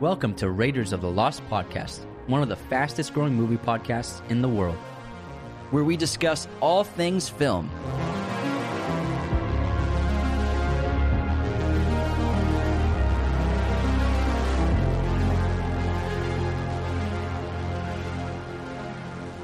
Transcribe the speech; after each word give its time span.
Welcome 0.00 0.32
to 0.36 0.48
Raiders 0.48 0.94
of 0.94 1.02
the 1.02 1.10
Lost 1.10 1.46
Podcast, 1.50 2.06
one 2.26 2.42
of 2.42 2.48
the 2.48 2.56
fastest 2.56 3.12
growing 3.12 3.34
movie 3.34 3.58
podcasts 3.58 4.26
in 4.30 4.40
the 4.40 4.48
world. 4.48 4.78
where 5.72 5.84
we 5.84 5.94
discuss 5.94 6.48
all 6.62 6.84
things 6.84 7.28
film. 7.28 7.68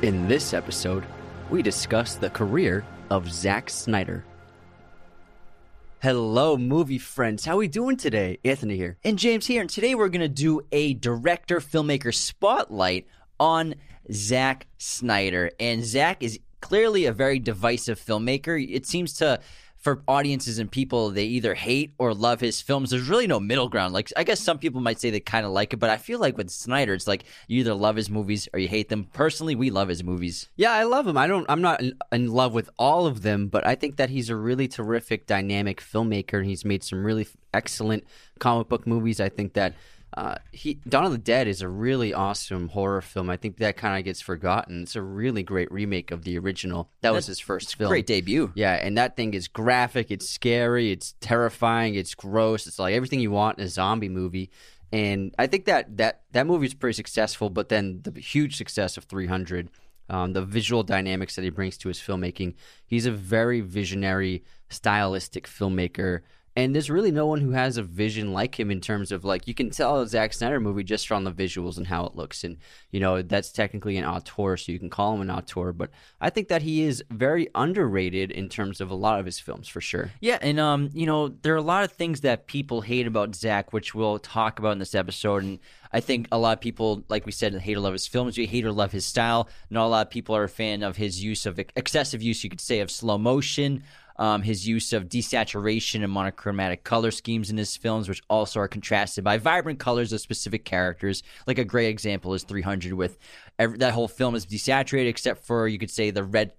In 0.00 0.26
this 0.26 0.54
episode, 0.54 1.04
we 1.50 1.60
discuss 1.60 2.14
the 2.14 2.30
career 2.30 2.82
of 3.10 3.30
Zack 3.30 3.68
Snyder. 3.68 4.24
Hello, 6.02 6.58
movie 6.58 6.98
friends. 6.98 7.46
How 7.46 7.54
are 7.54 7.56
we 7.56 7.68
doing 7.68 7.96
today? 7.96 8.38
Anthony 8.44 8.76
here. 8.76 8.98
And 9.02 9.18
James 9.18 9.46
here, 9.46 9.62
and 9.62 9.70
today 9.70 9.94
we're 9.94 10.10
going 10.10 10.20
to 10.20 10.28
do 10.28 10.60
a 10.70 10.92
director 10.92 11.58
filmmaker 11.58 12.14
spotlight 12.14 13.06
on 13.40 13.76
Zack 14.12 14.66
Snyder. 14.76 15.52
And 15.58 15.82
Zack 15.82 16.22
is 16.22 16.38
clearly 16.60 17.06
a 17.06 17.12
very 17.12 17.38
divisive 17.38 17.98
filmmaker. 17.98 18.62
It 18.70 18.84
seems 18.84 19.14
to 19.14 19.40
for 19.86 20.02
audiences 20.08 20.58
and 20.58 20.68
people 20.68 21.10
they 21.10 21.26
either 21.26 21.54
hate 21.54 21.94
or 21.96 22.12
love 22.12 22.40
his 22.40 22.60
films. 22.60 22.90
There's 22.90 23.08
really 23.08 23.28
no 23.28 23.38
middle 23.38 23.68
ground. 23.68 23.94
Like 23.94 24.12
I 24.16 24.24
guess 24.24 24.40
some 24.40 24.58
people 24.58 24.80
might 24.80 24.98
say 24.98 25.10
they 25.10 25.20
kind 25.20 25.46
of 25.46 25.52
like 25.52 25.72
it, 25.72 25.76
but 25.76 25.90
I 25.90 25.96
feel 25.96 26.18
like 26.18 26.36
with 26.36 26.50
Snyder 26.50 26.92
it's 26.92 27.06
like 27.06 27.22
you 27.46 27.60
either 27.60 27.72
love 27.72 27.94
his 27.94 28.10
movies 28.10 28.48
or 28.52 28.58
you 28.58 28.66
hate 28.66 28.88
them. 28.88 29.04
Personally, 29.12 29.54
we 29.54 29.70
love 29.70 29.86
his 29.86 30.02
movies. 30.02 30.48
Yeah, 30.56 30.72
I 30.72 30.82
love 30.82 31.06
him. 31.06 31.16
I 31.16 31.28
don't. 31.28 31.46
I'm 31.48 31.62
not 31.62 31.80
in, 31.80 31.92
in 32.10 32.32
love 32.32 32.52
with 32.52 32.68
all 32.80 33.06
of 33.06 33.22
them, 33.22 33.46
but 33.46 33.64
I 33.64 33.76
think 33.76 33.94
that 33.98 34.10
he's 34.10 34.28
a 34.28 34.34
really 34.34 34.66
terrific, 34.66 35.28
dynamic 35.28 35.80
filmmaker, 35.80 36.38
and 36.38 36.46
he's 36.46 36.64
made 36.64 36.82
some 36.82 37.04
really 37.04 37.28
excellent 37.54 38.02
comic 38.40 38.68
book 38.68 38.88
movies. 38.88 39.20
I 39.20 39.28
think 39.28 39.52
that 39.52 39.74
uh, 40.16 40.36
he 40.50 40.74
Dawn 40.88 41.04
of 41.04 41.12
the 41.12 41.18
Dead 41.18 41.46
is 41.46 41.60
a 41.60 41.68
really 41.68 42.14
awesome 42.14 42.68
horror 42.68 43.02
film. 43.02 43.28
I 43.28 43.36
think 43.36 43.58
that 43.58 43.76
kind 43.76 43.98
of 43.98 44.04
gets 44.04 44.22
forgotten. 44.22 44.82
It's 44.82 44.96
a 44.96 45.02
really 45.02 45.42
great 45.42 45.70
remake 45.70 46.10
of 46.10 46.24
the 46.24 46.38
original. 46.38 46.90
That 47.02 47.12
was 47.12 47.26
his 47.26 47.38
first 47.38 47.76
film. 47.76 47.90
Great 47.90 48.06
debut. 48.06 48.50
Yeah, 48.54 48.72
and 48.74 48.96
that 48.96 49.14
thing 49.16 49.34
is 49.34 49.46
graphic. 49.46 50.10
It's 50.10 50.28
scary. 50.28 50.90
It's 50.90 51.14
terrifying. 51.20 51.96
It's 51.96 52.14
gross. 52.14 52.66
It's 52.66 52.78
like 52.78 52.94
everything 52.94 53.20
you 53.20 53.30
want 53.30 53.58
in 53.58 53.64
a 53.64 53.68
zombie 53.68 54.08
movie. 54.08 54.50
And 54.90 55.34
I 55.38 55.48
think 55.48 55.66
that 55.66 55.98
that 55.98 56.22
that 56.32 56.46
movie 56.46 56.66
is 56.66 56.74
pretty 56.74 56.94
successful. 56.94 57.50
But 57.50 57.68
then 57.68 58.00
the 58.02 58.18
huge 58.18 58.56
success 58.56 58.96
of 58.96 59.04
300, 59.04 59.68
um, 60.08 60.32
the 60.32 60.42
visual 60.42 60.82
dynamics 60.82 61.36
that 61.36 61.42
he 61.42 61.50
brings 61.50 61.76
to 61.78 61.88
his 61.88 61.98
filmmaking. 61.98 62.54
He's 62.86 63.04
a 63.04 63.12
very 63.12 63.60
visionary, 63.60 64.44
stylistic 64.70 65.46
filmmaker. 65.46 66.22
And 66.56 66.74
there's 66.74 66.88
really 66.88 67.10
no 67.10 67.26
one 67.26 67.42
who 67.42 67.50
has 67.50 67.76
a 67.76 67.82
vision 67.82 68.32
like 68.32 68.58
him 68.58 68.70
in 68.70 68.80
terms 68.80 69.12
of 69.12 69.24
like 69.24 69.46
you 69.46 69.52
can 69.52 69.68
tell 69.68 70.00
a 70.00 70.08
Zack 70.08 70.32
Snyder 70.32 70.58
movie 70.58 70.84
just 70.84 71.06
from 71.06 71.24
the 71.24 71.30
visuals 71.30 71.76
and 71.76 71.86
how 71.86 72.06
it 72.06 72.16
looks, 72.16 72.44
and 72.44 72.56
you 72.90 72.98
know 72.98 73.20
that's 73.20 73.52
technically 73.52 73.98
an 73.98 74.06
auteur, 74.06 74.56
so 74.56 74.72
you 74.72 74.78
can 74.78 74.88
call 74.88 75.14
him 75.14 75.20
an 75.20 75.30
auteur. 75.30 75.72
But 75.72 75.90
I 76.18 76.30
think 76.30 76.48
that 76.48 76.62
he 76.62 76.82
is 76.82 77.04
very 77.10 77.48
underrated 77.54 78.30
in 78.30 78.48
terms 78.48 78.80
of 78.80 78.90
a 78.90 78.94
lot 78.94 79.20
of 79.20 79.26
his 79.26 79.38
films 79.38 79.68
for 79.68 79.82
sure. 79.82 80.12
Yeah, 80.20 80.38
and 80.40 80.58
um, 80.58 80.88
you 80.94 81.04
know, 81.04 81.28
there 81.28 81.52
are 81.52 81.58
a 81.58 81.62
lot 81.62 81.84
of 81.84 81.92
things 81.92 82.22
that 82.22 82.46
people 82.46 82.80
hate 82.80 83.06
about 83.06 83.34
Zack, 83.34 83.74
which 83.74 83.94
we'll 83.94 84.18
talk 84.18 84.58
about 84.58 84.72
in 84.72 84.78
this 84.78 84.94
episode. 84.94 85.42
And 85.42 85.58
I 85.92 86.00
think 86.00 86.28
a 86.32 86.38
lot 86.38 86.56
of 86.56 86.60
people, 86.60 87.04
like 87.08 87.26
we 87.26 87.32
said, 87.32 87.54
hate 87.54 87.76
or 87.76 87.80
love 87.80 87.92
his 87.92 88.06
films. 88.06 88.36
You 88.36 88.46
hate 88.46 88.64
or 88.64 88.72
love 88.72 88.92
his 88.92 89.04
style. 89.04 89.48
Not 89.70 89.86
a 89.86 89.88
lot 89.88 90.06
of 90.06 90.10
people 90.10 90.34
are 90.34 90.44
a 90.44 90.48
fan 90.48 90.82
of 90.82 90.96
his 90.96 91.22
use 91.22 91.46
of 91.46 91.58
excessive 91.58 92.22
use, 92.22 92.42
you 92.42 92.50
could 92.50 92.60
say, 92.60 92.80
of 92.80 92.90
slow 92.90 93.18
motion. 93.18 93.82
Um, 94.18 94.42
his 94.42 94.66
use 94.66 94.92
of 94.92 95.08
desaturation 95.08 96.02
and 96.02 96.12
monochromatic 96.12 96.84
color 96.84 97.10
schemes 97.10 97.50
in 97.50 97.56
his 97.56 97.76
films, 97.76 98.08
which 98.08 98.22
also 98.30 98.60
are 98.60 98.68
contrasted 98.68 99.24
by 99.24 99.36
vibrant 99.36 99.78
colors 99.78 100.12
of 100.12 100.20
specific 100.20 100.64
characters. 100.64 101.22
Like 101.46 101.58
a 101.58 101.64
great 101.64 101.88
example 101.88 102.32
is 102.34 102.42
300, 102.44 102.94
with 102.94 103.18
every, 103.58 103.78
that 103.78 103.92
whole 103.92 104.08
film 104.08 104.34
is 104.34 104.46
desaturated 104.46 105.08
except 105.08 105.44
for 105.44 105.68
you 105.68 105.78
could 105.78 105.90
say 105.90 106.10
the 106.10 106.24
red 106.24 106.52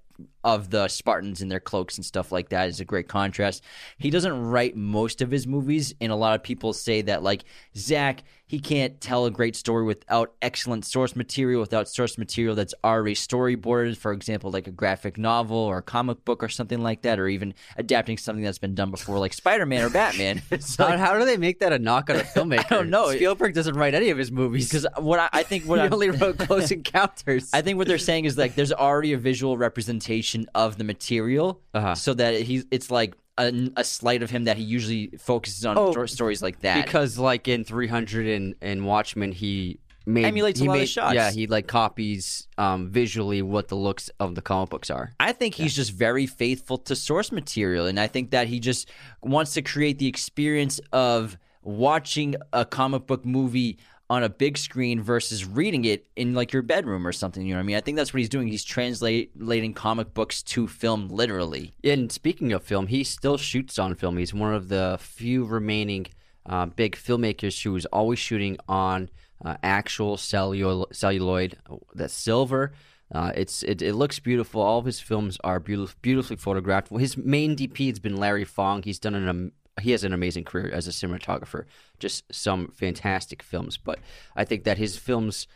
of 0.48 0.70
the 0.70 0.88
Spartans 0.88 1.42
in 1.42 1.50
their 1.50 1.60
cloaks 1.60 1.98
and 1.98 2.06
stuff 2.06 2.32
like 2.32 2.48
that 2.50 2.70
is 2.70 2.80
a 2.80 2.86
great 2.86 3.10
contrast. 3.10 3.62
He 3.98 4.10
doesn't 4.10 4.46
write 4.46 4.78
most 4.78 5.22
of 5.22 5.30
his 5.30 5.46
movies, 5.46 5.94
and 6.00 6.10
a 6.10 6.16
lot 6.16 6.36
of 6.36 6.44
people 6.44 6.72
say 6.72 7.02
that 7.02 7.22
like 7.22 7.44
Zack, 7.76 8.24
he 8.46 8.60
can't 8.60 9.02
tell 9.02 9.26
a 9.26 9.32
great 9.32 9.58
story 9.58 9.84
without 9.84 10.34
excellent 10.42 10.86
source 10.86 11.18
material, 11.18 11.60
without 11.60 11.90
source 11.90 12.18
material 12.18 12.56
that's 12.56 12.74
already 12.82 13.14
storyboarded. 13.14 13.98
For 13.98 14.14
example, 14.14 14.50
like 14.50 14.68
a 14.68 14.72
graphic 14.72 15.18
novel 15.18 15.58
or 15.58 15.80
a 15.80 15.82
comic 15.82 16.24
book 16.24 16.42
or 16.42 16.48
something 16.48 16.82
like 16.82 17.02
that, 17.02 17.20
or 17.20 17.28
even 17.28 17.54
adapting 17.76 18.18
something 18.18 18.46
that's 18.46 18.58
been 18.58 18.74
done 18.74 18.90
before, 18.90 19.20
like 19.20 19.34
Spider 19.34 19.66
Man 19.66 19.84
or 19.84 19.90
Batman. 19.90 20.42
So 20.60 20.86
how, 20.86 20.98
how 20.98 21.20
do 21.20 21.26
they 21.26 21.38
make 21.38 21.60
that 21.60 21.74
a 21.74 21.80
knock 21.80 22.10
on 22.10 22.16
a 22.16 22.22
filmmaker? 22.22 22.66
I 22.72 22.76
don't 22.76 22.90
know. 22.90 23.12
Spielberg 23.12 23.54
doesn't 23.54 23.76
write 23.76 23.94
any 23.94 24.10
of 24.10 24.18
his 24.18 24.32
movies 24.32 24.70
because 24.70 24.88
what 24.98 25.20
I, 25.20 25.30
I 25.34 25.44
think 25.44 25.66
what 25.66 25.80
he 25.80 25.86
I'm, 25.86 25.94
only 25.94 26.10
wrote 26.10 26.38
Close 26.38 26.72
Encounters. 26.72 27.50
I 27.54 27.62
think 27.62 27.78
what 27.78 27.88
they're 27.88 27.98
saying 27.98 28.26
is 28.26 28.38
like 28.38 28.56
there's 28.56 28.72
already 28.72 29.14
a 29.14 29.18
visual 29.18 29.58
representation 29.58 30.37
of 30.54 30.78
the 30.78 30.84
material, 30.84 31.62
Uh-huh. 31.74 31.96
so 31.96 32.14
that 32.14 32.42
he's 32.42 32.66
it's 32.72 32.92
like 32.92 33.16
a, 33.40 33.52
a 33.76 33.84
slight 33.84 34.22
of 34.24 34.30
him 34.30 34.44
that 34.46 34.58
he 34.58 34.64
usually 34.64 35.08
focuses 35.20 35.66
on 35.66 35.78
Oh, 35.78 35.92
sto- 35.92 36.06
stories 36.06 36.42
like 36.42 36.60
that. 36.62 36.86
because 36.86 37.18
like 37.18 37.48
in 37.48 37.64
300 37.64 38.28
and, 38.28 38.56
and 38.62 38.86
Watchmen, 38.86 39.32
he 39.32 39.80
made 40.08 40.26
Emulates 40.26 40.60
a 40.62 40.64
lot 40.66 40.80
of 40.80 40.88
shots. 40.88 41.14
Yeah, 41.16 41.32
he 41.32 41.48
like 41.48 41.68
copies 41.68 42.48
um, 42.58 42.90
visually 42.90 43.42
what 43.42 43.68
the 43.68 43.76
looks 43.76 44.10
of 44.20 44.36
the 44.36 44.42
comic 44.42 44.70
books 44.70 44.90
are. 44.90 45.12
I 45.20 45.34
think 45.34 45.54
he's 45.56 45.76
just 45.76 45.92
very 45.92 46.26
faithful 46.26 46.78
to 46.80 46.96
source 46.96 47.32
material, 47.32 47.86
and 47.88 48.00
I 48.00 48.08
think 48.08 48.32
that 48.32 48.48
he 48.48 48.60
just 48.60 48.90
wants 49.22 49.54
to 49.56 49.62
create 49.62 50.00
the 50.00 50.08
experience 50.08 50.80
of 50.94 51.38
watching 51.62 52.36
a 52.54 52.64
comic 52.66 53.06
book 53.06 53.26
movie 53.26 53.78
on 54.10 54.24
a 54.24 54.30
big 54.30 54.58
screen 54.58 55.02
versus 55.02 55.46
reading 55.46 55.84
it 55.86 56.08
in 56.16 56.34
like 56.34 56.54
your 56.54 56.62
bedroom 56.62 57.06
or 57.06 57.12
something. 57.12 57.46
You 57.46 57.54
know 57.54 57.60
what 57.60 57.64
I 57.64 57.68
mean? 57.68 57.76
I 57.76 57.82
think 57.82 57.98
that's 57.98 58.14
what 58.14 58.20
he's 58.20 58.30
doing. 58.30 58.48
He's 58.48 58.64
translating 58.64 59.74
comic 59.74 60.14
books 60.14 60.42
to 60.44 60.68
film 60.68 61.10
literally. 61.10 61.74
And 61.84 62.12
speaking 62.12 62.54
of 62.54 62.64
film, 62.64 62.88
he 62.88 63.04
still 63.04 63.38
shoots 63.38 63.78
on 63.78 63.96
film. 63.96 64.18
He's 64.18 64.34
one 64.34 64.54
of 64.54 64.70
the 64.70 64.98
few 65.02 65.44
remaining 65.46 66.08
uh, 66.46 66.68
big 66.68 66.96
filmmakers 66.96 67.62
who's 67.62 67.86
always 67.88 68.20
shooting 68.20 68.58
on 68.70 69.10
uh, 69.44 69.58
actual 69.62 70.16
cellulo- 70.16 70.94
celluloid. 70.94 71.58
That's 71.94 72.14
silver. 72.14 72.72
Uh, 73.14 73.32
it's 73.36 73.64
it, 73.64 73.82
it 73.82 73.94
looks 73.94 74.20
beautiful. 74.20 74.62
All 74.62 74.80
of 74.80 74.86
his 74.86 75.00
films 75.00 75.38
are 75.44 75.60
beautiful, 75.60 75.98
beautifully 76.02 76.36
photographed. 76.36 76.90
His 76.90 77.18
main 77.18 77.56
DP 77.56 77.88
has 77.88 78.00
been 78.00 78.18
Larry 78.18 78.44
Fong. 78.44 78.84
He's 78.84 79.00
done 79.00 79.16
an 79.16 79.52
he 79.80 79.92
has 79.92 80.04
an 80.04 80.14
amazing 80.14 80.44
career 80.44 80.72
as 80.72 80.88
a 80.88 80.92
cinematographer. 80.92 81.66
Just 82.00 82.24
some 82.34 82.70
fantastic 82.70 83.44
films. 83.44 83.78
But 83.78 84.00
I 84.36 84.46
think 84.46 84.64
that 84.64 84.78
his 84.78 84.98
films 84.98 85.48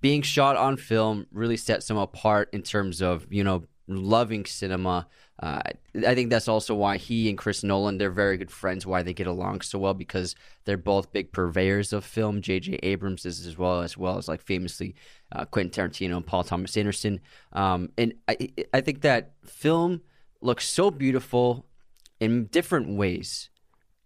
being 0.00 0.22
shot 0.22 0.56
on 0.56 0.76
film 0.76 1.26
really 1.32 1.56
sets 1.56 1.88
him 1.88 1.96
apart 1.96 2.50
in 2.52 2.62
terms 2.62 3.00
of 3.00 3.26
you 3.30 3.44
know 3.44 3.64
loving 3.88 4.44
cinema. 4.44 5.06
Uh, 5.40 5.60
I 6.06 6.14
think 6.14 6.30
that's 6.30 6.46
also 6.46 6.74
why 6.74 6.96
he 6.96 7.28
and 7.28 7.36
Chris 7.36 7.64
Nolan 7.64 7.98
they're 7.98 8.10
very 8.10 8.36
good 8.36 8.50
friends. 8.50 8.86
Why 8.86 9.02
they 9.02 9.14
get 9.14 9.26
along 9.26 9.62
so 9.62 9.78
well 9.78 9.94
because 9.94 10.34
they're 10.64 10.76
both 10.76 11.12
big 11.12 11.32
purveyors 11.32 11.92
of 11.92 12.04
film. 12.04 12.40
J.J. 12.40 12.80
Abrams 12.82 13.26
is 13.26 13.46
as 13.46 13.58
well 13.58 13.80
as 13.80 13.96
well 13.96 14.18
as 14.18 14.28
like 14.28 14.42
famously 14.42 14.94
uh, 15.32 15.44
Quentin 15.46 15.88
Tarantino 15.88 16.16
and 16.16 16.26
Paul 16.26 16.44
Thomas 16.44 16.76
Anderson. 16.76 17.20
Um, 17.52 17.90
and 17.98 18.14
I 18.28 18.50
I 18.72 18.80
think 18.80 19.00
that 19.02 19.32
film 19.44 20.02
looks 20.40 20.68
so 20.68 20.90
beautiful 20.90 21.66
in 22.20 22.46
different 22.46 22.96
ways. 22.96 23.50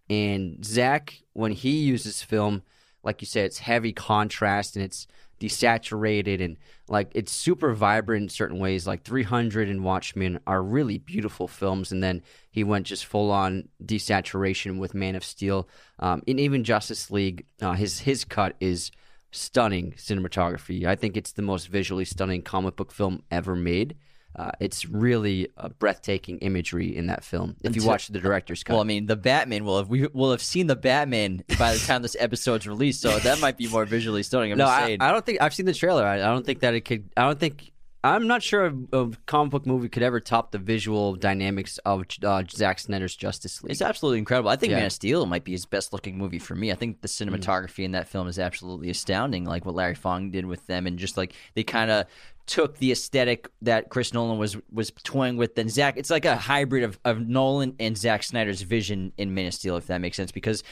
And 0.09 0.65
Zack, 0.65 1.21
when 1.33 1.51
he 1.51 1.77
uses 1.77 2.21
film, 2.21 2.63
like 3.03 3.21
you 3.21 3.27
said, 3.27 3.45
it's 3.45 3.59
heavy 3.59 3.93
contrast 3.93 4.75
and 4.75 4.83
it's 4.83 5.07
desaturated 5.39 6.43
and 6.43 6.57
like 6.87 7.11
it's 7.15 7.31
super 7.31 7.73
vibrant 7.73 8.23
in 8.23 8.29
certain 8.29 8.59
ways. 8.59 8.87
Like 8.87 9.03
300 9.03 9.69
and 9.69 9.83
Watchmen 9.83 10.39
are 10.47 10.61
really 10.61 10.97
beautiful 10.97 11.47
films, 11.47 11.91
and 11.91 12.03
then 12.03 12.21
he 12.51 12.63
went 12.63 12.87
just 12.87 13.05
full 13.05 13.31
on 13.31 13.69
desaturation 13.83 14.79
with 14.79 14.93
Man 14.93 15.15
of 15.15 15.23
Steel. 15.23 15.67
Um, 15.99 16.23
and 16.27 16.39
even 16.39 16.63
Justice 16.63 17.11
League, 17.11 17.45
uh, 17.61 17.73
his 17.73 17.99
his 17.99 18.25
cut 18.25 18.55
is 18.59 18.91
stunning 19.31 19.93
cinematography. 19.93 20.85
I 20.85 20.95
think 20.95 21.15
it's 21.15 21.31
the 21.31 21.41
most 21.43 21.67
visually 21.67 22.05
stunning 22.05 22.41
comic 22.41 22.75
book 22.75 22.91
film 22.91 23.23
ever 23.29 23.55
made. 23.55 23.95
Uh, 24.35 24.51
it's 24.59 24.85
really 24.85 25.49
a 25.57 25.69
breathtaking 25.69 26.37
imagery 26.39 26.95
in 26.95 27.07
that 27.07 27.23
film. 27.23 27.55
If 27.63 27.75
you 27.75 27.83
watch 27.83 28.07
the 28.07 28.19
director's 28.19 28.63
cut, 28.63 28.73
Well, 28.73 28.81
I 28.81 28.85
mean, 28.85 29.07
the 29.07 29.15
Batman 29.15 29.65
will 29.65 29.77
have 29.77 29.89
we 29.89 30.07
will 30.13 30.31
have 30.31 30.41
seen 30.41 30.67
the 30.67 30.75
Batman 30.75 31.43
by 31.57 31.73
the 31.73 31.79
time 31.79 32.01
this 32.01 32.15
episode's 32.19 32.67
released, 32.67 33.01
so 33.01 33.17
that 33.19 33.39
might 33.41 33.57
be 33.57 33.67
more 33.67 33.85
visually 33.85 34.23
stunning. 34.23 34.51
I'm 34.51 34.57
no, 34.57 34.65
just 34.65 34.77
I, 34.77 34.85
saying. 34.85 35.01
I 35.01 35.11
don't 35.11 35.25
think 35.25 35.41
I've 35.41 35.53
seen 35.53 35.65
the 35.65 35.73
trailer. 35.73 36.05
I, 36.05 36.15
I 36.15 36.27
don't 36.27 36.45
think 36.45 36.59
that 36.59 36.73
it 36.73 36.81
could. 36.81 37.09
I 37.17 37.23
don't 37.23 37.39
think. 37.39 37.71
I'm 38.01 38.27
not 38.27 38.41
sure 38.41 38.67
a, 38.67 38.97
a 38.97 39.11
comic 39.25 39.51
book 39.51 39.65
movie 39.65 39.89
could 39.89 40.03
ever 40.03 40.21
top 40.21 40.51
the 40.51 40.57
visual 40.57 41.15
dynamics 41.15 41.79
of 41.79 42.05
uh, 42.23 42.43
Zack 42.49 42.79
Snyder's 42.79 43.13
Justice 43.13 43.61
League. 43.61 43.71
It's 43.71 43.81
absolutely 43.81 44.19
incredible. 44.19 44.49
I 44.49 44.55
think 44.55 44.71
Yeah. 44.71 44.77
Man 44.77 44.85
of 44.85 44.93
Steel 44.93 45.25
might 45.25 45.43
be 45.43 45.51
his 45.51 45.65
best 45.65 45.91
looking 45.91 46.17
movie 46.17 46.39
for 46.39 46.55
me. 46.55 46.71
I 46.71 46.75
think 46.75 47.01
the 47.01 47.09
cinematography 47.09 47.83
in 47.83 47.91
that 47.91 48.07
film 48.07 48.29
is 48.29 48.39
absolutely 48.39 48.89
astounding, 48.89 49.43
like 49.43 49.65
what 49.65 49.75
Larry 49.75 49.95
Fong 49.95 50.31
did 50.31 50.45
with 50.45 50.65
them, 50.65 50.87
and 50.87 50.97
just 50.97 51.17
like 51.17 51.33
they 51.55 51.63
kind 51.63 51.91
of 51.91 52.05
took 52.49 52.79
the 52.79 52.91
aesthetic 52.91 53.47
that 53.61 53.89
Chris 53.89 54.11
Nolan 54.13 54.39
was 54.39 54.57
was 54.71 54.91
toying 55.03 55.37
with. 55.37 55.53
Then 55.55 55.69
Zack. 55.69 55.97
it's 55.97 56.09
like 56.09 56.25
a 56.25 56.35
hybrid 56.35 56.83
of, 56.83 56.99
of 57.05 57.27
Nolan 57.27 57.75
and 57.79 57.95
Zack 57.95 58.23
Snyder's 58.23 58.63
vision 58.63 59.13
in 59.17 59.33
Man 59.33 59.45
of 59.45 59.53
Steel, 59.53 59.77
if 59.77 59.85
that 59.87 60.01
makes 60.01 60.17
sense. 60.17 60.31
Because 60.31 60.63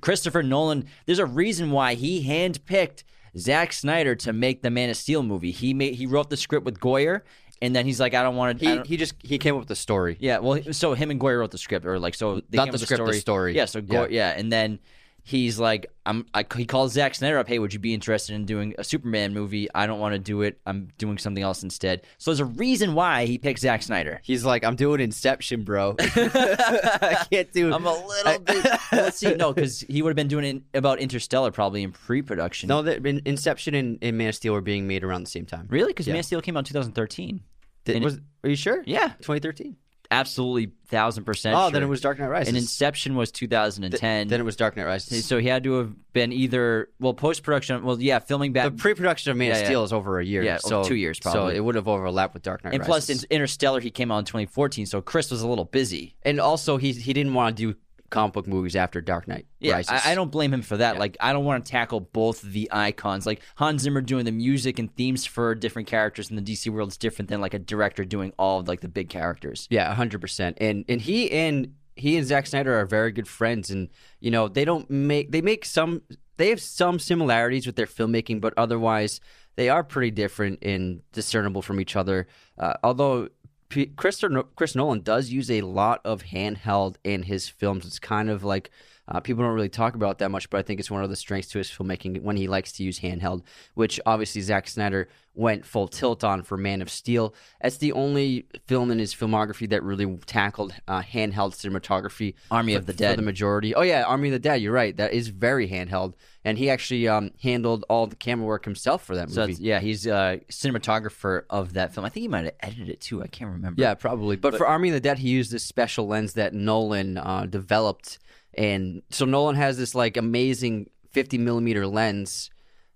Christopher 0.00 0.42
Nolan, 0.42 0.86
there's 1.06 1.20
a 1.20 1.26
reason 1.26 1.70
why 1.70 1.94
he 1.94 2.26
handpicked 2.26 3.04
Zack 3.38 3.72
Snyder 3.72 4.16
to 4.16 4.32
make 4.32 4.62
the 4.62 4.70
Man 4.70 4.90
of 4.90 4.96
Steel 4.96 5.22
movie. 5.22 5.52
He 5.52 5.72
made 5.72 5.94
he 5.94 6.06
wrote 6.06 6.30
the 6.30 6.36
script 6.36 6.64
with 6.66 6.80
Goyer. 6.80 7.22
And 7.62 7.76
then 7.76 7.84
he's 7.84 8.00
like, 8.00 8.14
I 8.14 8.22
don't 8.22 8.36
want 8.36 8.58
to. 8.58 8.64
he 8.64 8.80
he 8.88 8.96
just 8.96 9.14
he 9.22 9.38
came 9.38 9.54
up 9.54 9.60
with 9.60 9.68
the 9.68 9.76
story. 9.76 10.16
Yeah, 10.18 10.38
well, 10.38 10.62
so 10.72 10.94
him 10.94 11.10
and 11.10 11.20
Goyer 11.20 11.38
wrote 11.40 11.50
the 11.50 11.58
script, 11.58 11.84
or 11.84 11.98
like 11.98 12.14
so 12.14 12.40
they 12.48 12.56
Not 12.56 12.64
came 12.64 12.72
the 12.72 12.78
up 12.78 12.80
with 12.80 12.80
script, 12.82 13.06
the 13.06 13.12
story. 13.14 13.54
Yeah, 13.54 13.66
so 13.66 13.82
Goyer, 13.82 14.10
yeah. 14.10 14.30
and 14.30 14.50
then 14.50 14.78
he's 15.22 15.58
like, 15.58 15.86
I'm. 16.06 16.26
I, 16.34 16.44
he 16.56 16.64
calls 16.66 16.92
Zack 16.92 17.14
Snyder 17.14 17.38
up. 17.38 17.46
Hey, 17.48 17.58
would 17.58 17.72
you 17.72 17.78
be 17.78 17.94
interested 17.94 18.34
in 18.34 18.44
doing 18.44 18.74
a 18.78 18.84
Superman 18.84 19.32
movie? 19.34 19.68
I 19.74 19.86
don't 19.86 20.00
want 20.00 20.14
to 20.14 20.18
do 20.18 20.42
it. 20.42 20.60
I'm 20.66 20.88
doing 20.98 21.18
something 21.18 21.42
else 21.42 21.62
instead. 21.62 22.02
So 22.18 22.30
there's 22.30 22.40
a 22.40 22.44
reason 22.44 22.94
why 22.94 23.26
he 23.26 23.38
picked 23.38 23.60
Zack 23.60 23.82
Snyder. 23.82 24.20
He's 24.24 24.44
like, 24.44 24.64
I'm 24.64 24.76
doing 24.76 25.00
Inception, 25.00 25.62
bro. 25.62 25.96
I 26.00 27.26
can't 27.30 27.52
do. 27.52 27.68
It. 27.68 27.74
I'm 27.74 27.86
a 27.86 28.06
little 28.06 28.38
bit. 28.40 28.66
Let's 28.92 29.18
see, 29.18 29.34
no, 29.34 29.52
because 29.52 29.80
he 29.80 30.02
would 30.02 30.10
have 30.10 30.16
been 30.16 30.28
doing 30.28 30.44
it 30.44 30.62
about 30.76 30.98
Interstellar 30.98 31.50
probably 31.50 31.82
in 31.82 31.92
pre-production. 31.92 32.68
no, 32.68 32.82
that 32.82 33.04
in- 33.06 33.22
Inception 33.24 33.74
and, 33.74 33.98
and 34.02 34.16
Man 34.18 34.28
of 34.28 34.34
Steel 34.34 34.52
were 34.52 34.60
being 34.60 34.86
made 34.86 35.04
around 35.04 35.24
the 35.24 35.30
same 35.30 35.46
time. 35.46 35.66
really, 35.70 35.88
because 35.88 36.06
Yeah. 36.06 36.14
Man 36.14 36.20
of 36.20 36.26
Steel 36.26 36.40
came 36.40 36.56
out 36.56 36.60
in 36.60 36.64
2013. 36.66 37.40
Did- 37.84 38.02
was, 38.02 38.18
are 38.44 38.50
you 38.50 38.56
sure? 38.56 38.82
Yeah, 38.86 39.08
2013. 39.20 39.76
Absolutely, 40.10 40.72
thousand 40.88 41.24
percent. 41.24 41.56
Oh, 41.56 41.64
sure. 41.66 41.70
then 41.72 41.82
it 41.82 41.86
was 41.86 42.00
Dark 42.00 42.18
Knight 42.18 42.28
Rises. 42.28 42.48
And 42.48 42.56
Inception 42.56 43.14
was 43.16 43.30
2010. 43.30 44.28
then 44.28 44.40
it 44.40 44.42
was 44.44 44.56
Dark 44.56 44.76
Knight 44.76 44.84
Rises. 44.86 45.24
So 45.24 45.38
he 45.38 45.46
had 45.48 45.64
to 45.64 45.72
have 45.74 46.12
been 46.12 46.32
either 46.32 46.88
well 46.98 47.14
post 47.14 47.42
production. 47.42 47.82
Well, 47.84 48.00
yeah, 48.00 48.18
filming 48.18 48.52
back. 48.52 48.64
the 48.64 48.70
pre-production 48.78 49.30
of 49.30 49.36
Man 49.36 49.48
Yeah, 49.48 49.54
of 49.54 49.60
yeah. 49.60 49.66
Steel 49.66 49.84
is 49.84 49.92
over 49.92 50.18
a 50.18 50.24
year. 50.24 50.42
Yeah, 50.42 50.56
so 50.58 50.82
two 50.84 50.96
years, 50.96 51.20
probably. 51.20 51.52
So 51.52 51.56
it 51.56 51.60
would 51.64 51.74
have 51.76 51.88
overlapped 51.88 52.34
with 52.34 52.42
Dark 52.42 52.64
Knight 52.64 52.74
and 52.74 52.82
plus, 52.82 53.08
in 53.08 53.18
Interstellar, 53.30 53.80
he 53.80 53.90
came 53.90 54.10
out 54.10 54.18
in 54.18 54.24
2014. 54.24 54.86
So 54.86 55.00
Chris 55.00 55.30
was 55.30 55.42
a 55.42 55.48
little 55.48 55.64
busy. 55.64 56.16
and 56.22 56.40
also 56.40 56.76
he 56.76 56.92
he 56.92 57.12
didn't 57.12 57.34
want 57.34 57.56
to 57.56 57.72
do 57.72 57.78
comic 58.10 58.34
book 58.34 58.46
movies 58.46 58.76
after 58.76 59.00
Dark 59.00 59.26
Knight 59.28 59.46
Yeah. 59.60 59.82
I, 59.88 60.12
I 60.12 60.14
don't 60.14 60.30
blame 60.30 60.52
him 60.52 60.62
for 60.62 60.76
that. 60.76 60.98
Like, 60.98 61.16
I 61.20 61.32
don't 61.32 61.44
want 61.44 61.64
to 61.64 61.70
tackle 61.70 62.00
both 62.00 62.42
the 62.42 62.68
icons. 62.72 63.24
Like 63.24 63.40
Hans 63.56 63.82
Zimmer 63.82 64.00
doing 64.00 64.24
the 64.24 64.32
music 64.32 64.78
and 64.78 64.94
themes 64.96 65.24
for 65.24 65.54
different 65.54 65.88
characters 65.88 66.30
in 66.30 66.36
the 66.36 66.42
DC 66.42 66.70
world 66.70 66.90
is 66.90 66.96
different 66.96 67.28
than 67.30 67.40
like 67.40 67.54
a 67.54 67.58
director 67.58 68.04
doing 68.04 68.32
all 68.38 68.60
of 68.60 68.68
like 68.68 68.80
the 68.80 68.88
big 68.88 69.08
characters. 69.08 69.66
Yeah, 69.70 69.92
hundred 69.94 70.20
percent. 70.20 70.58
And 70.60 70.84
and 70.88 71.00
he 71.00 71.30
and 71.30 71.74
he 71.96 72.16
and 72.16 72.26
Zack 72.26 72.46
Snyder 72.46 72.78
are 72.78 72.86
very 72.86 73.12
good 73.12 73.28
friends, 73.28 73.70
and 73.70 73.88
you 74.20 74.30
know 74.30 74.48
they 74.48 74.64
don't 74.64 74.90
make 74.90 75.30
they 75.30 75.42
make 75.42 75.64
some 75.64 76.02
they 76.36 76.48
have 76.48 76.60
some 76.60 76.98
similarities 76.98 77.66
with 77.66 77.76
their 77.76 77.86
filmmaking, 77.86 78.40
but 78.40 78.54
otherwise 78.56 79.20
they 79.56 79.68
are 79.68 79.84
pretty 79.84 80.10
different 80.10 80.58
and 80.62 81.02
discernible 81.12 81.60
from 81.60 81.80
each 81.80 81.96
other. 81.96 82.26
Uh, 82.58 82.74
although 82.82 83.28
P- 83.70 83.86
Chris, 83.86 84.22
Chris 84.56 84.74
Nolan 84.74 85.00
does 85.00 85.30
use 85.30 85.50
a 85.50 85.62
lot 85.62 86.00
of 86.04 86.24
handheld 86.24 86.96
in 87.04 87.22
his 87.22 87.48
films. 87.48 87.86
It's 87.86 87.98
kind 87.98 88.28
of 88.28 88.44
like 88.44 88.70
uh, 89.10 89.20
people 89.20 89.42
don't 89.44 89.54
really 89.54 89.68
talk 89.68 89.94
about 89.94 90.18
that 90.18 90.30
much, 90.30 90.48
but 90.50 90.58
I 90.58 90.62
think 90.62 90.78
it's 90.80 90.90
one 90.90 91.02
of 91.02 91.10
the 91.10 91.16
strengths 91.16 91.48
to 91.50 91.58
his 91.58 91.68
filmmaking 91.68 92.22
when 92.22 92.36
he 92.36 92.46
likes 92.48 92.72
to 92.72 92.82
use 92.84 93.00
handheld, 93.00 93.42
which 93.74 93.98
obviously 94.06 94.40
Zack 94.42 94.68
Snyder 94.68 95.08
went 95.34 95.64
full 95.64 95.86
tilt 95.88 96.24
on 96.24 96.42
for 96.42 96.56
Man 96.56 96.82
of 96.82 96.90
Steel. 96.90 97.32
That's 97.62 97.76
the 97.78 97.92
only 97.92 98.46
film 98.66 98.90
in 98.90 98.98
his 98.98 99.14
filmography 99.14 99.68
that 99.70 99.82
really 99.82 100.16
tackled 100.26 100.74
uh, 100.88 101.02
handheld 101.02 101.54
cinematography. 101.54 102.34
Army 102.50 102.72
for- 102.74 102.80
of 102.80 102.86
the 102.86 102.92
for 102.92 102.98
Dead. 102.98 103.18
the 103.18 103.22
majority. 103.22 103.74
Oh 103.74 103.82
yeah, 103.82 104.02
Army 104.02 104.28
of 104.28 104.32
the 104.32 104.38
Dead. 104.38 104.60
You're 104.60 104.72
right. 104.72 104.96
That 104.96 105.12
is 105.12 105.28
very 105.28 105.68
handheld, 105.68 106.14
and 106.44 106.58
he 106.58 106.68
actually 106.68 107.06
um, 107.08 107.30
handled 107.42 107.84
all 107.88 108.06
the 108.08 108.16
camera 108.16 108.44
work 108.46 108.64
himself 108.64 109.04
for 109.04 109.14
that 109.16 109.30
So 109.30 109.42
movie. 109.42 109.52
that's, 109.52 109.60
yeah, 109.60 109.78
he's 109.80 110.06
a 110.06 110.40
cinematographer 110.50 111.42
of 111.50 111.74
that 111.74 111.94
film. 111.94 112.04
I 112.04 112.08
think 112.08 112.22
he 112.22 112.28
might 112.28 112.44
have 112.44 112.54
edited 112.60 112.88
it 112.88 113.00
too. 113.00 113.22
I 113.22 113.26
can't 113.26 113.50
remember. 113.52 113.80
Yeah, 113.80 113.94
probably. 113.94 114.36
But, 114.36 114.56
for 114.56 114.66
Army 114.66 114.88
of 114.88 114.94
the 114.94 115.00
Dead, 115.00 115.18
he 115.18 115.28
used 115.28 115.52
this 115.52 115.64
special 115.64 116.06
lens 116.06 116.34
that 116.34 116.54
Nolan 116.54 117.18
uh, 117.18 117.46
developed, 117.46 118.18
and 118.54 119.02
so 119.10 119.24
Nolan 119.24 119.56
has 119.56 119.78
this 119.78 119.94
like 119.94 120.16
amazing 120.16 120.90
50 121.10 121.38
millimeter 121.38 121.86
lens, 121.86 122.50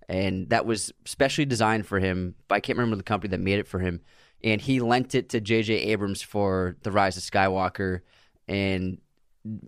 and 0.09 0.49
that 0.51 0.67
was 0.67 0.93
specially 1.05 1.45
designed 1.45 1.87
for 1.87 1.99
him. 2.01 2.35
But 2.49 2.57
I 2.57 2.61
can't 2.61 2.79
remember 2.79 2.97
the 2.97 3.03
company 3.03 3.31
that 3.31 3.41
made 3.41 3.59
it 3.59 3.69
for 3.69 3.79
him, 3.81 4.01
and 4.43 4.61
he 4.61 4.81
lent 4.81 5.15
it 5.15 5.29
to 5.31 5.41
J.J. 5.41 5.75
Abrams 5.75 6.23
for 6.23 6.77
The 6.83 6.91
Rise 6.93 7.17
of 7.17 7.23
Skywalker, 7.23 8.01
and. 8.49 8.99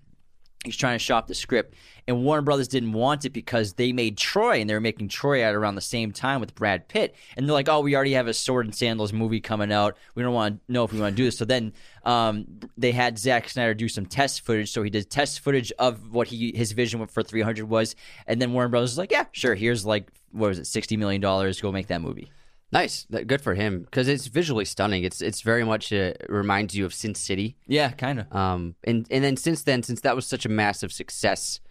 He's 0.64 0.76
trying 0.76 0.96
to 0.96 1.00
shop 1.04 1.28
the 1.28 1.36
script, 1.36 1.76
and 2.08 2.24
Warner 2.24 2.42
Brothers 2.42 2.68
didn't 2.68 2.94
want 2.94 3.26
it 3.26 3.32
because 3.32 3.74
they 3.74 3.92
made 3.92 4.18
Troy, 4.18 4.60
and 4.60 4.70
they 4.70 4.74
were 4.74 4.82
making 4.82 5.08
Troy 5.08 5.42
at 5.42 5.56
around 5.56 5.76
the 5.76 5.82
same 5.82 6.12
time 6.12 6.40
with 6.40 6.54
Brad 6.56 6.88
Pitt, 6.88 7.16
and 7.36 7.48
they're 7.48 7.54
like, 7.54 7.70
"Oh, 7.70 7.82
we 7.82 7.96
already 7.96 8.14
have 8.14 8.28
a 8.28 8.34
Sword 8.34 8.66
and 8.66 8.76
Sandals 8.76 9.12
movie 9.12 9.40
coming 9.40 9.72
out. 9.72 9.98
We 10.14 10.24
don't 10.24 10.34
want 10.34 10.66
to 10.66 10.72
know 10.72 10.84
if 10.84 10.94
we 10.94 11.00
want 11.00 11.16
to 11.16 11.18
do 11.18 11.26
this." 11.26 11.38
So 11.38 11.46
then 11.46 11.74
um, 12.04 12.46
they 12.78 12.92
had 12.92 13.18
Zack 13.18 13.50
Snyder 13.50 13.74
do 13.74 13.90
some 13.90 14.06
test 14.06 14.42
footage. 14.42 14.72
So 14.72 14.84
he 14.84 14.90
did 14.90 15.10
test 15.10 15.40
footage 15.40 15.72
of 15.80 16.14
what 16.14 16.28
he 16.28 16.52
his 16.56 16.72
vision 16.74 17.06
for 17.08 17.24
300 17.24 17.68
was, 17.68 17.96
and 18.28 18.42
then 18.42 18.54
Warner 18.54 18.70
Brothers 18.70 18.92
was 18.92 18.98
like, 18.98 19.12
"Yeah, 19.12 19.26
sure. 19.32 19.56
Here's 19.56 19.86
like 19.86 20.12
what 20.32 20.50
was 20.50 20.60
it, 20.60 20.68
60 20.68 20.98
million 20.98 21.22
dollars? 21.22 21.60
Go 21.62 21.72
make 21.72 21.88
that 21.88 22.02
movie." 22.02 22.32
Nice, 22.72 23.06
good 23.06 23.42
for 23.42 23.54
him 23.54 23.84
because 23.84 24.08
it's 24.08 24.28
visually 24.28 24.66
stunning. 24.66 25.04
It's 25.04 25.22
it's 25.22 25.42
very 25.42 25.64
much 25.64 25.94
uh, 25.94 26.14
reminds 26.28 26.76
you 26.76 26.86
of 26.86 26.94
Sin 26.94 27.16
City. 27.16 27.56
Yeah, 27.68 27.92
kind 27.92 28.20
of. 28.20 28.36
Um, 28.36 28.76
and 28.84 29.08
and 29.10 29.24
then 29.24 29.38
since 29.38 29.64
then, 29.64 29.82
since 29.82 30.02
that 30.02 30.16
was 30.16 30.28
such 30.28 30.46
a 30.46 30.50
massive 30.50 30.92
success, 30.92 31.62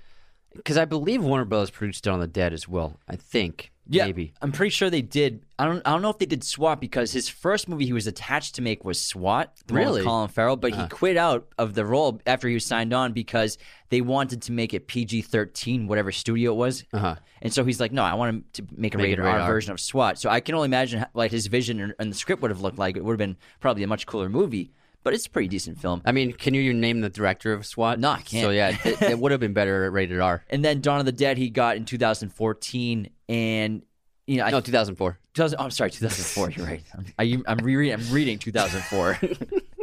because 0.54 0.76
I 0.78 0.84
believe 0.84 1.22
Warner 1.22 1.44
Brothers 1.44 1.70
produced 1.70 2.04
Dawn 2.04 2.14
of 2.14 2.20
the 2.20 2.26
Dead 2.26 2.52
as 2.52 2.68
well. 2.68 2.98
I 3.08 3.16
think 3.16 3.70
Yeah, 3.88 4.06
maybe. 4.06 4.32
I'm 4.40 4.52
pretty 4.52 4.70
sure 4.70 4.88
they 4.90 5.02
did. 5.02 5.44
I 5.58 5.66
don't. 5.66 5.82
I 5.86 5.90
don't 5.92 6.02
know 6.02 6.10
if 6.10 6.18
they 6.18 6.26
did 6.26 6.42
SWAT 6.44 6.80
because 6.80 7.12
his 7.12 7.28
first 7.28 7.68
movie 7.68 7.84
he 7.86 7.92
was 7.92 8.06
attached 8.06 8.54
to 8.56 8.62
make 8.62 8.84
was 8.84 9.00
SWAT. 9.00 9.52
The 9.66 9.74
Really? 9.74 10.00
Uh-huh. 10.00 10.10
Colin 10.10 10.28
Farrell, 10.28 10.56
but 10.56 10.74
he 10.74 10.86
quit 10.88 11.16
out 11.16 11.46
of 11.58 11.74
the 11.74 11.84
role 11.84 12.20
after 12.26 12.48
he 12.48 12.54
was 12.54 12.64
signed 12.64 12.92
on 12.92 13.12
because 13.12 13.58
they 13.90 14.00
wanted 14.00 14.42
to 14.42 14.52
make 14.52 14.72
it 14.74 14.88
PG-13, 14.88 15.86
whatever 15.86 16.10
studio 16.12 16.52
it 16.52 16.56
was. 16.56 16.84
Uh-huh. 16.92 17.16
And 17.42 17.52
so 17.52 17.64
he's 17.64 17.78
like, 17.80 17.92
"No, 17.92 18.02
I 18.02 18.14
want 18.14 18.30
him 18.30 18.44
to 18.54 18.62
make 18.76 18.94
a 18.94 18.98
Make 18.98 19.04
rated 19.04 19.20
R 19.20 19.40
R. 19.40 19.46
version 19.46 19.72
of 19.72 19.80
SWAT." 19.80 20.18
So 20.18 20.30
I 20.30 20.40
can 20.40 20.54
only 20.54 20.66
imagine 20.66 21.00
how- 21.00 21.08
like 21.14 21.30
his 21.30 21.46
vision 21.46 21.80
and, 21.80 21.94
and 21.98 22.10
the 22.10 22.16
script 22.16 22.40
would 22.42 22.50
have 22.50 22.60
looked 22.62 22.78
like. 22.78 22.96
It 22.96 23.04
would 23.04 23.12
have 23.12 23.18
been 23.18 23.36
probably 23.60 23.82
a 23.82 23.86
much 23.86 24.06
cooler 24.06 24.28
movie, 24.30 24.72
but 25.04 25.14
it's 25.14 25.26
a 25.26 25.30
pretty 25.30 25.48
decent 25.48 25.78
film. 25.78 26.02
I 26.04 26.12
mean, 26.12 26.32
can 26.32 26.54
you 26.54 26.72
name 26.72 27.02
the 27.02 27.10
director 27.10 27.52
of 27.52 27.64
SWAT? 27.64 28.00
No, 28.00 28.10
I 28.10 28.22
can't. 28.22 28.42
So 28.42 28.50
yeah, 28.50 28.76
it, 28.84 29.02
it 29.02 29.18
would 29.18 29.30
have 29.30 29.40
been 29.40 29.52
better 29.52 29.84
at 29.84 29.92
rated 29.92 30.20
R. 30.20 30.42
And 30.50 30.64
then 30.64 30.80
Dawn 30.80 30.98
of 30.98 31.06
the 31.06 31.12
Dead 31.12 31.36
he 31.36 31.50
got 31.50 31.76
in 31.76 31.84
2014, 31.84 33.10
and 33.28 33.82
you 34.26 34.38
know, 34.38 34.44
I 34.44 34.50
No, 34.50 34.60
2004. 34.60 35.18
2000, 35.34 35.58
oh, 35.58 35.64
I'm 35.64 35.70
sorry, 35.70 35.90
2004. 35.90 36.50
You're 36.52 36.66
right. 36.66 36.82
I'm, 36.94 37.06
I, 37.18 37.42
I'm 37.46 37.58
rereading. 37.58 37.94
I'm 37.94 38.12
reading 38.12 38.38
2004. 38.38 39.18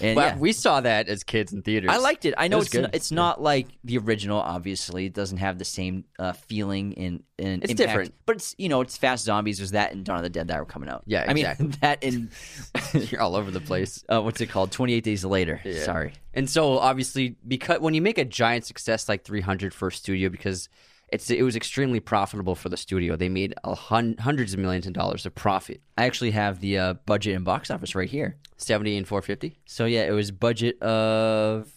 and 0.00 0.16
yeah, 0.16 0.36
we 0.36 0.52
saw 0.52 0.80
that 0.80 1.08
as 1.08 1.24
kids 1.24 1.52
in 1.52 1.62
theaters. 1.62 1.90
I 1.92 1.96
liked 1.98 2.24
it. 2.24 2.34
I 2.36 2.48
know 2.48 2.58
was 2.58 2.66
it's 2.66 2.72
good. 2.74 2.82
not, 2.82 2.94
it's 2.94 3.12
not 3.12 3.42
like 3.42 3.68
the 3.84 3.98
original. 3.98 4.40
Obviously, 4.40 5.06
it 5.06 5.14
doesn't 5.14 5.38
have 5.38 5.58
the 5.58 5.64
same 5.64 6.04
uh, 6.18 6.32
feeling 6.32 6.94
and 6.98 7.22
and 7.38 7.62
It's 7.62 7.72
impact. 7.72 7.88
different. 7.88 8.14
But 8.26 8.36
it's 8.36 8.54
you 8.58 8.68
know 8.68 8.80
it's 8.80 8.96
Fast 8.96 9.24
Zombies 9.24 9.60
was 9.60 9.72
that 9.72 9.92
and 9.92 10.04
Dawn 10.04 10.18
of 10.18 10.22
the 10.22 10.30
Dead 10.30 10.48
that 10.48 10.58
were 10.58 10.64
coming 10.66 10.88
out. 10.88 11.02
Yeah, 11.06 11.24
I 11.28 11.34
mean 11.34 11.46
that 11.80 12.02
in 12.02 12.30
You're 12.94 13.20
all 13.20 13.36
over 13.36 13.50
the 13.50 13.60
place. 13.60 14.04
uh, 14.08 14.20
what's 14.20 14.40
it 14.40 14.46
called? 14.46 14.70
28 14.72 15.02
Days 15.04 15.24
Later. 15.24 15.60
Sorry. 15.84 16.12
And 16.34 16.48
so 16.48 16.78
obviously, 16.78 17.36
because 17.46 17.80
when 17.80 17.94
you 17.94 18.02
make 18.02 18.18
a 18.18 18.24
giant 18.24 18.64
success 18.64 19.08
like 19.08 19.24
300 19.24 19.74
for 19.74 19.88
a 19.88 19.92
studio, 19.92 20.28
because 20.28 20.68
it's 21.12 21.30
it 21.30 21.42
was 21.42 21.54
extremely 21.56 22.00
profitable 22.00 22.54
for 22.54 22.68
the 22.68 22.76
studio. 22.76 23.14
They 23.16 23.28
made 23.28 23.54
a 23.64 23.74
hun- 23.74 24.16
hundreds 24.18 24.52
of 24.54 24.58
millions 24.60 24.86
of 24.86 24.92
dollars 24.94 25.26
of 25.26 25.34
profit. 25.34 25.80
I 25.98 26.06
actually 26.06 26.32
have 26.32 26.60
the 26.60 26.78
uh, 26.78 26.94
budget 27.06 27.36
and 27.36 27.44
box 27.44 27.70
office 27.70 27.94
right 27.94 28.08
here. 28.10 28.36
70 28.56 28.96
and 28.96 29.06
450. 29.06 29.58
So 29.66 29.84
yeah, 29.84 30.04
it 30.04 30.12
was 30.12 30.30
budget 30.30 30.80
of 30.82 31.70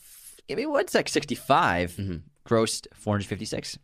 I 0.49 0.55
mean 0.55 0.69
what's 0.71 0.95
like 0.95 1.09
65, 1.09 1.91
Mm-hmm. 1.91 2.15
grossed 2.47 2.87
456. 2.93 3.77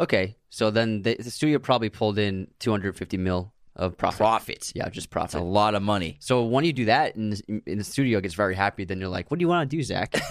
Okay, 0.00 0.36
so 0.48 0.70
then 0.70 1.02
the, 1.02 1.16
the 1.18 1.30
studio 1.30 1.58
probably 1.58 1.88
pulled 1.90 2.18
in 2.18 2.46
250 2.60 3.16
mil 3.16 3.52
of 3.74 3.96
profit. 3.96 4.18
Profit. 4.18 4.72
Yeah, 4.74 4.88
just 4.88 5.08
It's 5.14 5.34
a 5.34 5.40
lot 5.40 5.74
of 5.74 5.82
money. 5.82 6.16
So 6.20 6.44
when 6.44 6.64
you 6.64 6.72
do 6.72 6.84
that, 6.86 7.14
and 7.16 7.32
the, 7.32 7.62
and 7.66 7.80
the 7.80 7.84
studio 7.84 8.20
gets 8.20 8.34
very 8.34 8.54
happy, 8.54 8.84
then 8.84 8.98
you're 9.00 9.08
like, 9.08 9.30
"What 9.30 9.38
do 9.38 9.44
you 9.44 9.48
want 9.48 9.70
to 9.70 9.76
do, 9.76 9.82
Zack?" 9.82 10.14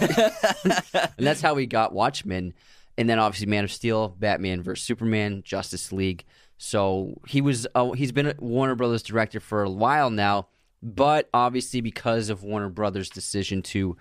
and 1.18 1.26
that's 1.26 1.40
how 1.40 1.54
we 1.54 1.66
got 1.66 1.92
Watchmen, 1.94 2.52
and 2.98 3.08
then 3.08 3.18
obviously 3.20 3.46
Man 3.46 3.64
of 3.64 3.72
Steel, 3.72 4.08
Batman 4.08 4.60
vs 4.60 4.84
Superman, 4.84 5.42
Justice 5.44 5.92
League. 5.92 6.24
So 6.58 7.20
he 7.26 7.40
was 7.40 7.66
uh, 7.74 7.92
he's 7.92 8.12
been 8.12 8.26
a 8.26 8.34
Warner 8.40 8.74
Brothers 8.74 9.04
director 9.04 9.38
for 9.38 9.62
a 9.62 9.70
while 9.70 10.10
now, 10.10 10.48
but 10.82 11.30
obviously 11.32 11.80
because 11.80 12.28
of 12.28 12.42
Warner 12.42 12.68
Brothers' 12.68 13.08
decision 13.08 13.62
to 13.62 13.96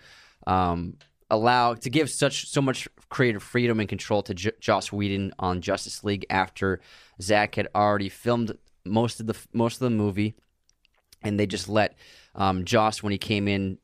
um, 0.48 0.98
allow 1.30 1.76
to 1.76 1.90
give 1.90 2.10
such 2.10 2.50
so 2.50 2.60
much 2.60 2.88
creative 3.10 3.44
freedom 3.44 3.80
and 3.80 3.88
control 3.88 4.24
to 4.24 4.34
J- 4.34 4.52
Joss 4.60 4.92
Whedon 4.92 5.32
on 5.38 5.62
Justice 5.62 6.04
League 6.04 6.26
after 6.32 6.82
Zack 7.22 7.56
had 7.56 7.68
already 7.76 8.10
filmed 8.10 8.58
most 8.84 9.20
of 9.20 9.28
the 9.28 9.36
most 9.54 9.76
of 9.76 9.82
the 9.82 9.92
movie 9.92 10.34
and 11.22 11.40
they 11.40 11.46
just 11.46 11.70
let 11.70 11.96
um, 12.34 12.66
Joss 12.66 13.04
when 13.04 13.12
he 13.12 13.18
came 13.20 13.48
in. 13.48 13.78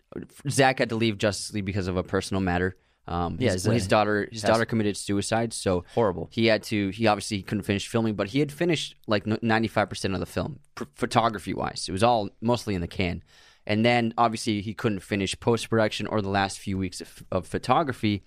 Zack 0.49 0.79
had 0.79 0.89
to 0.89 0.95
leave 0.95 1.19
Justice 1.19 1.53
League 1.53 1.65
because 1.65 1.87
of 1.87 1.97
a 1.97 2.03
personal 2.03 2.41
matter. 2.41 2.75
Um, 3.05 3.37
Yeah, 3.39 3.51
his, 3.51 3.65
his 3.65 3.87
daughter 3.87 4.29
his 4.31 4.43
daughter 4.43 4.65
committed 4.65 4.95
suicide, 4.95 5.51
so 5.53 5.83
Horrible. 5.93 6.29
He 6.31 6.45
had 6.47 6.63
to. 6.63 6.89
He 6.89 7.07
obviously 7.07 7.41
couldn't 7.41 7.63
finish 7.63 7.87
filming, 7.87 8.15
but 8.15 8.29
he 8.29 8.39
had 8.39 8.51
finished 8.51 8.95
like 9.07 9.25
ninety 9.43 9.67
five 9.67 9.89
percent 9.89 10.13
of 10.13 10.19
the 10.19 10.25
film, 10.25 10.59
photography 10.95 11.53
wise. 11.53 11.85
It 11.89 11.91
was 11.91 12.03
all 12.03 12.29
mostly 12.41 12.75
in 12.75 12.81
the 12.81 12.87
can, 12.87 13.21
and 13.67 13.85
then 13.85 14.13
obviously 14.17 14.61
he 14.61 14.73
couldn't 14.73 15.01
finish 15.01 15.37
post 15.39 15.69
production 15.69 16.07
or 16.07 16.21
the 16.21 16.29
last 16.29 16.59
few 16.59 16.77
weeks 16.77 17.01
of, 17.01 17.23
of 17.31 17.47
photography. 17.47 18.23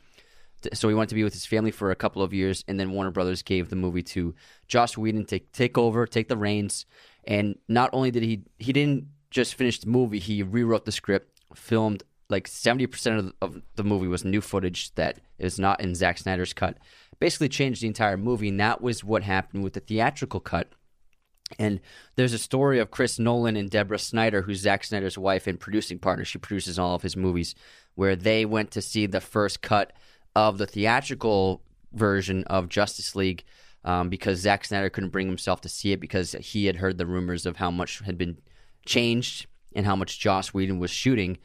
So 0.73 0.89
he 0.89 0.95
wanted 0.95 1.11
to 1.11 1.15
be 1.15 1.25
with 1.25 1.35
his 1.35 1.47
family 1.47 1.71
for 1.71 1.91
a 1.91 1.97
couple 1.97 2.23
of 2.23 2.35
years, 2.35 2.65
and 2.67 2.81
then 2.81 2.91
Warner 2.91 3.11
Brothers 3.11 3.43
gave 3.43 3.69
the 3.69 3.77
movie 3.77 4.03
to 4.03 4.35
Joss 4.69 4.97
Whedon 4.97 5.25
to 5.27 5.39
take 5.39 5.79
over, 5.79 6.07
take 6.07 6.29
the 6.29 6.37
reins. 6.37 6.87
And 7.25 7.57
not 7.69 7.91
only 7.93 8.11
did 8.11 8.23
he 8.23 8.43
he 8.59 8.73
didn't 8.73 9.07
just 9.31 9.55
finish 9.55 9.81
the 9.81 9.89
movie, 9.89 10.19
he 10.19 10.43
rewrote 10.43 10.85
the 10.85 10.93
script, 10.93 11.41
filmed 11.55 12.03
like 12.29 12.49
seventy 12.49 12.87
percent 12.87 13.19
of, 13.19 13.27
the- 13.27 13.35
of 13.41 13.63
the 13.77 13.85
movie 13.85 14.09
was 14.09 14.25
new 14.25 14.41
footage 14.41 14.95
that 14.95 15.21
is 15.39 15.59
not 15.59 15.81
in 15.81 15.95
Zack 15.95 16.19
Snyder's 16.19 16.53
cut. 16.53 16.79
Basically, 17.19 17.49
changed 17.49 17.83
the 17.83 17.87
entire 17.87 18.17
movie, 18.17 18.49
and 18.49 18.61
that 18.61 18.83
was 18.83 19.03
what 19.03 19.23
happened 19.23 19.65
with 19.65 19.73
the 19.73 19.81
theatrical 19.81 20.41
cut. 20.41 20.69
And 21.59 21.81
there's 22.17 22.33
a 22.33 22.39
story 22.39 22.79
of 22.81 22.91
Chris 22.91 23.19
Nolan 23.19 23.57
and 23.57 23.71
Deborah 23.71 23.99
Snyder, 23.99 24.43
who's 24.43 24.61
Zack 24.61 24.85
Snyder's 24.85 25.17
wife 25.17 25.47
and 25.47 25.61
producing 25.61 25.99
partner. 25.99 26.25
She 26.25 26.39
produces 26.39 26.79
all 26.79 26.95
of 26.95 27.03
his 27.03 27.17
movies, 27.17 27.55
where 27.95 28.17
they 28.17 28.45
went 28.45 28.71
to 28.73 28.83
see 28.83 29.07
the 29.07 29.21
first 29.21 29.63
cut 29.63 29.93
of 30.35 30.59
the 30.59 30.67
theatrical 30.67 31.63
version 31.93 32.45
of 32.45 32.69
Justice 32.69 33.15
League 33.17 33.45
um, 33.85 34.09
because 34.09 34.41
Zack 34.41 34.65
Snyder 34.65 34.91
couldn't 34.91 35.11
bring 35.11 35.29
himself 35.29 35.61
to 35.63 35.69
see 35.69 35.93
it 35.93 36.01
because 36.01 36.33
he 36.41 36.67
had 36.67 36.77
heard 36.77 36.99
the 36.99 37.07
rumors 37.07 37.47
of 37.47 37.57
how 37.57 37.71
much 37.71 38.01
had 38.01 38.19
been 38.19 38.37
changed 38.85 39.47
and 39.75 39.87
how 39.87 39.97
much 39.97 40.19
Joss 40.19 40.53
Whedon 40.53 40.79
was 40.79 40.91
shooting. 40.91 41.39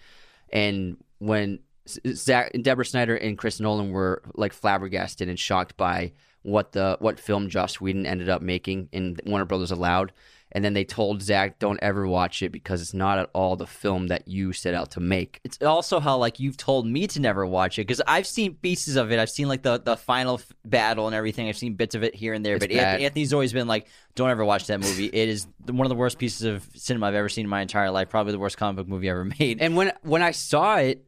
And 0.52 0.98
when 1.20 1.60
Zack, 1.88 2.52
Deborah 2.62 2.86
Snyder 2.86 3.16
and 3.16 3.38
Chris 3.38 3.60
Nolan 3.60 3.92
were 3.92 4.22
like 4.34 4.54
flabbergasted 4.54 5.30
and 5.30 5.40
shocked 5.40 5.78
by 5.78 6.14
what 6.44 6.72
the 6.72 6.98
what 7.00 7.20
film 7.20 7.50
Joss 7.50 7.80
Whedon 7.80 8.06
ended 8.06 8.30
up 8.30 8.42
making 8.42 8.90
and 8.94 9.22
Warner 9.26 9.46
Brothers 9.46 9.72
allowed. 9.72 10.12
And 10.54 10.64
then 10.66 10.74
they 10.74 10.84
told 10.84 11.22
Zack, 11.22 11.60
"Don't 11.60 11.80
ever 11.82 12.08
watch 12.08 12.42
it 12.42 12.52
because 12.52 12.82
it's 12.82 12.94
not 12.94 13.18
at 13.20 13.30
all 13.34 13.56
the 13.56 13.68
film 13.68 14.08
that 14.08 14.28
you 14.28 14.54
set 14.54 14.74
out 14.74 14.92
to 14.92 15.00
make." 15.00 15.40
It's 15.44 15.62
also 15.62 16.00
how 16.00 16.18
like 16.18 16.40
you've 16.40 16.58
told 16.58 16.86
me 16.86 17.08
to 17.08 17.20
never 17.22 17.46
watch 17.46 17.80
it 17.80 17.84
because 17.84 18.02
I've 18.06 18.28
seen 18.28 18.56
pieces 18.56 18.96
of 18.96 19.12
it. 19.12 19.20
I've 19.20 19.30
seen 19.30 19.48
like 19.48 19.62
the 19.62 19.80
the 19.80 19.96
final 19.96 20.36
f- 20.36 20.52
battle 20.66 21.08
and 21.08 21.16
everything. 21.16 21.48
I've 21.48 21.58
seen 21.58 21.76
bits 21.76 21.96
of 21.96 22.04
it 22.04 22.16
here 22.16 22.34
and 22.34 22.46
there. 22.46 22.56
It's 22.56 22.66
but 22.66 22.76
bad. 22.76 23.02
Anthony's 23.02 23.34
always 23.34 23.54
been 23.54 23.68
like, 23.68 23.88
"Don't 24.16 24.30
ever 24.30 24.44
watch 24.44 24.68
that 24.68 24.80
movie. 24.80 25.06
It 25.06 25.30
is 25.30 25.48
one 25.66 25.86
of 25.86 25.90
the 25.90 25.96
worst 25.96 26.18
pieces 26.18 26.44
of 26.44 26.68
cinema 26.76 27.08
I've 27.08 27.16
ever 27.16 27.30
seen 27.30 27.46
in 27.46 27.50
my 27.50 27.62
entire 27.62 27.92
life. 27.92 28.10
Probably 28.10 28.34
the 28.34 28.40
worst 28.40 28.58
comic 28.58 28.76
book 28.76 28.88
movie 28.88 29.10
ever 29.10 29.26
made." 29.40 29.62
And 29.62 29.76
when 29.76 29.94
when 30.02 30.22
I 30.22 30.32
saw 30.32 30.78
it 30.78 31.06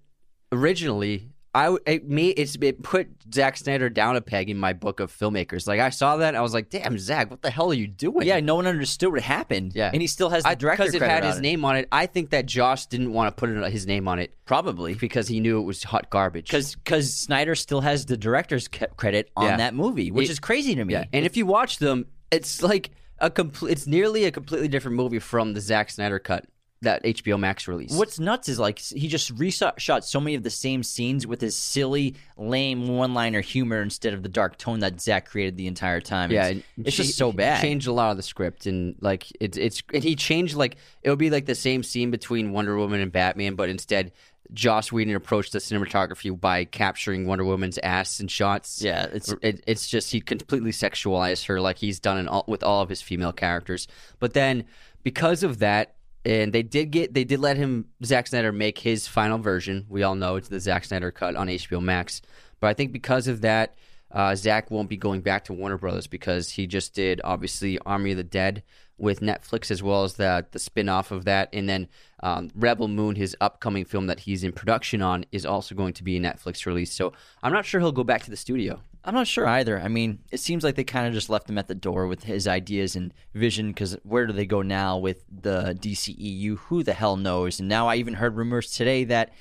originally, 0.52 1.33
I 1.56 1.78
it 1.86 2.10
me 2.10 2.30
it's 2.30 2.56
it 2.62 2.82
put 2.82 3.08
Zack 3.34 3.58
Snyder 3.58 3.88
down 3.90 4.16
a 4.16 4.22
peg 4.22 4.50
in 4.50 4.58
my 4.58 4.74
book 4.74 5.00
of 5.00 5.12
filmmakers. 5.12 5.68
Like 5.68 5.80
I 5.80 5.90
saw 5.92 6.18
that, 6.18 6.34
I 6.36 6.42
was 6.42 6.54
like, 6.54 6.70
"Damn, 6.72 6.98
Zack, 6.98 7.30
what 7.30 7.42
the 7.44 7.52
hell 7.52 7.70
are 7.70 7.76
you 7.76 7.86
doing?" 7.88 8.26
yeah, 8.26 8.40
no 8.40 8.56
one 8.56 8.66
understood 8.66 9.12
what 9.14 9.22
happened. 9.22 9.74
Yeah. 9.76 9.92
and 9.94 10.02
he 10.02 10.08
still 10.08 10.30
has 10.30 10.44
the 10.44 10.56
director 10.56 10.84
because 10.84 10.96
it 10.96 11.02
had 11.04 11.24
on 11.24 11.30
his 11.30 11.38
it. 11.38 11.42
name 11.42 11.64
on 11.64 11.76
it. 11.76 11.88
I 11.92 12.08
think 12.08 12.32
that 12.32 12.48
Joss 12.48 12.88
didn't 12.88 13.14
want 13.14 13.36
to 13.36 13.40
put 13.40 13.50
his 13.72 13.86
name 13.86 14.08
on 14.08 14.18
it 14.18 14.34
probably 14.46 14.96
because 14.96 15.28
he 15.28 15.40
knew 15.40 15.60
it 15.60 15.64
was 15.64 15.84
hot 15.84 16.10
garbage. 16.10 16.48
because 16.48 16.76
because 16.76 17.14
Snyder 17.16 17.54
still 17.56 17.82
has 17.82 18.06
the 18.08 18.18
director's 18.18 18.68
credit 18.68 19.30
on 19.38 19.46
Yeah. 19.46 19.58
that 19.58 19.76
movie, 19.76 20.10
which 20.10 20.30
It- 20.30 20.32
is 20.32 20.40
crazy 20.40 20.74
to 20.76 20.84
me. 20.84 20.94
yeah, 20.94 21.06
and 21.14 21.24
if 21.26 21.38
you 21.38 21.46
watch 21.46 21.78
them, 21.78 22.08
it's 22.32 22.64
like 22.64 22.90
a 23.20 23.30
complete. 23.30 23.72
It's 23.74 23.86
nearly 23.86 24.26
a 24.26 24.32
completely 24.32 24.68
different 24.68 24.98
movie 24.98 25.20
from 25.20 25.54
the 25.54 25.62
Zack 25.62 25.92
Snyder 25.92 26.18
cut 26.20 26.46
that 26.84 27.04
HBO 27.04 27.40
Max 27.40 27.68
release. 27.68 27.92
What's 27.92 28.20
nuts 28.20 28.50
is 28.50 28.60
like 28.60 28.80
he 28.80 29.08
just 29.08 29.36
reshot 29.36 30.04
so 30.04 30.20
many 30.20 30.36
of 30.36 30.44
the 30.44 30.50
same 30.50 30.84
scenes 30.84 31.28
with 31.28 31.42
his 31.42 31.56
silly, 31.56 32.16
lame 32.38 32.88
one-liner 32.88 33.42
humor 33.42 33.82
instead 33.82 34.14
of 34.14 34.24
the 34.24 34.30
dark 34.30 34.58
tone 34.58 34.80
that 34.80 35.02
Zack 35.02 35.28
created 35.28 35.58
the 35.58 35.68
entire 35.68 36.02
time. 36.02 36.32
Yeah, 36.32 36.48
it's, 36.48 36.64
it's 36.78 36.98
just 36.98 37.18
so 37.18 37.32
he 37.32 37.38
bad. 37.38 37.62
Changed 37.62 37.88
a 37.88 37.94
lot 37.94 38.12
of 38.12 38.18
the 38.18 38.24
script, 38.24 38.66
and 38.66 38.96
like 39.02 39.32
it's 39.40 39.58
it's 39.58 39.84
and 39.94 40.04
he 40.04 40.16
changed 40.16 40.56
like 40.56 40.78
it 41.02 41.10
would 41.10 41.20
be 41.20 41.30
like 41.30 41.46
the 41.46 41.56
same 41.56 41.84
scene 41.84 42.12
between 42.12 42.52
Wonder 42.52 42.78
Woman 42.78 43.02
and 43.02 43.12
Batman, 43.12 43.56
but 43.56 43.70
instead 43.70 44.12
Joss 44.52 44.92
Whedon 44.92 45.16
approached 45.16 45.54
the 45.54 45.60
cinematography 45.60 46.40
by 46.40 46.66
capturing 46.66 47.26
Wonder 47.26 47.46
Woman's 47.46 47.78
ass 47.80 48.20
in 48.20 48.28
shots. 48.28 48.82
Yeah, 48.82 49.08
it's 49.12 49.34
it, 49.42 49.64
it's 49.66 49.88
just 49.88 50.12
he 50.12 50.22
completely 50.22 50.72
sexualized 50.72 51.46
her 51.48 51.60
like 51.60 51.78
he's 51.78 52.00
done 52.00 52.18
in 52.18 52.28
all, 52.28 52.44
with 52.48 52.64
all 52.64 52.82
of 52.82 52.90
his 52.90 53.02
female 53.02 53.32
characters. 53.34 53.88
But 54.20 54.34
then 54.34 54.66
because 55.02 55.44
of 55.44 55.60
that, 55.60 55.96
and 56.26 56.54
they 56.54 56.64
did 56.64 56.92
get 56.92 57.14
they 57.14 57.24
did 57.24 57.40
let 57.40 57.58
him 57.58 57.86
Zack 58.04 58.28
Snyder 58.28 58.52
make 58.52 58.80
his 58.80 59.08
final 59.08 59.38
version. 59.38 59.86
We 59.90 60.04
all 60.04 60.16
know 60.16 60.36
it's 60.38 60.48
the 60.48 60.60
Zack 60.60 60.86
Snyder 60.86 61.12
cut 61.12 61.36
on 61.36 61.48
HBO 61.48 61.82
Max. 61.82 62.22
But 62.60 62.68
I 62.68 62.74
think 62.74 62.94
because 62.94 63.28
of 63.28 63.42
that, 63.42 63.76
uh, 64.12 64.36
Zack 64.36 64.72
won't 64.72 64.90
be 64.90 64.96
going 64.96 65.22
back 65.22 65.44
to 65.46 65.54
Warner 65.54 65.78
Brothers 65.78 66.08
because 66.08 66.52
he 66.52 66.66
just 66.66 66.94
did 66.94 67.20
obviously 67.24 67.78
Army 67.80 68.12
of 68.12 68.18
the 68.18 68.24
Dead 68.24 68.64
with 68.98 69.20
Netflix 69.20 69.70
as 69.70 69.84
well 69.84 70.04
as 70.04 70.14
the 70.14 70.46
the 70.52 70.60
spin 70.60 70.88
off 70.88 71.12
of 71.12 71.26
that, 71.26 71.50
and 71.52 71.68
then 71.68 71.90
um, 72.22 72.50
Rebel 72.56 72.88
Moon, 72.88 73.16
his 73.16 73.36
upcoming 73.42 73.84
film 73.84 74.08
that 74.08 74.22
he's 74.22 74.44
in 74.44 74.54
production 74.54 75.02
on, 75.02 75.26
is 75.32 75.46
also 75.46 75.76
going 75.76 75.94
to 75.94 76.04
be 76.04 76.16
a 76.16 76.22
Netflix 76.22 76.66
release. 76.66 76.94
So 76.94 77.12
I'm 77.42 77.52
not 77.52 77.66
sure 77.66 77.82
he'll 77.82 77.92
go 77.92 78.04
back 78.04 78.24
to 78.24 78.30
the 78.30 78.38
studio. 78.38 78.82
I'm 79.06 79.14
not 79.14 79.28
sure 79.28 79.46
either. 79.46 79.80
I 79.80 79.90
mean, 79.90 80.20
it 80.32 80.40
seems 80.40 80.64
like 80.64 80.76
they 80.76 80.84
kind 80.86 81.08
of 81.08 81.14
just 81.14 81.30
left 81.30 81.50
him 81.50 81.58
at 81.58 81.68
the 81.68 81.76
door 81.76 82.08
with 82.08 82.24
his 82.24 82.48
ideas 82.48 82.96
and 82.96 83.14
vision. 83.34 83.68
Because 83.68 83.98
where 84.04 84.26
do 84.26 84.32
they 84.34 84.46
go 84.46 84.62
now 84.62 84.98
with 84.98 85.26
the 85.30 85.78
DCEU? 85.80 86.58
Who 86.58 86.84
the 86.84 86.94
hell 86.94 87.18
knows? 87.18 87.60
And 87.60 87.68
now 87.68 87.88
I 87.88 87.98
even 87.98 88.14
heard 88.14 88.38
rumors 88.38 88.72
today 88.72 89.04
that 89.06 89.34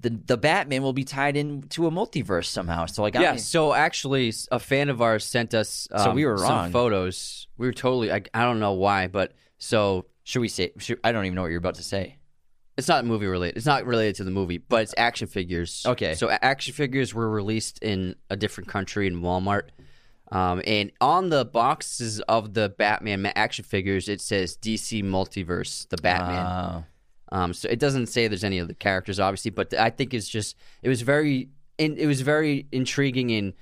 the 0.00 0.10
the 0.10 0.36
Batman 0.36 0.82
will 0.82 0.92
be 0.92 1.04
tied 1.04 1.36
into 1.36 1.86
a 1.86 1.90
multiverse 1.90 2.46
somehow. 2.46 2.84
So 2.86 3.02
like, 3.02 3.14
Yeah. 3.14 3.36
So 3.36 3.72
actually, 3.72 4.32
a 4.52 4.58
fan 4.58 4.90
of 4.90 5.00
ours 5.00 5.24
sent 5.24 5.54
us. 5.54 5.88
Um, 5.90 6.04
So 6.04 6.10
we 6.12 6.26
were 6.26 6.36
some 6.36 6.48
wrong. 6.48 6.70
photos. 6.70 7.46
We 7.56 7.66
were 7.66 7.72
totally. 7.72 8.12
I, 8.12 8.22
I 8.34 8.42
don't 8.42 8.60
know 8.60 8.74
why, 8.74 9.06
but 9.06 9.32
so 9.56 10.04
should 10.22 10.40
we 10.40 10.48
say? 10.48 10.72
Should, 10.78 11.00
I 11.02 11.12
don't 11.12 11.24
even 11.24 11.34
know 11.34 11.42
what 11.42 11.48
you're 11.48 11.58
about 11.58 11.76
to 11.76 11.82
say. 11.82 12.17
It's 12.78 12.88
not 12.88 13.04
movie 13.04 13.26
related. 13.26 13.56
It's 13.58 13.66
not 13.66 13.84
related 13.84 14.14
to 14.16 14.24
the 14.24 14.30
movie, 14.30 14.56
but 14.58 14.82
it's 14.82 14.94
action 14.96 15.26
figures. 15.26 15.84
Okay. 15.86 16.14
So 16.14 16.30
a- 16.30 16.42
action 16.42 16.72
figures 16.72 17.12
were 17.12 17.28
released 17.28 17.82
in 17.82 18.14
a 18.30 18.36
different 18.36 18.68
country 18.68 19.06
in 19.06 19.20
Walmart. 19.20 19.64
Um, 20.30 20.62
and 20.66 20.92
on 21.00 21.30
the 21.30 21.44
boxes 21.44 22.20
of 22.20 22.54
the 22.54 22.68
Batman 22.68 23.22
ma- 23.22 23.32
action 23.34 23.64
figures, 23.64 24.08
it 24.08 24.20
says 24.20 24.56
DC 24.56 25.02
Multiverse, 25.02 25.88
the 25.88 25.96
Batman. 25.98 26.46
Uh, 26.46 26.82
Um, 27.30 27.52
so 27.52 27.68
it 27.68 27.78
doesn't 27.78 28.06
say 28.06 28.26
there's 28.28 28.44
any 28.44 28.58
of 28.58 28.68
the 28.68 28.74
characters, 28.74 29.20
obviously, 29.20 29.50
but 29.50 29.74
I 29.74 29.90
think 29.90 30.14
it's 30.14 30.28
just 30.28 30.56
it 30.82 30.88
was 30.88 31.02
very 31.02 31.48
in, 31.76 31.96
it 31.98 32.06
was 32.06 32.22
very 32.22 32.66
intriguing 32.72 33.28
in 33.30 33.52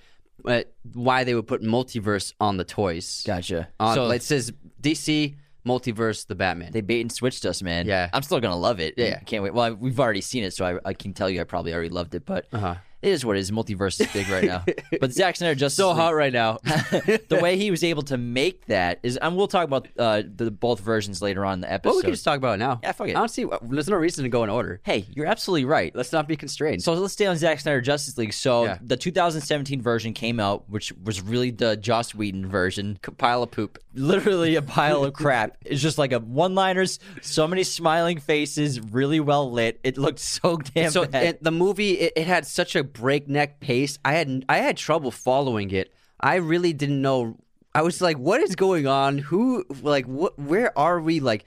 uh, 0.45 0.63
why 0.93 1.25
they 1.25 1.35
would 1.35 1.47
put 1.49 1.63
multiverse 1.63 2.33
on 2.41 2.57
the 2.59 2.65
toys. 2.65 3.25
gotcha. 3.27 3.69
On, 3.81 3.95
so 3.95 4.11
it 4.11 4.23
says 4.23 4.53
DC 4.81 5.35
multiverse, 5.67 6.27
the 6.27 6.35
Batman. 6.35 6.73
they 6.73 6.81
bait 6.81 7.01
and 7.01 7.11
switched 7.13 7.45
us, 7.45 7.63
man. 7.63 7.87
Yeah. 7.87 8.09
I'm 8.13 8.23
still 8.23 8.41
gonna 8.41 8.57
love 8.57 8.81
it. 8.81 8.95
Yeah. 8.97 9.19
can't 9.21 9.43
wait. 9.43 9.53
Well, 9.53 9.65
I, 9.65 9.71
we've 9.73 9.99
already 10.01 10.21
seen 10.21 10.45
it, 10.45 10.53
so 10.55 10.65
I, 10.65 10.79
I 10.89 10.93
can 10.95 11.13
tell 11.13 11.29
you 11.29 11.41
I 11.41 11.45
probably 11.45 11.75
already 11.75 11.89
loved 11.91 12.15
it. 12.15 12.25
But 12.25 12.47
Uh-huh. 12.53 12.77
It 13.07 13.13
is 13.13 13.25
what 13.25 13.37
it 13.37 13.41
is. 13.41 13.51
Multiverse 13.51 14.01
is 14.01 14.13
big 14.13 14.29
right 14.29 14.45
now. 14.45 14.65
But 15.01 15.13
Zack 15.13 15.37
Snyder 15.37 15.55
just 15.55 15.77
so 15.77 15.93
hot 15.95 16.15
right 16.15 16.33
now. 16.33 16.59
the 16.65 17.39
way 17.43 17.57
he 17.57 17.71
was 17.71 17.85
able 17.85 18.03
to 18.05 18.17
make 18.17 18.67
that 18.67 18.99
is, 19.03 19.17
and 19.17 19.37
we'll 19.37 19.47
talk 19.49 19.65
about 19.65 19.89
uh, 19.99 20.23
the 20.25 20.51
both 20.51 20.81
versions 20.81 21.21
later 21.21 21.45
on 21.45 21.55
in 21.55 21.61
the 21.61 21.67
well, 21.67 21.75
episode. 21.75 21.97
we 21.97 22.03
can 22.03 22.11
just 22.13 22.25
talk 22.25 22.39
about 22.39 22.55
it 22.55 22.59
now. 22.59 22.81
Yeah, 22.83 22.93
fuck 22.93 23.09
it. 23.09 23.17
I 23.17 23.19
don't 23.19 23.29
see. 23.29 23.47
There's 23.63 23.89
no 23.89 23.97
reason 23.97 24.25
to 24.25 24.29
go 24.29 24.43
in 24.45 24.51
order. 24.51 24.81
hey, 24.85 25.07
you're 25.15 25.27
absolutely 25.27 25.65
right. 25.67 25.95
Let's 25.95 26.13
not 26.13 26.27
be 26.29 26.37
constrained. 26.37 26.83
So 26.83 26.95
let's 26.95 27.13
stay 27.13 27.27
on 27.27 27.37
Zack 27.37 27.61
Snyder 27.61 27.81
Justice 27.81 28.17
League. 28.19 28.33
So 28.33 28.65
Yeah. 28.65 28.79
the 28.83 28.97
2017 28.97 29.83
version 29.83 30.13
came 30.13 30.41
out, 30.41 30.69
which 30.71 30.93
was 31.05 31.21
really 31.21 31.51
the 31.51 31.77
Joss 31.77 32.15
Whedon 32.15 32.47
version. 32.49 32.99
pile 33.19 33.43
of 33.43 33.51
poop. 33.51 33.79
Literally 33.95 34.57
a 34.57 34.63
pile 34.63 35.05
of 35.05 35.13
crap. 35.15 35.57
It's 35.65 35.83
just 35.83 35.99
like 35.99 36.13
a 36.13 36.19
one-liners, 36.19 36.99
so 37.23 37.47
many 37.47 37.65
smiling 37.65 38.19
faces, 38.19 38.81
really 38.81 39.21
well 39.21 39.51
lit. 39.51 39.81
It 39.85 39.99
looked 39.99 40.19
so 40.19 40.57
damn 40.57 40.91
so 40.91 41.07
bad. 41.07 41.25
it, 41.25 41.43
the 41.43 41.51
movie 41.51 41.93
it, 41.93 42.13
it 42.17 42.27
had 42.27 42.47
such 42.47 42.75
a 42.77 42.85
breakneck 42.99 43.61
pace. 43.61 43.99
I 44.05 44.15
had 44.15 44.45
I 44.49 44.59
had 44.59 44.77
trouble 44.77 45.11
following 45.11 45.71
it. 45.71 45.93
I 46.21 46.37
really 46.37 46.73
didn't 46.73 47.03
know. 47.03 47.37
I 47.75 47.83
was 47.83 48.01
like, 48.01 48.19
"What 48.19 48.41
is 48.41 48.57
going 48.57 48.87
on? 48.87 49.19
Who 49.19 49.65
like 49.83 50.07
what? 50.07 50.39
Where 50.39 50.77
are 50.79 51.01
we? 51.01 51.21
Like, 51.21 51.45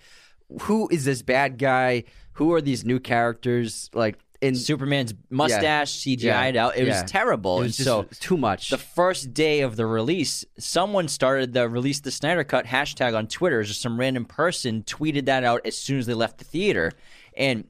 who 0.62 0.88
is 0.91 1.06
this 1.06 1.22
bad 1.22 1.58
guy? 1.58 2.03
Who 2.34 2.53
are 2.53 2.62
these 2.62 2.86
new 2.86 3.00
characters? 3.00 3.89
Like, 3.94 4.18
in 4.41 4.56
Superman's 4.56 5.13
mustache 5.29 5.91
CGI'd 5.91 6.56
Yeah. 6.56 6.65
out. 6.68 6.77
It 6.77 6.88
Yeah. 6.88 7.01
was 7.01 7.12
terrible. 7.12 7.58
it 7.60 7.63
was 7.63 7.77
just 7.77 7.86
so 7.88 8.06
too 8.22 8.38
much. 8.38 8.70
the 8.70 8.77
first 8.77 9.34
day 9.34 9.60
of 9.62 9.75
the 9.75 9.86
release, 9.86 10.46
someone 10.58 11.08
started 11.10 11.53
the 11.53 11.68
release 11.68 12.00
the 12.00 12.12
Snyder 12.12 12.44
Cut 12.46 12.65
hashtag 12.68 13.18
on 13.18 13.27
Twitter. 13.27 13.63
Just 13.63 13.82
some 13.82 14.00
random 14.00 14.24
person 14.25 14.84
tweeted 14.84 15.25
that 15.25 15.44
out 15.44 15.62
as 15.65 15.75
soon 15.75 16.00
as 16.00 16.06
they 16.06 16.13
left 16.13 16.38
the 16.38 16.46
theater, 16.46 16.94
and 17.36 17.65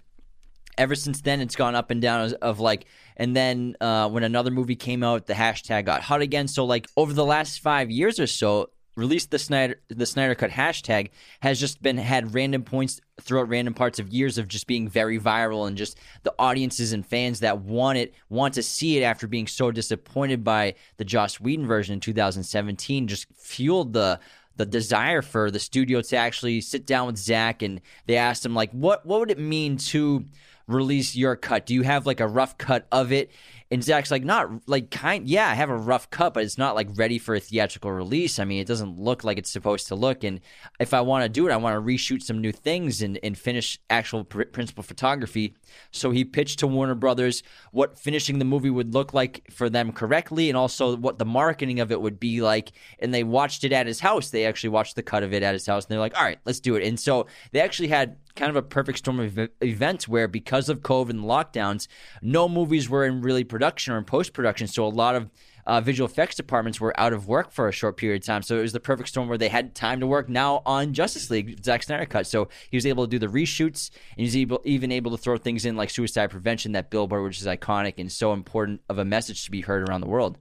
ever 0.77 0.93
since 0.95 1.21
then 1.21 1.41
it's 1.41 1.55
gone 1.55 1.75
up 1.75 1.89
and 1.91 2.01
down 2.01 2.33
of 2.41 2.59
like. 2.59 2.85
And 3.19 3.35
then 3.35 3.75
uh, 3.81 4.09
when 4.09 4.23
another 4.23 4.49
movie 4.49 4.77
came 4.77 5.03
out, 5.03 5.27
the 5.27 5.33
hashtag 5.33 5.85
got 5.85 6.01
hot 6.01 6.21
again. 6.21 6.47
So 6.47 6.65
like 6.65 6.87
over 6.95 7.13
the 7.13 7.25
last 7.25 7.59
five 7.59 7.91
years 7.91 8.17
or 8.17 8.27
so, 8.27 8.69
release 8.95 9.25
the 9.25 9.37
Snyder 9.37 9.79
the 9.89 10.05
Snyder 10.05 10.35
Cut 10.35 10.49
hashtag 10.49 11.09
has 11.41 11.59
just 11.59 11.81
been 11.81 11.97
had 11.97 12.33
random 12.33 12.63
points 12.63 12.99
throughout 13.21 13.49
random 13.49 13.73
parts 13.73 13.99
of 13.99 14.09
years 14.09 14.37
of 14.37 14.47
just 14.47 14.67
being 14.67 14.87
very 14.89 15.19
viral 15.19 15.67
and 15.67 15.77
just 15.77 15.97
the 16.23 16.33
audiences 16.39 16.91
and 16.91 17.05
fans 17.05 17.41
that 17.41 17.59
want 17.59 17.97
it 17.97 18.13
want 18.29 18.53
to 18.55 18.63
see 18.63 18.97
it 18.97 19.03
after 19.03 19.27
being 19.27 19.47
so 19.47 19.71
disappointed 19.71 20.43
by 20.43 20.75
the 20.97 21.05
Joss 21.05 21.39
Whedon 21.39 21.67
version 21.67 21.93
in 21.93 21.99
2017 21.99 23.07
just 23.07 23.27
fueled 23.35 23.93
the 23.93 24.19
the 24.57 24.65
desire 24.65 25.21
for 25.21 25.49
the 25.49 25.59
studio 25.59 26.01
to 26.01 26.17
actually 26.17 26.59
sit 26.59 26.85
down 26.85 27.07
with 27.07 27.17
Zack 27.17 27.61
and 27.61 27.79
they 28.07 28.17
asked 28.17 28.45
him 28.45 28.53
like 28.53 28.71
what 28.71 29.05
what 29.05 29.21
would 29.21 29.31
it 29.31 29.39
mean 29.39 29.77
to 29.77 30.25
release 30.69 31.15
your 31.15 31.35
cut? 31.35 31.65
Do 31.65 31.73
you 31.73 31.81
have 31.81 32.05
like 32.05 32.19
a 32.19 32.27
rough 32.27 32.57
cut 32.57 32.87
of 32.91 33.11
it? 33.11 33.31
And 33.71 33.83
Zack's 33.83 34.09
like, 34.09 34.23
not 34.23 34.67
like 34.67 34.89
kind. 34.89 35.27
Yeah, 35.27 35.47
I 35.47 35.53
have 35.53 35.69
a 35.69 35.77
rough 35.77 36.09
cut, 36.09 36.33
but 36.33 36.43
it's 36.43 36.57
not 36.57 36.73
like 36.73 36.87
ready 36.95 37.19
for 37.19 37.35
a 37.35 37.39
theatrical 37.39 37.91
release. 37.91 38.39
I 38.39 38.45
mean, 38.45 38.59
it 38.59 38.67
doesn't 38.67 38.97
look 38.97 39.23
like 39.23 39.37
it's 39.37 39.51
supposed 39.51 39.87
to 39.89 39.95
look. 39.95 40.23
And 40.23 40.39
if 40.79 40.91
I 40.91 41.01
want 41.01 41.23
to 41.23 41.29
do 41.29 41.47
it, 41.47 41.51
I 41.51 41.57
want 41.57 41.75
to 41.75 41.81
reshoot 41.81 42.23
some 42.23 42.41
new 42.41 42.51
things 42.51 43.03
and, 43.03 43.19
and 43.21 43.37
finish 43.37 43.79
actual 43.87 44.23
pr- 44.23 44.45
principal 44.45 44.81
photography. 44.81 45.53
So 45.91 46.09
he 46.09 46.25
pitched 46.25 46.59
to 46.59 46.67
Warner 46.67 46.95
Brothers 46.95 47.43
what 47.71 47.99
finishing 47.99 48.39
the 48.39 48.45
movie 48.45 48.71
would 48.71 48.95
look 48.95 49.13
like 49.13 49.43
for 49.51 49.69
them 49.69 49.91
correctly, 49.91 50.49
and 50.49 50.57
also 50.57 50.97
what 50.97 51.19
the 51.19 51.25
marketing 51.25 51.79
of 51.79 51.91
it 51.91 52.01
would 52.01 52.19
be 52.19 52.41
like. 52.41 52.71
And 52.97 53.13
they 53.13 53.23
watched 53.23 53.63
it 53.63 53.71
at 53.71 53.85
his 53.85 53.99
house. 53.99 54.31
They 54.31 54.45
actually 54.45 54.69
watched 54.69 54.95
the 54.95 55.03
cut 55.03 55.21
of 55.21 55.31
it 55.31 55.43
at 55.43 55.53
his 55.53 55.67
house, 55.67 55.85
and 55.85 55.91
they're 55.91 55.99
like, 55.99 56.17
all 56.17 56.23
right, 56.23 56.39
let's 56.43 56.59
do 56.59 56.75
it. 56.75 56.87
And 56.87 56.99
so 56.99 57.27
they 57.51 57.61
actually 57.61 57.89
had 57.89 58.17
kind 58.35 58.49
of 58.49 58.55
a 58.55 58.61
perfect 58.61 58.99
storm 58.99 59.19
of 59.19 59.37
ev- 59.37 59.49
events 59.61 60.07
where 60.07 60.27
because 60.27 60.69
of 60.69 60.81
COVID 60.81 61.11
and 61.11 61.21
lockdowns, 61.21 61.87
no 62.21 62.47
movies 62.47 62.89
were 62.89 63.05
in 63.05 63.21
really 63.21 63.43
production 63.43 63.93
or 63.93 63.97
in 63.97 64.05
post 64.05 64.33
production. 64.33 64.67
So 64.67 64.85
a 64.85 64.87
lot 64.87 65.15
of 65.15 65.29
uh, 65.65 65.81
visual 65.81 66.09
effects 66.09 66.35
departments 66.35 66.81
were 66.81 66.97
out 66.99 67.13
of 67.13 67.27
work 67.27 67.51
for 67.51 67.67
a 67.67 67.71
short 67.71 67.95
period 67.95 68.23
of 68.23 68.25
time. 68.25 68.41
So 68.41 68.57
it 68.57 68.61
was 68.61 68.73
the 68.73 68.79
perfect 68.79 69.09
storm 69.09 69.27
where 69.27 69.37
they 69.37 69.49
had 69.49 69.75
time 69.75 69.99
to 69.99 70.07
work 70.07 70.27
now 70.27 70.63
on 70.65 70.93
Justice 70.93 71.29
League, 71.29 71.63
Zack 71.63 71.83
Snyder 71.83 72.07
cut. 72.07 72.25
So 72.25 72.49
he 72.71 72.77
was 72.77 72.85
able 72.85 73.05
to 73.05 73.09
do 73.09 73.19
the 73.19 73.27
reshoots 73.27 73.91
and 74.11 74.17
he 74.17 74.23
was 74.23 74.35
able, 74.35 74.61
even 74.65 74.91
able 74.91 75.11
to 75.11 75.17
throw 75.17 75.37
things 75.37 75.65
in 75.65 75.75
like 75.75 75.89
suicide 75.91 76.31
prevention, 76.31 76.71
that 76.71 76.89
billboard, 76.89 77.23
which 77.23 77.39
is 77.39 77.45
iconic 77.45 77.95
and 77.97 78.11
so 78.11 78.33
important 78.33 78.81
of 78.89 78.97
a 78.97 79.05
message 79.05 79.45
to 79.45 79.51
be 79.51 79.61
heard 79.61 79.87
around 79.87 80.01
the 80.01 80.07
world. 80.07 80.37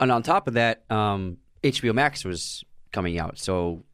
and 0.00 0.10
on 0.10 0.22
top 0.22 0.48
of 0.48 0.54
that, 0.54 0.82
um, 0.90 1.36
HBO 1.62 1.94
Max 1.94 2.24
was 2.24 2.64
coming 2.92 3.18
out, 3.18 3.38
so 3.38 3.84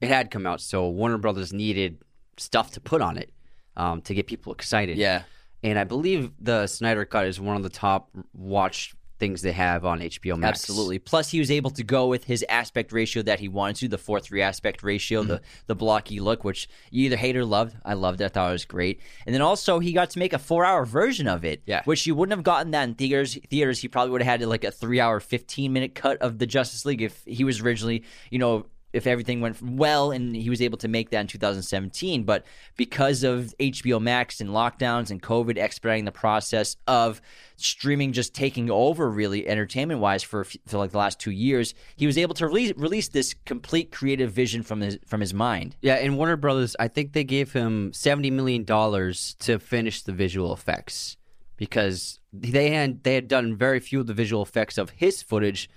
it 0.00 0.08
had 0.08 0.30
come 0.30 0.46
out. 0.46 0.60
So 0.60 0.88
Warner 0.88 1.18
Brothers 1.18 1.52
needed 1.52 1.98
stuff 2.40 2.70
to 2.72 2.80
put 2.80 3.00
on 3.02 3.16
it 3.18 3.30
um, 3.76 4.02
to 4.02 4.14
get 4.14 4.26
people 4.26 4.52
excited. 4.52 4.96
Yeah. 4.98 5.22
and 5.62 5.78
I 5.78 5.84
believe 5.84 6.30
the 6.40 6.66
Snyder 6.66 7.04
Cut 7.04 7.26
is 7.26 7.38
one 7.40 7.56
of 7.56 7.62
the 7.62 7.68
top 7.68 8.10
watched 8.32 8.94
things 9.18 9.42
they 9.42 9.52
have 9.52 9.84
on 9.84 10.00
HBO 10.00 10.38
Max. 10.38 10.60
Absolutely. 10.60 10.98
Plus, 10.98 11.30
he 11.30 11.38
was 11.38 11.50
able 11.50 11.68
to 11.72 11.84
go 11.84 12.06
with 12.06 12.24
his 12.24 12.42
aspect 12.48 12.90
ratio 12.90 13.22
that 13.24 13.38
he 13.38 13.48
wanted 13.48 13.76
to, 13.76 13.88
the 13.88 13.98
4 13.98 14.18
3 14.18 14.40
aspect 14.40 14.82
ratio, 14.82 15.22
the, 15.22 15.42
the 15.66 15.74
blocky 15.74 16.20
look, 16.20 16.42
which 16.42 16.70
you 16.90 17.04
either 17.04 17.16
hate 17.18 17.36
or 17.36 17.44
loved. 17.44 17.76
I 17.84 17.92
loved 17.92 18.22
it. 18.22 18.24
I 18.24 18.28
thought 18.28 18.48
it 18.48 18.52
was 18.52 18.64
great. 18.64 19.02
And 19.26 19.34
then 19.34 19.42
also, 19.42 19.78
he 19.78 19.92
got 19.92 20.08
to 20.10 20.18
make 20.18 20.32
a 20.32 20.38
four 20.38 20.64
hour 20.64 20.86
version 20.86 21.28
of 21.28 21.44
it, 21.44 21.60
Yeah. 21.66 21.82
which 21.84 22.06
you 22.06 22.14
wouldn't 22.14 22.34
have 22.34 22.44
gotten 22.44 22.70
that 22.70 22.84
in 22.88 22.94
theaters. 22.94 23.38
Theaters, 23.50 23.80
he 23.80 23.88
probably 23.88 24.10
would 24.12 24.22
have 24.22 24.40
had 24.40 24.48
like 24.48 24.64
a 24.64 24.70
three 24.70 25.00
hour, 25.00 25.20
15 25.20 25.70
minute 25.70 25.94
cut 25.94 26.16
of 26.22 26.38
the 26.38 26.46
Justice 26.46 26.86
League 26.86 27.02
if 27.02 27.22
he 27.26 27.44
was 27.44 27.60
originally, 27.60 28.04
you 28.30 28.38
know, 28.38 28.64
if 28.92 29.06
everything 29.06 29.40
went 29.40 29.60
well 29.62 30.10
and 30.10 30.34
he 30.34 30.50
was 30.50 30.60
able 30.60 30.78
to 30.78 30.88
make 30.88 31.10
that 31.10 31.20
in 31.20 31.26
2017. 31.26 32.24
But 32.24 32.44
because 32.76 33.22
of 33.22 33.54
HBO 33.58 34.00
Max 34.00 34.40
and 34.40 34.50
lockdowns 34.50 35.10
and 35.10 35.22
COVID 35.22 35.58
expediting 35.58 36.04
the 36.04 36.12
process 36.12 36.76
of 36.86 37.20
streaming 37.56 38.12
just 38.12 38.34
taking 38.34 38.70
over 38.70 39.10
really 39.10 39.46
entertainment 39.46 40.00
wise 40.00 40.22
for, 40.22 40.44
for 40.44 40.78
like 40.78 40.90
the 40.90 40.98
last 40.98 41.18
two 41.18 41.30
years, 41.30 41.74
he 41.96 42.06
was 42.06 42.18
able 42.18 42.34
to 42.34 42.46
release, 42.46 42.72
release 42.76 43.08
this 43.08 43.34
complete 43.44 43.92
creative 43.92 44.32
vision 44.32 44.62
from 44.62 44.80
his 44.80 44.98
from 45.06 45.20
his 45.20 45.34
mind. 45.34 45.76
Yeah, 45.82 45.94
and 45.94 46.16
Warner 46.16 46.36
Brothers, 46.36 46.74
I 46.78 46.88
think 46.88 47.12
they 47.12 47.24
gave 47.24 47.52
him 47.52 47.92
seventy 47.92 48.30
million 48.30 48.64
dollars 48.64 49.34
to 49.40 49.58
finish 49.58 50.02
the 50.02 50.12
visual 50.12 50.52
effects 50.52 51.16
because 51.60 52.18
they 52.32 52.70
had 52.70 53.04
they 53.04 53.14
had 53.14 53.28
done 53.28 53.54
very 53.54 53.80
few 53.80 54.00
of 54.00 54.06
the 54.06 54.14
visual 54.14 54.42
effects 54.42 54.78
of 54.78 54.90
his 54.90 55.22
footage, 55.22 55.68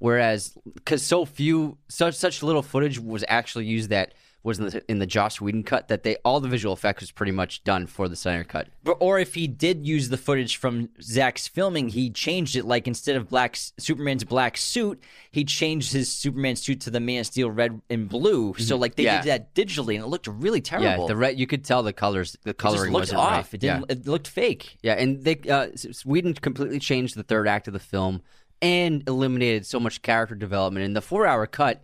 whereas 0.00 0.58
because 0.74 1.02
so 1.02 1.24
few 1.24 1.78
such 1.88 2.14
such 2.16 2.42
little 2.42 2.62
footage 2.62 2.98
was 2.98 3.24
actually 3.28 3.66
used 3.66 3.90
that 3.90 4.12
was 4.42 4.58
in 4.58 4.64
the 4.70 4.82
in 4.90 4.98
the 5.00 5.06
Joss 5.06 5.38
Whedon 5.38 5.62
cut 5.64 5.88
that 5.88 6.02
they 6.02 6.16
all 6.24 6.40
the 6.40 6.48
visual 6.48 6.72
effects 6.72 7.02
was 7.02 7.10
pretty 7.10 7.30
much 7.32 7.62
done 7.62 7.86
for 7.86 8.08
the 8.08 8.16
Snyder 8.16 8.42
cut. 8.42 8.68
But, 8.82 8.96
or 8.98 9.18
if 9.18 9.34
he 9.34 9.46
did 9.46 9.86
use 9.86 10.08
the 10.08 10.16
footage 10.16 10.56
from 10.56 10.88
Zack's 11.02 11.46
filming, 11.46 11.90
he 11.90 12.08
changed 12.08 12.56
it. 12.56 12.64
Like 12.64 12.86
instead 12.86 13.16
of 13.16 13.28
black 13.28 13.54
Superman's 13.76 14.24
black 14.24 14.56
suit, 14.56 14.98
he 15.30 15.44
changed 15.44 15.92
his 15.92 16.10
Superman 16.10 16.56
suit 16.56 16.80
to 16.80 16.90
the 16.90 17.00
Man 17.00 17.20
of 17.20 17.26
Steel 17.26 17.50
red 17.50 17.82
and 17.90 18.08
blue. 18.08 18.54
So 18.56 18.78
like 18.78 18.94
they 18.94 19.02
Yeah. 19.02 19.20
did 19.20 19.28
that 19.28 19.54
digitally, 19.54 19.96
and 19.96 20.04
it 20.04 20.06
looked 20.06 20.26
really 20.26 20.62
terrible. 20.62 21.02
Yeah, 21.04 21.08
the 21.08 21.16
red 21.16 21.38
you 21.38 21.46
could 21.46 21.62
tell 21.62 21.82
the 21.82 21.92
colors 21.92 22.34
the 22.44 22.54
coloring 22.54 22.92
looked 22.92 23.02
wasn't 23.12 23.18
off. 23.20 23.30
right. 23.32 23.54
It 23.54 23.60
didn't. 23.60 23.80
Yeah. 23.90 23.94
It 23.96 24.06
looked 24.06 24.26
fake. 24.26 24.78
Yeah, 24.82 24.94
and 24.94 25.22
they 25.22 25.36
uh, 25.50 25.66
Whedon 26.06 26.32
completely 26.32 26.78
changed 26.78 27.14
the 27.14 27.24
third 27.24 27.46
act 27.46 27.66
of 27.68 27.74
the 27.74 27.78
film, 27.78 28.22
and 28.62 29.02
eliminated 29.08 29.66
so 29.66 29.80
much 29.80 30.02
character 30.02 30.34
development. 30.34 30.84
In 30.84 30.92
the 30.92 31.00
four 31.00 31.26
hour 31.26 31.46
cut, 31.46 31.82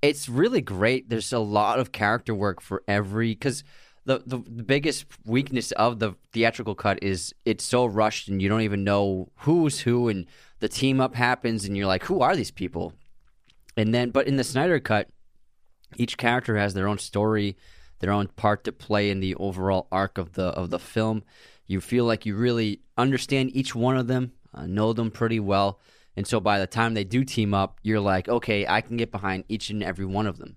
it's 0.00 0.28
really 0.28 0.60
great. 0.60 1.08
There's 1.08 1.32
a 1.32 1.38
lot 1.38 1.78
of 1.78 1.92
character 1.92 2.34
work 2.34 2.60
for 2.60 2.82
every 2.86 3.32
because 3.32 3.64
the, 4.04 4.22
the 4.26 4.38
the 4.38 4.62
biggest 4.62 5.06
weakness 5.24 5.70
of 5.72 5.98
the 5.98 6.14
theatrical 6.32 6.74
cut 6.74 6.98
is 7.02 7.34
it's 7.44 7.64
so 7.64 7.86
rushed 7.86 8.28
and 8.28 8.42
you 8.42 8.48
don't 8.48 8.62
even 8.62 8.84
know 8.84 9.30
who's 9.38 9.80
who 9.80 10.08
and 10.08 10.26
the 10.60 10.68
team 10.68 11.00
up 11.00 11.14
happens 11.14 11.64
and 11.64 11.76
you're 11.76 11.86
like 11.86 12.04
who 12.04 12.20
are 12.20 12.34
these 12.34 12.50
people 12.50 12.92
and 13.76 13.94
then 13.94 14.10
but 14.10 14.26
in 14.26 14.36
the 14.36 14.44
Snyder 14.44 14.80
cut 14.80 15.08
each 15.96 16.16
character 16.16 16.56
has 16.56 16.74
their 16.74 16.88
own 16.88 16.98
story 16.98 17.56
their 18.00 18.10
own 18.10 18.26
part 18.28 18.64
to 18.64 18.72
play 18.72 19.08
in 19.08 19.20
the 19.20 19.34
overall 19.36 19.86
arc 19.92 20.18
of 20.18 20.32
the 20.32 20.46
of 20.46 20.70
the 20.70 20.80
film 20.80 21.22
you 21.66 21.80
feel 21.80 22.04
like 22.04 22.26
you 22.26 22.34
really 22.34 22.80
understand 22.98 23.54
each 23.54 23.74
one 23.74 23.96
of 23.96 24.08
them 24.08 24.32
uh, 24.52 24.66
know 24.66 24.92
them 24.92 25.10
pretty 25.10 25.38
well 25.38 25.78
and 26.16 26.26
so 26.26 26.40
by 26.40 26.58
the 26.58 26.66
time 26.66 26.94
they 26.94 27.04
do 27.04 27.24
team 27.24 27.54
up 27.54 27.78
you're 27.82 28.00
like 28.00 28.28
okay 28.28 28.66
I 28.66 28.80
can 28.80 28.96
get 28.96 29.10
behind 29.10 29.44
each 29.48 29.70
and 29.70 29.82
every 29.82 30.04
one 30.04 30.26
of 30.26 30.38
them 30.38 30.56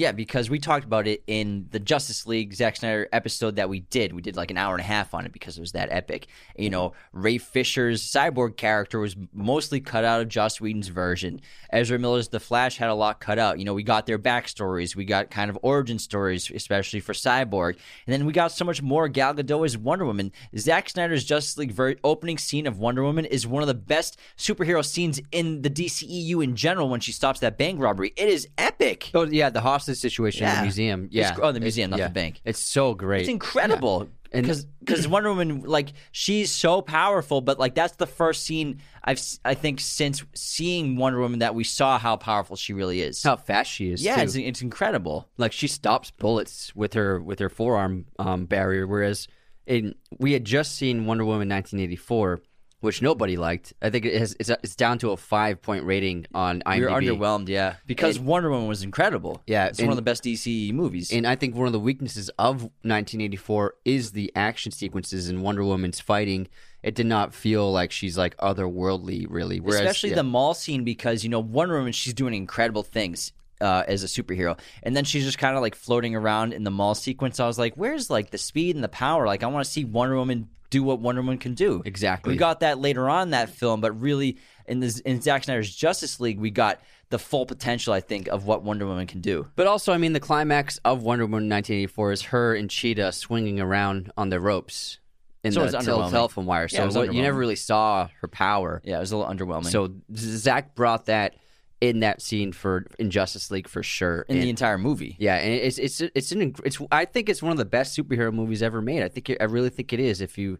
Yeah, 0.00 0.12
because 0.12 0.48
we 0.48 0.58
talked 0.58 0.86
about 0.86 1.06
it 1.06 1.22
in 1.26 1.66
the 1.72 1.78
Justice 1.78 2.26
League 2.26 2.54
Zack 2.54 2.76
Snyder 2.76 3.06
episode 3.12 3.56
that 3.56 3.68
we 3.68 3.80
did. 3.80 4.14
We 4.14 4.22
did 4.22 4.34
like 4.34 4.50
an 4.50 4.56
hour 4.56 4.72
and 4.72 4.80
a 4.80 4.86
half 4.86 5.12
on 5.12 5.26
it 5.26 5.32
because 5.34 5.58
it 5.58 5.60
was 5.60 5.72
that 5.72 5.92
epic. 5.92 6.26
You 6.56 6.70
know, 6.70 6.94
Ray 7.12 7.36
Fisher's 7.36 8.02
cyborg 8.02 8.56
character 8.56 8.98
was 8.98 9.14
mostly 9.34 9.78
cut 9.78 10.06
out 10.06 10.22
of 10.22 10.28
Joss 10.30 10.58
Whedon's 10.58 10.88
version. 10.88 11.42
Ezra 11.70 11.98
Miller's 11.98 12.28
The 12.28 12.40
Flash 12.40 12.78
had 12.78 12.88
a 12.88 12.94
lot 12.94 13.20
cut 13.20 13.38
out. 13.38 13.58
You 13.58 13.66
know, 13.66 13.74
we 13.74 13.82
got 13.82 14.06
their 14.06 14.18
backstories, 14.18 14.96
we 14.96 15.04
got 15.04 15.30
kind 15.30 15.50
of 15.50 15.58
origin 15.60 15.98
stories, 15.98 16.50
especially 16.50 17.00
for 17.00 17.12
Cyborg, 17.12 17.76
and 18.06 18.14
then 18.14 18.24
we 18.24 18.32
got 18.32 18.52
so 18.52 18.64
much 18.64 18.80
more. 18.80 19.06
Gal 19.06 19.34
Gadot 19.34 19.66
as 19.66 19.76
Wonder 19.76 20.06
Woman. 20.06 20.32
Zack 20.56 20.88
Snyder's 20.88 21.24
Justice 21.24 21.58
League 21.58 21.72
ver- 21.72 21.96
opening 22.02 22.38
scene 22.38 22.66
of 22.66 22.78
Wonder 22.78 23.02
Woman 23.02 23.26
is 23.26 23.46
one 23.46 23.62
of 23.62 23.66
the 23.66 23.74
best 23.74 24.18
superhero 24.38 24.82
scenes 24.82 25.20
in 25.30 25.60
the 25.60 25.68
DCEU 25.68 26.42
in 26.42 26.56
general. 26.56 26.88
When 26.88 27.00
she 27.00 27.12
stops 27.12 27.40
that 27.40 27.58
bank 27.58 27.78
robbery, 27.78 28.14
it 28.16 28.30
is 28.30 28.48
epic. 28.56 29.10
Oh 29.12 29.26
yeah, 29.26 29.50
the 29.50 29.60
hostage 29.92 30.00
situation 30.12 30.44
in 30.44 30.48
Yeah. 30.50 30.56
the 30.56 30.62
museum. 30.62 31.04
It's 31.06 31.14
Yeah, 31.14 31.34
gr- 31.34 31.44
oh, 31.44 31.52
the 31.52 31.58
It- 31.58 31.62
museum, 31.62 31.90
not 31.90 31.98
the 32.00 32.08
bank. 32.08 32.40
It's 32.44 32.58
so 32.58 32.94
great. 32.94 33.20
It's 33.22 33.28
incredible. 33.30 34.08
And- 34.32 34.42
Because 34.46 34.64
because 34.78 35.08
Wonder 35.08 35.28
Woman 35.30 35.62
like 35.62 35.88
she's 36.12 36.52
so 36.52 36.82
powerful, 36.82 37.40
but 37.40 37.58
like 37.58 37.74
that's 37.74 37.96
the 37.96 38.06
first 38.06 38.44
scene 38.44 38.80
I've 39.02 39.16
s- 39.18 39.40
I 39.44 39.54
think 39.54 39.80
since 39.80 40.22
seeing 40.34 40.94
Wonder 40.96 41.18
Woman 41.18 41.40
that 41.40 41.56
we 41.56 41.64
saw 41.64 41.98
how 41.98 42.16
powerful 42.16 42.54
she 42.54 42.72
really 42.72 43.00
is. 43.00 43.22
How 43.24 43.34
fast 43.34 43.72
she 43.72 43.90
is. 43.90 44.04
yeah, 44.04 44.14
too. 44.16 44.22
it's, 44.22 44.36
it's 44.36 44.62
incredible. 44.62 45.28
like 45.36 45.50
she 45.50 45.66
stops 45.66 46.12
bullets 46.12 46.72
with 46.76 46.94
her 46.94 47.20
with 47.20 47.40
her 47.40 47.48
forearm 47.48 48.04
um, 48.20 48.46
barrier, 48.46 48.86
whereas 48.86 49.26
in 49.66 49.96
we 50.20 50.32
had 50.32 50.44
just 50.44 50.76
seen 50.76 51.06
Wonder 51.06 51.24
Woman 51.24 51.48
1984, 51.48 52.40
which 52.80 53.02
nobody 53.02 53.36
liked. 53.36 53.72
I 53.80 53.90
think 53.90 54.04
it 54.04 54.18
has, 54.18 54.34
it's, 54.40 54.50
it's 54.50 54.74
down 54.74 54.98
to 54.98 55.10
a 55.12 55.16
five 55.16 55.62
point 55.62 55.84
rating 55.84 56.26
on 56.34 56.62
IMDb. 56.66 56.78
We 56.78 56.84
were 56.84 57.18
underwhelmed, 57.18 57.48
yeah, 57.48 57.76
because 57.86 58.16
And- 58.16 58.26
Wonder 58.26 58.50
Woman 58.50 58.68
was 58.68 58.82
incredible. 58.82 59.42
Yeah, 59.46 59.66
it's 59.66 59.80
one 59.80 59.90
of 59.90 59.96
the 59.96 60.02
best 60.02 60.24
DC 60.24 60.72
movies. 60.72 61.12
And 61.12 61.26
I 61.26 61.36
think 61.36 61.54
one 61.54 61.66
of 61.66 61.72
the 61.72 61.80
weaknesses 61.80 62.28
of 62.38 62.62
1984 62.62 63.74
is 63.84 64.12
the 64.12 64.32
action 64.34 64.72
sequences 64.72 65.28
in 65.28 65.42
Wonder 65.42 65.64
Woman's 65.64 66.00
fighting. 66.00 66.48
It 66.82 66.94
did 66.94 67.06
not 67.06 67.34
feel 67.34 67.70
like 67.70 67.92
she's 67.92 68.16
like 68.16 68.36
otherworldly, 68.38 69.26
really. 69.28 69.60
Whereas, 69.60 69.80
especially 69.80 70.10
yeah. 70.10 70.16
the 70.16 70.22
mall 70.22 70.54
scene 70.54 70.82
because 70.82 71.22
you 71.22 71.30
know 71.30 71.40
Wonder 71.40 71.76
Woman 71.76 71.92
she's 71.92 72.14
doing 72.14 72.32
incredible 72.34 72.82
things 72.82 73.32
uh, 73.60 73.84
as 73.86 74.02
a 74.02 74.06
superhero, 74.06 74.58
and 74.82 74.96
then 74.96 75.04
she's 75.04 75.24
just 75.24 75.38
kind 75.38 75.56
of 75.56 75.62
like 75.62 75.74
floating 75.74 76.14
around 76.14 76.52
in 76.52 76.64
the 76.64 76.70
mall 76.70 76.94
sequence. 76.94 77.40
I 77.40 77.46
was 77.46 77.58
like, 77.58 77.74
where's 77.74 78.10
like 78.10 78.30
the 78.30 78.38
speed 78.38 78.74
and 78.74 78.84
the 78.84 78.88
power? 78.88 79.26
Like 79.26 79.42
I 79.42 79.46
want 79.46 79.64
to 79.64 79.70
see 79.70 79.84
Wonder 79.84 80.16
Woman 80.16 80.48
do 80.70 80.82
what 80.82 81.00
Wonder 81.00 81.20
Woman 81.22 81.38
can 81.38 81.54
do. 81.54 81.82
Exactly. 81.84 82.32
We 82.34 82.38
got 82.38 82.60
that 82.60 82.78
later 82.78 83.08
on 83.08 83.24
in 83.24 83.30
that 83.30 83.50
film, 83.50 83.80
but 83.80 83.92
really 84.00 84.38
in 84.66 84.80
this 84.80 85.00
in 85.00 85.20
Zack 85.20 85.44
Snyder's 85.44 85.74
Justice 85.74 86.20
League, 86.20 86.38
we 86.38 86.50
got 86.50 86.80
the 87.08 87.18
full 87.18 87.44
potential, 87.44 87.92
I 87.92 87.98
think, 88.00 88.28
of 88.28 88.44
what 88.46 88.62
Wonder 88.62 88.86
Woman 88.86 89.08
can 89.08 89.20
do. 89.20 89.48
But 89.56 89.66
also, 89.66 89.92
I 89.92 89.98
mean, 89.98 90.12
the 90.12 90.20
climax 90.20 90.78
of 90.84 91.02
Wonder 91.02 91.24
Woman 91.24 91.48
1984 91.48 92.12
is 92.12 92.22
her 92.22 92.54
and 92.54 92.70
Cheetah 92.70 93.10
swinging 93.12 93.58
around 93.58 94.12
on 94.16 94.28
the 94.28 94.38
ropes 94.38 95.00
in 95.42 95.50
So 95.50 95.66
the 95.66 95.78
tel- 95.80 96.08
telephone 96.08 96.46
wire. 96.46 96.68
Yeah, 96.70 96.76
So 96.78 96.82
it 96.82 96.86
was 96.86 96.96
what- 96.96 97.12
you 97.14 97.22
never 97.22 97.36
really 97.36 97.56
saw 97.56 98.08
her 98.20 98.28
power. 98.28 98.80
Yeah, 98.84 98.98
it 98.98 99.00
was 99.00 99.10
a 99.10 99.16
little 99.16 99.32
underwhelming. 99.34 99.66
So 99.72 99.92
Zack 100.14 100.76
brought 100.76 101.06
that 101.06 101.34
in 101.80 102.00
that 102.00 102.20
scene 102.20 102.52
for 102.52 102.84
in 102.98 103.10
Justice 103.10 103.50
League 103.50 103.66
for 103.68 103.82
sure. 103.82 104.22
in 104.28 104.36
And- 104.36 104.44
the 104.44 104.50
entire 104.50 104.78
movie, 104.78 105.16
yeah, 105.18 105.36
and 105.36 105.52
it's 105.54 105.78
it's 105.78 106.00
it's 106.00 106.32
an 106.32 106.54
it's 106.64 106.78
I 106.92 107.04
think 107.04 107.28
it's 107.28 107.42
one 107.42 107.52
of 107.52 107.58
the 107.58 107.64
best 107.64 107.96
superhero 107.98 108.32
movies 108.32 108.62
ever 108.62 108.82
made. 108.82 109.02
I 109.02 109.08
think 109.08 109.30
it, 109.30 109.38
I 109.40 109.44
really 109.44 109.70
think 109.70 109.92
it 109.92 110.00
is. 110.00 110.20
If 110.20 110.36
you, 110.36 110.58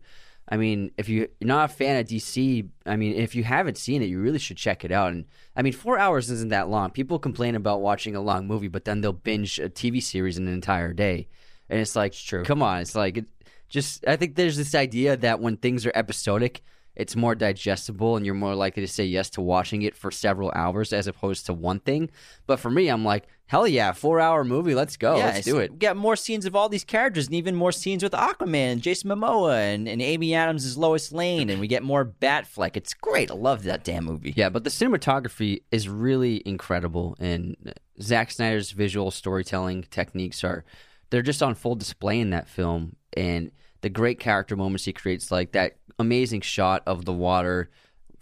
I 0.49 0.57
mean, 0.57 0.91
if 0.97 1.09
you, 1.09 1.29
you're 1.39 1.47
not 1.47 1.71
a 1.71 1.73
fan 1.75 2.01
of 2.01 2.07
DC, 2.07 2.67
I 2.87 2.97
mean, 2.97 3.15
if 3.15 3.35
you 3.35 3.45
haven't 3.45 3.77
seen 3.77 4.03
it, 4.03 4.07
you 4.07 4.19
really 4.21 4.39
should 4.39 4.57
check 4.57 4.85
it 4.85 4.91
out. 4.93 5.13
And 5.13 5.27
I 5.55 5.63
mean, 5.63 5.75
four 5.75 5.99
hours 5.99 6.31
isn't 6.31 6.49
that 6.51 6.69
long. 6.71 6.91
People 6.91 7.19
complain 7.19 7.55
about 7.55 7.83
watching 7.83 8.17
a 8.17 8.21
long 8.21 8.47
movie, 8.47 8.69
but 8.69 8.85
then 8.87 9.01
they'll 9.03 9.13
binge 9.13 9.59
a 9.59 9.69
TV 9.69 10.03
series 10.03 10.39
in 10.39 10.49
an 10.49 10.55
entire 10.55 10.93
day, 10.95 11.29
and 11.69 11.79
it's 11.81 11.95
like, 11.95 12.15
true. 12.15 12.45
come 12.45 12.63
on, 12.63 12.81
it's 12.81 12.95
like, 12.95 13.19
it, 13.19 13.27
just 13.69 14.05
I 14.09 14.17
think 14.17 14.35
there's 14.37 14.57
this 14.57 14.75
idea 14.75 15.17
that 15.19 15.39
when 15.41 15.57
things 15.59 15.85
are 15.87 15.93
episodic. 15.95 16.63
It's 16.97 17.17
more 17.17 17.35
digestible, 17.35 18.17
and 18.17 18.27
you're 18.27 18.35
more 18.35 18.55
likely 18.55 18.83
to 18.83 18.89
say 18.89 19.05
yes 19.05 19.31
to 19.31 19.41
watching 19.41 19.83
it 19.83 19.95
for 19.95 20.11
several 20.11 20.53
hours 20.55 20.93
as 20.93 21.07
opposed 21.07 21.47
to 21.47 21.53
one 21.53 21.81
thing. 21.81 22.11
But 22.47 22.59
for 22.59 22.71
me, 22.71 22.89
I'm 22.89 23.05
like, 23.05 23.27
hell 23.47 23.67
yeah, 23.67 23.93
four 23.93 24.21
hour 24.21 24.45
movie, 24.45 24.75
let's 24.75 24.97
go, 24.97 25.17
yeah, 25.17 25.27
let's 25.27 25.45
do 25.45 25.59
it. 25.59 25.73
We 25.73 25.79
got 25.79 25.97
more 25.97 26.17
scenes 26.17 26.47
of 26.47 26.55
all 26.55 26.69
these 26.69 26.85
characters, 26.85 27.27
and 27.27 27.35
even 27.35 27.55
more 27.55 27.73
scenes 27.73 28.03
with 28.03 28.13
Aquaman, 28.13 28.81
Jason 28.81 29.11
Momoa, 29.11 29.75
and, 29.75 29.89
and 29.89 30.03
Amy 30.03 30.35
Adams 30.35 30.65
as 30.65 30.77
Lois 30.77 31.11
Lane, 31.11 31.49
and 31.49 31.61
we 31.61 31.67
get 31.67 31.83
more 31.83 32.05
Batfleck. 32.05 32.77
It's 32.77 32.95
great. 32.95 33.31
I 33.31 33.35
love 33.35 33.63
that 33.65 33.83
damn 33.83 34.05
movie. 34.05 34.35
Yeah, 34.37 34.51
but 34.51 34.65
the 34.65 34.71
cinematography 34.71 35.63
is 35.71 35.89
really 35.89 36.43
incredible, 36.45 37.17
and 37.19 37.57
Zack 38.01 38.31
Snyder's 38.31 38.73
visual 38.73 39.11
storytelling 39.11 39.85
techniques 39.91 40.45
are 40.45 40.65
they're 41.11 41.23
just 41.23 41.43
on 41.43 41.55
full 41.55 41.77
display 41.77 42.21
in 42.21 42.31
that 42.31 42.49
film, 42.49 42.97
and 43.17 43.53
the 43.83 43.89
great 43.89 44.19
character 44.19 44.57
moments 44.57 44.85
he 44.85 44.93
creates, 44.93 45.31
like 45.31 45.53
that 45.53 45.77
amazing 45.99 46.41
shot 46.41 46.83
of 46.87 47.05
the 47.05 47.13
water 47.13 47.71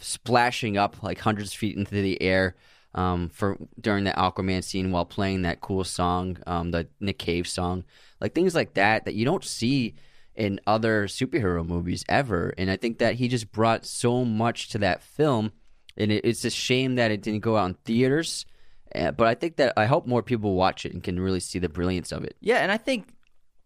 splashing 0.00 0.76
up 0.76 1.02
like 1.02 1.18
hundreds 1.18 1.52
of 1.52 1.58
feet 1.58 1.76
into 1.76 1.94
the 1.94 2.20
air. 2.22 2.56
Um, 2.94 3.28
for 3.28 3.58
during 3.78 4.04
the 4.04 4.12
Aquaman 4.12 4.64
scene 4.64 4.90
while 4.90 5.04
playing 5.04 5.42
that 5.42 5.60
cool 5.60 5.84
song, 5.84 6.38
um, 6.46 6.70
the 6.70 6.88
Nick 7.00 7.18
Cave 7.18 7.46
song, 7.46 7.84
like 8.20 8.34
things 8.34 8.54
like 8.54 8.74
that 8.74 9.04
that 9.04 9.14
you 9.14 9.24
don't 9.24 9.44
see 9.44 9.94
in 10.34 10.58
other 10.66 11.06
superhero 11.06 11.66
movies 11.66 12.04
ever. 12.08 12.54
And 12.56 12.70
I 12.70 12.76
think 12.76 12.98
that 12.98 13.16
he 13.16 13.28
just 13.28 13.52
brought 13.52 13.84
so 13.84 14.24
much 14.24 14.70
to 14.70 14.78
that 14.78 15.02
film, 15.02 15.52
and 15.96 16.10
it, 16.10 16.24
it's 16.24 16.44
a 16.44 16.50
shame 16.50 16.94
that 16.94 17.10
it 17.10 17.22
didn't 17.22 17.40
go 17.40 17.56
out 17.56 17.66
in 17.66 17.74
theaters. 17.84 18.46
Uh, 18.94 19.10
but 19.10 19.26
I 19.26 19.34
think 19.34 19.56
that 19.56 19.74
I 19.76 19.84
hope 19.84 20.06
more 20.06 20.22
people 20.22 20.54
watch 20.54 20.86
it 20.86 20.94
and 20.94 21.02
can 21.02 21.20
really 21.20 21.40
see 21.40 21.58
the 21.58 21.68
brilliance 21.68 22.10
of 22.10 22.24
it. 22.24 22.36
Yeah, 22.40 22.58
and 22.58 22.72
I 22.72 22.78
think 22.78 23.14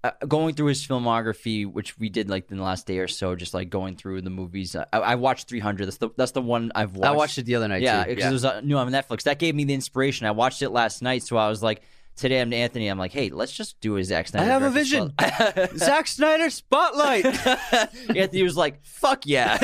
uh, 0.04 0.10
going 0.26 0.54
through 0.54 0.66
his 0.66 0.86
filmography, 0.86 1.64
which 1.70 1.98
we 1.98 2.08
did 2.08 2.28
like 2.28 2.50
in 2.50 2.56
the 2.56 2.62
last 2.62 2.86
day 2.86 2.98
or 2.98 3.08
so, 3.08 3.36
just 3.36 3.54
like 3.54 3.70
going 3.70 3.96
through 3.96 4.22
the 4.22 4.30
movies. 4.30 4.74
Uh, 4.74 4.84
I, 4.92 4.98
I 4.98 5.14
watched 5.14 5.48
300. 5.48 5.86
That's 5.86 5.98
the 5.98 6.10
that's 6.16 6.32
the 6.32 6.42
one 6.42 6.72
I've 6.74 6.96
watched. 6.96 7.08
I 7.08 7.16
watched 7.16 7.38
it 7.38 7.44
the 7.44 7.54
other 7.54 7.68
night. 7.68 7.82
Yeah, 7.82 8.04
too. 8.04 8.10
because 8.10 8.30
it 8.30 8.32
was 8.32 8.44
uh, 8.44 8.60
new 8.62 8.76
on 8.76 8.90
Netflix. 8.90 9.22
That 9.24 9.38
gave 9.38 9.54
me 9.54 9.64
the 9.64 9.74
inspiration. 9.74 10.26
I 10.26 10.32
watched 10.32 10.62
it 10.62 10.70
last 10.70 11.02
night, 11.02 11.22
so 11.22 11.36
I 11.36 11.48
was 11.48 11.62
like, 11.62 11.82
today 12.16 12.40
I'm 12.40 12.50
to 12.50 12.56
Anthony. 12.56 12.88
I'm 12.88 12.98
like, 12.98 13.12
hey, 13.12 13.30
let's 13.30 13.52
just 13.52 13.80
do 13.80 13.96
a 13.96 14.04
Zack 14.04 14.28
Snyder. 14.28 14.44
I 14.44 14.52
have 14.52 14.62
a 14.62 14.70
vision. 14.70 15.12
Zack 15.76 16.06
Snyder 16.06 16.50
spotlight. 16.50 17.24
Anthony 18.16 18.42
was 18.42 18.56
like, 18.56 18.84
fuck 18.84 19.26
yeah. 19.26 19.58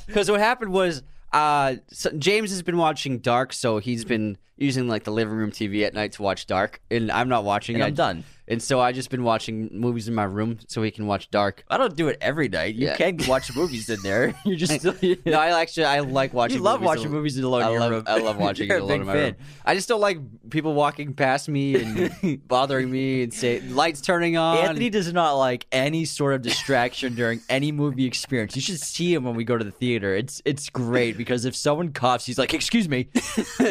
Because 0.06 0.30
what 0.30 0.40
happened 0.40 0.72
was 0.72 1.02
uh, 1.32 1.76
so 1.90 2.10
James 2.10 2.50
has 2.50 2.62
been 2.62 2.78
watching 2.78 3.18
Dark, 3.18 3.52
so 3.52 3.78
he's 3.78 4.04
been 4.04 4.38
using 4.58 4.88
like 4.88 5.04
the 5.04 5.10
living 5.12 5.34
room 5.34 5.50
TV 5.50 5.84
at 5.86 5.94
night 5.94 6.12
to 6.12 6.22
watch 6.22 6.46
Dark, 6.46 6.80
and 6.90 7.10
I'm 7.10 7.28
not 7.28 7.44
watching 7.44 7.76
and 7.76 7.82
it. 7.84 7.86
I'm 7.86 7.94
done. 7.94 8.24
and 8.48 8.62
so 8.62 8.80
I 8.80 8.92
just 8.92 9.10
been 9.10 9.22
watching 9.24 9.68
movies 9.72 10.08
in 10.08 10.14
my 10.14 10.24
room 10.24 10.58
so 10.68 10.80
we 10.80 10.90
can 10.90 11.06
watch 11.06 11.30
Dark. 11.30 11.64
I 11.68 11.76
don't 11.76 11.94
do 11.96 12.08
it 12.08 12.18
every 12.20 12.48
night. 12.48 12.74
You 12.74 12.86
Yeah. 12.88 12.96
can 12.96 13.18
watch 13.28 13.54
movies 13.54 13.88
in 13.90 14.00
there. 14.02 14.34
You're 14.44 14.56
just 14.56 14.82
no, 15.26 15.32
I 15.38 15.60
actually 15.60 15.84
I 15.84 16.00
like 16.00 16.32
watching. 16.34 16.56
You 16.58 16.62
love 16.62 16.80
movies 16.80 16.86
watching 16.88 17.04
al- 17.06 17.12
movies 17.12 17.38
alone 17.38 17.62
I 17.62 17.68
love, 17.78 17.90
room. 17.92 18.04
I 18.06 18.18
love 18.18 18.36
watching 18.38 18.70
it 18.70 18.80
alone 18.80 19.00
in 19.02 19.06
my 19.06 19.12
fan. 19.12 19.22
room. 19.24 19.34
I 19.64 19.74
just 19.74 19.88
don't 19.88 20.00
like 20.00 20.18
people 20.50 20.72
walking 20.74 21.12
past 21.14 21.48
me 21.48 21.74
and 21.76 22.48
bothering 22.48 22.90
me 22.90 23.22
and 23.24 23.32
say 23.34 23.60
lights 23.60 24.00
turning 24.00 24.36
on. 24.36 24.58
Anthony 24.58 24.90
does 24.90 25.12
not 25.12 25.34
like 25.34 25.66
any 25.72 26.04
sort 26.06 26.34
of 26.34 26.42
distraction 26.42 27.14
during 27.14 27.40
any 27.50 27.70
movie 27.70 28.06
experience. 28.06 28.56
You 28.56 28.62
should 28.62 28.80
see 28.80 29.12
him 29.14 29.24
when 29.24 29.34
we 29.36 29.44
go 29.44 29.56
to 29.58 29.64
the 29.64 29.70
theater. 29.72 30.14
It's 30.16 30.40
it's 30.44 30.68
great 30.70 31.16
because 31.18 31.44
if 31.44 31.54
someone 31.54 31.92
coughs, 31.92 32.24
he's 32.26 32.38
like, 32.38 32.54
"Excuse 32.54 32.88
me, 32.88 33.08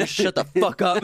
shut 0.06 0.36
the 0.36 0.46
fuck 0.60 0.77
up." 0.82 1.04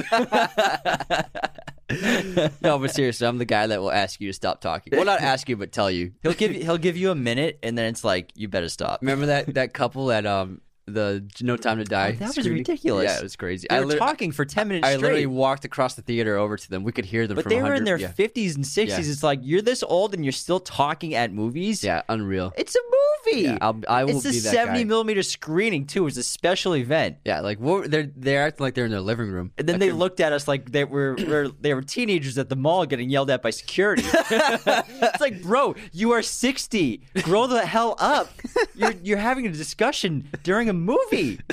no, 2.61 2.79
but 2.79 2.91
seriously, 2.91 3.27
I'm 3.27 3.37
the 3.37 3.45
guy 3.45 3.67
that 3.67 3.81
will 3.81 3.91
ask 3.91 4.19
you 4.21 4.27
to 4.27 4.33
stop 4.33 4.61
talking. 4.61 4.93
Well, 4.95 5.05
not 5.05 5.21
ask 5.33 5.49
you, 5.49 5.57
but 5.57 5.71
tell 5.71 5.91
you. 5.91 6.13
he'll 6.21 6.33
give 6.33 6.53
you, 6.53 6.63
he'll 6.63 6.77
give 6.77 6.97
you 6.97 7.11
a 7.11 7.15
minute, 7.15 7.59
and 7.63 7.77
then 7.77 7.85
it's 7.85 8.03
like, 8.03 8.31
"You 8.35 8.47
better 8.47 8.69
stop." 8.69 9.01
Remember 9.01 9.27
that 9.27 9.53
that 9.53 9.73
couple 9.73 10.11
at 10.11 10.25
um 10.25 10.61
the 10.85 11.23
No 11.41 11.55
Time 11.57 11.77
to 11.77 11.83
Die? 11.83 12.09
Oh, 12.09 12.11
that 12.13 12.19
was 12.27 12.31
screening? 12.35 12.53
ridiculous. 12.59 13.11
Yeah, 13.11 13.17
it 13.19 13.23
was 13.23 13.35
crazy. 13.35 13.67
They 13.69 13.77
I 13.77 13.79
were 13.79 13.85
lit- 13.87 13.99
talking 13.99 14.31
for 14.31 14.45
ten 14.45 14.67
minutes 14.67 14.85
I 14.87 14.91
straight. 14.91 15.01
literally 15.01 15.25
walked 15.27 15.65
across 15.65 15.95
the 15.95 16.01
theater 16.01 16.35
over 16.37 16.57
to 16.57 16.69
them. 16.69 16.83
We 16.83 16.91
could 16.91 17.05
hear 17.05 17.25
them. 17.27 17.35
but 17.35 17.43
from 17.43 17.49
they 17.51 17.55
were 17.57 17.73
in 17.75 17.83
100 17.83 17.85
their 17.85 17.97
yeah. 17.97 18.07
fifties 18.11 18.55
and 18.55 18.65
sixties. 18.67 19.09
It's 19.09 19.23
like 19.23 19.39
you're 19.43 19.61
this 19.61 19.83
old 19.83 20.13
and 20.13 20.25
you're 20.25 20.31
still 20.31 20.59
talking 20.59 21.13
at 21.15 21.31
movies. 21.33 21.83
Yeah, 21.83 22.01
unreal. 22.09 22.53
It's 22.57 22.75
a 22.75 22.79
movie. 22.79 23.43
Yeah, 23.43 23.57
I'll- 23.61 23.81
I 23.87 24.03
will 24.03 24.17
it's 24.17 24.25
a 24.25 24.29
be 24.31 24.39
that 24.39 24.51
seventy 24.51 24.79
guy. 24.81 24.87
millimeter 24.89 25.23
screening 25.23 25.85
too. 25.87 26.05
It's 26.07 26.17
a 26.17 26.23
special 26.23 26.75
event. 26.75 27.17
Yeah, 27.25 27.39
like 27.39 27.59
what, 27.59 27.89
they're 27.89 28.09
they're 28.15 28.43
acting 28.47 28.63
like 28.65 28.73
they're 28.75 28.85
in 28.85 28.91
their 28.91 28.99
living 29.01 29.29
room. 29.29 29.51
And 29.57 29.67
then 29.69 29.79
they 29.79 29.91
looked 29.91 30.19
at 30.19 30.33
us 30.33 30.47
like 30.47 30.71
they 30.71 30.83
were, 30.83 31.15
were 31.27 31.49
they 31.61 31.73
were 31.73 31.81
teenagers 31.81 32.37
at 32.37 32.49
the 32.49 32.55
mall 32.55 32.85
getting 32.85 33.09
yelled 33.09 33.29
at 33.29 33.41
by 33.41 33.49
security. 33.51 34.03
it's 34.13 35.21
like, 35.21 35.41
bro, 35.41 35.75
you 35.91 36.11
are 36.11 36.21
sixty. 36.21 37.01
Grow 37.21 37.47
the 37.47 37.65
hell 37.65 37.95
up. 37.99 38.29
You're 38.75 38.93
you're 39.03 39.17
having 39.17 39.47
a 39.47 39.51
discussion 39.51 40.27
during 40.43 40.69
a 40.69 40.72
movie. 40.73 41.39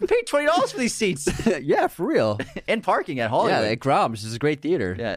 You 0.00 0.06
paid 0.06 0.26
twenty 0.26 0.46
dollars 0.46 0.72
for 0.72 0.78
these 0.78 0.94
seats 0.94 1.28
yeah, 1.60 1.86
for 1.86 2.06
real. 2.06 2.38
and 2.68 2.82
parking 2.82 3.20
at 3.20 3.28
Hollywood. 3.28 3.64
yeah, 3.64 3.68
at 3.68 3.80
Grauman's 3.80 4.24
is 4.24 4.34
a 4.34 4.38
great 4.38 4.62
theater. 4.62 4.96
yeah. 4.98 5.16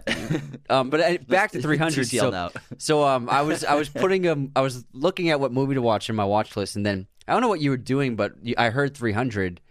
Um, 0.70 0.90
but 0.90 1.00
uh, 1.00 1.18
back 1.26 1.52
to 1.52 1.62
300. 1.62 2.04
TCL 2.06 2.20
so, 2.20 2.30
now. 2.30 2.52
so 2.78 3.04
um, 3.06 3.30
I 3.30 3.44
was 3.44 3.64
I 3.64 3.76
was 3.76 3.88
putting 3.88 4.28
um 4.28 4.52
I 4.58 4.60
was 4.60 4.84
looking 4.92 5.30
at 5.30 5.40
what 5.40 5.54
movie 5.54 5.76
to 5.76 5.82
watch 5.82 6.10
in 6.10 6.18
my 6.18 6.26
watch 6.26 6.58
list, 6.58 6.76
and 6.76 6.86
then 6.86 7.08
I 7.30 7.32
don't 7.32 7.42
know 7.42 7.48
what 7.48 7.62
you 7.62 7.70
were 7.70 7.78
doing, 7.78 8.18
but 8.18 8.34
you, 8.42 8.56
I 8.58 8.72
heard 8.72 8.94
300. 8.94 9.62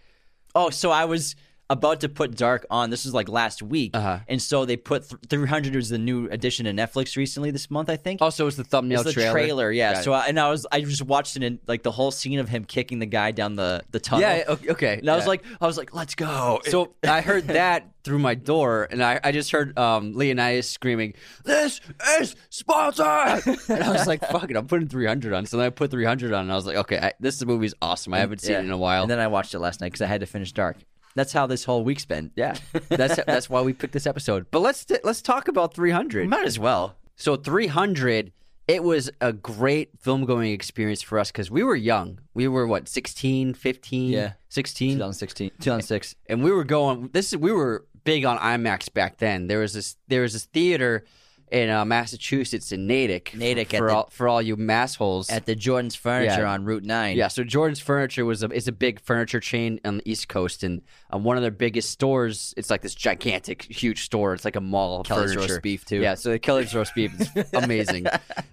Oh, 0.55 0.71
so 0.71 0.89
I 0.89 1.05
was 1.05 1.35
about 1.69 2.01
to 2.01 2.09
put 2.09 2.35
Dark 2.35 2.65
on. 2.69 2.89
This 2.89 3.05
was 3.05 3.13
like 3.13 3.29
last 3.29 3.63
week, 3.63 3.91
Uh-huh. 3.95 4.19
and 4.27 4.41
so 4.41 4.65
they 4.65 4.75
put 4.77 5.09
th- 5.09 5.19
300 5.29 5.75
was 5.75 5.89
the 5.89 5.97
new 5.97 6.27
addition 6.29 6.65
to 6.65 6.71
Netflix 6.71 7.15
recently 7.17 7.51
this 7.51 7.71
month, 7.71 7.89
I 7.89 7.95
think. 7.95 8.21
Also, 8.21 8.45
it's 8.47 8.57
the 8.57 8.63
thumbnail 8.63 8.99
It's 8.99 9.07
the 9.07 9.13
trailer. 9.13 9.31
trailer, 9.31 9.71
yeah. 9.71 9.93
Got. 9.93 10.03
So 10.03 10.13
I, 10.13 10.25
and 10.27 10.39
I 10.39 10.49
was 10.49 10.67
I 10.71 10.81
just 10.81 11.01
watched 11.01 11.35
it 11.37 11.43
in 11.43 11.59
like 11.67 11.81
the 11.83 11.91
whole 11.91 12.11
scene 12.11 12.39
of 12.39 12.49
him 12.49 12.65
kicking 12.65 12.99
the 12.99 13.05
guy 13.05 13.31
down 13.31 13.55
the 13.55 13.81
the 13.91 13.99
tunnel. 13.99 14.21
yeah, 14.29 14.43
okay. 14.69 14.97
And 14.99 15.09
I 15.09 15.15
was 15.15 15.25
like, 15.25 15.43
I 15.61 15.65
was 15.65 15.77
like, 15.77 15.93
let's 15.95 16.15
go. 16.15 16.59
So 16.65 16.93
I 17.03 17.21
heard 17.21 17.47
that 17.47 17.89
through 18.03 18.19
my 18.19 18.35
door, 18.35 18.87
and 18.91 19.01
I, 19.01 19.19
I 19.23 19.31
just 19.31 19.51
heard 19.51 19.77
um, 19.79 20.13
Leonidas 20.13 20.69
screaming, 20.69 21.13
"This 21.45 21.79
is 22.19 22.35
Sparta!" 22.49 23.41
and 23.69 23.83
I 23.83 23.91
was 23.93 24.05
like, 24.07 24.19
"Fuck 24.29 24.51
it, 24.51 24.57
I'm 24.57 24.67
putting 24.67 24.89
300 24.89 25.33
on." 25.33 25.45
So 25.45 25.55
then 25.57 25.65
I 25.67 25.69
put 25.69 25.89
300 25.91 26.33
on, 26.33 26.41
and 26.41 26.51
I 26.51 26.55
was 26.55 26.65
like, 26.65 26.75
"Okay, 26.75 26.97
I, 26.99 27.13
this 27.21 27.43
movie's 27.45 27.73
awesome. 27.81 28.13
I 28.13 28.19
haven't 28.19 28.41
seen 28.41 28.51
Yeah. 28.51 28.59
it 28.59 28.65
in 28.65 28.71
a 28.71 28.77
while." 28.77 29.03
And 29.03 29.11
then 29.11 29.19
I 29.19 29.27
watched 29.27 29.53
it 29.53 29.59
last 29.59 29.79
night 29.81 29.87
because 29.87 30.01
I 30.01 30.07
had 30.07 30.19
to 30.19 30.27
finish 30.27 30.51
Dark. 30.51 30.77
That's 31.15 31.33
how 31.33 31.45
this 31.47 31.63
whole 31.65 31.83
week's 31.83 32.05
been. 32.05 32.31
yeah, 32.35 32.55
that's 32.89 33.19
that's 33.25 33.49
why 33.49 33.61
we 33.61 33.73
picked 33.73 33.93
this 33.93 34.07
episode. 34.07 34.47
But 34.51 34.59
let's 34.59 34.85
let's 35.03 35.21
talk 35.21 35.47
about 35.47 35.73
300. 35.73 36.27
Might 36.27 36.45
as 36.45 36.57
well. 36.59 36.95
So 37.15 37.35
300, 37.35 38.31
it 38.67 38.83
was 38.83 39.11
a 39.21 39.31
great 39.33 39.91
film 39.99 40.25
going 40.25 40.51
experience 40.51 41.01
for 41.01 41.19
us 41.19 41.31
because 41.31 41.51
we 41.51 41.63
were 41.63 41.75
young. 41.75 42.19
We 42.33 42.47
were 42.47 42.65
what 42.65 42.87
16, 42.87 43.53
15, 43.53 44.09
Yeah. 44.11 44.31
16, 44.49 44.93
2016, 44.95 45.49
2006. 45.59 46.15
and 46.27 46.43
we 46.43 46.51
were 46.51 46.63
going. 46.63 47.09
This 47.13 47.33
is 47.33 47.37
we 47.37 47.51
were 47.51 47.85
big 48.03 48.25
on 48.25 48.37
IMAX 48.39 48.91
back 48.93 49.17
then. 49.17 49.47
There 49.47 49.59
was 49.59 49.73
this 49.73 49.97
there 50.07 50.21
was 50.21 50.33
this 50.33 50.45
theater 50.45 51.03
in 51.53 51.69
uh, 51.69 51.85
Massachusetts 51.85 52.71
in 52.71 52.87
Natick. 52.87 53.33
Natick 53.35 53.69
for, 53.69 53.77
for 53.77 53.87
the- 53.87 53.93
all 53.95 54.07
for 54.11 54.27
all 54.27 54.41
you 54.41 54.57
massholes. 54.57 55.31
At 55.31 55.45
the 55.45 55.55
Jordan's 55.55 55.95
Furniture 55.95 56.41
Yeah. 56.41 56.51
on 56.51 56.65
Route 56.65 56.83
9. 56.83 57.15
yeah, 57.15 57.27
so 57.29 57.43
Jordan's 57.43 57.79
Furniture 57.79 58.25
was 58.25 58.41
a 58.43 58.49
is 58.49 58.67
a 58.67 58.71
big 58.71 58.99
furniture 58.99 59.39
chain 59.39 59.79
on 59.85 59.97
the 59.97 60.11
East 60.11 60.27
Coast, 60.27 60.63
and 60.63 60.81
um, 61.11 61.23
one 61.23 61.37
of 61.37 61.43
their 61.43 61.51
biggest 61.51 61.91
stores. 61.91 62.53
It's 62.57 62.69
like 62.69 62.81
this 62.81 62.95
gigantic, 62.95 63.61
huge 63.63 64.03
store. 64.03 64.33
It's 64.33 64.43
like 64.45 64.55
a 64.55 64.61
mall. 64.61 65.01
Of 65.01 65.07
Kelly's 65.07 65.33
furniture. 65.35 65.53
roast 65.53 65.61
beef, 65.61 65.85
too. 65.85 66.01
Yeah, 66.01 66.15
so 66.15 66.31
the 66.31 66.39
Kelly's 66.39 66.73
roast 66.75 66.95
beef 66.95 67.13
is 67.21 67.29
amazing. 67.53 68.07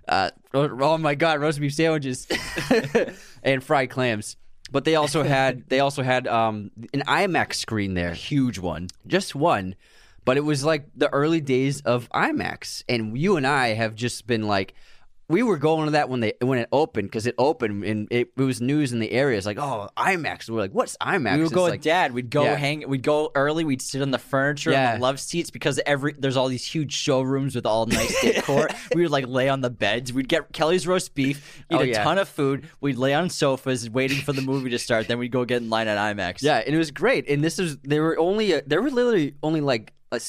Uh, 0.06 0.30
oh, 0.54 0.98
my 0.98 1.14
god, 1.14 1.40
roast 1.40 1.58
beef 1.58 1.72
sandwiches 1.74 2.28
and 3.42 3.64
fried 3.64 3.90
clams. 3.90 4.36
But 4.72 4.84
they 4.84 4.94
also 4.94 5.24
had 5.24 5.68
they 5.68 5.80
also 5.80 6.02
had 6.02 6.28
um, 6.28 6.70
an 6.94 7.02
IMAX 7.08 7.54
screen 7.54 7.94
there, 7.94 8.12
Huge 8.14 8.58
one. 8.58 8.88
just 9.06 9.34
one. 9.34 9.74
But 10.30 10.36
it 10.36 10.44
was 10.44 10.62
like 10.64 10.84
the 10.94 11.12
early 11.12 11.40
days 11.40 11.80
of 11.80 12.08
IMAX, 12.10 12.84
and 12.88 13.18
you 13.18 13.36
and 13.36 13.44
I 13.44 13.70
have 13.74 13.96
just 13.96 14.28
been 14.28 14.46
like, 14.46 14.74
we 15.28 15.42
were 15.42 15.56
going 15.58 15.86
to 15.86 15.90
that 15.92 16.08
when 16.08 16.20
they 16.20 16.34
when 16.40 16.60
it 16.60 16.68
opened 16.70 17.08
because 17.08 17.26
it 17.26 17.34
opened 17.36 17.82
and 17.84 18.06
it, 18.12 18.30
it 18.36 18.40
was 18.40 18.60
news 18.60 18.92
in 18.92 19.00
the 19.00 19.10
area. 19.10 19.36
It's 19.36 19.44
like, 19.46 19.58
oh, 19.58 19.88
IMAX. 19.96 20.48
We're 20.48 20.60
like, 20.60 20.70
what's 20.72 20.96
IMAX? 20.98 21.36
We 21.36 21.42
would 21.42 21.52
go 21.52 21.62
like, 21.64 21.72
with 21.72 21.82
dad. 21.82 22.12
We'd 22.14 22.30
go 22.30 22.44
Yeah. 22.44 22.54
hang. 22.54 22.88
We'd 22.88 23.02
go 23.02 23.32
early. 23.34 23.64
We'd 23.64 23.82
sit 23.82 24.02
on 24.02 24.12
the 24.12 24.18
furniture 24.20 24.70
Yeah. 24.70 24.92
and 24.92 25.00
the 25.00 25.02
love 25.04 25.18
seats 25.18 25.50
because 25.50 25.80
every 25.84 26.14
there's 26.16 26.36
all 26.36 26.46
these 26.46 26.64
huge 26.64 26.92
showrooms 26.92 27.56
with 27.56 27.66
all 27.66 27.86
nice 27.86 28.20
decor. 28.22 28.68
we 28.94 29.02
would 29.02 29.10
like 29.10 29.26
lay 29.26 29.48
on 29.48 29.62
the 29.62 29.70
beds. 29.70 30.12
We'd 30.12 30.28
get 30.28 30.52
Kelly's 30.52 30.86
roast 30.86 31.12
beef, 31.16 31.64
eat 31.72 31.74
Oh, 31.76 31.80
a 31.80 31.86
yeah. 31.86 32.04
ton 32.04 32.18
of 32.18 32.28
food. 32.28 32.68
We'd 32.80 32.98
lay 32.98 33.14
on 33.14 33.30
sofas 33.30 33.90
waiting 33.90 34.18
for 34.18 34.32
the 34.32 34.42
movie 34.42 34.70
to 34.70 34.78
start. 34.78 35.08
Then 35.08 35.18
we'd 35.18 35.32
go 35.32 35.44
get 35.44 35.60
in 35.62 35.70
line 35.70 35.88
at 35.88 35.98
IMAX. 35.98 36.40
Yeah, 36.42 36.58
and 36.58 36.72
it 36.72 36.78
was 36.78 36.92
great. 36.92 37.28
And 37.28 37.42
this 37.42 37.58
is 37.58 37.78
there 37.82 38.02
were 38.02 38.16
only 38.16 38.52
a, 38.52 38.62
there 38.62 38.80
were 38.80 38.90
literally 38.92 39.34
only 39.42 39.60
like 39.60 39.92
a, 40.12 40.20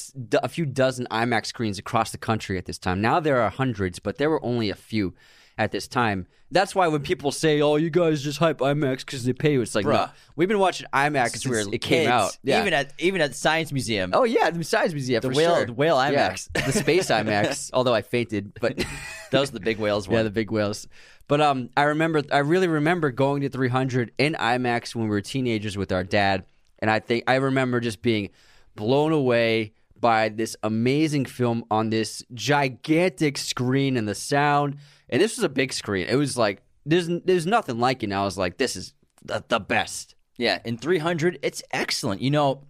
a 0.42 0.48
few 0.48 0.64
dozen 0.66 1.06
IMAX 1.10 1.46
screens 1.46 1.78
across 1.78 2.10
the 2.12 2.18
country 2.18 2.58
at 2.58 2.66
this 2.66 2.78
time. 2.78 3.00
Now 3.00 3.20
there 3.20 3.40
are 3.40 3.50
hundreds, 3.50 3.98
but 3.98 4.18
there 4.18 4.30
were 4.30 4.44
only 4.44 4.70
a 4.70 4.74
few 4.74 5.14
at 5.58 5.72
this 5.72 5.86
time. 5.88 6.26
That's 6.50 6.74
why 6.74 6.86
when 6.88 7.02
people 7.02 7.32
say, 7.32 7.62
"Oh, 7.62 7.76
you 7.76 7.88
guys 7.88 8.22
just 8.22 8.38
hype 8.38 8.58
IMAX 8.58 8.98
because 9.06 9.24
they 9.24 9.32
pay 9.32 9.52
you," 9.54 9.62
it's 9.62 9.74
like, 9.74 9.86
no, 9.86 9.92
Bruh. 9.92 10.10
we've 10.36 10.48
been 10.48 10.58
watching 10.58 10.86
IMAX 10.92 11.30
Since 11.30 11.46
were 11.46 11.74
it 11.74 11.78
came 11.80 12.10
out. 12.10 12.36
Yeah. 12.42 12.60
Even 12.60 12.74
at 12.74 12.92
even 12.98 13.22
at 13.22 13.30
the 13.30 13.36
Science 13.36 13.72
Museum. 13.72 14.10
Oh 14.12 14.24
yeah, 14.24 14.50
the 14.50 14.62
Science 14.62 14.92
Museum 14.92 15.22
The 15.22 15.30
for 15.30 15.34
whale- 15.34 15.56
sure. 15.56 15.66
the 15.66 15.72
whale 15.72 15.96
Yeah, 16.12 16.30
IMAX. 16.32 16.66
the 16.66 16.72
space 16.72 17.06
IMAX. 17.10 17.70
Although 17.72 17.94
I 17.94 18.02
fainted, 18.02 18.52
but 18.60 18.76
that 19.30 19.40
was 19.40 19.50
the 19.50 19.60
big 19.60 19.78
whales 19.78 20.06
one. 20.08 20.18
yeah, 20.18 20.22
the 20.24 20.30
big 20.30 20.50
whales. 20.50 20.86
But 21.26 21.40
um, 21.40 21.70
I 21.74 21.84
remember, 21.84 22.22
I 22.30 22.38
really 22.38 22.68
remember 22.68 23.10
going 23.10 23.40
to 23.42 23.48
300 23.48 24.12
in 24.18 24.34
IMAX 24.34 24.94
when 24.94 25.04
we 25.04 25.10
were 25.10 25.22
teenagers 25.22 25.78
with 25.78 25.90
our 25.90 26.04
dad, 26.04 26.44
and 26.80 26.90
I 26.90 26.98
think 27.00 27.24
I 27.26 27.36
remember 27.36 27.80
just 27.80 28.02
being 28.02 28.28
blown 28.74 29.12
away 29.12 29.72
by 29.98 30.28
this 30.28 30.56
amazing 30.62 31.24
film 31.24 31.64
on 31.70 31.90
this 31.90 32.22
gigantic 32.34 33.38
screen 33.38 33.96
and 33.96 34.08
the 34.08 34.14
sound. 34.14 34.76
And 35.08 35.22
this 35.22 35.36
was 35.36 35.44
a 35.44 35.48
big 35.48 35.72
screen. 35.72 36.06
It 36.08 36.16
was 36.16 36.36
like 36.36 36.62
there's 36.84 37.08
there's 37.24 37.46
nothing 37.46 37.78
like 37.78 38.02
it. 38.02 38.06
And 38.06 38.14
I 38.14 38.24
was 38.24 38.36
like, 38.36 38.58
this 38.58 38.76
is 38.76 38.94
the, 39.24 39.44
the 39.48 39.60
best. 39.60 40.14
Yeah, 40.36 40.58
in 40.64 40.78
300, 40.78 41.38
it's 41.42 41.62
excellent. 41.70 42.20
You 42.20 42.30
know, 42.30 42.64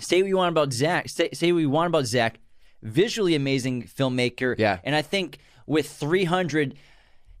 say 0.00 0.22
what 0.22 0.28
you 0.28 0.36
want 0.36 0.50
about 0.50 0.72
Zack. 0.72 1.08
Say, 1.08 1.28
say 1.32 1.52
what 1.52 1.60
you 1.60 1.70
want 1.70 1.88
about 1.88 2.06
Zack. 2.06 2.38
Visually 2.82 3.34
amazing 3.34 3.84
filmmaker. 3.84 4.58
Yeah. 4.58 4.80
And 4.82 4.96
I 4.96 5.02
think 5.02 5.38
with 5.66 5.88
300, 5.88 6.74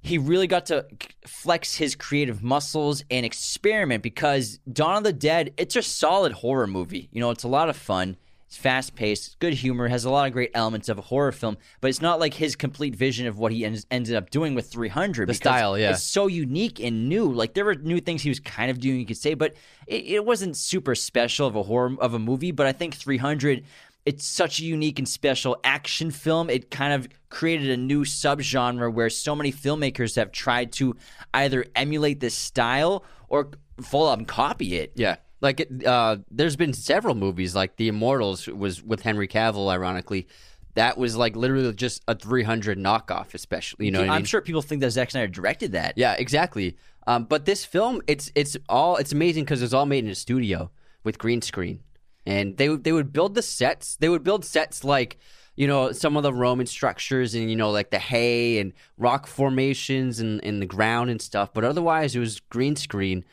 he 0.02 0.18
really 0.18 0.48
got 0.48 0.66
to 0.66 0.86
flex 1.26 1.76
his 1.76 1.94
creative 1.94 2.42
muscles 2.42 3.04
and 3.10 3.24
experiment 3.24 4.02
because 4.02 4.58
Dawn 4.70 4.98
of 4.98 5.04
the 5.04 5.12
Dead, 5.12 5.54
it's 5.56 5.76
a 5.76 5.82
solid 5.82 6.32
horror 6.32 6.66
movie. 6.66 7.08
You 7.12 7.20
know, 7.20 7.30
it's 7.30 7.44
a 7.44 7.48
lot 7.48 7.68
of 7.68 7.76
fun. 7.76 8.16
It's 8.52 8.56
fast 8.58 8.94
paced, 8.94 9.38
good 9.38 9.54
humor, 9.54 9.88
has 9.88 10.04
a 10.04 10.10
lot 10.10 10.26
of 10.26 10.34
great 10.34 10.50
elements 10.52 10.90
of 10.90 10.98
a 10.98 11.00
horror 11.00 11.32
film, 11.32 11.56
but 11.80 11.88
it's 11.88 12.02
not 12.02 12.20
like 12.20 12.34
his 12.34 12.54
complete 12.54 12.94
vision 12.94 13.26
of 13.26 13.38
what 13.38 13.50
he 13.50 13.64
ends, 13.64 13.86
ended 13.90 14.14
up 14.14 14.28
doing 14.28 14.54
with 14.54 14.70
300. 14.70 15.26
The 15.26 15.32
style, 15.32 15.78
yeah. 15.78 15.92
It's 15.92 16.02
so 16.02 16.26
unique 16.26 16.78
and 16.78 17.08
new. 17.08 17.32
Like 17.32 17.54
there 17.54 17.64
were 17.64 17.76
new 17.76 17.98
things 17.98 18.20
he 18.20 18.28
was 18.28 18.40
kind 18.40 18.70
of 18.70 18.78
doing, 18.78 19.00
you 19.00 19.06
could 19.06 19.16
say, 19.16 19.32
but 19.32 19.54
it, 19.86 20.04
it 20.04 20.26
wasn't 20.26 20.58
super 20.58 20.94
special 20.94 21.46
of 21.46 21.56
a 21.56 21.62
horror 21.62 21.96
of 21.98 22.12
a 22.12 22.18
movie. 22.18 22.50
But 22.50 22.66
I 22.66 22.72
think 22.72 22.94
300, 22.94 23.64
it's 24.04 24.24
such 24.24 24.60
a 24.60 24.64
unique 24.64 24.98
and 24.98 25.08
special 25.08 25.58
action 25.64 26.10
film. 26.10 26.50
It 26.50 26.70
kind 26.70 26.92
of 26.92 27.08
created 27.28 27.70
a 27.70 27.76
new 27.76 28.04
subgenre 28.04 28.92
where 28.92 29.08
so 29.10 29.34
many 29.34 29.52
filmmakers 29.52 30.16
have 30.16 30.32
tried 30.32 30.72
to 30.72 30.96
either 31.34 31.64
emulate 31.76 32.20
this 32.20 32.34
style 32.34 33.04
or 33.28 33.50
full 33.80 34.08
on 34.08 34.24
copy 34.24 34.76
it. 34.76 34.92
Yeah. 34.96 35.16
Like 35.40 35.60
it, 35.60 35.84
uh, 35.86 36.18
there's 36.30 36.56
been 36.56 36.72
several 36.72 37.14
movies 37.14 37.54
like 37.54 37.76
The 37.76 37.88
Immortals 37.88 38.46
was 38.48 38.82
with 38.82 39.02
Henry 39.02 39.28
Cavill 39.28 39.70
ironically. 39.70 40.26
That 40.74 40.96
was 40.96 41.16
like 41.16 41.36
literally 41.36 41.72
just 41.74 42.02
a 42.08 42.14
300 42.14 42.78
knockoff 42.78 43.34
especially, 43.34 43.86
you 43.86 43.92
know 43.92 44.00
what 44.00 44.08
I 44.08 44.14
I'm 44.14 44.18
mean? 44.20 44.26
sure 44.26 44.40
people 44.40 44.62
think 44.62 44.80
that 44.80 44.90
Zack 44.90 45.10
Snyder 45.10 45.26
directed 45.28 45.72
that. 45.72 45.94
Yeah, 45.96 46.14
exactly. 46.14 46.76
Um, 47.06 47.24
but 47.24 47.44
this 47.44 47.64
film, 47.64 48.00
it's 48.06 48.30
it's 48.34 48.56
all 48.68 48.96
it's 48.96 49.12
amazing 49.12 49.44
because 49.44 49.60
it's 49.62 49.72
all 49.74 49.86
made 49.86 50.04
in 50.04 50.10
a 50.10 50.14
studio 50.14 50.70
with 51.04 51.18
green 51.18 51.42
screen, 51.42 51.80
and 52.26 52.56
they 52.56 52.68
they 52.68 52.92
would 52.92 53.12
build 53.12 53.34
the 53.34 53.42
sets. 53.42 53.96
They 53.96 54.08
would 54.08 54.22
build 54.22 54.44
sets 54.44 54.84
like 54.84 55.18
you 55.54 55.66
know, 55.66 55.92
some 55.92 56.16
of 56.16 56.22
the 56.22 56.32
Roman 56.32 56.66
structures 56.66 57.34
and 57.34 57.50
you 57.50 57.56
know, 57.56 57.70
like 57.70 57.90
the 57.90 57.98
hay 57.98 58.58
and 58.58 58.72
rock 58.96 59.26
formations 59.26 60.18
and 60.18 60.40
in 60.40 60.60
the 60.60 60.66
ground 60.66 61.10
and 61.10 61.20
stuff. 61.20 61.52
But 61.52 61.64
otherwise, 61.64 62.16
it 62.16 62.20
was 62.20 62.40
green 62.40 62.76
screen, 62.76 63.24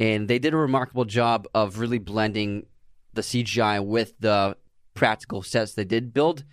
and 0.00 0.28
they 0.28 0.38
did 0.38 0.54
a 0.54 0.56
remarkable 0.56 1.04
job 1.04 1.46
of 1.54 1.78
really 1.78 1.98
blending 1.98 2.66
the 3.14 3.22
CGI 3.22 3.84
with 3.84 4.14
the 4.18 4.56
practical 4.94 5.42
sets 5.42 5.74
they 5.74 5.84
did 5.84 6.12
build. 6.12 6.44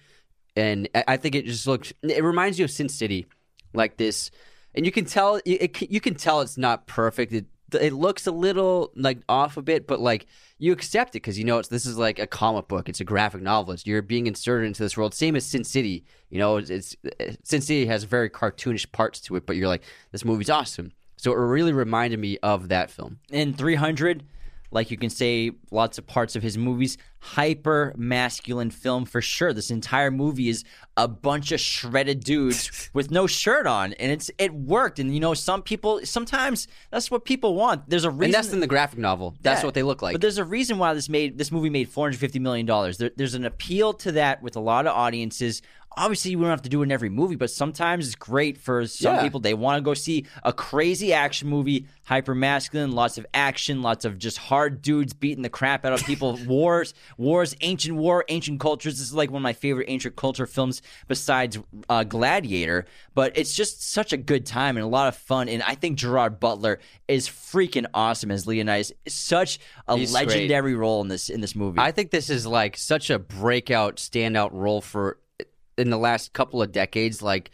And 0.55 0.87
I 0.93 1.03
I 1.07 1.17
think 1.17 1.35
it 1.35 1.45
just 1.45 1.65
looks. 1.65 1.91
It 2.03 2.23
reminds 2.23 2.59
you 2.59 2.65
of 2.65 2.71
Sin 2.71 2.89
City, 2.89 3.25
like 3.73 3.97
this, 3.97 4.29
and 4.75 4.85
you 4.85 4.91
can 4.91 5.05
tell. 5.05 5.37
It, 5.37 5.81
it, 5.81 5.91
you 5.91 6.01
can 6.01 6.15
tell 6.15 6.41
it's 6.41 6.57
not 6.57 6.85
perfect. 6.85 7.33
It 7.33 7.45
it 7.73 7.93
looks 7.93 8.27
a 8.27 8.31
little 8.31 8.91
like 8.95 9.19
off 9.27 9.57
a 9.57 9.61
bit, 9.61 9.87
but 9.87 9.99
like 9.99 10.27
you 10.57 10.71
accept 10.71 11.11
it 11.11 11.21
because 11.23 11.37
you 11.37 11.43
know 11.43 11.57
it's 11.59 11.69
this 11.69 11.85
is 11.85 11.97
like 11.97 12.19
a 12.19 12.27
comic 12.27 12.67
book. 12.67 12.87
It's 12.89 12.99
a 12.99 13.05
graphic 13.05 13.41
novel. 13.41 13.73
It's, 13.73 13.85
you're 13.85 14.01
being 14.01 14.27
inserted 14.27 14.67
into 14.67 14.83
this 14.83 14.95
world. 14.95 15.13
Same 15.13 15.35
as 15.35 15.45
Sin 15.45 15.63
City. 15.63 16.05
You 16.29 16.39
know, 16.39 16.57
it's, 16.57 16.69
it's 16.69 16.95
eh, 17.19 17.35
Sin 17.43 17.61
City 17.61 17.85
has 17.87 18.03
very 18.03 18.29
cartoonish 18.29 18.91
parts 18.91 19.19
to 19.21 19.35
it, 19.35 19.45
but 19.45 19.55
you're 19.55 19.67
like, 19.67 19.83
this 20.11 20.25
movie's 20.25 20.49
awesome. 20.49 20.91
So 21.17 21.31
it 21.31 21.37
really 21.37 21.73
reminded 21.73 22.19
me 22.19 22.37
of 22.43 22.69
that 22.69 22.91
film. 22.91 23.19
in 23.31 23.53
300 23.53 24.23
like 24.75 24.91
you 24.91 24.97
can 24.97 25.09
say 25.09 25.49
lots 25.71 25.97
of 25.97 26.05
parts 26.05 26.35
of 26.35 26.43
his 26.43 26.57
movies 26.57 26.97
hyper 27.19 27.91
masculine 27.97 28.69
film 28.69 29.03
for 29.03 29.19
sure 29.19 29.51
this 29.51 29.71
entire 29.71 30.11
movie 30.11 30.47
is 30.47 30.63
a 30.95 31.07
bunch 31.07 31.51
of 31.51 31.59
shredded 31.59 32.23
dudes 32.23 32.89
with 32.93 33.09
no 33.09 33.25
shirt 33.25 33.65
on 33.65 33.93
and 33.93 34.11
it's 34.11 34.29
it 34.37 34.53
worked 34.53 34.99
and 34.99 35.11
you 35.11 35.19
know 35.19 35.33
some 35.33 35.63
people 35.63 35.99
sometimes 36.03 36.67
that's 36.91 37.09
what 37.09 37.25
people 37.25 37.55
want 37.55 37.89
there's 37.89 38.03
a 38.03 38.11
reason 38.11 38.25
And 38.25 38.33
that's 38.35 38.53
in 38.53 38.59
the 38.59 38.67
graphic 38.67 38.99
novel. 38.99 39.33
That's 39.41 39.61
Yeah. 39.61 39.65
what 39.65 39.73
they 39.73 39.81
look 39.81 40.03
like. 40.03 40.13
But 40.13 40.21
there's 40.21 40.37
a 40.37 40.43
reason 40.45 40.77
why 40.77 40.93
this 40.93 41.09
made 41.09 41.37
this 41.39 41.51
movie 41.51 41.69
made 41.71 41.89
450 41.89 42.37
million 42.39 42.65
dollars. 42.67 42.97
There, 42.97 43.11
there's 43.15 43.33
an 43.33 43.45
appeal 43.45 43.93
to 43.93 44.11
that 44.13 44.43
with 44.43 44.55
a 44.55 44.59
lot 44.59 44.85
of 44.85 44.93
audiences. 44.95 45.61
Obviously, 45.97 46.35
we 46.35 46.41
don't 46.41 46.49
have 46.49 46.61
to 46.63 46.69
do 46.69 46.81
it 46.81 46.85
in 46.85 46.91
every 46.91 47.09
movie, 47.09 47.35
but 47.35 47.49
sometimes 47.49 48.05
it's 48.07 48.15
great 48.15 48.57
for 48.57 48.85
some 48.87 49.15
Yeah. 49.15 49.21
people. 49.23 49.39
They 49.39 49.53
want 49.53 49.77
to 49.77 49.81
go 49.81 49.93
see 49.93 50.25
a 50.43 50.51
crazy 50.51 51.13
action 51.13 51.47
movie, 51.47 51.87
hyper 52.03 52.35
masculine, 52.35 52.91
lots 52.91 53.17
of 53.17 53.25
action, 53.33 53.81
lots 53.81 54.05
of 54.05 54.17
just 54.17 54.37
hard 54.37 54.81
dudes 54.81 55.13
beating 55.13 55.41
the 55.41 55.49
crap 55.49 55.85
out 55.85 55.93
of 55.93 56.03
people. 56.03 56.37
wars, 56.45 56.93
wars, 57.17 57.55
ancient 57.61 57.95
war, 57.97 58.25
ancient 58.29 58.59
cultures. 58.59 58.93
This 58.99 59.07
is 59.07 59.13
like 59.13 59.31
one 59.31 59.39
of 59.41 59.43
my 59.43 59.53
favorite 59.53 59.85
ancient 59.89 60.15
culture 60.15 60.45
films 60.45 60.81
besides 61.07 61.57
uh, 61.89 62.03
Gladiator. 62.03 62.85
But 63.13 63.37
it's 63.37 63.55
just 63.55 63.81
such 63.91 64.11
a 64.13 64.17
good 64.17 64.45
time 64.45 64.77
and 64.77 64.83
a 64.83 64.87
lot 64.89 65.07
of 65.07 65.15
fun. 65.15 65.47
And 65.49 65.63
I 65.63 65.75
think 65.75 65.97
Gerard 65.97 66.39
Butler 66.39 66.79
is 67.07 67.27
freaking 67.29 67.85
awesome 67.93 68.31
as 68.31 68.45
Leonidas. 68.47 68.91
Such 69.07 69.59
a 69.87 69.97
He's 69.97 70.11
great. 70.11 70.27
legendary 70.27 70.75
role 70.75 71.01
in 71.01 71.07
this 71.07 71.29
in 71.29 71.41
this 71.41 71.55
movie. 71.55 71.79
I 71.79 71.91
think 71.91 72.11
this 72.11 72.29
is 72.29 72.45
like 72.45 72.75
such 72.77 73.09
a 73.09 73.19
breakout, 73.19 73.97
standout 73.97 74.49
role 74.51 74.81
for 74.81 75.19
in 75.77 75.89
the 75.89 75.97
last 75.97 76.33
couple 76.33 76.61
of 76.61 76.71
decades. 76.71 77.21
Like 77.21 77.51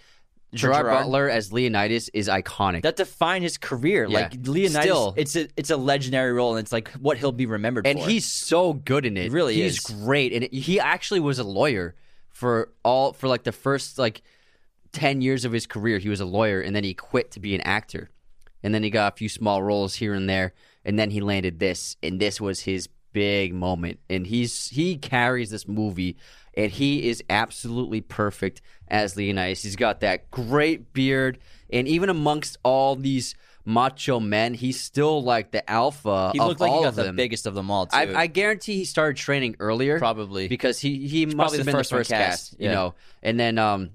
Gerard, 0.54 0.84
Gerard? 0.84 1.04
Butler 1.04 1.30
as 1.30 1.54
Leonidas 1.54 2.10
is 2.10 2.28
iconic. 2.28 2.82
that 2.82 2.98
defined 2.98 3.44
his 3.44 3.58
career. 3.58 4.06
Yeah. 4.06 4.20
Like 4.22 4.48
Leonidas, 4.48 4.84
Still. 4.84 5.14
it's 5.16 5.36
a 5.36 5.48
it's 5.56 5.70
a 5.70 5.78
legendary 5.78 6.34
role, 6.34 6.56
and 6.56 6.64
it's 6.64 6.72
like 6.72 6.90
what 6.94 7.18
he'll 7.18 7.32
be 7.32 7.46
remembered 7.46 7.86
for. 7.86 7.90
and 7.90 8.00
for. 8.00 8.10
he's 8.10 8.26
so 8.26 8.74
good 8.74 9.06
in 9.06 9.18
it. 9.18 9.24
He 9.24 9.30
really 9.30 9.56
he's 9.56 9.78
is. 9.78 9.80
great, 9.80 10.34
and 10.34 10.52
he 10.52 10.80
actually 10.80 11.22
was 11.22 11.40
a 11.40 11.44
lawyer 11.44 11.96
for 12.30 12.72
all 12.84 13.14
for 13.14 13.28
like 13.28 13.44
the 13.44 13.52
first 13.52 13.98
like 13.98 14.22
ten 14.92 15.22
years 15.22 15.46
of 15.46 15.52
his 15.52 15.66
career. 15.66 16.00
He 16.00 16.10
was 16.10 16.20
a 16.20 16.26
lawyer, 16.26 16.60
and 16.60 16.76
then 16.76 16.84
he 16.84 16.94
quit 16.94 17.32
to 17.32 17.40
be 17.40 17.56
an 17.56 17.62
actor, 17.62 18.10
and 18.62 18.74
then 18.74 18.84
he 18.84 18.90
got 18.90 19.14
a 19.14 19.16
few 19.16 19.30
small 19.30 19.64
roles 19.64 19.96
here 19.96 20.14
and 20.14 20.30
there, 20.30 20.54
and 20.84 21.00
then 21.00 21.12
he 21.12 21.22
landed 21.22 21.60
this, 21.60 21.96
and 22.04 22.20
this 22.20 22.42
was 22.42 22.62
his 22.62 22.90
big 23.14 23.54
moment, 23.54 24.00
and 24.10 24.28
he's 24.28 24.70
he 24.70 24.98
carries 24.98 25.50
this 25.50 25.68
movie. 25.68 26.18
And 26.54 26.70
he 26.70 27.08
is 27.08 27.24
absolutely 27.30 28.02
perfect 28.02 28.62
as 28.90 29.16
Leonidas. 29.16 29.64
He's 29.64 29.78
got 29.78 30.02
that 30.02 30.30
great 30.32 30.92
beard, 30.92 31.40
and 31.70 31.88
even 31.88 32.10
amongst 32.10 32.58
all 32.62 32.98
these 32.98 33.36
macho 33.66 34.20
men, 34.20 34.54
he's 34.54 34.80
still 34.80 35.24
like 35.24 35.52
the 35.52 35.70
alpha 35.70 36.32
he 36.34 36.40
of 36.40 36.48
looked 36.48 36.60
like 36.60 36.72
he 36.72 36.82
got 36.82 36.96
the 36.96 37.14
biggest 37.14 37.46
of 37.46 37.54
them 37.54 37.72
all. 37.72 37.86
Too. 37.86 37.96
I, 37.96 38.22
I 38.22 38.28
guarantee 38.28 38.76
he 38.76 38.86
started 38.86 39.18
training 39.18 39.56
earlier, 39.60 40.00
Probably. 40.00 40.48
because 40.48 40.80
he 40.80 41.08
he 41.08 41.26
must 41.26 41.38
probably 41.38 41.58
have 41.60 41.66
the 41.66 41.72
been 41.72 41.80
first 41.80 41.90
the 41.90 41.96
first 41.98 42.10
cast, 42.10 42.52
cast, 42.52 42.62
you 42.62 42.70
know. 42.70 42.96
And 43.24 43.40
then 43.40 43.58
um, 43.58 43.92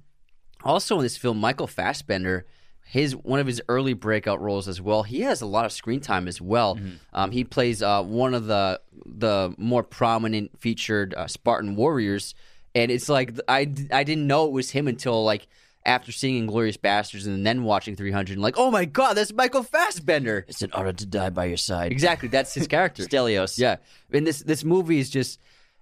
also 0.64 0.96
in 0.96 1.02
this 1.02 1.16
film, 1.16 1.38
Michael 1.38 1.66
Fassbender, 1.66 2.46
his 2.86 3.16
one 3.16 3.40
of 3.40 3.46
his 3.46 3.60
early 3.68 3.94
breakout 3.94 4.40
roles 4.40 4.68
as 4.68 4.80
well. 4.80 5.02
He 5.02 5.20
has 5.22 5.42
a 5.42 5.46
lot 5.46 5.64
of 5.64 5.72
screen 5.72 6.00
time 6.00 6.28
as 6.28 6.40
well. 6.40 6.76
Mm-hmm. 6.76 6.90
Um, 7.12 7.30
he 7.32 7.42
plays 7.42 7.82
uh, 7.82 8.02
one 8.02 8.32
of 8.32 8.46
the 8.46 8.80
the 9.04 9.54
more 9.58 9.82
prominent 9.82 10.58
featured 10.58 11.12
uh, 11.14 11.26
Spartan 11.26 11.74
warriors, 11.74 12.34
and 12.74 12.90
it's 12.90 13.08
like 13.08 13.38
I 13.48 13.60
I 13.92 14.04
didn't 14.04 14.26
know 14.26 14.46
it 14.46 14.52
was 14.52 14.70
him 14.70 14.88
until 14.88 15.24
like. 15.24 15.46
After 15.84 16.10
seeing 16.10 16.48
Inglourious 16.48 16.76
Basterds 16.76 17.26
and 17.26 17.46
then 17.46 17.62
watching 17.62 17.94
300, 17.94 18.32
and 18.32 18.42
like, 18.42 18.56
oh 18.58 18.72
my 18.72 18.86
god, 18.86 19.14
that's 19.14 19.32
Michael 19.32 19.62
Fassbender! 19.62 20.44
it's 20.48 20.60
an 20.60 20.70
honor 20.72 20.92
to 20.92 21.06
die 21.06 21.30
by 21.30 21.44
your 21.44 21.56
side. 21.56 21.92
Exactly, 21.92 22.28
that's 22.28 22.52
his 22.52 22.66
character. 22.66 23.04
Stelios. 23.08 23.56
Yeah, 23.56 23.76
and 24.12 24.26
this 24.26 24.42
this 24.42 24.64
movie 24.64 24.98
is 24.98 25.08
just 25.08 25.38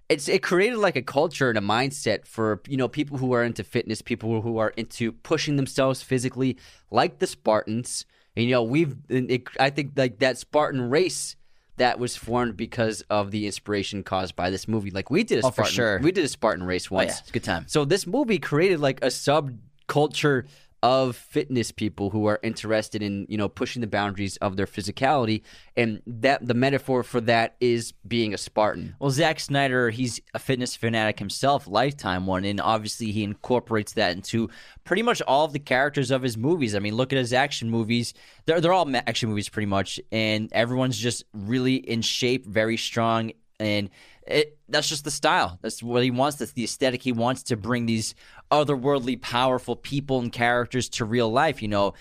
it's 0.09 0.27
it 0.27 0.43
created 0.43 0.77
like 0.77 0.95
a 0.95 1.01
culture 1.01 1.49
and 1.49 1.57
a 1.57 1.61
mindset 1.61 2.25
for 2.27 2.61
you 2.67 2.77
know 2.77 2.87
people 2.87 3.17
who 3.17 3.31
are 3.33 3.43
into 3.43 3.63
fitness, 3.63 4.01
people 4.01 4.41
who 4.41 4.57
are 4.57 4.69
into 4.69 5.11
pushing 5.11 5.55
themselves 5.55 6.01
physically, 6.01 6.57
like 6.91 7.19
the 7.19 7.27
Spartans. 7.27 8.05
And 8.35 8.45
you 8.45 8.51
know 8.51 8.63
we've 8.63 8.95
it, 9.09 9.43
I 9.59 9.69
think 9.69 9.93
like 9.95 10.19
that 10.19 10.37
Spartan 10.37 10.89
race 10.89 11.35
that 11.77 11.99
was 11.99 12.15
formed 12.15 12.55
because 12.55 13.01
of 13.09 13.31
the 13.31 13.45
inspiration 13.45 14.03
caused 14.03 14.35
by 14.35 14.49
this 14.49 14.67
movie. 14.67 14.91
Like 14.91 15.09
we 15.09 15.23
did 15.23 15.43
a 15.43 15.47
Oh, 15.47 15.49
for 15.51 15.63
Spartan, 15.63 15.73
sure. 15.73 15.99
we 15.99 16.11
did 16.11 16.23
a 16.25 16.27
Spartan 16.29 16.63
race 16.65 16.87
Oh, 16.91 16.95
once. 16.95 17.11
yeah, 17.13 17.19
it's 17.19 17.29
a 17.29 17.33
good 17.33 17.43
time. 17.43 17.65
So 17.67 17.83
this 17.85 18.05
movie 18.05 18.39
created 18.39 18.79
like 18.79 19.03
a 19.03 19.07
subculture 19.09 20.45
of 20.85 21.15
fitness 21.15 21.71
people 21.71 22.11
who 22.11 22.27
are 22.27 22.39
interested 22.43 23.01
in 23.01 23.25
you 23.27 23.37
know 23.37 23.49
pushing 23.49 23.81
the 23.81 23.87
boundaries 23.87 24.37
of 24.37 24.55
their 24.55 24.67
physicality, 24.67 25.41
and 25.75 25.99
that 26.05 26.45
the 26.45 26.53
metaphor 26.53 27.01
for 27.01 27.19
that 27.19 27.55
is 27.59 27.93
being 28.07 28.35
a 28.35 28.37
Spartan. 28.37 28.95
Well, 28.99 29.09
Zack 29.09 29.39
Snyder, 29.39 29.89
he's 29.89 30.21
a 30.35 30.39
fitness 30.39 30.75
fanatic 30.75 31.17
himself, 31.17 31.65
lifetime 31.67 32.27
one, 32.27 32.45
and 32.45 32.61
obviously 32.61 33.11
he 33.11 33.23
incorporates 33.23 33.93
that 33.93 34.15
into 34.15 34.47
pretty 34.83 35.01
much 35.01 35.23
all 35.23 35.45
of 35.45 35.53
the 35.53 35.59
characters 35.59 36.11
of 36.11 36.21
his 36.21 36.37
movies. 36.37 36.75
I 36.75 36.79
mean, 36.79 36.93
look 36.93 37.11
at 37.11 37.17
his 37.17 37.33
action 37.33 37.71
movies; 37.71 38.13
they're 38.45 38.61
they're 38.61 38.71
all 38.71 38.87
action 38.95 39.29
movies 39.29 39.49
pretty 39.49 39.65
much, 39.65 39.99
and 40.11 40.53
everyone's 40.53 40.99
just 40.99 41.23
really 41.33 41.77
in 41.77 42.03
shape, 42.03 42.45
very 42.45 42.77
strong, 42.77 43.31
and 43.59 43.89
it 44.27 44.57
that's 44.69 44.89
just 44.89 45.03
the 45.03 45.11
style. 45.11 45.59
That's 45.61 45.81
what 45.83 46.03
he 46.03 46.11
wants. 46.11 46.37
That's 46.37 46.53
the 46.53 46.63
aesthetic 46.63 47.01
he 47.03 47.11
wants 47.11 47.43
to 47.43 47.57
bring 47.57 47.85
these 47.85 48.15
otherworldly, 48.51 49.21
powerful 49.21 49.75
people 49.75 50.19
and 50.19 50.31
characters 50.31 50.89
to 50.89 51.05
real 51.05 51.31
life. 51.31 51.61
You 51.61 51.67
know. 51.69 51.93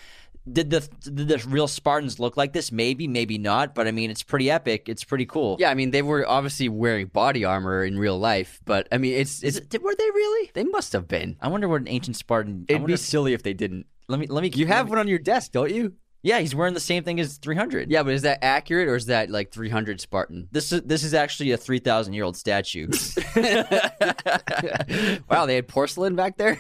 Did 0.47 0.69
the 0.69 0.81
did 1.03 1.29
the 1.29 1.43
real 1.49 1.67
Spartans 1.67 2.21
look 2.21 2.37
like 2.37 2.53
this? 2.53 2.71
Maybe, 2.71 3.09
maybe 3.09 3.39
not. 3.39 3.75
But 3.75 3.89
I 3.89 3.93
mean, 3.93 4.11
it's 4.11 4.23
pretty 4.23 4.51
epic. 4.51 4.91
It's 4.91 5.03
pretty 5.03 5.25
cool. 5.25 5.57
Yeah, 5.59 5.71
I 5.71 5.75
mean 5.75 5.91
they 5.91 6.03
were 6.03 6.29
obviously 6.29 6.69
wearing 6.69 7.07
body 7.07 7.47
armor 7.47 7.83
in 7.83 7.99
real 7.99 8.19
life, 8.19 8.61
but 8.67 8.87
I 8.93 8.99
mean 8.99 9.15
it's 9.15 9.43
it's 9.43 9.57
it, 9.57 9.83
were 9.83 9.95
they 9.97 10.05
really? 10.11 10.51
they 10.53 10.65
must 10.65 10.93
have 10.93 11.09
been. 11.09 11.39
I 11.41 11.49
wonder 11.49 11.67
what 11.67 11.81
an 11.81 11.89
ancient 11.89 12.17
Spartan. 12.17 12.67
It'd 12.69 12.85
be 12.85 12.93
if- 12.93 13.01
silly 13.01 13.33
if 13.33 13.43
they 13.43 13.55
didn't. 13.55 13.87
let 14.07 14.21
me 14.21 14.27
let 14.27 14.43
me. 14.43 14.51
You 14.55 14.67
have 14.67 14.85
me- 14.85 14.91
one 14.91 14.99
on 14.99 15.09
your 15.09 15.19
desk, 15.19 15.53
don't 15.53 15.73
you? 15.73 15.95
Yeah, 16.25 16.41
he's 16.41 16.55
wearing 16.55 16.73
the 16.73 16.81
same 16.81 17.05
thing 17.05 17.21
as 17.21 17.37
300. 17.37 17.91
Yeah, 17.91 18.03
but 18.03 18.15
is 18.15 18.23
that 18.23 18.39
accurate 18.43 18.89
or 18.89 18.97
is 18.97 19.05
that 19.07 19.29
like 19.29 19.53
300 19.53 20.01
Spartan? 20.01 20.49
This 20.51 20.73
is 20.73 20.81
this 20.81 21.05
is 21.05 21.13
actually 21.13 21.51
a 21.53 21.59
3,000 21.59 22.15
year 22.15 22.25
old 22.25 22.35
statue. 22.35 22.87
wow, 25.29 25.45
they 25.45 25.57
had 25.57 25.69
porcelain 25.69 26.17
back 26.17 26.39
there. 26.39 26.57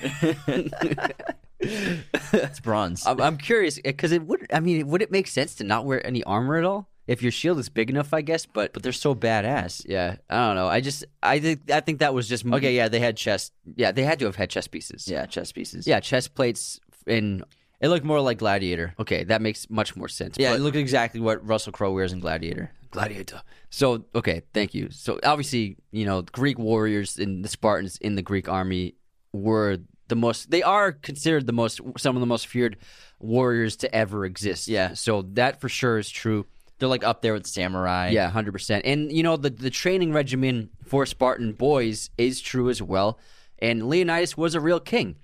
it's 1.61 2.61
bronze. 2.61 3.07
I'm, 3.07 3.21
I'm 3.23 3.39
curious 3.39 3.79
eh, 3.79 3.83
because 3.85 4.13
it 4.13 4.23
would. 4.27 4.47
I 4.53 4.61
mean, 4.61 4.87
would 4.89 5.01
it 5.01 5.11
make 5.11 5.27
sense 5.29 5.55
to 5.57 5.65
not 5.65 5.87
wear 5.87 6.07
any 6.07 6.23
armor 6.25 6.57
at 6.57 6.65
all 6.65 6.91
if 7.07 7.23
your 7.23 7.33
shield 7.33 7.59
is 7.59 7.71
big 7.71 7.89
enough? 7.89 8.13
I 8.13 8.21
guess, 8.21 8.45
but 8.45 8.75
but 8.75 8.83
they're 8.83 8.93
so 8.93 9.15
badass. 9.15 9.87
yeah, 9.89 10.17
I 10.29 10.47
don't 10.47 10.57
know. 10.57 10.67
I 10.67 10.83
just, 10.83 11.07
I 11.23 11.39
think, 11.41 11.71
I 11.71 11.81
think 11.81 12.01
that 12.01 12.13
was 12.13 12.29
just 12.29 12.45
Okay, 12.45 12.77
yeah, 12.77 12.89
they 12.89 13.01
had 13.01 13.17
chest. 13.17 13.55
Yeah, 13.77 13.93
they 13.93 14.03
had 14.03 14.19
to 14.19 14.27
have 14.27 14.37
had 14.37 14.51
chest 14.51 14.71
pieces. 14.71 15.09
Yeah, 15.09 15.25
chest 15.25 15.55
pieces. 15.55 15.87
yeah, 15.87 16.01
chest 16.01 16.35
plates. 16.35 16.81
And 17.07 17.45
it 17.85 17.89
looked 17.89 18.05
more 18.05 18.21
like 18.21 18.39
Gladiator. 18.39 18.95
okay, 18.99 19.25
that 19.25 19.43
makes 19.43 19.69
much 19.69 19.95
more 19.97 20.09
sense. 20.09 20.37
Yeah, 20.39 20.53
but- 20.53 20.61
it 20.61 20.63
looked 20.63 20.77
exactly 20.77 21.21
what 21.21 21.47
Russell 21.47 21.73
Crowe 21.73 21.93
wears 21.93 22.13
in 22.13 22.21
Gladiator. 22.21 22.71
Gladiator. 22.91 23.43
So 23.71 24.05
okay, 24.15 24.43
thank 24.53 24.73
you. 24.73 24.89
So 24.91 25.19
obviously, 25.25 25.77
you 25.91 26.07
know, 26.07 26.23
Greek 26.23 26.59
warriors 26.59 27.19
and 27.19 27.45
the 27.45 27.49
Spartans 27.49 27.99
in 27.99 28.15
the 28.15 28.23
Greek 28.23 28.49
army 28.49 28.95
were 29.33 29.79
the 30.09 30.17
most. 30.17 30.51
They 30.51 30.63
are 30.63 30.93
considered 30.93 31.47
the 31.47 31.53
most 31.53 31.81
some 31.99 32.17
of 32.17 32.21
the 32.21 32.27
most 32.27 32.47
feared 32.47 32.77
warriors 33.19 33.77
to 33.79 33.93
ever 33.95 34.25
exist. 34.25 34.69
Yeah. 34.69 34.95
So 34.95 35.23
that 35.33 35.61
for 35.61 35.69
sure 35.69 35.99
is 35.99 36.09
true. 36.09 36.47
They're 36.79 36.89
like 36.89 37.05
up 37.05 37.21
there 37.23 37.33
with 37.33 37.47
samurai. 37.47 38.11
Yeah, 38.11 38.31
hundred 38.31 38.53
percent. 38.53 38.85
And 38.87 39.11
you 39.11 39.23
know, 39.25 39.37
the 39.37 39.51
the 39.51 39.71
training 39.71 40.13
regimen 40.13 40.71
for 40.85 41.05
Spartan 41.05 41.53
boys 41.53 42.11
is 42.17 42.41
true 42.41 42.71
as 42.71 42.81
well. 42.81 43.19
And 43.59 43.89
Leonidas 43.89 44.37
was 44.37 44.55
a 44.55 44.61
real 44.61 44.81
king. 44.81 45.17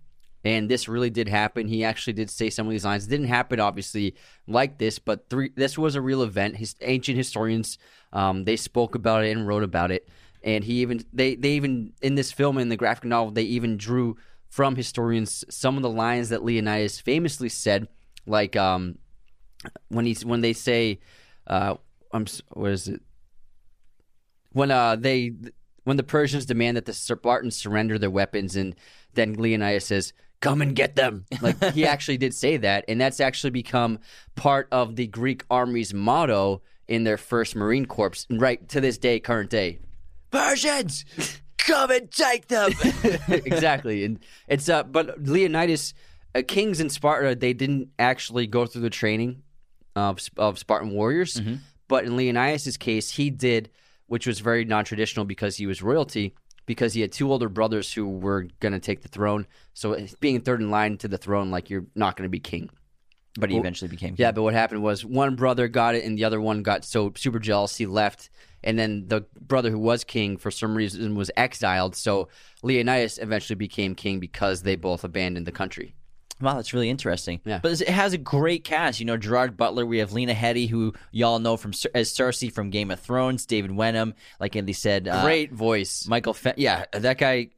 And 0.44 0.70
this 0.70 0.88
really 0.88 1.10
did 1.10 1.28
happen. 1.28 1.68
He 1.68 1.84
actually 1.84 2.14
did 2.14 2.30
say 2.30 2.48
some 2.50 2.66
of 2.66 2.70
these 2.70 2.84
lines. 2.84 3.06
It 3.06 3.10
didn't 3.10 3.26
happen, 3.28 3.60
obviously, 3.60 4.14
like 4.46 4.78
this, 4.78 4.98
but 4.98 5.28
three, 5.28 5.50
this 5.54 5.76
was 5.76 5.94
a 5.96 6.00
real 6.00 6.22
event. 6.22 6.56
His 6.56 6.76
ancient 6.80 7.18
historians, 7.18 7.78
um, 8.12 8.44
they 8.44 8.56
spoke 8.56 8.94
about 8.94 9.24
it 9.24 9.36
and 9.36 9.46
wrote 9.46 9.62
about 9.62 9.90
it. 9.90 10.08
and 10.42 10.64
he 10.64 10.80
even 10.80 11.04
they 11.12 11.34
they 11.34 11.50
even 11.50 11.92
in 12.00 12.14
this 12.14 12.32
film 12.32 12.58
in 12.58 12.68
the 12.70 12.76
graphic 12.76 13.04
novel 13.04 13.30
they 13.30 13.42
even 13.42 13.76
drew 13.76 14.16
from 14.48 14.74
historians 14.76 15.44
some 15.50 15.76
of 15.76 15.82
the 15.82 15.90
lines 15.90 16.28
that 16.30 16.42
Leonidas 16.42 16.98
famously 17.00 17.48
said, 17.48 17.88
like 18.26 18.56
um, 18.56 18.98
when 19.88 20.06
he 20.06 20.14
when 20.24 20.40
they 20.40 20.52
say, 20.52 20.98
uh, 21.46 21.74
I'm 22.12 22.26
what 22.52 22.70
is 22.72 22.88
it? 22.88 23.02
When 24.52 24.70
uh 24.70 24.96
they 24.96 25.32
when 25.84 25.96
the 25.96 26.02
Persians 26.02 26.46
demand 26.46 26.76
that 26.76 26.86
the 26.86 26.92
Spartans 26.94 27.56
surrender 27.56 27.98
their 27.98 28.10
weapons, 28.10 28.56
and 28.56 28.74
then 29.14 29.34
Leonidas 29.34 29.86
says, 29.86 30.12
"Come 30.40 30.62
and 30.62 30.74
get 30.74 30.96
them." 30.96 31.24
Like 31.42 31.62
he 31.72 31.86
actually 31.86 32.18
did 32.18 32.34
say 32.34 32.56
that, 32.58 32.84
and 32.88 33.00
that's 33.00 33.20
actually 33.20 33.50
become 33.50 33.98
part 34.34 34.68
of 34.72 34.96
the 34.96 35.06
Greek 35.06 35.44
army's 35.50 35.94
motto 35.94 36.62
in 36.88 37.04
their 37.04 37.16
first 37.16 37.54
Marine 37.56 37.86
Corps, 37.86 38.26
right 38.30 38.68
to 38.68 38.80
this 38.80 38.98
day, 38.98 39.20
current 39.20 39.48
day. 39.50 39.78
Persians, 40.30 41.04
come 41.58 41.90
and 41.90 42.10
take 42.10 42.48
them. 42.48 42.72
exactly, 43.28 44.04
and 44.04 44.18
it's 44.48 44.68
uh, 44.68 44.82
but 44.82 45.22
Leonidas, 45.22 45.94
uh, 46.34 46.42
kings 46.46 46.80
in 46.80 46.90
Sparta, 46.90 47.34
they 47.34 47.52
didn't 47.52 47.88
actually 47.98 48.46
go 48.46 48.66
through 48.66 48.82
the 48.82 48.90
training 48.90 49.42
of 49.96 50.20
of 50.36 50.58
Spartan 50.58 50.90
warriors, 50.90 51.40
but 51.88 52.04
in 52.04 52.16
Leonidas's 52.16 52.76
case, 52.76 53.10
he 53.10 53.30
did, 53.30 53.70
which 54.06 54.26
was 54.26 54.40
very 54.40 54.64
non 54.64 54.84
traditional 54.84 55.24
because 55.24 55.56
he 55.56 55.66
was 55.66 55.82
royalty. 55.82 56.34
Because 56.70 56.92
he 56.94 57.00
had 57.00 57.10
two 57.10 57.32
older 57.32 57.48
brothers 57.48 57.92
who 57.92 58.08
were 58.08 58.46
going 58.60 58.74
to 58.74 58.78
take 58.78 59.02
the 59.02 59.08
throne, 59.08 59.48
so 59.74 59.94
eh, 59.94 60.06
being 60.20 60.40
third 60.40 60.60
in 60.60 60.70
line 60.70 60.98
to 60.98 61.08
the 61.08 61.18
throne, 61.18 61.50
like 61.50 61.68
you're 61.68 61.86
not 61.96 62.16
going 62.16 62.26
to 62.26 62.30
be 62.30 62.38
king. 62.38 62.70
but 63.40 63.50
he 63.50 63.56
eventually 63.56 63.88
became. 63.88 64.10
King. 64.10 64.16
Yeah, 64.20 64.30
but 64.30 64.42
what 64.42 64.54
happened 64.54 64.80
was 64.80 65.04
one 65.04 65.34
brother 65.34 65.66
got 65.66 65.96
it, 65.96 66.04
and 66.04 66.16
the 66.16 66.22
other 66.22 66.40
one 66.40 66.62
got 66.62 66.84
so 66.84 67.12
super 67.16 67.40
jealous 67.40 67.76
he 67.76 67.86
left. 67.86 68.30
And 68.62 68.78
then 68.78 69.08
the 69.08 69.26
brother 69.40 69.68
who 69.72 69.80
was 69.80 70.04
king 70.04 70.36
for 70.36 70.52
some 70.52 70.76
reason 70.76 71.16
was 71.16 71.30
exiled. 71.36 71.96
So 71.96 72.28
Leonidas 72.62 73.18
eventually 73.18 73.56
became 73.56 73.96
king 73.96 74.20
because 74.20 74.62
they 74.62 74.76
both 74.76 75.02
abandoned 75.02 75.48
the 75.48 75.52
country. 75.52 75.96
Wow, 76.40 76.54
that's 76.54 76.72
really 76.72 76.88
interesting. 76.90 77.40
Yeah. 77.44 77.60
But 77.62 77.80
it 77.80 77.88
has 77.88 78.12
a 78.12 78.18
great 78.18 78.64
cast. 78.64 79.00
You 79.00 79.06
know, 79.06 79.16
Gerard 79.16 79.56
Butler. 79.56 79.84
We 79.84 79.98
have 79.98 80.12
Lena 80.12 80.34
Headey, 80.34 80.68
who 80.68 80.94
y'all 81.12 81.38
know 81.38 81.56
from 81.56 81.72
as 81.94 82.12
Cersei 82.12 82.52
from 82.52 82.70
Game 82.70 82.90
of 82.90 83.00
Thrones. 83.00 83.46
David 83.46 83.72
Wenham, 83.72 84.14
like 84.38 84.56
Andy 84.56 84.72
said, 84.72 85.06
uh, 85.08 85.22
Great 85.22 85.52
voice. 85.52 86.06
Michael. 86.08 86.34
Fe- 86.34 86.54
yeah, 86.56 86.84
that 86.92 87.18
guy. 87.18 87.48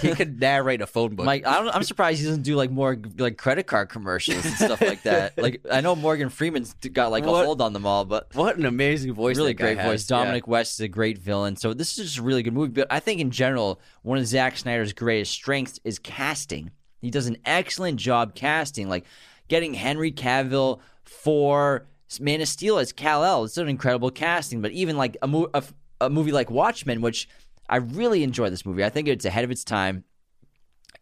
he 0.00 0.14
could 0.14 0.40
narrate 0.40 0.80
a 0.80 0.86
phone 0.86 1.14
book. 1.14 1.26
Mike, 1.26 1.46
I 1.46 1.62
don't, 1.62 1.74
I'm 1.74 1.82
surprised 1.84 2.20
he 2.20 2.26
doesn't 2.26 2.42
do 2.42 2.56
like 2.56 2.70
more 2.70 2.98
like 3.18 3.36
credit 3.36 3.66
card 3.66 3.88
commercials 3.88 4.44
and 4.44 4.54
stuff 4.54 4.80
like 4.80 5.02
that. 5.02 5.32
Like 5.42 5.64
I 5.70 5.80
know 5.80 5.96
Morgan 5.96 6.28
Freeman's 6.28 6.74
got 6.92 7.10
like 7.10 7.24
What? 7.24 7.42
a 7.42 7.44
hold 7.46 7.60
on 7.60 7.72
them 7.72 7.86
all, 7.86 8.04
but 8.04 8.34
what 8.34 8.56
an 8.56 8.64
amazing 8.66 9.12
voice! 9.14 9.36
really 9.36 9.50
that 9.52 9.58
guy 9.58 9.64
great 9.74 9.78
has. 9.78 9.86
voice. 9.90 10.06
Dominic 10.06 10.46
West 10.46 10.74
is 10.74 10.80
a 10.80 10.88
great 10.88 11.18
villain. 11.18 11.56
So 11.56 11.74
this 11.74 11.98
is 11.98 12.06
just 12.06 12.18
a 12.18 12.22
really 12.22 12.42
good 12.42 12.52
movie. 12.54 12.72
But 12.72 12.86
I 12.90 13.00
think 13.00 13.20
in 13.20 13.30
general, 13.30 13.80
one 14.02 14.18
of 14.18 14.26
Zack 14.26 14.56
Snyder's 14.58 14.92
greatest 14.92 15.32
strengths 15.32 15.80
is 15.84 15.98
casting. 15.98 16.70
He 17.02 17.10
does 17.10 17.26
an 17.26 17.36
excellent 17.44 17.98
job 17.98 18.34
casting, 18.34 18.88
like 18.88 19.04
getting 19.48 19.74
Henry 19.74 20.12
Cavill 20.12 20.80
for 21.04 21.86
Man 22.20 22.40
of 22.40 22.48
Steel 22.48 22.78
as 22.78 22.92
Kal 22.92 23.24
El. 23.24 23.44
It's 23.44 23.58
an 23.58 23.68
incredible 23.68 24.10
casting. 24.10 24.62
But 24.62 24.70
even 24.70 24.96
like 24.96 25.16
a, 25.20 25.26
mo- 25.26 25.50
a, 25.52 25.62
a 26.00 26.08
movie 26.08 26.32
like 26.32 26.50
Watchmen, 26.50 27.02
which 27.02 27.28
I 27.68 27.76
really 27.76 28.22
enjoy 28.22 28.48
this 28.48 28.64
movie. 28.64 28.84
I 28.84 28.88
think 28.88 29.08
it's 29.08 29.24
ahead 29.24 29.44
of 29.44 29.50
its 29.50 29.64
time. 29.64 30.04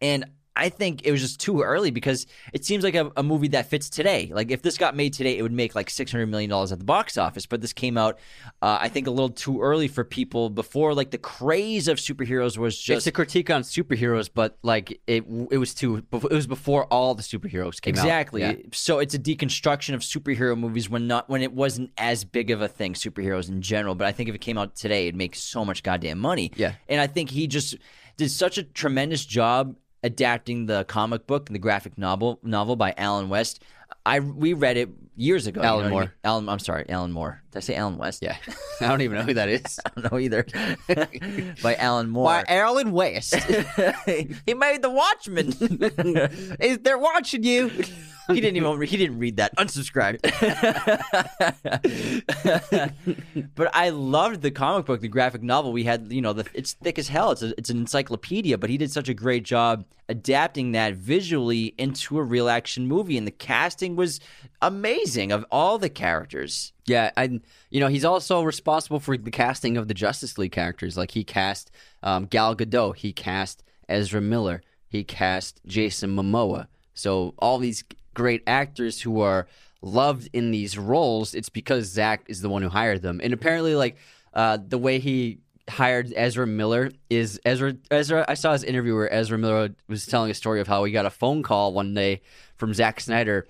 And 0.00 0.24
I 0.56 0.68
think 0.68 1.06
it 1.06 1.12
was 1.12 1.20
just 1.20 1.40
too 1.40 1.62
early 1.62 1.90
because 1.90 2.26
it 2.52 2.64
seems 2.64 2.84
like 2.84 2.94
a, 2.94 3.10
a 3.16 3.22
movie 3.22 3.48
that 3.48 3.66
fits 3.70 3.88
today. 3.88 4.30
Like 4.34 4.50
if 4.50 4.62
this 4.62 4.76
got 4.76 4.96
made 4.96 5.12
today, 5.12 5.38
it 5.38 5.42
would 5.42 5.52
make 5.52 5.74
like 5.74 5.88
six 5.88 6.10
hundred 6.12 6.26
million 6.26 6.50
dollars 6.50 6.72
at 6.72 6.78
the 6.78 6.84
box 6.84 7.16
office. 7.16 7.46
But 7.46 7.60
this 7.60 7.72
came 7.72 7.96
out, 7.96 8.18
uh, 8.60 8.78
I 8.80 8.88
think, 8.88 9.06
a 9.06 9.10
little 9.10 9.30
too 9.30 9.62
early 9.62 9.88
for 9.88 10.04
people. 10.04 10.50
Before 10.50 10.92
like 10.94 11.10
the 11.12 11.18
craze 11.18 11.88
of 11.88 11.98
superheroes 11.98 12.58
was 12.58 12.78
just 12.78 12.98
It's 12.98 13.06
a 13.06 13.12
critique 13.12 13.48
on 13.50 13.62
superheroes, 13.62 14.28
but 14.32 14.58
like 14.62 15.00
it, 15.06 15.24
it 15.50 15.58
was 15.58 15.72
too. 15.74 16.04
It 16.12 16.32
was 16.32 16.46
before 16.46 16.84
all 16.86 17.14
the 17.14 17.22
superheroes 17.22 17.80
came 17.80 17.94
out. 17.96 18.04
exactly. 18.04 18.40
Yeah. 18.42 18.54
So 18.72 18.98
it's 18.98 19.14
a 19.14 19.18
deconstruction 19.18 19.94
of 19.94 20.00
superhero 20.00 20.58
movies 20.58 20.90
when 20.90 21.06
not 21.06 21.28
when 21.28 21.42
it 21.42 21.52
wasn't 21.52 21.90
as 21.96 22.24
big 22.24 22.50
of 22.50 22.60
a 22.60 22.68
thing, 22.68 22.94
superheroes 22.94 23.48
in 23.48 23.62
general. 23.62 23.94
But 23.94 24.08
I 24.08 24.12
think 24.12 24.28
if 24.28 24.34
it 24.34 24.40
came 24.40 24.58
out 24.58 24.74
today, 24.74 25.04
it'd 25.06 25.16
make 25.16 25.36
so 25.36 25.64
much 25.64 25.82
goddamn 25.82 26.18
money. 26.18 26.52
Yeah. 26.56 26.74
And 26.88 27.00
I 27.00 27.06
think 27.06 27.30
he 27.30 27.46
just 27.46 27.76
did 28.16 28.30
such 28.30 28.58
a 28.58 28.62
tremendous 28.62 29.24
job 29.24 29.76
adapting 30.02 30.66
the 30.66 30.84
comic 30.84 31.26
book 31.26 31.48
and 31.48 31.54
the 31.54 31.58
graphic 31.60 31.96
novel 31.98 32.38
novel 32.42 32.76
by 32.76 32.94
Alan 32.96 33.28
West. 33.28 33.62
I 34.06 34.20
we 34.20 34.52
read 34.52 34.76
it 34.76 34.88
years 35.16 35.46
ago. 35.46 35.60
you 35.60 35.66
Alan 35.66 35.78
know 35.80 35.84
what 35.84 35.86
I 35.86 35.90
Moore. 35.90 36.00
mean? 36.02 36.10
Alan, 36.24 36.48
I'm 36.48 36.58
sorry, 36.58 36.88
Alan 36.88 37.12
Moore. 37.12 37.42
Did 37.50 37.58
I 37.58 37.60
say 37.60 37.74
Alan 37.74 37.98
West? 37.98 38.22
Yeah, 38.22 38.36
I 38.80 38.88
don't 38.88 39.02
even 39.02 39.18
know 39.18 39.24
who 39.24 39.34
that 39.34 39.48
is. 39.58 39.78
I 39.84 39.90
don't 40.00 40.12
know 40.12 40.18
either. 40.18 40.46
by 41.62 41.74
Alan 41.74 42.08
Moore. 42.08 42.24
By 42.26 42.44
Alan 42.48 42.92
West. 42.92 43.34
he 44.46 44.54
made 44.54 44.80
the 44.82 44.90
Watchmen. 44.90 45.48
is 46.60 46.78
they're 46.78 46.98
watching 46.98 47.42
you? 47.42 47.70
He 48.34 48.40
didn't 48.40 48.56
even 48.56 48.80
he 48.82 48.96
didn't 48.96 49.18
read 49.18 49.36
that. 49.36 49.56
Unsubscribed. 49.56 50.22
but 53.54 53.70
I 53.74 53.90
loved 53.90 54.42
the 54.42 54.50
comic 54.50 54.86
book, 54.86 55.00
the 55.00 55.08
graphic 55.08 55.42
novel. 55.42 55.72
We 55.72 55.84
had, 55.84 56.12
you 56.12 56.20
know, 56.20 56.32
the, 56.32 56.46
it's 56.54 56.74
thick 56.74 56.98
as 56.98 57.08
hell. 57.08 57.32
It's 57.32 57.42
a, 57.42 57.54
it's 57.58 57.70
an 57.70 57.78
encyclopedia, 57.78 58.58
but 58.58 58.70
he 58.70 58.78
did 58.78 58.92
such 58.92 59.08
a 59.08 59.14
great 59.14 59.44
job 59.44 59.84
adapting 60.08 60.72
that 60.72 60.94
visually 60.94 61.74
into 61.78 62.18
a 62.18 62.22
real 62.22 62.48
action 62.48 62.86
movie, 62.86 63.16
and 63.16 63.26
the 63.26 63.32
casting 63.32 63.96
was 63.96 64.20
amazing 64.60 65.32
of 65.32 65.44
all 65.50 65.78
the 65.78 65.88
characters. 65.88 66.72
Yeah, 66.86 67.10
and 67.16 67.40
you 67.70 67.80
know 67.80 67.86
he's 67.86 68.04
also 68.04 68.42
responsible 68.42 69.00
for 69.00 69.16
the 69.16 69.30
casting 69.30 69.76
of 69.76 69.88
the 69.88 69.94
Justice 69.94 70.36
League 70.36 70.52
characters. 70.52 70.96
Like 70.96 71.12
he 71.12 71.24
cast 71.24 71.70
um, 72.02 72.26
Gal 72.26 72.56
Gadot, 72.56 72.96
he 72.96 73.12
cast 73.12 73.62
Ezra 73.88 74.20
Miller, 74.20 74.62
he 74.88 75.04
cast 75.04 75.60
Jason 75.64 76.14
Momoa. 76.14 76.66
So 76.94 77.34
all 77.38 77.58
these 77.58 77.84
great 78.14 78.42
actors 78.46 79.00
who 79.00 79.20
are 79.20 79.46
loved 79.82 80.28
in 80.32 80.50
these 80.50 80.76
roles, 80.76 81.34
it's 81.34 81.48
because 81.48 81.86
Zack 81.86 82.24
is 82.28 82.40
the 82.40 82.48
one 82.48 82.62
who 82.62 82.68
hired 82.68 83.02
them. 83.02 83.20
And 83.22 83.32
apparently, 83.32 83.74
like 83.74 83.96
uh, 84.34 84.58
the 84.66 84.78
way 84.78 84.98
he 84.98 85.38
hired 85.68 86.12
Ezra 86.14 86.46
Miller 86.46 86.90
is 87.08 87.40
Ezra. 87.44 87.76
Ezra, 87.90 88.24
I 88.28 88.34
saw 88.34 88.52
his 88.52 88.64
interview 88.64 88.94
where 88.94 89.12
Ezra 89.12 89.38
Miller 89.38 89.70
was 89.88 90.06
telling 90.06 90.30
a 90.30 90.34
story 90.34 90.60
of 90.60 90.66
how 90.66 90.84
he 90.84 90.92
got 90.92 91.06
a 91.06 91.10
phone 91.10 91.42
call 91.42 91.72
one 91.72 91.94
day 91.94 92.22
from 92.56 92.74
Zack 92.74 93.00
Snyder 93.00 93.46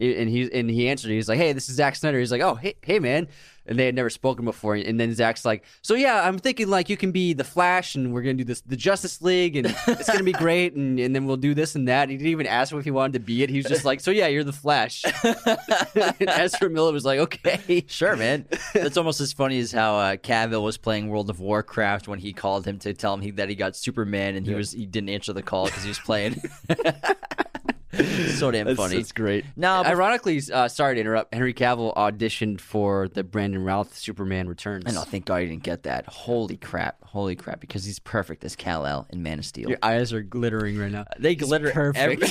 and 0.00 0.28
he 0.28 0.50
and 0.52 0.68
he 0.68 0.88
answered. 0.88 1.10
He's 1.10 1.28
like, 1.28 1.38
"Hey, 1.38 1.52
this 1.52 1.68
is 1.68 1.76
Zack 1.76 1.94
Snyder." 1.96 2.18
He's 2.18 2.32
like, 2.32 2.40
"Oh, 2.40 2.54
hey, 2.54 2.74
hey, 2.82 2.98
man." 2.98 3.28
And 3.66 3.78
they 3.78 3.86
had 3.86 3.94
never 3.94 4.10
spoken 4.10 4.44
before. 4.44 4.74
And 4.74 5.00
then 5.00 5.14
Zack's 5.14 5.44
like, 5.44 5.64
"So 5.80 5.94
yeah, 5.94 6.26
I'm 6.26 6.38
thinking 6.38 6.68
like 6.68 6.90
you 6.90 6.96
can 6.96 7.12
be 7.12 7.32
the 7.32 7.44
Flash, 7.44 7.94
and 7.94 8.12
we're 8.12 8.22
gonna 8.22 8.34
do 8.34 8.44
this, 8.44 8.60
the 8.62 8.76
Justice 8.76 9.22
League, 9.22 9.56
and 9.56 9.74
it's 9.86 10.10
gonna 10.10 10.24
be 10.24 10.32
great, 10.44 10.74
and, 10.74 10.98
and 10.98 11.14
then 11.14 11.26
we'll 11.26 11.36
do 11.36 11.54
this 11.54 11.74
and 11.74 11.88
that." 11.88 12.08
He 12.08 12.16
didn't 12.16 12.30
even 12.30 12.46
ask 12.46 12.72
him 12.72 12.78
if 12.78 12.84
he 12.84 12.90
wanted 12.90 13.14
to 13.14 13.20
be 13.20 13.42
it. 13.42 13.50
He 13.50 13.56
was 13.56 13.66
just 13.66 13.84
like, 13.84 14.00
"So 14.00 14.10
yeah, 14.10 14.26
you're 14.26 14.44
the 14.44 14.52
Flash." 14.52 15.04
and 15.24 16.28
Ezra 16.28 16.68
Miller 16.68 16.92
was 16.92 17.04
like, 17.04 17.20
"Okay, 17.20 17.84
Sure, 17.86 18.16
man. 18.16 18.46
That's 18.74 18.96
almost 18.96 19.20
as 19.20 19.32
funny 19.32 19.60
as 19.60 19.70
how 19.70 19.96
uh, 19.96 20.16
Cavill 20.16 20.62
was 20.64 20.76
playing 20.76 21.08
World 21.08 21.30
of 21.30 21.38
Warcraft 21.40 22.08
when 22.08 22.18
he 22.18 22.32
called 22.32 22.66
him 22.66 22.78
to 22.80 22.92
tell 22.94 23.14
him 23.14 23.20
he, 23.20 23.30
that 23.32 23.48
he 23.48 23.54
got 23.54 23.76
Superman, 23.76 24.34
and 24.34 24.44
he 24.44 24.54
was 24.54 24.72
he 24.72 24.86
didn't 24.86 25.10
answer 25.10 25.32
the 25.32 25.42
call 25.42 25.66
because 25.66 25.84
he 25.84 25.88
was 25.88 26.00
playing. 26.00 26.42
so 28.36 28.50
damn 28.50 28.74
funny. 28.76 28.96
It's 28.96 29.12
great. 29.12 29.44
Now, 29.56 29.84
ironically, 29.84 30.40
uh, 30.52 30.68
sorry 30.68 30.94
to 30.96 31.00
interrupt. 31.00 31.34
Henry 31.34 31.54
Cavill 31.54 31.94
auditioned 31.94 32.60
for 32.60 33.08
the 33.08 33.24
Brandon 33.24 33.62
Routh 33.64 33.96
Superman 33.96 34.48
Returns. 34.48 34.84
I 34.86 34.92
know. 34.92 35.02
Thank 35.02 35.26
God 35.26 35.42
he 35.42 35.48
didn't 35.48 35.62
get 35.62 35.84
that. 35.84 36.06
Holy 36.06 36.56
crap! 36.56 37.02
Holy 37.04 37.36
crap! 37.36 37.60
Because 37.60 37.84
he's 37.84 37.98
perfect 37.98 38.44
as 38.44 38.56
Kal 38.56 38.86
El 38.86 39.06
in 39.10 39.22
Man 39.22 39.38
of 39.38 39.44
Steel. 39.44 39.68
Your 39.68 39.78
eyes 39.82 40.12
are 40.12 40.22
glittering 40.22 40.78
right 40.78 40.92
now. 40.92 41.04
they 41.18 41.34
glitter 41.34 41.70
perfect. 41.70 41.98
every- 41.98 42.28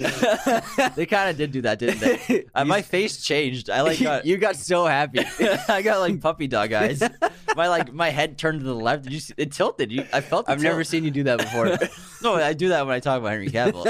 they 0.96 1.06
kind 1.06 1.30
of 1.30 1.36
did 1.36 1.52
do 1.52 1.62
that, 1.62 1.78
didn't 1.78 2.00
they? 2.00 2.46
Uh, 2.54 2.64
my 2.64 2.82
face 2.82 3.22
changed. 3.22 3.68
I 3.70 3.82
like 3.82 4.00
got, 4.00 4.24
you 4.24 4.36
got 4.36 4.56
so 4.56 4.86
happy. 4.86 5.20
I 5.68 5.82
got 5.82 6.00
like 6.00 6.20
puppy 6.20 6.46
dog 6.46 6.72
eyes. 6.72 7.02
My 7.56 7.68
like 7.68 7.92
my 7.92 8.10
head 8.10 8.38
turned 8.38 8.60
to 8.60 8.66
the 8.66 8.74
left. 8.74 9.04
Did 9.04 9.12
you 9.12 9.20
see 9.20 9.34
it 9.36 9.52
tilted? 9.52 9.92
You, 9.92 10.04
I 10.12 10.20
felt. 10.20 10.48
I've 10.48 10.62
never 10.62 10.84
seen 10.84 11.04
you 11.04 11.10
do 11.10 11.24
that 11.24 11.38
before. 11.38 11.76
No, 12.22 12.34
I 12.34 12.52
do 12.52 12.68
that 12.68 12.86
when 12.86 12.94
I 12.94 13.00
talk 13.00 13.18
about 13.18 13.30
Henry 13.30 13.48
Cavill. 13.48 13.84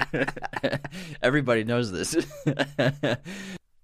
Everybody 1.22 1.64
knows 1.64 1.92
this. 1.92 2.16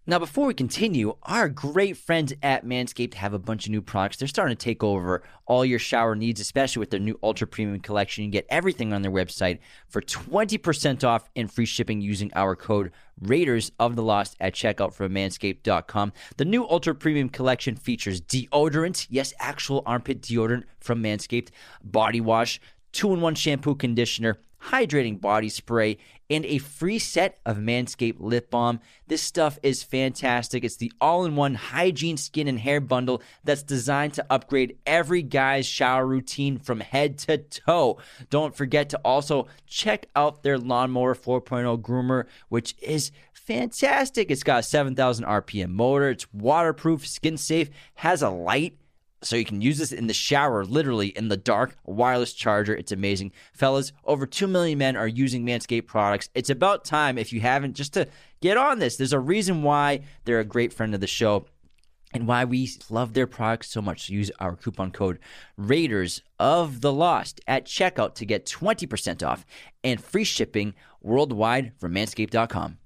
now, 0.06 0.18
before 0.18 0.46
we 0.46 0.54
continue, 0.54 1.16
our 1.22 1.48
great 1.48 1.96
friends 1.96 2.32
at 2.42 2.64
Manscaped 2.64 3.14
have 3.14 3.34
a 3.34 3.38
bunch 3.38 3.66
of 3.66 3.72
new 3.72 3.82
products. 3.82 4.16
They're 4.16 4.28
starting 4.28 4.56
to 4.56 4.62
take 4.62 4.82
over 4.82 5.22
all 5.46 5.64
your 5.64 5.78
shower 5.78 6.14
needs, 6.14 6.40
especially 6.40 6.80
with 6.80 6.90
their 6.90 7.00
new 7.00 7.18
Ultra 7.22 7.46
Premium 7.46 7.80
collection. 7.80 8.24
You 8.24 8.30
get 8.30 8.46
everything 8.48 8.92
on 8.92 9.02
their 9.02 9.12
website 9.12 9.58
for 9.88 10.00
20% 10.00 11.04
off 11.04 11.28
and 11.36 11.52
free 11.52 11.66
shipping 11.66 12.00
using 12.00 12.30
our 12.34 12.56
code 12.56 12.92
Raiders 13.20 13.72
of 13.80 13.96
the 13.96 14.02
Lost 14.02 14.36
at 14.40 14.54
checkout 14.54 14.92
from 14.92 15.12
manscaped.com. 15.12 16.12
The 16.36 16.44
new 16.44 16.68
Ultra 16.68 16.94
Premium 16.94 17.28
collection 17.28 17.76
features 17.76 18.20
deodorant, 18.20 19.06
yes, 19.10 19.34
actual 19.40 19.82
armpit 19.86 20.22
deodorant 20.22 20.64
from 20.80 21.02
Manscaped, 21.02 21.48
body 21.82 22.20
wash, 22.20 22.60
two 22.92 23.12
in 23.12 23.20
one 23.20 23.34
shampoo 23.34 23.74
conditioner, 23.74 24.38
hydrating 24.64 25.20
body 25.20 25.48
spray, 25.48 25.98
and 26.30 26.44
a 26.44 26.58
free 26.58 26.98
set 26.98 27.38
of 27.46 27.56
Manscaped 27.56 28.20
lip 28.20 28.50
balm. 28.50 28.80
This 29.06 29.22
stuff 29.22 29.58
is 29.62 29.82
fantastic. 29.82 30.64
It's 30.64 30.76
the 30.76 30.92
all 31.00 31.24
in 31.24 31.36
one 31.36 31.54
hygiene 31.54 32.16
skin 32.16 32.48
and 32.48 32.58
hair 32.58 32.80
bundle 32.80 33.22
that's 33.44 33.62
designed 33.62 34.14
to 34.14 34.26
upgrade 34.28 34.76
every 34.86 35.22
guy's 35.22 35.66
shower 35.66 36.06
routine 36.06 36.58
from 36.58 36.80
head 36.80 37.18
to 37.18 37.38
toe. 37.38 37.98
Don't 38.30 38.54
forget 38.54 38.90
to 38.90 39.00
also 39.04 39.46
check 39.66 40.06
out 40.14 40.42
their 40.42 40.58
Lawnmower 40.58 41.14
4.0 41.14 41.80
groomer, 41.80 42.24
which 42.48 42.74
is 42.82 43.10
fantastic. 43.32 44.30
It's 44.30 44.42
got 44.42 44.60
a 44.60 44.62
7,000 44.62 45.24
RPM 45.24 45.70
motor, 45.70 46.10
it's 46.10 46.32
waterproof, 46.32 47.06
skin 47.06 47.38
safe, 47.38 47.70
has 47.94 48.22
a 48.22 48.28
light 48.28 48.76
so 49.22 49.36
you 49.36 49.44
can 49.44 49.60
use 49.60 49.78
this 49.78 49.92
in 49.92 50.06
the 50.06 50.14
shower, 50.14 50.64
literally 50.64 51.08
in 51.08 51.28
the 51.28 51.36
dark, 51.36 51.76
wireless 51.84 52.32
charger. 52.32 52.74
It's 52.74 52.92
amazing. 52.92 53.32
Fellas, 53.52 53.92
over 54.04 54.26
2 54.26 54.46
million 54.46 54.78
men 54.78 54.96
are 54.96 55.08
using 55.08 55.44
Manscaped 55.44 55.86
products. 55.86 56.28
It's 56.34 56.50
about 56.50 56.84
time, 56.84 57.18
if 57.18 57.32
you 57.32 57.40
haven't, 57.40 57.74
just 57.74 57.94
to 57.94 58.06
get 58.40 58.56
on 58.56 58.78
this. 58.78 58.96
There's 58.96 59.12
a 59.12 59.18
reason 59.18 59.62
why 59.62 60.00
they're 60.24 60.40
a 60.40 60.44
great 60.44 60.72
friend 60.72 60.94
of 60.94 61.00
the 61.00 61.06
show 61.06 61.46
and 62.12 62.26
why 62.26 62.44
we 62.44 62.70
love 62.88 63.12
their 63.12 63.26
products 63.26 63.70
so 63.70 63.82
much. 63.82 64.06
So 64.06 64.12
use 64.12 64.30
our 64.38 64.56
coupon 64.56 64.92
code 64.92 65.18
Raiders 65.56 66.22
of 66.38 66.80
the 66.80 66.92
Lost 66.92 67.40
at 67.46 67.66
checkout 67.66 68.14
to 68.16 68.24
get 68.24 68.46
20% 68.46 69.26
off 69.26 69.44
and 69.84 70.02
free 70.02 70.24
shipping 70.24 70.74
worldwide 71.02 71.72
from 71.78 71.94
manscaped.com. 71.94 72.78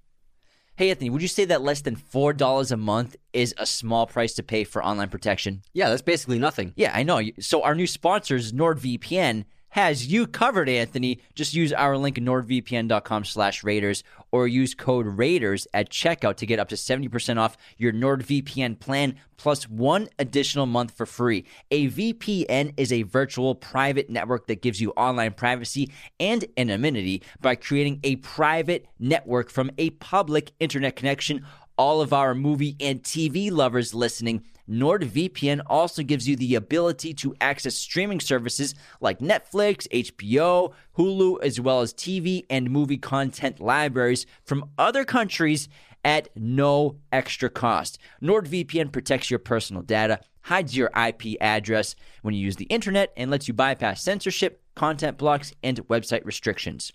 Hey, 0.77 0.89
Anthony, 0.89 1.11
would 1.11 1.21
you 1.21 1.29
say 1.29 1.45
that 1.45 1.61
less 1.61 1.83
than 1.83 1.97
$4 1.97 2.73
a 2.73 2.77
month 2.79 3.17
is 3.35 3.55
a 3.59 3.67
small 3.67 4.07
price 4.07 4.33
to 4.35 4.43
pay 4.43 4.65
for 4.65 4.83
online 4.83 5.11
protection? 5.11 5.61
Yeah, 5.75 5.91
that's 5.91 6.01
basically 6.01 6.39
nothing. 6.39 6.73
Yeah, 6.77 6.93
I 6.95 7.03
know. 7.03 7.21
So 7.41 7.63
our 7.63 7.75
new 7.75 7.87
sponsors, 7.87 8.55
NordVPN, 8.55 9.45
has 9.73 10.07
you 10.07 10.27
covered, 10.27 10.69
Anthony. 10.69 11.19
Just 11.35 11.55
use 11.55 11.73
our 11.73 11.97
link 11.97 12.17
nordvpn.com 12.17 13.25
slash 13.25 13.65
Raiders 13.65 14.05
or 14.31 14.47
use 14.47 14.75
code 14.75 15.07
Raiders 15.07 15.67
at 15.73 15.89
checkout 15.89 16.37
to 16.37 16.47
get 16.47 16.59
up 16.59 16.69
to 16.69 16.75
70% 16.75 17.39
off 17.39 17.57
your 17.79 17.91
NordVPN 17.91 18.79
plan 18.81 19.17
plus 19.39 19.65
one 19.71 20.09
additional 20.19 20.67
month 20.67 20.95
for 20.95 21.07
free. 21.07 21.47
A 21.71 21.89
VPN 21.89 22.75
is 22.77 22.93
a 22.93 23.03
virtual 23.05 23.55
private 23.55 24.11
network 24.11 24.47
that 24.49 24.61
gives 24.61 24.79
you 24.79 24.91
online 24.91 25.33
privacy 25.33 25.91
and 26.21 26.45
anonymity 26.59 27.23
by 27.41 27.55
creating 27.55 27.99
a 28.05 28.17
private 28.17 28.87
network 28.99 29.49
from 29.49 29.71
a 29.79 29.89
public 29.91 30.53
internet 30.61 30.97
connection 30.97 31.47
all 31.79 32.01
of 32.01 32.13
our 32.13 32.35
movie 32.35 32.77
and 32.81 33.03
TV 33.03 33.51
lovers 33.51 33.95
listening, 33.95 34.45
NordVPN 34.69 35.63
also 35.67 36.03
gives 36.03 36.29
you 36.29 36.37
the 36.37 36.55
ability 36.55 37.15
to 37.15 37.35
access 37.41 37.75
streaming 37.75 38.21
services 38.21 38.75
like 39.01 39.19
Netflix, 39.19 39.89
HBO, 39.89 40.73
Hulu, 40.97 41.43
as 41.43 41.61
well 41.61 41.81
as 41.81 41.93
TV 41.93 42.45
and 42.49 42.71
movie 42.71 42.99
content 42.99 43.61
libraries 43.61 44.27
from 44.45 44.71
other 44.79 45.05
countries 45.05 45.69
at 46.05 46.29
no 46.37 46.97
extra 47.13 47.49
cost. 47.51 47.99
NordVPN 48.23 48.93
protects 48.93 49.31
your 49.31 49.39
personal 49.39 49.83
data, 49.83 50.21
hides 50.43 50.77
your 50.77 50.91
IP 50.97 51.37
address 51.41 51.95
when 52.23 52.35
you 52.35 52.41
use 52.41 52.57
the 52.57 52.65
internet, 52.65 53.13
and 53.17 53.31
lets 53.31 53.49
you 53.49 53.55
bypass 53.55 54.03
censorship, 54.03 54.63
content 54.75 55.19
blocks, 55.19 55.53
and 55.63 55.87
website 55.89 56.25
restrictions. 56.25 56.93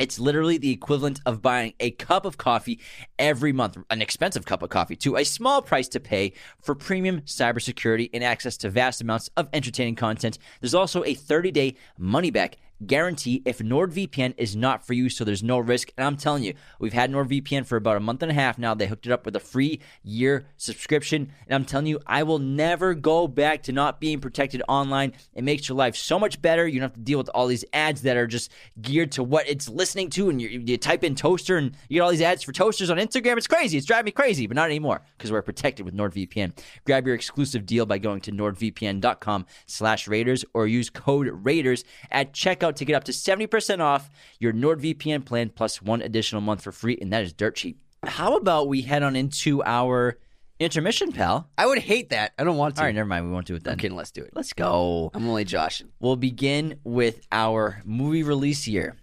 It's 0.00 0.18
literally 0.18 0.58
the 0.58 0.70
equivalent 0.70 1.20
of 1.24 1.40
buying 1.40 1.74
a 1.78 1.92
cup 1.92 2.24
of 2.24 2.36
coffee 2.36 2.80
every 3.18 3.52
month, 3.52 3.78
an 3.90 4.02
expensive 4.02 4.44
cup 4.44 4.62
of 4.62 4.70
coffee, 4.70 4.96
to 4.96 5.16
a 5.16 5.24
small 5.24 5.62
price 5.62 5.86
to 5.88 6.00
pay 6.00 6.32
for 6.60 6.74
premium 6.74 7.20
cybersecurity 7.22 8.10
and 8.12 8.24
access 8.24 8.56
to 8.58 8.70
vast 8.70 9.00
amounts 9.00 9.30
of 9.36 9.48
entertaining 9.52 9.94
content. 9.94 10.38
There's 10.60 10.74
also 10.74 11.04
a 11.04 11.14
30 11.14 11.52
day 11.52 11.76
money 11.96 12.30
back 12.30 12.56
guarantee 12.86 13.42
if 13.44 13.58
NordVPN 13.58 14.34
is 14.36 14.56
not 14.56 14.86
for 14.86 14.94
you, 14.94 15.08
so 15.08 15.24
there's 15.24 15.42
no 15.42 15.58
risk. 15.58 15.92
And 15.96 16.06
I'm 16.06 16.16
telling 16.16 16.42
you, 16.42 16.54
we've 16.78 16.92
had 16.92 17.10
NordVPN 17.10 17.66
for 17.66 17.76
about 17.76 17.96
a 17.96 18.00
month 18.00 18.22
and 18.22 18.30
a 18.30 18.34
half 18.34 18.58
now. 18.58 18.74
They 18.74 18.86
hooked 18.86 19.06
it 19.06 19.12
up 19.12 19.24
with 19.24 19.36
a 19.36 19.40
free 19.40 19.80
year 20.02 20.46
subscription. 20.56 21.32
And 21.46 21.54
I'm 21.54 21.64
telling 21.64 21.86
you, 21.86 22.00
I 22.06 22.22
will 22.22 22.38
never 22.38 22.94
go 22.94 23.28
back 23.28 23.62
to 23.64 23.72
not 23.72 24.00
being 24.00 24.20
protected 24.20 24.62
online. 24.68 25.12
It 25.34 25.44
makes 25.44 25.68
your 25.68 25.76
life 25.76 25.96
so 25.96 26.18
much 26.18 26.40
better. 26.40 26.66
You 26.66 26.80
don't 26.80 26.90
have 26.90 26.94
to 26.94 27.00
deal 27.00 27.18
with 27.18 27.30
all 27.30 27.46
these 27.46 27.64
ads 27.72 28.02
that 28.02 28.16
are 28.16 28.26
just 28.26 28.50
geared 28.80 29.12
to 29.12 29.22
what 29.22 29.48
it's 29.48 29.68
listening 29.68 30.10
to. 30.10 30.28
And 30.28 30.40
you, 30.40 30.48
you 30.48 30.76
type 30.76 31.04
in 31.04 31.14
toaster 31.14 31.56
and 31.56 31.76
you 31.88 31.96
get 31.96 32.00
all 32.00 32.10
these 32.10 32.22
ads 32.22 32.42
for 32.42 32.52
toasters 32.52 32.90
on 32.90 32.98
Instagram. 32.98 33.36
It's 33.36 33.46
crazy. 33.46 33.78
It's 33.78 33.86
driving 33.86 34.06
me 34.06 34.12
crazy, 34.12 34.46
but 34.46 34.56
not 34.56 34.66
anymore 34.66 35.02
because 35.16 35.30
we're 35.30 35.42
protected 35.42 35.86
with 35.86 35.96
NordVPN. 35.96 36.52
Grab 36.84 37.06
your 37.06 37.14
exclusive 37.14 37.66
deal 37.66 37.86
by 37.86 37.98
going 37.98 38.20
to 38.22 38.32
nordvpn.com 38.32 39.46
slash 39.66 40.08
Raiders 40.08 40.44
or 40.54 40.66
use 40.66 40.90
code 40.90 41.28
Raiders 41.28 41.84
at 42.10 42.32
checkout 42.32 42.63
to 42.72 42.84
get 42.84 42.94
up 42.94 43.04
to 43.04 43.12
70% 43.12 43.80
off 43.80 44.10
your 44.38 44.52
NordVPN 44.52 45.24
plan 45.24 45.50
plus 45.50 45.80
one 45.80 46.02
additional 46.02 46.40
month 46.40 46.62
for 46.62 46.72
free, 46.72 46.98
and 47.00 47.12
that 47.12 47.22
is 47.22 47.32
dirt 47.32 47.56
cheap. 47.56 47.80
How 48.04 48.36
about 48.36 48.68
we 48.68 48.82
head 48.82 49.02
on 49.02 49.16
into 49.16 49.62
our 49.64 50.18
intermission, 50.58 51.12
pal? 51.12 51.48
I 51.56 51.66
would 51.66 51.78
hate 51.78 52.10
that. 52.10 52.32
I 52.38 52.44
don't 52.44 52.56
want 52.56 52.76
to. 52.76 52.82
All 52.82 52.86
right, 52.86 52.94
never 52.94 53.08
mind. 53.08 53.26
We 53.26 53.32
won't 53.32 53.46
do 53.46 53.54
it 53.54 53.64
then. 53.64 53.74
Okay, 53.74 53.88
let's 53.88 54.10
do 54.10 54.22
it. 54.22 54.30
Let's 54.34 54.52
go. 54.52 55.10
I'm 55.14 55.28
only 55.28 55.44
joshing. 55.44 55.88
We'll 56.00 56.16
begin 56.16 56.78
with 56.84 57.26
our 57.32 57.80
movie 57.84 58.22
release 58.22 58.66
year. 58.68 58.96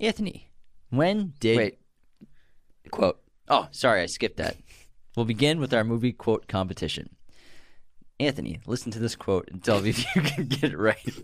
Anthony, 0.00 0.50
when 0.90 1.34
did. 1.40 1.56
Wait. 1.56 1.78
Quote. 2.90 3.20
Oh, 3.48 3.68
sorry, 3.70 4.02
I 4.02 4.06
skipped 4.06 4.38
that. 4.38 4.56
We'll 5.16 5.26
begin 5.26 5.60
with 5.60 5.74
our 5.74 5.84
movie 5.84 6.12
quote 6.12 6.48
competition. 6.48 7.10
Anthony, 8.18 8.60
listen 8.66 8.92
to 8.92 8.98
this 8.98 9.16
quote 9.16 9.48
and 9.50 9.62
tell 9.62 9.80
me 9.80 9.90
if 9.90 10.04
you 10.14 10.22
can 10.22 10.46
get 10.46 10.72
it 10.72 10.78
right. 10.78 11.14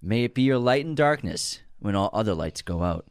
May 0.00 0.24
it 0.24 0.34
be 0.34 0.42
your 0.42 0.58
light 0.58 0.86
in 0.86 0.94
darkness 0.94 1.60
when 1.80 1.94
all 1.94 2.10
other 2.12 2.34
lights 2.34 2.62
go 2.62 2.82
out. 2.82 3.06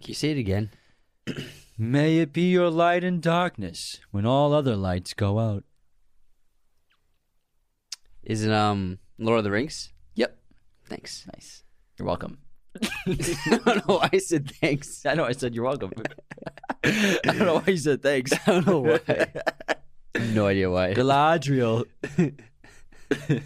Can 0.00 0.08
you 0.08 0.14
say 0.14 0.30
it 0.32 0.38
again? 0.38 0.70
May 1.78 2.18
it 2.18 2.32
be 2.32 2.50
your 2.50 2.70
light 2.70 3.04
in 3.04 3.20
darkness 3.20 4.00
when 4.10 4.24
all 4.24 4.52
other 4.52 4.76
lights 4.76 5.14
go 5.14 5.38
out. 5.38 5.64
Is 8.22 8.44
it 8.44 8.52
um 8.52 8.98
Lord 9.18 9.38
of 9.38 9.44
the 9.44 9.50
Rings? 9.50 9.92
Yep. 10.14 10.36
Thanks. 10.88 11.26
Nice. 11.32 11.62
You're 11.98 12.06
welcome. 12.06 12.38
I 13.06 13.60
don't 13.64 13.88
know 13.88 13.98
why 13.98 14.10
I 14.12 14.18
said 14.18 14.50
thanks. 14.60 15.06
I 15.06 15.14
know 15.14 15.24
I 15.24 15.32
said 15.32 15.54
you're 15.54 15.64
welcome. 15.64 15.92
I 16.84 17.18
don't 17.24 17.38
know 17.38 17.54
why 17.56 17.64
you 17.66 17.76
said 17.76 18.02
thanks. 18.02 18.32
I 18.32 18.60
don't 18.60 18.66
know 18.66 18.78
why. 18.80 19.26
No 20.18 20.46
idea 20.46 20.70
why. 20.70 20.94
Galadriel. 20.94 21.84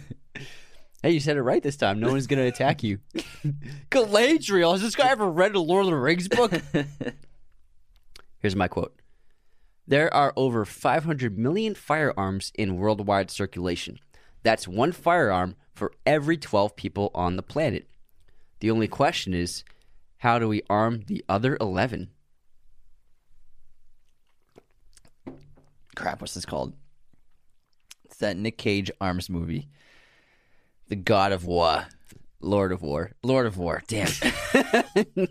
Hey, 1.03 1.11
you 1.11 1.19
said 1.19 1.35
it 1.35 1.41
right 1.41 1.63
this 1.63 1.77
time. 1.77 1.99
No 1.99 2.11
one's 2.11 2.27
gonna 2.27 2.45
attack 2.45 2.83
you. 2.83 2.99
Galadriel. 3.89 4.73
Has 4.73 4.83
this 4.83 4.95
guy 4.95 5.09
ever 5.09 5.27
read 5.27 5.55
a 5.55 5.59
Lord 5.59 5.85
of 5.85 5.91
the 5.91 5.97
Rings 5.97 6.27
book? 6.27 6.51
Here's 8.39 8.55
my 8.55 8.67
quote. 8.67 8.95
There 9.87 10.13
are 10.13 10.31
over 10.35 10.63
500 10.63 11.39
million 11.39 11.73
firearms 11.73 12.51
in 12.53 12.77
worldwide 12.77 13.31
circulation. 13.31 13.97
That's 14.43 14.67
one 14.67 14.91
firearm 14.91 15.55
for 15.73 15.91
every 16.05 16.37
12 16.37 16.75
people 16.75 17.09
on 17.15 17.35
the 17.35 17.43
planet. 17.43 17.89
The 18.59 18.69
only 18.69 18.87
question 18.87 19.33
is, 19.33 19.63
how 20.17 20.37
do 20.37 20.47
we 20.47 20.61
arm 20.69 21.01
the 21.07 21.25
other 21.27 21.57
11? 21.59 22.11
Crap, 25.95 26.21
what's 26.21 26.33
this 26.33 26.45
called? 26.45 26.73
It's 28.05 28.17
that 28.17 28.37
Nick 28.37 28.57
Cage 28.57 28.91
arms 28.99 29.29
movie. 29.29 29.69
The 30.87 30.95
God 30.95 31.31
of 31.31 31.45
War. 31.45 31.85
Lord 32.39 32.71
of 32.71 32.81
War. 32.81 33.11
Lord 33.23 33.45
of 33.45 33.57
War. 33.57 33.83
Damn. 33.87 34.09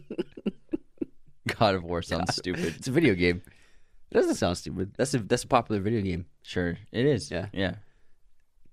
God 1.58 1.74
of 1.74 1.84
War 1.84 2.02
sounds 2.02 2.36
stupid. 2.36 2.74
It's 2.76 2.88
a 2.88 2.92
video 2.92 3.14
game. 3.14 3.42
It 4.10 4.14
doesn't 4.14 4.36
sound 4.36 4.58
stupid. 4.58 4.92
That's 4.96 5.14
a 5.14 5.18
that's 5.18 5.44
a 5.44 5.48
popular 5.48 5.80
video 5.80 6.00
game. 6.00 6.26
Sure, 6.42 6.76
it 6.92 7.06
is. 7.06 7.30
Yeah. 7.30 7.46
Yeah. 7.52 7.76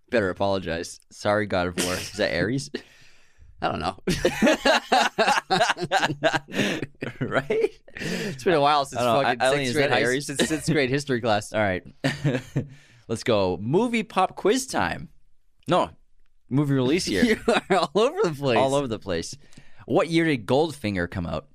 Better 0.10 0.30
apologize. 0.30 1.00
Sorry, 1.12 1.46
God 1.46 1.68
of 1.68 1.78
War. 1.84 1.94
Is 1.94 2.14
that 2.14 2.34
Ares? 2.36 2.70
I 3.62 3.70
don't 3.70 3.80
know. 3.80 3.98
right? 7.22 7.72
It's 7.96 8.44
been 8.44 8.54
a 8.54 8.62
while 8.62 8.86
since 8.86 9.02
I 9.02 9.24
don't 9.24 9.40
fucking 9.40 9.66
sixth 9.74 9.90
grade, 9.90 10.24
since 10.24 10.48
sixth 10.48 10.72
grade 10.72 10.92
history 10.92 11.22
class. 11.22 11.54
All 11.54 11.62
right. 11.62 11.84
Let's 13.08 13.24
go. 13.24 13.58
Movie 13.60 14.04
pop 14.04 14.36
quiz 14.36 14.68
time. 14.68 15.10
No, 15.68 15.90
movie 16.50 16.76
release 16.76 17.08
year. 17.08 17.24
You 17.26 17.40
are 17.70 17.78
all 17.78 17.92
over 17.96 18.20
the 18.24 18.36
place. 18.36 18.58
All 18.58 18.76
over 18.76 18.88
the 18.88 19.00
place. 19.00 19.36
What 19.86 20.10
year 20.10 20.26
did 20.26 20.46
Goldfinger 20.46 21.10
come 21.10 21.26
out? 21.26 21.48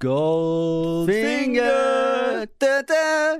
Goldfinger. 0.00 1.06
Finger. 1.12 2.46
Da, 2.58 2.82
da. 2.82 3.36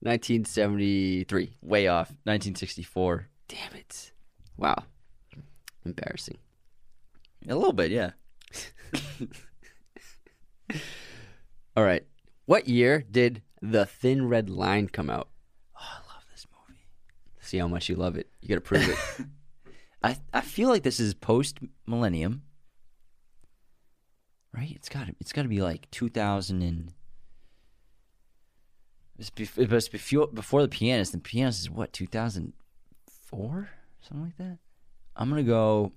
1973. 0.00 1.56
Way 1.62 1.88
off. 1.88 2.08
1964. 2.24 3.28
Damn 3.48 3.74
it. 3.74 4.12
Wow. 4.56 4.84
Embarrassing. 5.86 6.38
A 7.48 7.54
little 7.54 7.72
bit, 7.72 7.90
yeah. 7.90 8.10
All 11.76 11.84
right. 11.84 12.04
What 12.46 12.68
year 12.68 13.04
did 13.10 13.42
The 13.60 13.86
Thin 13.86 14.28
Red 14.28 14.48
Line 14.50 14.88
come 14.88 15.10
out? 15.10 15.28
Oh, 15.76 15.80
I 15.82 15.98
love 16.14 16.24
this 16.30 16.46
movie. 16.50 16.80
See 17.40 17.58
how 17.58 17.68
much 17.68 17.88
you 17.88 17.96
love 17.96 18.16
it. 18.16 18.30
You 18.40 18.48
got 18.48 18.54
to 18.56 18.60
prove 18.60 18.88
it. 18.88 18.98
I 20.02 20.16
I 20.32 20.40
feel 20.42 20.68
like 20.68 20.82
this 20.82 21.00
is 21.00 21.14
post 21.14 21.58
millennium, 21.86 22.42
right? 24.52 24.70
It's 24.70 24.88
got 24.88 25.08
it's 25.20 25.32
got 25.32 25.42
to 25.42 25.48
be 25.48 25.62
like 25.62 25.90
two 25.90 26.08
thousand 26.08 26.62
and. 26.62 26.92
It's 29.18 29.30
bef- 29.30 29.58
it 29.58 29.70
was 29.70 29.88
before 29.88 30.26
before 30.28 30.62
the 30.62 30.68
pianist. 30.68 31.12
The 31.12 31.18
pianist 31.18 31.60
is 31.60 31.70
what 31.70 31.92
two 31.92 32.06
thousand 32.06 32.52
four, 33.24 33.70
something 34.00 34.26
like 34.26 34.36
that. 34.36 34.58
I'm 35.16 35.30
gonna 35.30 35.42
go. 35.42 35.92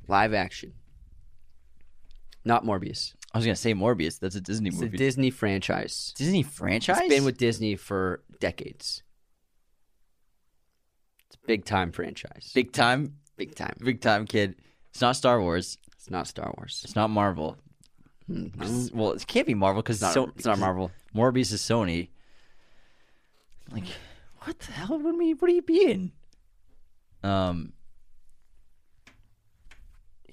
Live 0.08 0.34
action. 0.34 0.72
Not 2.46 2.64
Morbius. 2.64 3.14
I 3.34 3.38
was 3.39 3.45
gonna 3.45 3.55
say 3.55 3.73
Morbius. 3.73 4.19
That's 4.19 4.36
a 4.36 4.41
Disney 4.41 4.69
It's 4.69 4.77
a 4.79 4.84
movie. 4.86 4.97
Disney 4.97 5.31
franchise. 5.31 6.13
Disney 6.15 6.43
franchise. 6.43 6.99
It's 6.99 7.09
been 7.09 7.25
with 7.25 7.38
Disney 7.38 7.75
for 7.75 8.21
decades. 8.39 9.01
It's 11.27 11.36
a 11.36 11.47
big 11.47 11.65
time 11.65 11.91
franchise. 11.91 12.51
big 12.53 12.71
time, 12.71 13.15
big 13.38 13.55
time. 13.55 13.75
big 13.84 14.01
time 14.01 14.25
kid. 14.25 14.55
It's 14.91 15.01
not 15.01 15.15
Star 15.15 15.41
Wars. 15.41 15.79
It's 15.95 16.11
not 16.11 16.27
Star 16.27 16.53
Wars. 16.57 16.81
It's 16.84 16.95
not 16.95 17.09
Marvel. 17.09 17.57
Mm, 18.29 18.93
Well, 18.93 19.11
it 19.13 19.25
can't 19.25 19.47
be 19.47 19.53
Marvel 19.55 19.81
because 19.81 20.01
It's 20.01 20.15
not, 20.15 20.29
it's 20.36 20.45
not 20.45 20.59
Marvel. 20.59 20.91
Morbius 21.15 21.51
is 21.51 21.61
Sony. 21.61 22.09
Like, 23.71 23.86
what 24.41 24.59
the 24.59 24.71
hell 24.73 24.99
would 24.99 25.17
we? 25.17 25.34
What 25.34 25.49
are 25.49 25.53
you 25.53 25.61
being? 25.61 26.11
Um, 27.23 27.73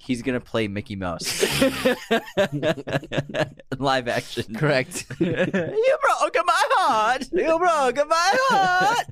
he's 0.00 0.22
gonna 0.22 0.40
play 0.40 0.68
Mickey 0.68 0.96
Mouse. 0.96 1.42
Live 3.78 4.08
action. 4.08 4.54
Correct. 4.54 5.06
you 5.20 5.98
broke 6.02 6.36
my 6.46 6.64
heart. 6.72 7.28
You 7.32 7.58
broke 7.58 8.08
my 8.08 8.32
heart. 8.48 9.06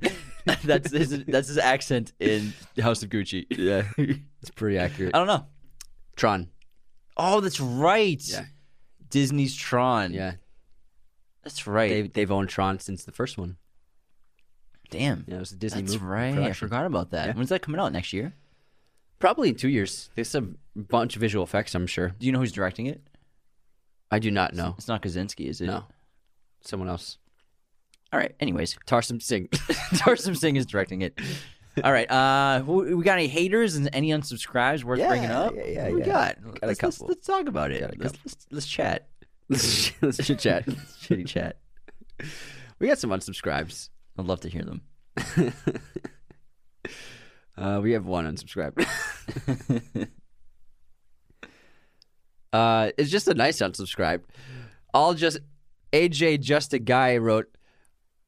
that's 0.65 0.91
his. 0.91 1.25
That's 1.27 1.49
his 1.49 1.59
accent 1.59 2.13
in 2.19 2.53
House 2.81 3.03
of 3.03 3.11
Gucci. 3.11 3.47
yeah. 3.51 3.83
It's 4.41 4.51
pretty 4.55 4.79
accurate. 4.79 5.15
I 5.15 5.19
don't 5.19 5.27
know. 5.27 5.47
Tron. 6.17 6.49
Oh, 7.17 7.41
that's 7.41 7.61
right. 7.61 8.23
Yeah. 8.25 8.45
Disney's 9.11 9.55
Tron. 9.55 10.13
Yeah. 10.13 10.35
that's 11.43 11.67
right. 11.67 11.91
They, 11.91 12.03
they've 12.03 12.31
owned 12.31 12.49
Tron 12.49 12.79
since 12.79 13.05
the 13.05 13.13
first 13.13 13.39
one. 13.39 13.57
Damn. 14.91 15.25
Yeah, 15.27 15.37
it 15.37 15.41
was 15.41 15.53
a 15.53 15.57
Disney 15.57 15.83
That's 15.83 15.95
movie. 15.95 16.07
right. 16.07 16.39
I 16.39 16.53
forgot 16.53 16.87
about 16.87 17.11
that. 17.11 17.29
Yeah. 17.29 17.33
When's 17.35 17.51
that 17.51 17.63
coming 17.63 17.81
out 17.81 17.93
next 17.93 18.13
year? 18.13 18.35
Probably 19.19 19.49
in 19.49 19.55
two 19.57 19.69
years. 19.69 20.11
There's 20.15 20.35
a 20.35 20.45
bunch 20.77 21.17
of 21.17 21.21
visual 21.21 21.45
effects, 21.45 21.75
I'm 21.75 21.87
sure. 21.87 22.15
Do 22.19 22.27
you 22.27 22.33
know 22.33 22.39
who's 22.39 22.53
directing 22.53 22.87
it? 22.87 23.03
I 24.11 24.19
do 24.19 24.31
not 24.31 24.55
know. 24.55 24.75
It's 24.79 24.89
not 24.89 25.03
Kosinski, 25.03 25.49
is 25.49 25.61
it? 25.61 25.67
No. 25.67 25.85
Someone 26.63 26.89
else. 26.89 27.19
All 28.13 28.19
right. 28.19 28.35
Anyways, 28.41 28.77
Tarsem 28.87 29.21
Singh. 29.21 29.49
Tarsem 29.97 30.37
Singh 30.37 30.57
is 30.57 30.67
directing 30.67 31.03
it. 31.03 31.19
All 31.85 31.93
right. 31.93 32.11
Uh, 32.11 32.61
who, 32.63 32.97
we 32.97 33.05
got 33.05 33.15
any 33.19 33.29
haters 33.29 33.77
and 33.77 33.89
any 33.93 34.11
unsubscribes 34.11 34.83
worth 34.83 34.99
Yeah, 34.99 35.09
bringing 35.09 35.31
up? 35.31 35.55
yeah, 35.55 35.67
yeah, 35.67 35.83
What 35.85 35.93
we 35.95 36.01
yeah. 36.01 36.07
got? 36.07 36.37
a 36.39 36.47
let's, 36.47 36.63
let's, 36.63 36.81
couple. 36.99 37.07
let's 37.09 37.27
talk 37.27 37.47
about 37.49 37.71
it. 37.71 37.83
Let's, 37.83 37.97
couple. 37.97 38.19
let's, 38.25 38.47
let's 38.51 38.67
chat. 38.67 39.09
Let's 39.51 40.27
chit 40.27 40.39
chat. 40.41 40.67
Shitty 41.01 41.27
chat. 41.27 41.57
We 42.79 42.87
got 42.87 42.99
some 42.99 43.09
unsubscribes. 43.11 43.89
I'd 44.19 44.27
love 44.27 44.41
to 44.41 44.49
hear 44.51 44.63
them. 44.63 44.83
Uh, 47.59 47.81
we 47.83 47.93
have 47.93 48.07
one 48.07 48.25
unsubscribed. 48.25 48.87
uh, 52.53 52.91
it's 52.97 53.11
just 53.11 53.29
a 53.29 53.35
nice 53.35 53.59
unsubscribe. 53.59 54.23
I'll 54.95 55.15
just 55.15 55.39
AJ, 55.93 56.41
just 56.41 56.73
a 56.73 56.79
guy 56.79 57.17
wrote. 57.17 57.47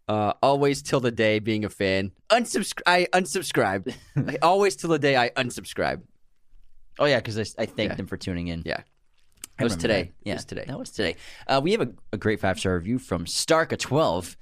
Uh, 0.09 0.33
always 0.43 0.83
till 0.83 0.99
the 0.99 1.13
day 1.13 1.39
being 1.39 1.65
a 1.65 1.69
fan. 1.69 2.11
Unsubscribe. 2.31 2.83
I 2.87 3.07
unsubscribed. 3.13 3.95
always 4.43 4.75
till 4.75 4.91
the 4.91 4.99
day 4.99 5.17
I 5.17 5.29
unsubscribe. 5.31 6.03
Oh 6.99 7.05
yeah, 7.05 7.19
because 7.19 7.39
I, 7.39 7.63
I 7.63 7.67
thanked 7.67 7.93
Yeah. 7.93 7.95
them 7.95 8.07
for 8.09 8.17
tuning 8.17 8.49
in. 8.49 8.63
Yeah, 8.67 8.81
it 9.61 9.65
was 9.65 9.77
today. 9.77 10.03
that. 10.03 10.13
Yeah, 10.25 10.33
It 10.33 10.37
was 10.39 10.45
today. 10.47 10.65
That 10.67 10.79
was 10.79 10.91
today. 10.91 11.17
Uh, 11.47 11.61
we 11.63 11.71
have 11.73 11.83
a, 11.83 11.91
a 12.13 12.17
great 12.17 12.41
five 12.41 12.59
star 12.59 12.75
review 12.75 12.99
from 12.99 13.25
Starka12. 13.25 14.35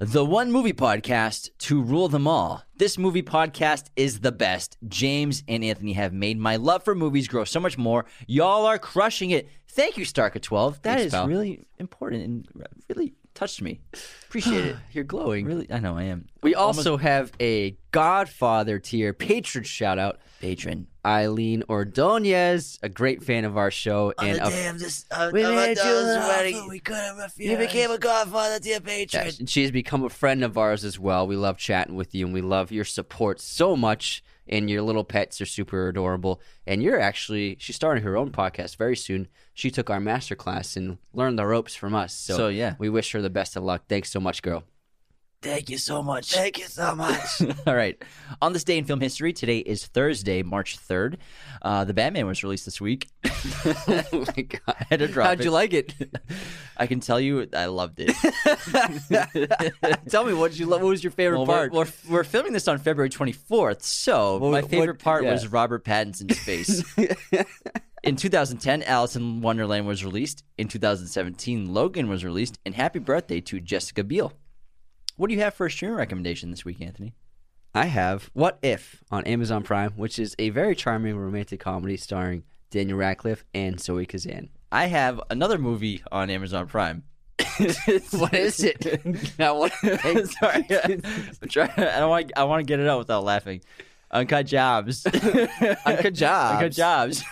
The 0.00 0.24
one 0.24 0.50
movie 0.50 0.72
podcast 0.72 1.50
to 1.58 1.80
rule 1.80 2.08
them 2.08 2.26
all. 2.26 2.64
This 2.76 2.98
movie 2.98 3.22
podcast 3.22 3.90
is 3.94 4.20
the 4.20 4.32
best. 4.32 4.76
James 4.88 5.44
and 5.46 5.62
Anthony 5.62 5.92
have 5.92 6.12
made 6.12 6.36
my 6.36 6.56
love 6.56 6.82
for 6.82 6.96
movies 6.96 7.28
grow 7.28 7.44
so 7.44 7.60
much 7.60 7.78
more. 7.78 8.04
Y'all 8.26 8.66
are 8.66 8.78
crushing 8.78 9.30
it. 9.30 9.48
Thank 9.68 9.96
you, 9.96 10.04
Starka12. 10.04 10.82
That 10.82 10.98
Thanks, 10.98 11.04
is 11.04 11.12
pal. 11.12 11.28
really 11.28 11.64
important 11.78 12.24
and 12.24 12.48
really 12.88 13.12
touched 13.34 13.62
me. 13.62 13.80
Appreciate 14.28 14.64
it. 14.64 14.76
You're 14.92 15.04
glowing. 15.04 15.46
Really, 15.46 15.70
I 15.70 15.78
know 15.78 15.96
I 15.96 16.04
am. 16.04 16.26
We 16.42 16.54
also 16.54 16.96
have 16.96 17.32
a 17.40 17.76
Godfather 17.90 18.78
tier 18.78 19.12
patron 19.12 19.64
shout 19.64 19.98
out. 19.98 20.20
Patron. 20.40 20.86
Eileen 21.06 21.62
Ordonez, 21.68 22.78
a 22.82 22.88
great 22.88 23.22
fan 23.22 23.44
of 23.44 23.56
our 23.56 23.70
show, 23.70 24.12
and 24.20 24.38
a 24.38 24.78
this, 24.78 25.04
uh, 25.10 25.30
We 25.32 25.42
made 25.42 25.76
you 25.76 25.94
laugh, 25.94 26.68
we 26.68 26.80
couldn't 26.80 27.16
refuse. 27.16 27.50
You 27.50 27.56
became 27.58 27.90
a 27.90 27.98
godfather 27.98 28.58
to 28.58 28.68
your 28.68 28.80
patron. 28.80 29.26
Yes, 29.26 29.38
and 29.38 29.48
she 29.48 29.62
has 29.62 29.70
become 29.70 30.04
a 30.04 30.08
friend 30.08 30.42
of 30.42 30.56
ours 30.56 30.84
as 30.84 30.98
well. 30.98 31.26
We 31.26 31.36
love 31.36 31.58
chatting 31.58 31.94
with 31.94 32.14
you, 32.14 32.24
and 32.24 32.34
we 32.34 32.40
love 32.40 32.72
your 32.72 32.84
support 32.84 33.40
so 33.40 33.76
much. 33.76 34.22
And 34.48 34.68
your 34.68 34.82
little 34.82 35.04
pets 35.04 35.40
are 35.40 35.46
super 35.46 35.88
adorable. 35.88 36.40
And 36.66 36.82
you're 36.82 37.00
actually 37.00 37.56
she's 37.58 37.76
starting 37.76 38.04
her 38.04 38.16
own 38.16 38.30
podcast 38.30 38.76
very 38.76 38.96
soon. 38.96 39.28
She 39.54 39.70
took 39.70 39.88
our 39.90 40.00
master 40.00 40.34
class 40.36 40.76
and 40.76 40.98
learned 41.12 41.38
the 41.38 41.46
ropes 41.46 41.74
from 41.74 41.94
us. 41.94 42.12
So, 42.12 42.36
So, 42.36 42.48
yeah. 42.48 42.74
we 42.78 42.88
wish 42.88 43.12
her 43.12 43.22
the 43.22 43.30
best 43.30 43.56
of 43.56 43.62
luck. 43.62 43.84
Thanks 43.88 44.10
so 44.10 44.20
much, 44.20 44.42
girl. 44.42 44.64
Thank 45.44 45.68
you 45.68 45.76
so 45.78 46.02
much. 46.02 46.32
Thank 46.32 46.58
you 46.58 46.64
so 46.64 46.94
much. 46.94 47.20
All 47.66 47.74
right. 47.76 48.02
On 48.40 48.52
this 48.54 48.64
day 48.64 48.78
in 48.78 48.84
film 48.86 49.00
history, 49.00 49.32
today 49.32 49.58
is 49.58 49.86
Thursday, 49.86 50.42
March 50.42 50.78
3rd. 50.78 51.16
Uh, 51.60 51.84
the 51.84 51.92
Batman 51.94 52.26
was 52.26 52.42
released 52.42 52.64
this 52.64 52.80
week. 52.80 53.08
oh 53.26 54.24
my 54.36 54.42
god! 54.42 54.60
I 54.68 54.86
had 54.90 54.98
to 55.00 55.08
drop 55.08 55.26
How'd 55.28 55.40
it. 55.40 55.44
you 55.44 55.50
like 55.50 55.72
it? 55.74 55.94
I 56.76 56.86
can 56.86 57.00
tell 57.00 57.20
you, 57.20 57.46
I 57.54 57.66
loved 57.66 57.98
it. 58.00 58.14
Tell 60.08 60.24
me 60.24 60.32
what 60.34 60.50
did 60.52 60.58
you. 60.60 60.66
lo- 60.66 60.78
What 60.78 60.86
was 60.88 61.04
your 61.04 61.10
favorite 61.10 61.38
Well, 61.38 61.46
we're, 61.46 61.70
part? 61.70 61.72
we're, 61.72 62.12
we're 62.16 62.24
filming 62.24 62.52
this 62.52 62.66
on 62.68 62.78
February 62.78 63.10
24th, 63.10 63.82
so 63.82 64.38
What- 64.38 64.50
my 64.50 64.60
what- 64.62 64.70
favorite 64.70 64.98
part 64.98 65.24
yeah. 65.24 65.32
was 65.32 65.46
Robert 65.48 65.84
Pattinson's 65.84 66.38
face. 66.38 66.82
In 68.02 68.16
2010, 68.16 68.82
Alice 68.82 69.16
in 69.16 69.40
Wonderland 69.40 69.86
was 69.86 70.04
released. 70.04 70.44
In 70.58 70.68
2017, 70.68 71.72
Logan 71.72 72.08
was 72.08 72.22
released. 72.24 72.58
And 72.66 72.74
happy 72.74 72.98
birthday 72.98 73.40
to 73.42 73.60
Jessica 73.60 74.04
Biel. 74.04 74.32
What 75.16 75.28
do 75.28 75.34
you 75.34 75.40
have 75.42 75.54
for 75.54 75.66
a 75.66 75.70
streaming 75.70 75.96
recommendation 75.96 76.50
this 76.50 76.64
week, 76.64 76.80
Anthony? 76.80 77.14
I 77.72 77.86
have 77.86 78.30
What 78.32 78.58
If 78.62 79.04
on 79.12 79.24
Amazon 79.24 79.62
Prime, 79.62 79.92
which 79.92 80.18
is 80.18 80.34
a 80.40 80.48
very 80.50 80.74
charming 80.74 81.16
romantic 81.16 81.60
comedy 81.60 81.96
starring 81.96 82.42
Daniel 82.70 82.98
Radcliffe 82.98 83.44
and 83.54 83.78
Zoe 83.80 84.06
Kazan. 84.06 84.48
I 84.72 84.86
have 84.86 85.20
another 85.30 85.56
movie 85.56 86.02
on 86.10 86.30
Amazon 86.30 86.66
Prime. 86.66 87.04
what 88.10 88.34
is 88.34 88.64
it? 88.64 89.38
now, 89.38 89.56
what? 89.56 89.72
Sorry, 89.72 90.66
I'm 90.68 91.48
trying, 91.48 91.70
I 91.76 92.00
don't 92.00 92.10
want. 92.10 92.32
I 92.36 92.42
want 92.44 92.60
to 92.60 92.64
get 92.64 92.80
it 92.80 92.88
out 92.88 92.98
without 92.98 93.22
laughing. 93.22 93.60
Uncut 94.10 94.46
Jobs. 94.46 95.06
Uncut 95.06 96.14
Jobs. 96.14 96.54
Uncut 96.54 96.72
Jobs. 96.72 97.24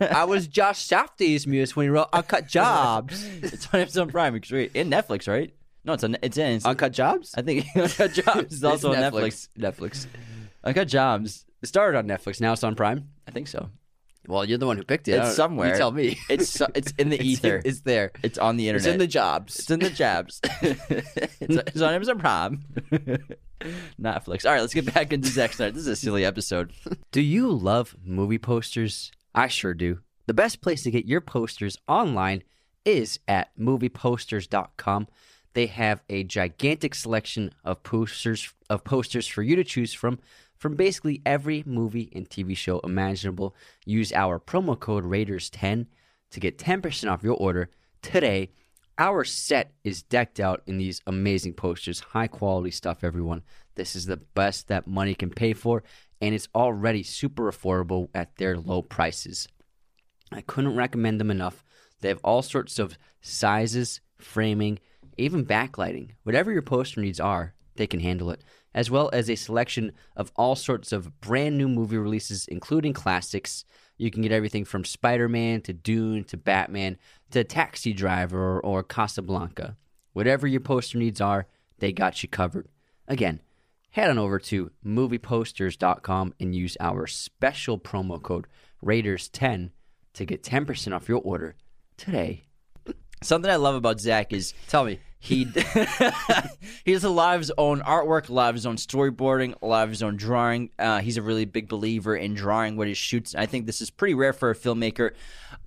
I 0.00 0.24
was 0.24 0.48
Josh 0.48 0.84
Safdie's 0.84 1.46
muse 1.46 1.76
when 1.76 1.86
he 1.86 1.90
wrote 1.90 2.08
Uncut 2.12 2.48
Jobs. 2.48 3.24
it's 3.40 3.72
on 3.72 3.80
Amazon 3.80 4.10
Prime. 4.10 4.34
It's 4.34 4.48
great. 4.48 4.74
In 4.74 4.90
Netflix, 4.90 5.28
right? 5.28 5.52
No, 5.84 5.94
it's 5.94 6.04
on. 6.04 6.16
It's 6.22 6.36
in. 6.38 6.52
It's, 6.56 6.66
Uncut 6.66 6.92
Jobs? 6.92 7.34
I 7.36 7.42
think 7.42 7.66
Uncut 7.76 8.12
Jobs 8.12 8.52
is 8.54 8.64
also 8.70 8.90
on 8.92 8.98
Netflix. 8.98 9.48
Netflix. 9.58 10.06
Uncut 10.64 10.88
Jobs. 10.88 11.46
It 11.62 11.66
started 11.66 11.98
on 11.98 12.06
Netflix. 12.06 12.40
Now 12.40 12.52
it's 12.52 12.64
on 12.64 12.74
Prime. 12.74 13.08
I 13.26 13.30
think 13.30 13.48
so. 13.48 13.70
Well, 14.26 14.44
you're 14.44 14.58
the 14.58 14.66
one 14.66 14.76
who 14.76 14.82
picked 14.84 15.08
it. 15.08 15.12
It's 15.12 15.28
uh, 15.28 15.32
somewhere. 15.32 15.70
You 15.72 15.76
tell 15.78 15.90
me. 15.92 16.18
It's 16.28 16.48
so, 16.50 16.66
it's 16.74 16.92
in 16.98 17.08
the 17.08 17.16
It's- 17.20 17.26
ether. 17.32 17.62
It's 17.64 17.80
there. 17.80 18.12
It's 18.22 18.36
on 18.38 18.58
the 18.58 18.68
internet. 18.68 18.86
It's 18.86 18.92
in 18.92 18.98
the 18.98 19.06
jobs. 19.06 19.58
It's 19.58 19.70
in 19.70 19.80
the 19.80 19.90
jabs. 19.90 20.40
it's, 20.60 21.56
it's 21.56 21.80
on 21.80 21.94
Amazon 21.94 22.18
Prime. 22.18 22.62
Netflix. 24.00 24.44
All 24.44 24.52
right, 24.52 24.60
let's 24.60 24.74
get 24.74 24.92
back 24.92 25.12
into 25.12 25.28
Zack 25.28 25.52
Snyder. 25.54 25.72
This 25.72 25.82
is 25.82 25.88
a 25.88 25.96
silly 25.96 26.24
episode. 26.24 26.72
Do 27.12 27.20
you 27.22 27.50
love 27.50 27.96
movie 28.04 28.38
posters? 28.38 29.10
I 29.34 29.48
sure 29.48 29.74
do. 29.74 30.00
The 30.26 30.34
best 30.34 30.60
place 30.60 30.82
to 30.82 30.90
get 30.90 31.06
your 31.06 31.20
posters 31.22 31.76
online 31.88 32.42
is 32.84 33.18
at 33.26 33.50
movieposters.com. 33.58 35.08
They 35.52 35.66
have 35.66 36.02
a 36.08 36.24
gigantic 36.24 36.94
selection 36.94 37.52
of 37.64 37.82
posters 37.82 38.52
of 38.68 38.84
posters 38.84 39.26
for 39.26 39.42
you 39.42 39.56
to 39.56 39.64
choose 39.64 39.92
from 39.92 40.18
from 40.56 40.76
basically 40.76 41.22
every 41.24 41.64
movie 41.66 42.10
and 42.14 42.28
TV 42.28 42.56
show 42.56 42.80
imaginable. 42.80 43.56
Use 43.86 44.12
our 44.12 44.38
promo 44.38 44.78
code 44.78 45.04
Raiders10 45.04 45.86
to 46.30 46.40
get 46.40 46.58
10% 46.58 47.10
off 47.10 47.22
your 47.22 47.34
order 47.34 47.70
today. 48.02 48.50
Our 48.98 49.24
set 49.24 49.72
is 49.82 50.02
decked 50.02 50.38
out 50.38 50.62
in 50.66 50.76
these 50.76 51.00
amazing 51.06 51.54
posters, 51.54 52.00
high 52.00 52.26
quality 52.26 52.70
stuff, 52.70 53.02
everyone. 53.02 53.42
This 53.74 53.96
is 53.96 54.04
the 54.04 54.18
best 54.18 54.68
that 54.68 54.86
money 54.86 55.14
can 55.14 55.30
pay 55.30 55.54
for, 55.54 55.82
and 56.20 56.34
it's 56.34 56.48
already 56.54 57.02
super 57.02 57.50
affordable 57.50 58.08
at 58.14 58.36
their 58.36 58.58
low 58.58 58.82
prices. 58.82 59.48
I 60.30 60.42
couldn't 60.42 60.76
recommend 60.76 61.18
them 61.18 61.30
enough. 61.30 61.64
They 62.02 62.08
have 62.08 62.20
all 62.22 62.42
sorts 62.42 62.78
of 62.78 62.98
sizes, 63.22 64.02
framing, 64.18 64.78
even 65.16 65.44
backlighting. 65.44 66.10
Whatever 66.22 66.52
your 66.52 66.62
poster 66.62 67.00
needs 67.00 67.20
are, 67.20 67.54
they 67.76 67.86
can 67.86 68.00
handle 68.00 68.30
it, 68.30 68.42
as 68.74 68.90
well 68.90 69.10
as 69.12 69.30
a 69.30 69.36
selection 69.36 69.92
of 70.16 70.32
all 70.36 70.54
sorts 70.56 70.92
of 70.92 71.20
brand 71.20 71.56
new 71.56 71.68
movie 71.68 71.96
releases, 71.96 72.46
including 72.48 72.92
classics. 72.92 73.64
You 73.96 74.10
can 74.10 74.22
get 74.22 74.32
everything 74.32 74.64
from 74.64 74.84
Spider 74.84 75.28
Man 75.28 75.60
to 75.62 75.72
Dune 75.72 76.24
to 76.24 76.36
Batman 76.36 76.98
to 77.30 77.44
Taxi 77.44 77.92
Driver 77.92 78.60
or, 78.60 78.82
Casablanca. 78.82 79.76
Whatever 80.12 80.46
your 80.46 80.60
poster 80.60 80.98
needs 80.98 81.20
are, 81.20 81.46
they 81.78 81.92
got 81.92 82.22
you 82.22 82.28
covered. 82.28 82.68
Again, 83.08 83.40
head 83.90 84.10
on 84.10 84.18
over 84.18 84.38
to 84.38 84.70
movieposters.com 84.84 86.34
and 86.38 86.54
use 86.54 86.76
our 86.80 87.06
special 87.06 87.78
promo 87.78 88.22
code 88.22 88.46
Raiders10 88.84 89.70
to 90.14 90.24
get 90.24 90.42
10% 90.42 90.94
off 90.94 91.08
your 91.08 91.20
order 91.20 91.56
today. 91.96 92.44
Something 93.22 93.50
I 93.50 93.56
love 93.56 93.74
about 93.74 94.00
Zack 94.00 94.32
is 94.32 94.54
Tell 94.68 94.84
me. 94.84 94.98
he 95.18 95.44
does 95.44 97.04
a 97.04 97.10
lot 97.10 97.34
of 97.34 97.40
his 97.42 97.52
own 97.58 97.80
artwork, 97.82 98.30
a 98.30 98.32
lot 98.32 98.48
of 98.48 98.54
his 98.54 98.64
own 98.64 98.76
storyboarding, 98.76 99.54
a 99.60 99.66
lot 99.66 99.84
of 99.84 99.90
his 99.90 100.02
own 100.02 100.16
drawing. 100.16 100.70
Uh, 100.78 101.00
he's 101.00 101.18
a 101.18 101.22
really 101.22 101.44
big 101.44 101.68
believer 101.68 102.16
in 102.16 102.32
drawing 102.32 102.76
what 102.78 102.88
he 102.88 102.94
shoots. 102.94 103.34
I 103.34 103.44
think 103.44 103.66
this 103.66 103.82
is 103.82 103.90
pretty 103.90 104.14
rare 104.14 104.32
for 104.32 104.48
a 104.48 104.54
filmmaker. 104.54 105.10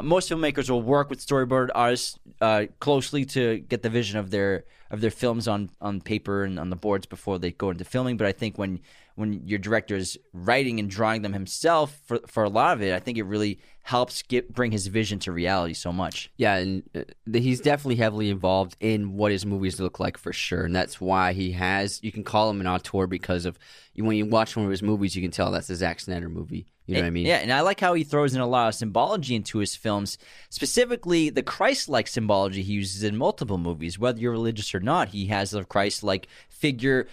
Most 0.02 0.32
filmmakers 0.32 0.72
will 0.72 0.82
work 0.82 1.12
with 1.12 1.24
storyboard 1.24 1.70
artists 1.76 2.18
uh, 2.42 2.66
closely 2.80 3.26
to 3.26 3.60
get 3.60 3.84
the 3.84 3.90
vision 3.90 4.18
of 4.18 4.32
their 4.32 4.66
of 4.90 5.02
their 5.02 5.12
films 5.12 5.48
on 5.48 5.70
on 5.80 6.02
paper 6.02 6.44
and 6.44 6.60
on 6.60 6.72
the 6.72 6.76
boards 6.76 7.06
before 7.06 7.38
they 7.38 7.52
go 7.52 7.70
into 7.70 7.84
filming. 7.86 8.18
But 8.18 8.26
I 8.26 8.32
think 8.32 8.58
when 8.58 8.80
when 9.16 9.48
your 9.48 9.60
director 9.60 9.96
is 9.96 10.18
writing 10.34 10.80
and 10.80 10.90
drawing 10.90 11.22
them 11.22 11.34
himself 11.34 12.00
for 12.06 12.20
for 12.28 12.44
a 12.44 12.50
lot 12.50 12.74
of 12.74 12.82
it, 12.82 12.94
I 12.94 13.00
think 13.00 13.18
it 13.18 13.24
really 13.24 13.60
helps 13.84 14.22
get 14.22 14.54
bring 14.54 14.72
his 14.72 14.88
vision 14.88 15.20
to 15.20 15.32
reality 15.32 15.74
so 15.74 15.92
much. 15.92 16.32
Yeah, 16.38 16.56
and 16.56 16.84
uh, 16.96 17.02
he's 17.32 17.60
definitely 17.60 17.98
heavily 17.98 18.30
involved 18.30 18.78
in 18.80 19.14
what 19.14 19.32
his 19.32 19.46
movies 19.46 19.80
look 19.80 20.00
like 20.00 20.18
for 20.18 20.34
sure, 20.34 20.66
and 20.66 20.76
that's 20.76 21.00
why 21.00 21.34
he 21.34 21.52
has. 21.52 22.02
You 22.04 22.12
can 22.12 22.24
call 22.24 22.50
him 22.50 22.62
an 22.62 22.68
auteur 22.68 23.08
because 23.08 23.46
of 23.46 23.60
when 23.96 24.16
you 24.18 24.26
watch 24.26 24.56
one 24.56 24.66
of 24.66 24.72
his 24.72 24.82
movies, 24.82 25.16
you 25.16 25.22
can 25.22 25.32
tell 25.32 25.52
that's 25.52 25.70
a 25.70 25.76
Zack 25.76 26.00
Snyder 26.00 26.30
movie. 26.30 26.68
You 26.86 26.96
know 26.96 27.02
what 27.02 27.08
I 27.08 27.12
mean? 27.12 27.26
Yeah, 27.26 27.38
and 27.38 27.54
I 27.54 27.62
like 27.62 27.80
how 27.80 27.94
he 27.94 28.04
throws 28.04 28.36
in 28.36 28.42
a 28.42 28.48
lot 28.48 28.68
of 28.68 28.76
symbology 28.76 29.36
into 29.36 29.60
his 29.60 29.74
films, 29.74 30.18
specifically 30.50 31.30
the 31.30 31.44
Christ-like 31.44 32.08
symbology 32.08 32.62
he 32.62 32.74
uses 32.74 33.04
in 33.04 33.16
multiple 33.16 33.58
movies. 33.58 33.98
Whether 33.98 34.20
you're 34.20 34.34
religious 34.34 34.76
or 34.76 34.82
not, 34.82 35.10
he 35.10 35.28
has 35.28 35.54
a 35.54 35.64
Christ-like 35.64 36.28
figure. 36.50 37.08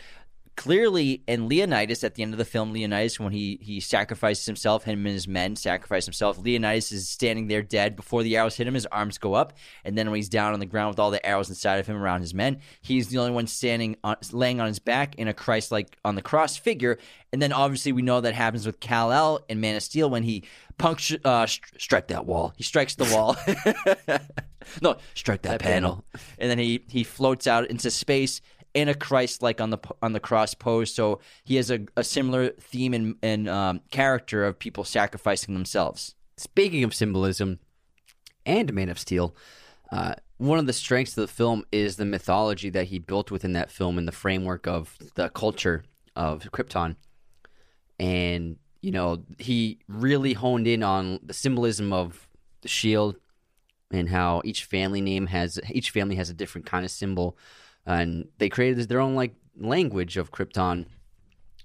Clearly, 0.56 1.22
and 1.26 1.48
Leonidas, 1.48 2.04
at 2.04 2.16
the 2.16 2.22
end 2.22 2.34
of 2.34 2.38
the 2.38 2.44
film, 2.44 2.72
Leonidas, 2.72 3.18
when 3.18 3.32
he 3.32 3.58
he 3.62 3.80
sacrifices 3.80 4.44
himself, 4.44 4.84
him 4.84 5.06
and 5.06 5.14
his 5.14 5.26
men 5.26 5.56
sacrifice 5.56 6.04
himself. 6.04 6.36
Leonidas 6.38 6.92
is 6.92 7.08
standing 7.08 7.46
there 7.48 7.62
dead. 7.62 7.96
Before 7.96 8.22
the 8.22 8.36
arrows 8.36 8.56
hit 8.56 8.66
him, 8.66 8.74
his 8.74 8.84
arms 8.86 9.16
go 9.16 9.32
up, 9.32 9.54
and 9.84 9.96
then 9.96 10.10
when 10.10 10.16
he's 10.16 10.28
down 10.28 10.52
on 10.52 10.60
the 10.60 10.66
ground 10.66 10.90
with 10.90 10.98
all 10.98 11.10
the 11.10 11.24
arrows 11.24 11.48
inside 11.48 11.76
of 11.78 11.86
him 11.86 11.96
around 11.96 12.20
his 12.20 12.34
men, 12.34 12.58
he's 12.82 13.08
the 13.08 13.16
only 13.16 13.30
one 13.32 13.46
standing, 13.46 13.96
on, 14.04 14.16
laying 14.32 14.60
on 14.60 14.66
his 14.66 14.78
back 14.78 15.14
in 15.14 15.28
a 15.28 15.32
Christ-like 15.34 15.96
on 16.04 16.14
the 16.14 16.20
cross 16.22 16.58
figure. 16.58 16.98
And 17.32 17.40
then 17.40 17.52
obviously 17.52 17.92
we 17.92 18.02
know 18.02 18.20
that 18.20 18.34
happens 18.34 18.66
with 18.66 18.80
Kal 18.80 19.12
El 19.12 19.40
in 19.48 19.60
Man 19.60 19.76
of 19.76 19.82
Steel 19.82 20.10
when 20.10 20.24
he 20.24 20.44
puncture 20.76 21.18
uh, 21.24 21.44
stri- 21.44 21.80
strike 21.80 22.08
that 22.08 22.26
wall. 22.26 22.52
He 22.56 22.64
strikes 22.64 22.96
the 22.96 23.04
wall. 23.04 23.36
no, 24.82 24.96
strike 25.14 25.42
that, 25.42 25.50
That 25.52 25.60
panel. 25.60 25.90
panel. 25.90 26.04
And 26.38 26.50
then 26.50 26.58
he 26.58 26.84
he 26.88 27.04
floats 27.04 27.46
out 27.46 27.70
into 27.70 27.90
space 27.90 28.40
in 28.74 28.88
a 28.88 28.94
Christ 28.94 29.42
like 29.42 29.60
on 29.60 29.70
the 29.70 29.78
on 30.02 30.12
the 30.12 30.20
cross 30.20 30.54
pose. 30.54 30.92
So 30.92 31.20
he 31.44 31.56
has 31.56 31.70
a, 31.70 31.80
a 31.96 32.04
similar 32.04 32.50
theme 32.50 33.16
and, 33.22 33.48
um, 33.48 33.80
character 33.90 34.44
of 34.44 34.58
people 34.58 34.84
sacrificing 34.84 35.54
themselves. 35.54 36.14
Speaking 36.36 36.84
of 36.84 36.94
symbolism 36.94 37.58
and 38.46 38.72
Man 38.72 38.88
of 38.88 38.98
Steel, 38.98 39.34
uh, 39.92 40.14
one 40.38 40.58
of 40.58 40.66
the 40.66 40.72
strengths 40.72 41.16
of 41.18 41.22
the 41.22 41.32
film 41.32 41.64
is 41.70 41.96
the 41.96 42.06
mythology 42.06 42.70
that 42.70 42.86
he 42.86 42.98
built 42.98 43.30
within 43.30 43.52
that 43.52 43.70
film 43.70 43.98
in 43.98 44.06
the 44.06 44.12
framework 44.12 44.66
of 44.66 44.96
the 45.16 45.28
culture 45.28 45.84
of 46.16 46.44
Krypton. 46.52 46.96
And, 47.98 48.56
you 48.80 48.90
know, 48.90 49.24
he 49.38 49.80
really 49.86 50.32
honed 50.32 50.66
in 50.66 50.82
on 50.82 51.20
the 51.22 51.34
symbolism 51.34 51.92
of 51.92 52.26
the 52.62 52.68
shield 52.68 53.16
and 53.90 54.08
how 54.08 54.40
each 54.44 54.64
family 54.64 55.00
name 55.00 55.26
has 55.26 55.60
each 55.70 55.90
family 55.90 56.16
has 56.16 56.30
a 56.30 56.34
different 56.34 56.66
kind 56.66 56.84
of 56.84 56.90
symbol 56.90 57.36
and 57.86 58.28
they 58.38 58.48
created 58.48 58.88
their 58.88 59.00
own 59.00 59.14
like 59.14 59.34
language 59.58 60.16
of 60.16 60.32
Krypton. 60.32 60.86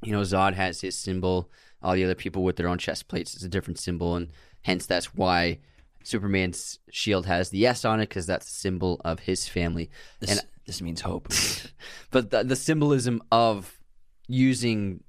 You 0.04 0.12
know, 0.12 0.22
Zod 0.22 0.54
has 0.54 0.82
his 0.82 0.98
symbol. 0.98 1.50
All 1.82 1.94
the 1.94 2.04
other 2.04 2.16
people 2.16 2.44
with 2.44 2.56
their 2.56 2.68
own 2.68 2.78
chest 2.78 3.08
plates 3.08 3.36
is 3.36 3.44
a 3.44 3.50
different 3.50 3.80
symbol, 3.80 4.16
and 4.16 4.30
hence 4.64 4.86
that's 4.86 5.14
why 5.14 5.60
Superman's 6.04 6.80
shield 6.92 7.26
has 7.26 7.50
the 7.50 7.66
S 7.66 7.86
on 7.86 8.00
it 8.00 8.10
because 8.10 8.26
that's 8.26 8.46
the 8.46 8.56
symbol 8.56 9.02
of 9.04 9.20
his 9.20 9.48
family. 9.48 9.90
This, 10.20 10.32
and 10.32 10.42
this 10.66 10.82
means 10.82 11.02
hope. 11.02 11.30
but 12.12 12.32
the, 12.32 12.44
the 12.44 12.56
symbolism 12.56 13.22
of 13.32 13.80
using 14.28 15.04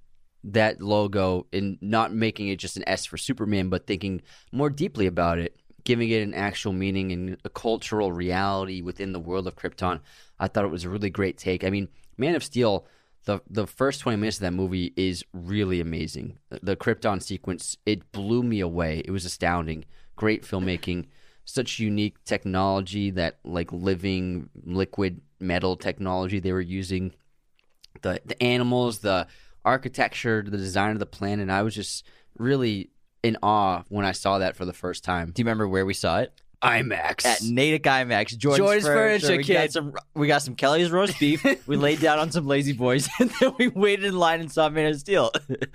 that 0.44 0.80
logo 0.80 1.46
and 1.52 1.78
not 1.80 2.14
making 2.14 2.48
it 2.48 2.58
just 2.58 2.76
an 2.76 2.84
S 2.86 3.04
for 3.04 3.16
Superman, 3.16 3.68
but 3.68 3.86
thinking 3.86 4.22
more 4.52 4.70
deeply 4.70 5.06
about 5.06 5.38
it, 5.38 5.58
giving 5.86 6.10
it 6.10 6.22
an 6.22 6.34
actual 6.34 6.72
meaning 6.72 7.12
and 7.12 7.38
a 7.44 7.48
cultural 7.48 8.12
reality 8.12 8.82
within 8.82 9.12
the 9.12 9.20
world 9.20 9.46
of 9.46 9.56
Krypton. 9.56 10.00
I 10.38 10.48
thought 10.48 10.64
it 10.64 10.70
was 10.70 10.84
a 10.84 10.90
really 10.90 11.08
great 11.08 11.38
take. 11.38 11.64
I 11.64 11.70
mean, 11.70 11.88
Man 12.18 12.34
of 12.34 12.44
Steel, 12.44 12.86
the 13.24 13.40
the 13.48 13.66
first 13.66 14.00
twenty 14.00 14.16
minutes 14.16 14.36
of 14.36 14.42
that 14.42 14.52
movie 14.52 14.92
is 14.96 15.24
really 15.32 15.80
amazing. 15.80 16.38
The, 16.50 16.60
the 16.62 16.76
Krypton 16.76 17.22
sequence, 17.22 17.78
it 17.86 18.12
blew 18.12 18.42
me 18.42 18.60
away. 18.60 19.00
It 19.04 19.10
was 19.12 19.24
astounding. 19.24 19.86
Great 20.16 20.42
filmmaking, 20.42 21.06
such 21.44 21.78
unique 21.78 22.22
technology 22.24 23.10
that 23.12 23.38
like 23.44 23.72
living 23.72 24.50
liquid 24.64 25.20
metal 25.38 25.76
technology 25.76 26.40
they 26.40 26.52
were 26.52 26.60
using 26.60 27.12
the 28.02 28.20
the 28.24 28.42
animals, 28.42 28.98
the 28.98 29.26
architecture, 29.64 30.42
the 30.42 30.56
design 30.56 30.92
of 30.92 30.98
the 30.98 31.06
planet. 31.06 31.48
I 31.48 31.62
was 31.62 31.74
just 31.74 32.04
really 32.38 32.90
in 33.26 33.36
awe 33.42 33.82
when 33.88 34.06
I 34.06 34.12
saw 34.12 34.38
that 34.38 34.54
for 34.54 34.64
the 34.64 34.72
first 34.72 35.02
time. 35.02 35.32
Do 35.32 35.40
you 35.40 35.44
remember 35.44 35.66
where 35.66 35.84
we 35.84 35.94
saw 35.94 36.20
it? 36.20 36.32
IMAX. 36.66 37.24
At 37.24 37.42
Natick 37.42 37.82
IMAX, 37.84 38.36
Jordan's, 38.36 38.58
Jordan's 38.58 38.86
Furniture 38.86 39.36
we 39.36 39.44
Kit. 39.44 39.56
Got 39.56 39.72
some, 39.72 39.94
we 40.14 40.26
got 40.26 40.42
some 40.42 40.54
Kelly's 40.54 40.90
roast 40.90 41.18
beef. 41.18 41.44
we 41.66 41.76
laid 41.86 42.00
down 42.00 42.18
on 42.18 42.30
some 42.30 42.46
lazy 42.46 42.72
boys, 42.72 43.08
and 43.20 43.30
then 43.40 43.52
we 43.58 43.68
waited 43.68 44.04
in 44.04 44.16
line 44.18 44.40
and 44.40 44.50
saw 44.50 44.68
Man 44.68 44.92
of 44.92 44.98
Steel. 45.00 45.30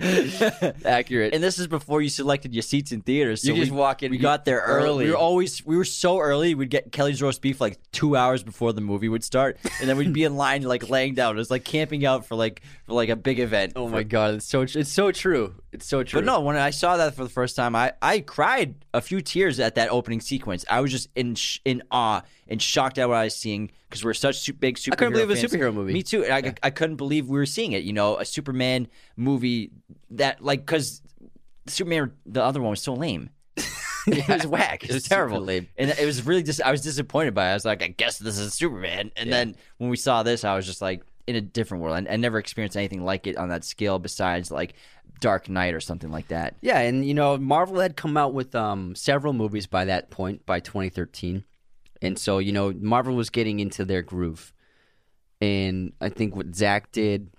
Accurate. 0.84 1.34
and 1.34 1.42
this 1.42 1.58
is 1.58 1.66
before 1.66 2.02
you 2.02 2.08
selected 2.08 2.54
your 2.54 2.62
seats 2.62 2.92
in 2.92 3.00
theaters. 3.02 3.42
So 3.42 3.48
You 3.48 3.56
just 3.56 3.70
we, 3.70 3.76
walk 3.76 4.02
in- 4.02 4.10
We 4.10 4.18
got 4.18 4.44
there 4.44 4.60
early. 4.60 4.82
early. 4.88 5.04
We 5.06 5.10
were 5.12 5.16
always 5.16 5.64
we 5.64 5.76
were 5.76 5.84
so 5.84 6.18
early. 6.20 6.54
We'd 6.54 6.70
get 6.70 6.92
Kelly's 6.92 7.22
roast 7.22 7.40
beef 7.40 7.60
like 7.60 7.78
two 7.92 8.16
hours 8.16 8.42
before 8.42 8.72
the 8.72 8.80
movie 8.80 9.08
would 9.08 9.24
start, 9.24 9.58
and 9.80 9.88
then 9.88 9.96
we'd 9.96 10.12
be 10.12 10.24
in 10.24 10.36
line 10.36 10.62
like 10.62 10.88
laying 10.90 11.14
down. 11.14 11.36
It 11.36 11.38
was 11.38 11.50
like 11.50 11.64
camping 11.64 12.04
out 12.04 12.26
for 12.26 12.34
like 12.34 12.62
for 12.86 12.92
like 12.94 13.08
a 13.08 13.16
big 13.16 13.40
event. 13.40 13.72
oh 13.76 13.88
my 13.88 14.02
god, 14.02 14.34
it's 14.34 14.46
so 14.46 14.62
it's 14.62 14.90
so 14.90 15.12
true. 15.12 15.54
It's 15.72 15.86
so 15.86 16.02
true. 16.04 16.20
But 16.20 16.26
no, 16.26 16.40
when 16.40 16.56
I 16.56 16.68
saw 16.70 16.98
that 16.98 17.14
for 17.14 17.24
the 17.24 17.30
first 17.30 17.56
time, 17.56 17.74
I, 17.74 17.94
I 18.02 18.20
cried 18.20 18.74
a 18.92 19.00
few 19.00 19.22
tears 19.22 19.58
at 19.58 19.76
that 19.76 19.88
opening 19.88 20.20
sequence. 20.20 20.66
I 20.68 20.81
was 20.82 20.90
just 20.90 21.08
in 21.14 21.34
sh- 21.34 21.60
in 21.64 21.82
awe 21.90 22.22
and 22.48 22.60
shocked 22.60 22.98
at 22.98 23.08
what 23.08 23.16
I 23.16 23.24
was 23.24 23.36
seeing 23.36 23.70
because 23.88 24.04
we're 24.04 24.14
such 24.14 24.38
su- 24.38 24.52
big 24.52 24.76
superhero. 24.76 24.92
I 24.92 24.96
couldn't 24.96 25.12
believe 25.12 25.30
it 25.30 25.42
was 25.42 25.44
a 25.44 25.48
superhero 25.48 25.74
movie. 25.74 25.92
Me 25.92 26.02
too. 26.02 26.24
And 26.24 26.46
I, 26.46 26.54
I 26.62 26.70
couldn't 26.70 26.96
believe 26.96 27.28
we 27.28 27.38
were 27.38 27.46
seeing 27.46 27.72
it. 27.72 27.82
You 27.84 27.92
know, 27.92 28.18
a 28.18 28.24
Superman 28.24 28.88
movie 29.16 29.70
that 30.10 30.42
like 30.42 30.60
because 30.60 31.02
Superman 31.66 32.12
the 32.26 32.42
other 32.42 32.60
one 32.60 32.70
was 32.70 32.82
so 32.82 32.94
lame. 32.94 33.30
it 34.06 34.28
was 34.28 34.46
whack. 34.46 34.84
It 34.84 34.92
was 34.92 35.04
terrible. 35.04 35.40
lame. 35.40 35.68
And 35.76 35.90
it 35.90 36.04
was 36.04 36.24
really 36.26 36.42
just 36.42 36.60
I 36.62 36.70
was 36.70 36.82
disappointed 36.82 37.34
by 37.34 37.48
it. 37.48 37.50
I 37.52 37.54
was 37.54 37.64
like, 37.64 37.82
I 37.82 37.88
guess 37.88 38.18
this 38.18 38.38
is 38.38 38.54
Superman. 38.54 39.12
And 39.16 39.32
then 39.32 39.56
when 39.78 39.90
we 39.90 39.96
saw 39.96 40.22
this, 40.22 40.44
I 40.44 40.54
was 40.56 40.66
just 40.66 40.82
like 40.82 41.02
in 41.26 41.36
a 41.36 41.40
different 41.40 41.82
world. 41.82 42.06
I, 42.08 42.12
I 42.12 42.16
never 42.16 42.38
experienced 42.38 42.76
anything 42.76 43.04
like 43.04 43.26
it 43.26 43.36
on 43.36 43.48
that 43.50 43.64
scale 43.64 43.98
besides 43.98 44.50
like 44.50 44.74
Dark 45.22 45.48
Knight 45.48 45.72
or 45.72 45.80
something 45.80 46.10
like 46.10 46.28
that. 46.28 46.56
Yeah, 46.60 46.80
and 46.80 47.06
you 47.06 47.14
know, 47.14 47.38
Marvel 47.38 47.80
had 47.80 47.96
come 47.96 48.16
out 48.16 48.34
with 48.34 48.54
um, 48.54 48.94
several 48.94 49.32
movies 49.32 49.66
by 49.66 49.86
that 49.86 50.10
point, 50.10 50.44
by 50.44 50.60
2013, 50.60 51.44
and 52.02 52.18
so 52.18 52.38
you 52.38 52.52
know, 52.52 52.72
Marvel 52.78 53.14
was 53.14 53.30
getting 53.30 53.60
into 53.60 53.86
their 53.86 54.02
groove, 54.02 54.52
and 55.40 55.92
I 56.00 56.10
think 56.10 56.36
what 56.36 56.54
Zack 56.54 56.92
did, 56.92 57.30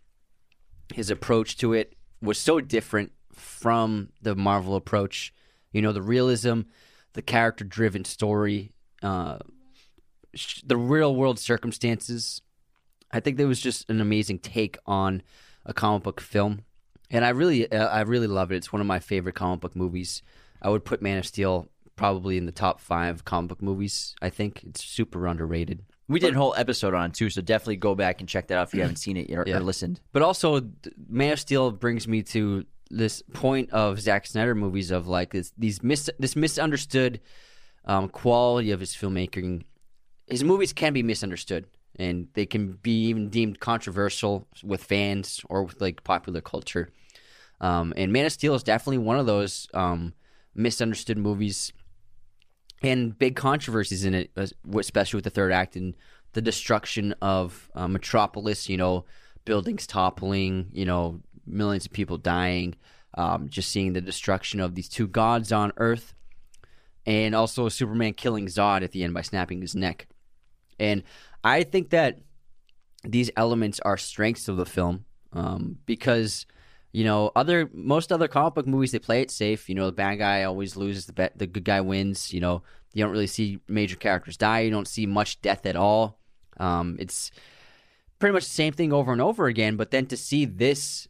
his 0.94 1.12
approach 1.12 1.58
to 1.58 1.74
it 1.74 1.94
was 2.22 2.40
so 2.40 2.62
different 2.62 3.12
from 3.34 4.10
the 4.22 4.34
Marvel 4.36 4.76
approach. 4.76 5.34
You 5.74 5.82
know, 5.82 5.92
the 5.92 6.02
realism, 6.02 6.62
the 7.14 7.22
character-driven 7.22 8.06
story, 8.06 8.72
uh, 9.02 9.40
the 10.66 10.78
real-world 10.78 11.38
circumstances. 11.38 12.42
I 13.12 13.20
think 13.20 13.38
there 13.38 13.48
was 13.48 13.60
just 13.60 13.90
an 13.90 14.00
amazing 14.00 14.40
take 14.40 14.78
on 14.86 15.22
a 15.66 15.74
comic 15.74 16.04
book 16.04 16.22
film 16.22 16.64
and 17.14 17.24
I 17.24 17.30
really, 17.30 17.72
uh, 17.72 17.88
I 17.88 18.02
really 18.02 18.28
love 18.28 18.52
it. 18.52 18.58
It's 18.58 18.74
one 18.74 18.82
of 18.82 18.88
my 18.88 19.00
favorite 19.00 19.36
comic 19.36 19.62
book 19.62 19.76
movies. 19.76 20.22
I 20.62 20.70
would 20.70 20.84
put 20.84 21.02
Man 21.02 21.18
of 21.18 21.26
Steel 21.26 21.70
probably 21.96 22.38
in 22.38 22.46
the 22.46 22.52
top 22.52 22.82
five 22.82 23.24
comic 23.24 23.50
book 23.50 23.62
movies. 23.62 24.16
I 24.22 24.30
think 24.30 24.64
it's 24.64 24.84
super 24.84 25.28
underrated. 25.28 25.84
We 26.10 26.20
did 26.20 26.34
a 26.34 26.38
whole 26.38 26.54
episode 26.58 26.94
on 26.94 27.12
it 27.12 27.14
too, 27.14 27.30
so 27.30 27.42
definitely 27.42 27.78
go 27.78 27.96
back 27.96 28.20
and 28.20 28.28
check 28.28 28.48
that 28.48 28.58
out 28.58 28.68
if 28.68 28.74
you 28.74 28.82
haven't 28.82 28.98
seen 28.98 29.16
it 29.16 29.32
or, 29.32 29.46
Yeah. 29.48 29.58
or 29.58 29.60
listened. 29.62 30.02
But 30.12 30.22
also, 30.22 30.62
Man 31.08 31.32
of 31.32 31.40
Steel 31.40 31.72
brings 31.72 32.08
me 32.08 32.24
to 32.24 32.66
this 32.90 33.22
point 33.34 33.72
of 33.72 34.00
Zack 34.02 34.28
Snyder 34.28 34.54
movies 34.56 34.92
of 34.92 35.08
like 35.08 35.32
this, 35.32 35.54
these 35.58 35.82
mis- 35.82 36.10
this 36.20 36.36
misunderstood 36.36 37.22
um, 37.86 38.10
quality 38.10 38.72
of 38.72 38.80
his 38.80 38.92
filmmaking. 38.96 39.64
His 40.28 40.44
movies 40.44 40.74
can 40.74 40.94
be 40.94 41.04
misunderstood, 41.04 41.68
and 41.98 42.28
they 42.34 42.46
can 42.46 42.74
be 42.82 43.06
even 43.06 43.30
deemed 43.30 43.60
controversial 43.60 44.48
with 44.64 44.84
fans 44.84 45.42
or 45.50 45.64
with 45.64 45.80
like 45.82 46.04
popular 46.04 46.42
culture. 46.42 46.90
Um, 47.64 47.94
and 47.96 48.12
Man 48.12 48.26
of 48.26 48.34
Steel 48.34 48.56
is 48.56 48.62
definitely 48.62 48.98
one 48.98 49.18
of 49.18 49.26
those 49.26 49.70
um, 49.74 50.14
misunderstood 50.54 51.18
movies, 51.18 51.72
and 52.84 53.18
big 53.18 53.38
controversies 53.38 54.04
in 54.04 54.14
it, 54.14 54.32
especially 54.76 55.18
with 55.18 55.24
the 55.24 55.30
third 55.30 55.54
act 55.54 55.78
and 55.78 55.96
the 56.34 56.42
destruction 56.42 57.16
of 57.22 57.72
uh, 57.74 57.88
Metropolis. 57.88 58.68
You 58.68 58.76
know, 58.76 59.06
buildings 59.46 59.88
toppling. 59.88 60.68
You 60.74 60.84
know, 60.84 61.22
millions 61.48 61.86
of 61.86 61.94
people 61.94 62.18
dying. 62.18 62.76
Um, 63.16 63.48
just 63.48 63.70
seeing 63.70 63.94
the 63.94 64.02
destruction 64.02 64.60
of 64.60 64.76
these 64.76 64.90
two 64.90 65.08
gods 65.08 65.54
on 65.54 65.72
Earth, 65.78 66.14
and 67.06 67.34
also 67.34 67.70
Superman 67.70 68.14
killing 68.14 68.48
Zod 68.48 68.84
at 68.84 68.92
the 68.92 69.06
end 69.06 69.14
by 69.14 69.22
snapping 69.22 69.62
his 69.62 69.74
neck. 69.74 70.08
And 70.80 71.04
I 71.46 71.64
think 71.64 71.92
that 71.92 72.20
these 73.06 73.32
elements 73.38 73.80
are 73.82 73.98
strengths 73.98 74.50
of 74.50 74.58
the 74.58 74.66
film 74.66 75.06
um, 75.32 75.78
because 75.86 76.46
you 76.94 77.04
know 77.04 77.32
other 77.36 77.70
most 77.74 78.12
other 78.12 78.30
comic 78.30 78.54
book 78.54 78.68
movies 78.68 78.94
they 78.94 79.00
play 79.00 79.22
it 79.22 79.32
safe. 79.32 79.68
You 79.68 79.76
know 79.76 79.88
the 79.88 79.92
bad 79.92 80.16
guy 80.16 80.44
always 80.44 80.78
loses, 80.78 81.08
the 81.08 81.32
the 81.36 81.48
good 81.48 81.66
guy 81.66 81.82
wins. 81.82 82.32
You 82.32 82.40
know 82.40 82.64
you 82.94 83.04
don't 83.04 83.12
really 83.12 83.28
see 83.28 83.60
major 83.68 83.96
characters 83.96 84.38
die. 84.38 84.62
You 84.62 84.72
don't 84.72 84.88
see 84.88 85.06
much 85.06 85.42
death 85.42 85.66
at 85.66 85.76
all. 85.76 86.20
Um, 86.58 86.96
it's 87.00 87.32
pretty 88.20 88.34
much 88.34 88.44
the 88.44 88.52
same 88.52 88.74
thing 88.74 88.94
over 88.94 89.12
and 89.12 89.22
over 89.22 89.48
again. 89.48 89.76
But 89.76 89.92
then 89.92 90.06
to 90.06 90.18
see 90.18 90.46
this 90.46 91.08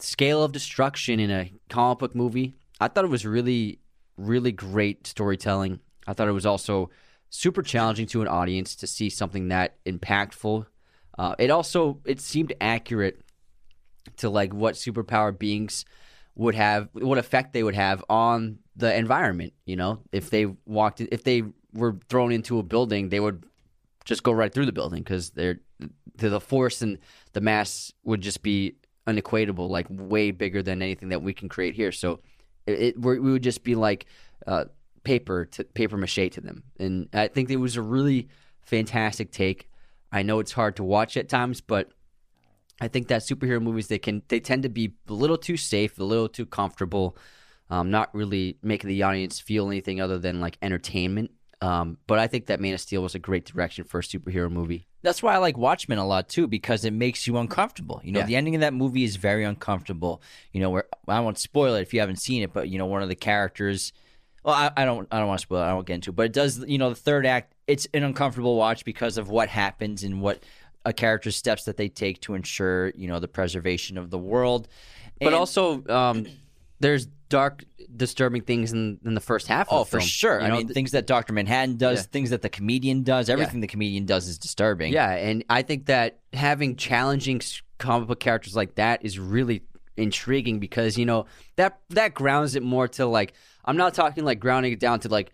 scale 0.00 0.42
of 0.42 0.52
destruction 0.52 1.20
in 1.20 1.30
a 1.30 1.52
comic 1.68 1.98
book 1.98 2.14
movie, 2.14 2.56
I 2.80 2.88
thought 2.88 3.04
it 3.04 3.10
was 3.10 3.24
really, 3.24 3.78
really 4.16 4.52
great 4.52 5.06
storytelling. 5.06 5.80
I 6.06 6.12
thought 6.12 6.28
it 6.28 6.32
was 6.32 6.46
also 6.46 6.90
super 7.28 7.62
challenging 7.62 8.06
to 8.08 8.22
an 8.22 8.28
audience 8.28 8.74
to 8.76 8.86
see 8.86 9.08
something 9.08 9.48
that 9.48 9.76
impactful. 9.86 10.66
Uh, 11.16 11.34
it 11.38 11.50
also 11.50 12.00
it 12.04 12.20
seemed 12.20 12.52
accurate 12.60 13.20
to 14.18 14.30
like 14.30 14.52
what 14.52 14.74
superpower 14.74 15.36
beings 15.36 15.84
would 16.34 16.54
have, 16.54 16.88
what 16.92 17.18
effect 17.18 17.52
they 17.52 17.62
would 17.62 17.74
have 17.74 18.04
on 18.08 18.58
the 18.76 18.94
environment. 18.94 19.52
You 19.64 19.76
know, 19.76 20.00
if 20.12 20.30
they 20.30 20.46
walked, 20.66 21.00
if 21.00 21.24
they 21.24 21.44
were 21.72 21.96
thrown 22.08 22.32
into 22.32 22.58
a 22.58 22.62
building, 22.62 23.08
they 23.08 23.20
would 23.20 23.44
just 24.04 24.22
go 24.22 24.32
right 24.32 24.52
through 24.52 24.66
the 24.66 24.72
building 24.72 25.02
because 25.02 25.30
they're 25.30 25.60
the 26.16 26.40
force 26.40 26.82
and 26.82 26.98
the 27.32 27.40
mass 27.40 27.92
would 28.04 28.20
just 28.20 28.42
be 28.42 28.74
unequatable, 29.06 29.68
like 29.68 29.86
way 29.88 30.30
bigger 30.30 30.62
than 30.62 30.82
anything 30.82 31.10
that 31.10 31.22
we 31.22 31.32
can 31.32 31.48
create 31.48 31.74
here. 31.74 31.92
So 31.92 32.20
it, 32.66 32.80
it 32.80 33.00
we 33.00 33.18
would 33.18 33.42
just 33.42 33.64
be 33.64 33.74
like 33.74 34.06
uh, 34.46 34.66
paper 35.04 35.46
to 35.46 35.64
paper 35.64 35.96
mache 35.96 36.30
to 36.32 36.40
them, 36.40 36.64
and 36.78 37.08
I 37.12 37.28
think 37.28 37.50
it 37.50 37.56
was 37.56 37.76
a 37.76 37.82
really 37.82 38.28
fantastic 38.62 39.30
take. 39.30 39.68
I 40.12 40.22
know 40.22 40.40
it's 40.40 40.52
hard 40.52 40.76
to 40.76 40.84
watch 40.84 41.16
at 41.16 41.28
times, 41.28 41.60
but 41.60 41.90
I 42.80 42.88
think 42.88 43.08
that 43.08 43.22
superhero 43.22 43.60
movies 43.62 43.88
they 43.88 43.98
can 43.98 44.22
they 44.28 44.40
tend 44.40 44.62
to 44.64 44.68
be 44.68 44.94
a 45.08 45.12
little 45.12 45.38
too 45.38 45.56
safe, 45.56 45.98
a 45.98 46.04
little 46.04 46.28
too 46.28 46.46
comfortable, 46.46 47.16
um, 47.68 47.90
not 47.90 48.14
really 48.14 48.56
making 48.62 48.88
the 48.88 49.02
audience 49.02 49.38
feel 49.40 49.66
anything 49.66 50.00
other 50.00 50.18
than 50.18 50.40
like 50.40 50.56
entertainment. 50.62 51.30
Um, 51.62 51.98
but 52.06 52.18
I 52.18 52.26
think 52.26 52.46
that 52.46 52.58
Man 52.58 52.72
of 52.72 52.80
Steel 52.80 53.02
was 53.02 53.14
a 53.14 53.18
great 53.18 53.44
direction 53.44 53.84
for 53.84 53.98
a 53.98 54.02
superhero 54.02 54.50
movie. 54.50 54.86
That's 55.02 55.22
why 55.22 55.34
I 55.34 55.38
like 55.38 55.58
Watchmen 55.58 55.98
a 55.98 56.06
lot 56.06 56.28
too, 56.28 56.46
because 56.46 56.86
it 56.86 56.92
makes 56.94 57.26
you 57.26 57.36
uncomfortable. 57.36 58.00
You 58.02 58.12
know, 58.12 58.20
Yeah. 58.20 58.26
the 58.26 58.36
ending 58.36 58.54
of 58.54 58.62
that 58.62 58.72
movie 58.72 59.04
is 59.04 59.16
very 59.16 59.44
uncomfortable. 59.44 60.22
You 60.52 60.60
know, 60.62 60.70
where 60.70 60.84
I 61.06 61.20
won't 61.20 61.38
spoil 61.38 61.74
it 61.74 61.82
if 61.82 61.92
you 61.92 62.00
haven't 62.00 62.16
seen 62.16 62.42
it, 62.42 62.52
but 62.54 62.70
you 62.70 62.78
know, 62.78 62.86
one 62.86 63.02
of 63.02 63.10
the 63.10 63.14
characters. 63.14 63.92
Well, 64.42 64.54
I, 64.54 64.70
I 64.74 64.84
don't. 64.86 65.06
I 65.12 65.18
don't 65.18 65.28
want 65.28 65.40
to 65.40 65.42
spoil 65.42 65.60
it. 65.60 65.66
I 65.66 65.74
won't 65.74 65.86
get 65.86 65.96
into 65.96 66.10
it. 66.10 66.16
But 66.16 66.26
it 66.26 66.32
does. 66.32 66.64
You 66.66 66.78
know, 66.78 66.88
the 66.88 66.94
third 66.96 67.26
act. 67.26 67.54
It's 67.66 67.86
an 67.92 68.04
uncomfortable 68.04 68.56
watch 68.56 68.86
because 68.86 69.18
of 69.18 69.28
what 69.28 69.50
happens 69.50 70.02
and 70.02 70.22
what 70.22 70.42
a 70.84 70.92
character's 70.92 71.36
steps 71.36 71.64
that 71.64 71.76
they 71.76 71.88
take 71.88 72.20
to 72.22 72.34
ensure 72.34 72.90
you 72.90 73.08
know 73.08 73.18
the 73.20 73.28
preservation 73.28 73.98
of 73.98 74.10
the 74.10 74.18
world. 74.18 74.68
But 75.20 75.34
also, 75.34 75.84
um, 75.88 76.26
there's 76.80 77.06
dark, 77.28 77.64
disturbing 77.94 78.40
things 78.42 78.72
in, 78.72 78.98
in 79.04 79.14
the 79.14 79.20
first 79.20 79.46
half. 79.46 79.68
Oh, 79.70 79.82
of 79.82 79.90
the 79.90 79.98
for 79.98 80.00
sure. 80.00 80.40
You 80.40 80.46
I 80.46 80.48
know, 80.48 80.56
mean, 80.56 80.66
th- 80.68 80.74
things 80.74 80.92
that 80.92 81.06
Doctor 81.06 81.32
Manhattan 81.34 81.76
does, 81.76 81.98
Yeah. 82.00 82.04
things 82.10 82.30
that 82.30 82.40
the 82.42 82.48
comedian 82.48 83.02
does, 83.02 83.28
everything 83.28 83.60
the 83.60 83.66
comedian 83.66 84.06
does 84.06 84.26
is 84.28 84.38
disturbing. 84.38 84.92
Yeah, 84.92 85.10
and 85.12 85.44
I 85.50 85.60
think 85.62 85.86
that 85.86 86.20
having 86.32 86.76
challenging 86.76 87.42
comic 87.78 88.08
book 88.08 88.18
characters 88.20 88.56
like 88.56 88.76
that 88.76 89.04
is 89.04 89.18
really 89.18 89.62
intriguing 89.96 90.58
because 90.58 90.96
you 90.96 91.04
know 91.04 91.26
that 91.56 91.78
that 91.90 92.14
grounds 92.14 92.54
it 92.54 92.62
more 92.62 92.88
to 92.88 93.04
like 93.04 93.34
I'm 93.66 93.76
not 93.76 93.92
talking 93.92 94.24
like 94.24 94.40
grounding 94.40 94.72
it 94.72 94.80
down 94.80 95.00
to 95.00 95.08
like 95.08 95.32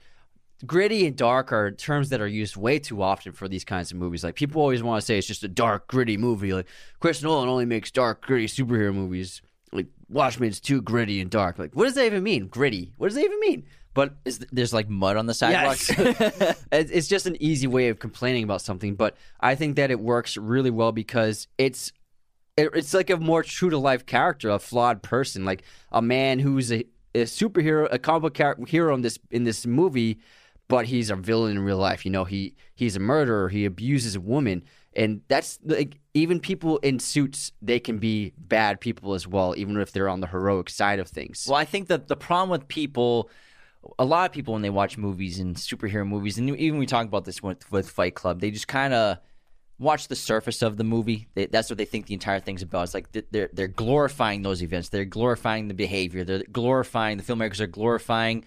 gritty 0.64 1.06
and 1.06 1.16
dark 1.16 1.52
are 1.52 1.70
terms 1.70 2.08
that 2.10 2.20
are 2.20 2.26
used 2.26 2.56
way 2.56 2.78
too 2.78 3.02
often 3.02 3.32
for 3.32 3.48
these 3.48 3.64
kinds 3.64 3.90
of 3.90 3.98
movies. 3.98 4.24
Like 4.24 4.34
people 4.34 4.62
always 4.62 4.82
want 4.82 5.00
to 5.00 5.04
say 5.04 5.18
it's 5.18 5.26
just 5.26 5.44
a 5.44 5.48
dark, 5.48 5.86
gritty 5.88 6.16
movie. 6.16 6.52
Like 6.52 6.66
Chris 7.00 7.22
Nolan 7.22 7.48
only 7.48 7.66
makes 7.66 7.90
dark, 7.90 8.24
gritty 8.24 8.46
superhero 8.46 8.94
movies. 8.94 9.42
Like 9.72 9.86
Watchmen's 10.08 10.60
too 10.60 10.80
gritty 10.80 11.20
and 11.20 11.30
dark. 11.30 11.58
Like 11.58 11.74
what 11.74 11.84
does 11.84 11.94
that 11.94 12.06
even 12.06 12.22
mean? 12.22 12.46
Gritty. 12.46 12.92
What 12.96 13.08
does 13.08 13.16
that 13.16 13.24
even 13.24 13.40
mean? 13.40 13.64
But 13.92 14.14
Is 14.26 14.38
th- 14.38 14.50
there's 14.52 14.74
like 14.74 14.90
mud 14.90 15.16
on 15.16 15.24
the 15.24 15.32
sidewalks? 15.34 15.90
Yes. 15.98 16.64
It's 16.72 17.08
just 17.08 17.26
an 17.26 17.40
easy 17.40 17.66
way 17.66 17.88
of 17.88 17.98
complaining 17.98 18.44
about 18.44 18.60
something, 18.60 18.94
but 18.94 19.16
I 19.40 19.54
think 19.54 19.76
that 19.76 19.90
it 19.90 19.98
works 19.98 20.36
really 20.36 20.70
well 20.70 20.92
because 20.92 21.48
it's 21.56 21.92
it, 22.56 22.70
it's 22.74 22.94
like 22.94 23.10
a 23.10 23.16
more 23.16 23.42
true 23.42 23.70
to 23.70 23.78
life 23.78 24.06
character, 24.06 24.50
a 24.50 24.58
flawed 24.58 25.02
person, 25.02 25.44
like 25.44 25.62
a 25.92 26.02
man 26.02 26.38
who's 26.38 26.72
a, 26.72 26.84
a 27.14 27.22
superhero, 27.22 27.88
a 27.90 27.98
comic 27.98 28.34
book 28.34 28.68
hero 28.68 28.94
in 28.94 29.02
this 29.02 29.18
in 29.30 29.44
this 29.44 29.66
movie, 29.66 30.18
but 30.68 30.86
he's 30.86 31.10
a 31.10 31.16
villain 31.16 31.52
in 31.52 31.58
real 31.60 31.78
life. 31.78 32.04
You 32.04 32.10
know, 32.10 32.24
he 32.24 32.54
he's 32.74 32.96
a 32.96 33.00
murderer. 33.00 33.48
He 33.48 33.64
abuses 33.64 34.16
a 34.16 34.20
woman, 34.20 34.64
and 34.94 35.20
that's 35.28 35.58
like 35.64 35.98
even 36.14 36.40
people 36.40 36.78
in 36.78 36.98
suits 36.98 37.52
they 37.62 37.78
can 37.78 37.98
be 37.98 38.32
bad 38.38 38.80
people 38.80 39.14
as 39.14 39.26
well, 39.26 39.54
even 39.56 39.76
if 39.78 39.92
they're 39.92 40.08
on 40.08 40.20
the 40.20 40.26
heroic 40.26 40.70
side 40.70 40.98
of 40.98 41.08
things. 41.08 41.46
Well, 41.48 41.58
I 41.58 41.64
think 41.64 41.88
that 41.88 42.08
the 42.08 42.16
problem 42.16 42.50
with 42.50 42.66
people, 42.68 43.30
a 43.98 44.04
lot 44.04 44.28
of 44.28 44.34
people 44.34 44.54
when 44.54 44.62
they 44.62 44.70
watch 44.70 44.98
movies 44.98 45.38
and 45.38 45.56
superhero 45.56 46.06
movies, 46.06 46.38
and 46.38 46.56
even 46.56 46.78
we 46.78 46.86
talk 46.86 47.06
about 47.06 47.24
this 47.24 47.42
with, 47.42 47.70
with 47.70 47.88
Fight 47.88 48.14
Club, 48.14 48.40
they 48.40 48.50
just 48.50 48.68
kind 48.68 48.94
of 48.94 49.18
watch 49.78 50.08
the 50.08 50.16
surface 50.16 50.62
of 50.62 50.76
the 50.78 50.84
movie. 50.84 51.28
They, 51.34 51.46
that's 51.46 51.70
what 51.70 51.76
they 51.76 51.84
think 51.84 52.06
the 52.06 52.14
entire 52.14 52.40
thing's 52.40 52.62
about. 52.62 52.84
It's 52.84 52.94
like 52.94 53.08
they're 53.30 53.50
they're 53.52 53.68
glorifying 53.68 54.42
those 54.42 54.62
events. 54.62 54.88
They're 54.88 55.04
glorifying 55.04 55.68
the 55.68 55.74
behavior. 55.74 56.24
They're 56.24 56.42
glorifying 56.50 57.18
the 57.18 57.22
filmmakers 57.22 57.60
are 57.60 57.66
glorifying 57.66 58.44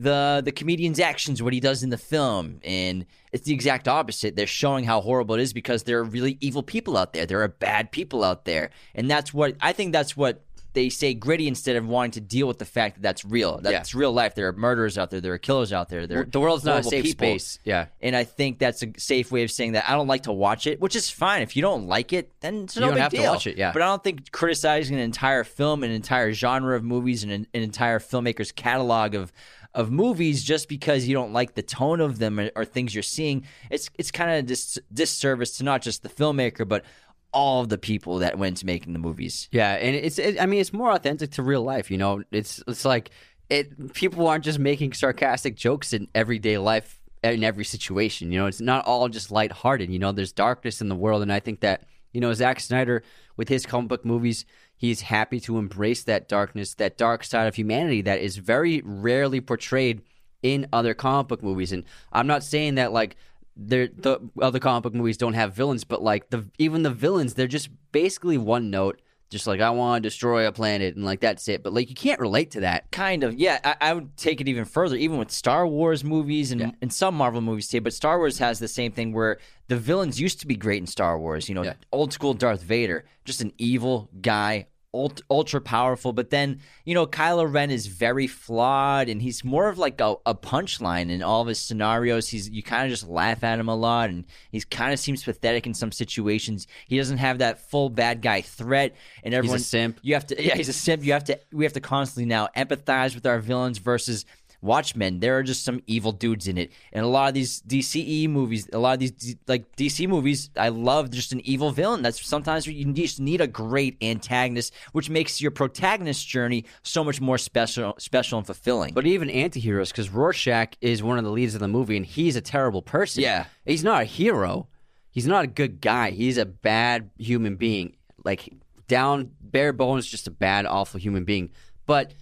the 0.00 0.40
the 0.44 0.52
comedian's 0.52 0.98
actions, 0.98 1.42
what 1.42 1.52
he 1.52 1.60
does 1.60 1.82
in 1.82 1.90
the 1.90 1.98
film, 1.98 2.60
and 2.64 3.04
it's 3.32 3.44
the 3.44 3.52
exact 3.52 3.86
opposite. 3.86 4.34
They're 4.34 4.46
showing 4.46 4.84
how 4.84 5.00
horrible 5.00 5.34
it 5.34 5.42
is 5.42 5.52
because 5.52 5.82
there 5.82 5.98
are 5.98 6.04
really 6.04 6.38
evil 6.40 6.62
people 6.62 6.96
out 6.96 7.12
there. 7.12 7.26
There 7.26 7.42
are 7.42 7.48
bad 7.48 7.92
people 7.92 8.24
out 8.24 8.46
there, 8.46 8.70
and 8.94 9.10
that's 9.10 9.34
what 9.34 9.56
I 9.60 9.72
think. 9.72 9.92
That's 9.92 10.16
what 10.16 10.42
they 10.72 10.88
say 10.88 11.14
gritty 11.14 11.48
instead 11.48 11.76
of 11.76 11.86
wanting 11.86 12.12
to 12.12 12.20
deal 12.20 12.46
with 12.46 12.58
the 12.58 12.64
fact 12.64 12.96
that 12.96 13.02
that's 13.02 13.24
real. 13.24 13.58
That's 13.58 13.94
real 13.94 14.12
life. 14.12 14.34
There 14.34 14.46
are 14.48 14.52
murderers 14.52 14.96
out 14.98 15.10
there. 15.10 15.20
There 15.20 15.32
are 15.32 15.38
killers 15.38 15.72
out 15.72 15.88
there. 15.88 16.06
There, 16.06 16.24
the 16.24 16.40
world's 16.40 16.64
not 16.64 16.80
a 16.80 16.82
safe 16.84 17.04
people. 17.04 17.26
space. 17.26 17.58
Yeah. 17.64 17.86
And 18.00 18.14
I 18.14 18.24
think 18.24 18.58
that's 18.58 18.82
a 18.82 18.92
safe 18.96 19.32
way 19.32 19.42
of 19.42 19.50
saying 19.50 19.72
that. 19.72 19.88
I 19.88 19.94
don't 19.94 20.06
like 20.06 20.24
to 20.24 20.32
watch 20.32 20.66
it, 20.66 20.80
which 20.80 20.94
is 20.94 21.10
fine. 21.10 21.42
If 21.42 21.56
you 21.56 21.62
don't 21.62 21.86
like 21.86 22.12
it, 22.12 22.30
then 22.40 22.64
it's 22.64 22.76
no 22.76 22.86
don't 22.86 22.94
big 22.94 23.02
have 23.02 23.12
to 23.12 23.22
watch 23.22 23.46
it, 23.46 23.58
yeah. 23.58 23.72
But 23.72 23.82
I 23.82 23.86
don't 23.86 24.04
think 24.04 24.30
criticizing 24.30 24.96
an 24.96 25.02
entire 25.02 25.42
film, 25.42 25.82
an 25.82 25.90
entire 25.90 26.32
genre 26.32 26.76
of 26.76 26.84
movies, 26.84 27.24
and 27.24 27.32
an, 27.32 27.46
an 27.52 27.62
entire 27.62 27.98
filmmaker's 27.98 28.52
catalog 28.52 29.14
of 29.14 29.32
of 29.74 29.90
movies 29.90 30.42
just 30.42 30.68
because 30.68 31.06
you 31.06 31.14
don't 31.14 31.32
like 31.32 31.54
the 31.54 31.62
tone 31.62 32.00
of 32.00 32.18
them 32.18 32.40
or, 32.40 32.50
or 32.56 32.64
things 32.64 32.94
you're 32.94 33.02
seeing, 33.02 33.46
it's 33.70 33.90
it's 33.98 34.10
kind 34.10 34.30
of 34.30 34.36
a 34.38 34.42
dis- 34.42 34.78
disservice 34.92 35.56
to 35.58 35.64
not 35.64 35.82
just 35.82 36.02
the 36.02 36.08
filmmaker 36.08 36.66
but 36.66 36.84
all 37.32 37.60
of 37.60 37.68
the 37.68 37.78
people 37.78 38.18
that 38.18 38.38
went 38.38 38.56
to 38.58 38.66
making 38.66 38.92
the 38.92 38.98
movies. 38.98 39.48
Yeah, 39.52 39.74
and 39.74 39.94
it's 39.94 40.18
it, 40.18 40.40
I 40.40 40.46
mean 40.46 40.60
it's 40.60 40.72
more 40.72 40.90
authentic 40.90 41.30
to 41.32 41.42
real 41.42 41.62
life, 41.62 41.90
you 41.90 41.98
know. 41.98 42.22
It's 42.32 42.62
it's 42.66 42.84
like 42.84 43.10
it 43.48 43.94
people 43.94 44.26
aren't 44.26 44.44
just 44.44 44.58
making 44.58 44.92
sarcastic 44.92 45.56
jokes 45.56 45.92
in 45.92 46.08
everyday 46.14 46.58
life 46.58 47.00
in 47.22 47.44
every 47.44 47.64
situation, 47.64 48.32
you 48.32 48.38
know. 48.38 48.46
It's 48.46 48.60
not 48.60 48.86
all 48.86 49.08
just 49.08 49.30
lighthearted, 49.30 49.90
you 49.90 49.98
know. 49.98 50.12
There's 50.12 50.32
darkness 50.32 50.80
in 50.80 50.88
the 50.88 50.96
world 50.96 51.22
and 51.22 51.32
I 51.32 51.40
think 51.40 51.60
that, 51.60 51.84
you 52.12 52.20
know, 52.20 52.32
Zack 52.32 52.60
Snyder 52.60 53.02
with 53.36 53.48
his 53.48 53.66
comic 53.66 53.88
book 53.88 54.04
movies, 54.04 54.44
he's 54.80 55.02
happy 55.02 55.38
to 55.38 55.58
embrace 55.58 56.04
that 56.04 56.26
darkness, 56.26 56.74
that 56.76 56.96
dark 56.96 57.22
side 57.22 57.46
of 57.46 57.54
humanity 57.54 58.00
that 58.00 58.18
is 58.18 58.38
very 58.38 58.80
rarely 58.82 59.38
portrayed 59.38 60.00
in 60.42 60.66
other 60.72 60.94
comic 60.94 61.28
book 61.28 61.42
movies. 61.42 61.70
And 61.70 61.84
I'm 62.14 62.26
not 62.26 62.42
saying 62.42 62.76
that 62.76 62.90
like 62.90 63.16
the 63.54 64.30
other 64.40 64.58
comic 64.58 64.84
book 64.84 64.94
movies 64.94 65.18
don't 65.18 65.34
have 65.34 65.52
villains, 65.52 65.84
but 65.84 66.02
like 66.02 66.30
the 66.30 66.48
even 66.56 66.82
the 66.82 66.90
villains, 66.90 67.34
they're 67.34 67.46
just 67.46 67.68
basically 67.92 68.38
one 68.38 68.70
note, 68.70 69.02
just 69.30 69.46
like 69.46 69.60
I 69.60 69.70
want 69.70 70.02
to 70.02 70.08
destroy 70.08 70.46
a 70.46 70.52
planet, 70.52 70.96
and 70.96 71.04
like 71.04 71.20
that's 71.20 71.48
it. 71.48 71.62
But 71.62 71.72
like 71.72 71.88
you 71.88 71.94
can't 71.94 72.20
relate 72.20 72.50
to 72.52 72.60
that. 72.60 72.90
Kind 72.90 73.24
of, 73.24 73.34
yeah. 73.34 73.58
I, 73.64 73.90
I 73.90 73.94
would 73.94 74.16
take 74.16 74.40
it 74.40 74.48
even 74.48 74.64
further, 74.64 74.96
even 74.96 75.16
with 75.18 75.30
Star 75.30 75.66
Wars 75.66 76.02
movies 76.04 76.52
and, 76.52 76.76
and 76.82 76.92
some 76.92 77.14
Marvel 77.14 77.40
movies 77.40 77.68
too. 77.68 77.80
But 77.80 77.92
Star 77.94 78.18
Wars 78.18 78.38
has 78.38 78.58
the 78.58 78.68
same 78.68 78.92
thing 78.92 79.12
where 79.12 79.38
the 79.68 79.76
villains 79.76 80.20
used 80.20 80.40
to 80.40 80.46
be 80.46 80.56
great 80.56 80.80
in 80.80 80.86
Star 80.86 81.18
Wars. 81.18 81.48
You 81.48 81.54
know, 81.54 81.62
Yeah. 81.62 81.74
old 81.92 82.12
school 82.12 82.34
Darth 82.34 82.62
Vader, 82.62 83.04
just 83.24 83.40
an 83.40 83.52
evil 83.56 84.10
guy, 84.20 84.66
ultra 84.92 85.60
powerful. 85.60 86.12
But 86.12 86.30
then, 86.30 86.60
you 86.84 86.94
know, 86.94 87.06
Kylo 87.06 87.52
Ren 87.52 87.70
is 87.70 87.86
very 87.86 88.26
flawed, 88.26 89.08
and 89.08 89.22
he's 89.22 89.44
more 89.44 89.68
of 89.68 89.78
like 89.78 90.00
a, 90.00 90.16
a 90.26 90.34
punchline 90.34 91.10
in 91.10 91.22
all 91.22 91.42
of 91.42 91.48
his 91.48 91.58
scenarios. 91.58 92.28
He's 92.28 92.48
you 92.48 92.62
kind 92.62 92.84
of 92.84 92.90
just 92.90 93.08
laugh 93.08 93.44
at 93.44 93.58
him 93.58 93.68
a 93.68 93.76
lot, 93.76 94.10
and 94.10 94.24
he's 94.50 94.64
kind 94.64 94.92
of 94.92 94.98
seems 94.98 95.22
pathetic 95.22 95.66
in 95.66 95.74
some 95.74 95.92
situations. 95.92 96.66
He 96.86 96.96
doesn't 96.96 97.18
have 97.18 97.38
that 97.38 97.70
full 97.70 97.90
bad 97.90 98.22
guy 98.22 98.40
threat, 98.40 98.94
and 99.22 99.34
everyone 99.34 99.60
simp. 99.60 99.98
you 100.02 100.14
have 100.14 100.26
to 100.26 100.42
yeah 100.42 100.56
he's 100.56 100.68
a 100.68 100.72
simp 100.72 101.04
you 101.04 101.12
have 101.12 101.24
to 101.24 101.38
we 101.52 101.64
have 101.64 101.72
to 101.74 101.80
constantly 101.80 102.26
now 102.26 102.48
empathize 102.56 103.14
with 103.14 103.26
our 103.26 103.38
villains 103.38 103.78
versus 103.78 104.24
watchmen 104.62 105.20
there 105.20 105.38
are 105.38 105.42
just 105.42 105.64
some 105.64 105.80
evil 105.86 106.12
dudes 106.12 106.46
in 106.46 106.58
it 106.58 106.70
and 106.92 107.04
a 107.04 107.08
lot 107.08 107.28
of 107.28 107.34
these 107.34 107.62
DCEU 107.62 108.28
movies 108.28 108.68
a 108.72 108.78
lot 108.78 108.94
of 108.94 108.98
these 109.00 109.36
like 109.46 109.74
dc 109.76 110.06
movies 110.08 110.50
i 110.56 110.68
love 110.68 111.10
just 111.10 111.32
an 111.32 111.40
evil 111.46 111.70
villain 111.70 112.02
that's 112.02 112.24
sometimes 112.24 112.66
you 112.66 112.92
just 112.92 113.20
need 113.20 113.40
a 113.40 113.46
great 113.46 113.96
antagonist 114.02 114.74
which 114.92 115.08
makes 115.08 115.40
your 115.40 115.50
protagonist's 115.50 116.24
journey 116.24 116.64
so 116.82 117.02
much 117.02 117.20
more 117.20 117.38
special 117.38 117.94
special 117.98 118.38
and 118.38 118.46
fulfilling 118.46 118.92
But 118.94 119.06
even 119.06 119.28
antiheroes, 119.28 119.88
because 119.88 120.10
Rorschach 120.10 120.74
is 120.80 121.02
one 121.02 121.18
of 121.18 121.24
the 121.24 121.30
leads 121.30 121.54
of 121.54 121.60
the 121.60 121.68
movie, 121.68 121.96
and 121.96 122.04
he's 122.06 122.36
a 122.36 122.40
terrible 122.40 122.82
person. 122.82 123.22
Yeah. 123.22 123.46
he's 123.64 123.84
not 123.84 124.02
a 124.02 124.04
hero. 124.04 124.68
He's 125.10 125.26
not 125.26 125.44
a 125.44 125.46
good 125.48 125.80
guy. 125.80 126.10
He's 126.10 126.38
a 126.38 126.46
bad 126.46 127.10
human 127.18 127.56
being. 127.56 127.96
Like 128.24 128.52
down 128.88 129.32
bare 129.40 129.72
bones, 129.72 130.06
just 130.06 130.26
a 130.26 130.30
bad, 130.30 130.66
awful 130.66 131.00
human 131.00 131.24
being. 131.24 131.50
But 131.86 132.12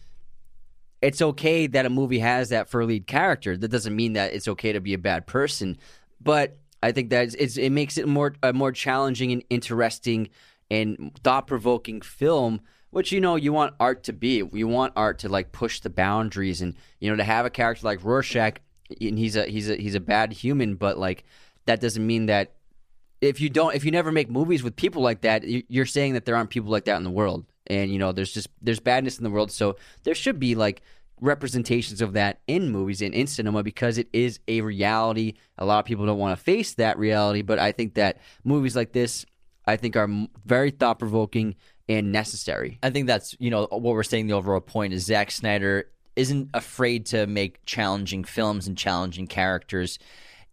it's 1.00 1.22
okay 1.22 1.66
that 1.66 1.86
a 1.86 1.90
movie 1.90 2.18
has 2.18 2.48
that 2.48 2.68
for 2.68 2.80
a 2.80 2.86
lead 2.86 3.06
character. 3.06 3.56
That 3.56 3.70
doesn't 3.70 3.94
mean 3.94 4.14
that 4.14 4.32
it's 4.32 4.48
okay 4.48 4.72
to 4.72 4.80
be 4.80 4.94
a 4.94 4.98
bad 4.98 5.26
person. 5.26 5.78
But 6.20 6.58
I 6.82 6.92
think 6.92 7.10
that 7.10 7.34
it's, 7.34 7.56
it 7.56 7.70
makes 7.70 7.98
it 7.98 8.08
more 8.08 8.34
a 8.42 8.52
more 8.52 8.72
challenging 8.72 9.32
and 9.32 9.44
interesting 9.50 10.28
and 10.70 11.12
thought 11.22 11.46
provoking 11.46 12.00
film. 12.00 12.60
Which 12.90 13.12
you 13.12 13.20
know 13.20 13.36
you 13.36 13.52
want 13.52 13.74
art 13.78 14.04
to 14.04 14.14
be. 14.14 14.42
You 14.52 14.66
want 14.66 14.94
art 14.96 15.18
to 15.18 15.28
like 15.28 15.52
push 15.52 15.80
the 15.80 15.90
boundaries, 15.90 16.62
and 16.62 16.74
you 17.00 17.10
know 17.10 17.16
to 17.16 17.24
have 17.24 17.44
a 17.44 17.50
character 17.50 17.86
like 17.86 18.02
Rorschach, 18.02 18.60
and 18.98 19.18
he's 19.18 19.36
a 19.36 19.44
he's 19.44 19.68
a 19.68 19.76
he's 19.76 19.94
a 19.94 20.00
bad 20.00 20.32
human, 20.32 20.74
but 20.74 20.96
like 20.96 21.24
that 21.66 21.82
doesn't 21.82 22.06
mean 22.06 22.26
that 22.26 22.54
if 23.20 23.40
you 23.40 23.50
don't 23.50 23.74
if 23.74 23.84
you 23.84 23.90
never 23.90 24.10
make 24.10 24.30
movies 24.30 24.62
with 24.62 24.74
people 24.74 25.02
like 25.02 25.20
that 25.22 25.42
you're 25.44 25.86
saying 25.86 26.14
that 26.14 26.24
there 26.24 26.36
aren't 26.36 26.50
people 26.50 26.70
like 26.70 26.84
that 26.84 26.96
in 26.96 27.04
the 27.04 27.10
world 27.10 27.44
and 27.68 27.92
you 27.92 27.98
know 27.98 28.12
there's 28.12 28.32
just 28.32 28.48
there's 28.60 28.80
badness 28.80 29.18
in 29.18 29.24
the 29.24 29.30
world 29.30 29.50
so 29.50 29.76
there 30.04 30.14
should 30.14 30.38
be 30.38 30.54
like 30.54 30.82
representations 31.20 32.00
of 32.00 32.12
that 32.12 32.40
in 32.46 32.70
movies 32.70 33.02
and 33.02 33.12
in 33.12 33.26
cinema 33.26 33.62
because 33.62 33.98
it 33.98 34.08
is 34.12 34.38
a 34.46 34.60
reality 34.60 35.34
a 35.58 35.64
lot 35.64 35.80
of 35.80 35.84
people 35.84 36.06
don't 36.06 36.18
want 36.18 36.36
to 36.36 36.42
face 36.42 36.74
that 36.74 36.98
reality 36.98 37.42
but 37.42 37.58
i 37.58 37.72
think 37.72 37.94
that 37.94 38.18
movies 38.44 38.76
like 38.76 38.92
this 38.92 39.26
i 39.66 39.76
think 39.76 39.96
are 39.96 40.08
very 40.44 40.70
thought-provoking 40.70 41.56
and 41.88 42.12
necessary 42.12 42.78
I 42.82 42.90
think 42.90 43.06
that's 43.06 43.34
you 43.38 43.50
know 43.50 43.66
what 43.70 43.82
we're 43.82 44.02
saying. 44.02 44.26
The 44.26 44.34
overall 44.34 44.60
point 44.60 44.92
is 44.92 45.04
Zack 45.04 45.30
Snyder 45.30 45.88
isn't 46.16 46.50
afraid 46.52 47.06
to 47.06 47.26
make 47.26 47.64
challenging 47.64 48.24
films 48.24 48.66
and 48.66 48.76
challenging 48.76 49.26
characters, 49.26 49.98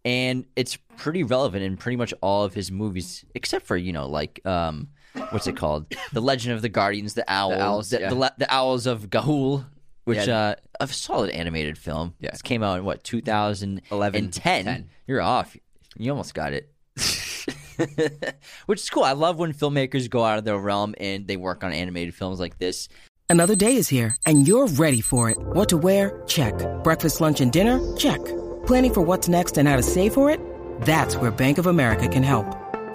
and 0.04 0.46
it's 0.56 0.76
pretty 0.96 1.22
relevant 1.22 1.62
in 1.62 1.76
pretty 1.76 1.96
much 1.96 2.14
all 2.22 2.44
of 2.44 2.54
his 2.54 2.72
movies, 2.72 3.24
except 3.34 3.66
for 3.66 3.76
you 3.76 3.92
know 3.92 4.08
like 4.08 4.40
um, 4.46 4.88
what's 5.30 5.46
it 5.46 5.56
called, 5.56 5.92
The 6.12 6.20
Legend 6.20 6.54
of 6.54 6.62
the 6.62 6.68
Guardians, 6.68 7.14
the 7.14 7.24
Owls, 7.30 7.54
Owls, 7.58 7.90
the, 7.90 8.00
yeah. 8.00 8.08
the, 8.10 8.14
Le- 8.14 8.34
the 8.38 8.52
Owls 8.52 8.86
of 8.86 9.08
Ga'Hoole. 9.10 9.64
Which 10.04 10.26
Yeah. 10.28 10.38
uh, 10.38 10.54
a 10.78 10.86
solid 10.86 11.30
animated 11.30 11.76
film. 11.76 12.14
Yeah. 12.20 12.30
This 12.30 12.40
came 12.42 12.62
out 12.62 12.78
in 12.78 12.84
what 12.84 13.02
2011, 13.02 13.82
11, 13.90 14.30
10. 14.30 14.64
10. 14.64 14.90
You're 15.08 15.20
off. 15.20 15.56
You 15.96 16.12
almost 16.12 16.32
got 16.32 16.52
it. 16.52 16.70
Which 18.66 18.80
is 18.80 18.88
cool. 18.90 19.02
I 19.04 19.12
love 19.12 19.38
when 19.38 19.52
filmmakers 19.52 20.08
go 20.08 20.24
out 20.24 20.38
of 20.38 20.44
their 20.44 20.56
realm 20.58 20.94
and 20.98 21.26
they 21.26 21.36
work 21.36 21.64
on 21.64 21.72
animated 21.72 22.14
films 22.14 22.38
like 22.40 22.58
this. 22.58 22.88
Another 23.28 23.56
day 23.56 23.74
is 23.74 23.88
here, 23.88 24.14
and 24.24 24.46
you're 24.46 24.68
ready 24.68 25.00
for 25.00 25.28
it. 25.30 25.36
What 25.38 25.68
to 25.70 25.76
wear? 25.76 26.22
Check. 26.28 26.54
Breakfast, 26.84 27.20
lunch, 27.20 27.40
and 27.40 27.52
dinner? 27.52 27.80
Check. 27.96 28.24
Planning 28.66 28.94
for 28.94 29.00
what's 29.00 29.28
next 29.28 29.58
and 29.58 29.66
how 29.68 29.76
to 29.76 29.82
save 29.82 30.14
for 30.14 30.30
it? 30.30 30.40
That's 30.82 31.16
where 31.16 31.32
Bank 31.32 31.58
of 31.58 31.66
America 31.66 32.06
can 32.06 32.22
help. 32.22 32.46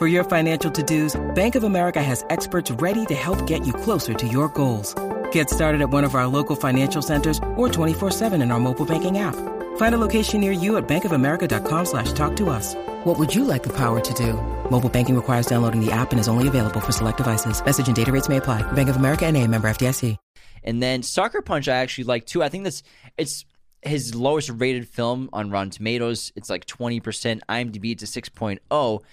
For 0.01 0.07
your 0.07 0.23
financial 0.23 0.71
to 0.71 0.81
dos, 0.81 1.15
Bank 1.35 1.53
of 1.53 1.63
America 1.63 2.01
has 2.01 2.25
experts 2.31 2.71
ready 2.71 3.05
to 3.05 3.13
help 3.13 3.45
get 3.45 3.67
you 3.67 3.71
closer 3.71 4.15
to 4.15 4.27
your 4.27 4.49
goals. 4.49 4.95
Get 5.31 5.47
started 5.47 5.79
at 5.79 5.91
one 5.91 6.03
of 6.03 6.15
our 6.15 6.25
local 6.25 6.55
financial 6.55 7.03
centers 7.03 7.37
or 7.55 7.69
24-7 7.69 8.41
in 8.41 8.51
our 8.51 8.59
mobile 8.59 8.87
banking 8.87 9.19
app. 9.19 9.35
Find 9.77 9.93
a 9.93 9.99
location 9.99 10.41
near 10.41 10.53
you 10.53 10.77
at 10.77 10.87
bankofamerica.com 10.87 11.85
slash 11.85 12.13
talk 12.13 12.35
to 12.37 12.49
us. 12.49 12.73
What 13.05 13.19
would 13.19 13.35
you 13.35 13.45
like 13.45 13.61
the 13.61 13.77
power 13.77 14.01
to 14.01 14.13
do? 14.15 14.33
Mobile 14.71 14.89
banking 14.89 15.15
requires 15.15 15.45
downloading 15.45 15.85
the 15.85 15.91
app 15.91 16.09
and 16.09 16.19
is 16.19 16.27
only 16.27 16.47
available 16.47 16.79
for 16.79 16.91
select 16.91 17.17
devices. 17.17 17.63
Message 17.63 17.85
and 17.85 17.95
data 17.95 18.11
rates 18.11 18.27
may 18.27 18.37
apply. 18.37 18.63
Bank 18.71 18.89
of 18.89 18.95
America 18.95 19.27
and 19.27 19.37
a 19.37 19.45
member 19.45 19.69
FDIC. 19.69 20.17
And 20.63 20.81
then 20.81 21.03
Sucker 21.03 21.43
Punch, 21.43 21.67
I 21.67 21.75
actually 21.75 22.05
like 22.05 22.25
too. 22.25 22.41
I 22.41 22.49
think 22.49 22.63
that's 22.63 22.81
it's 23.19 23.45
his 23.83 24.15
lowest 24.15 24.49
rated 24.49 24.87
film 24.87 25.29
on 25.31 25.51
Rotten 25.51 25.69
Tomatoes. 25.69 26.31
It's 26.35 26.49
like 26.49 26.65
twenty 26.65 26.99
percent. 26.99 27.43
IMDb 27.47 27.91
it's 27.91 28.01
a 28.01 28.21
6.0. 28.21 29.03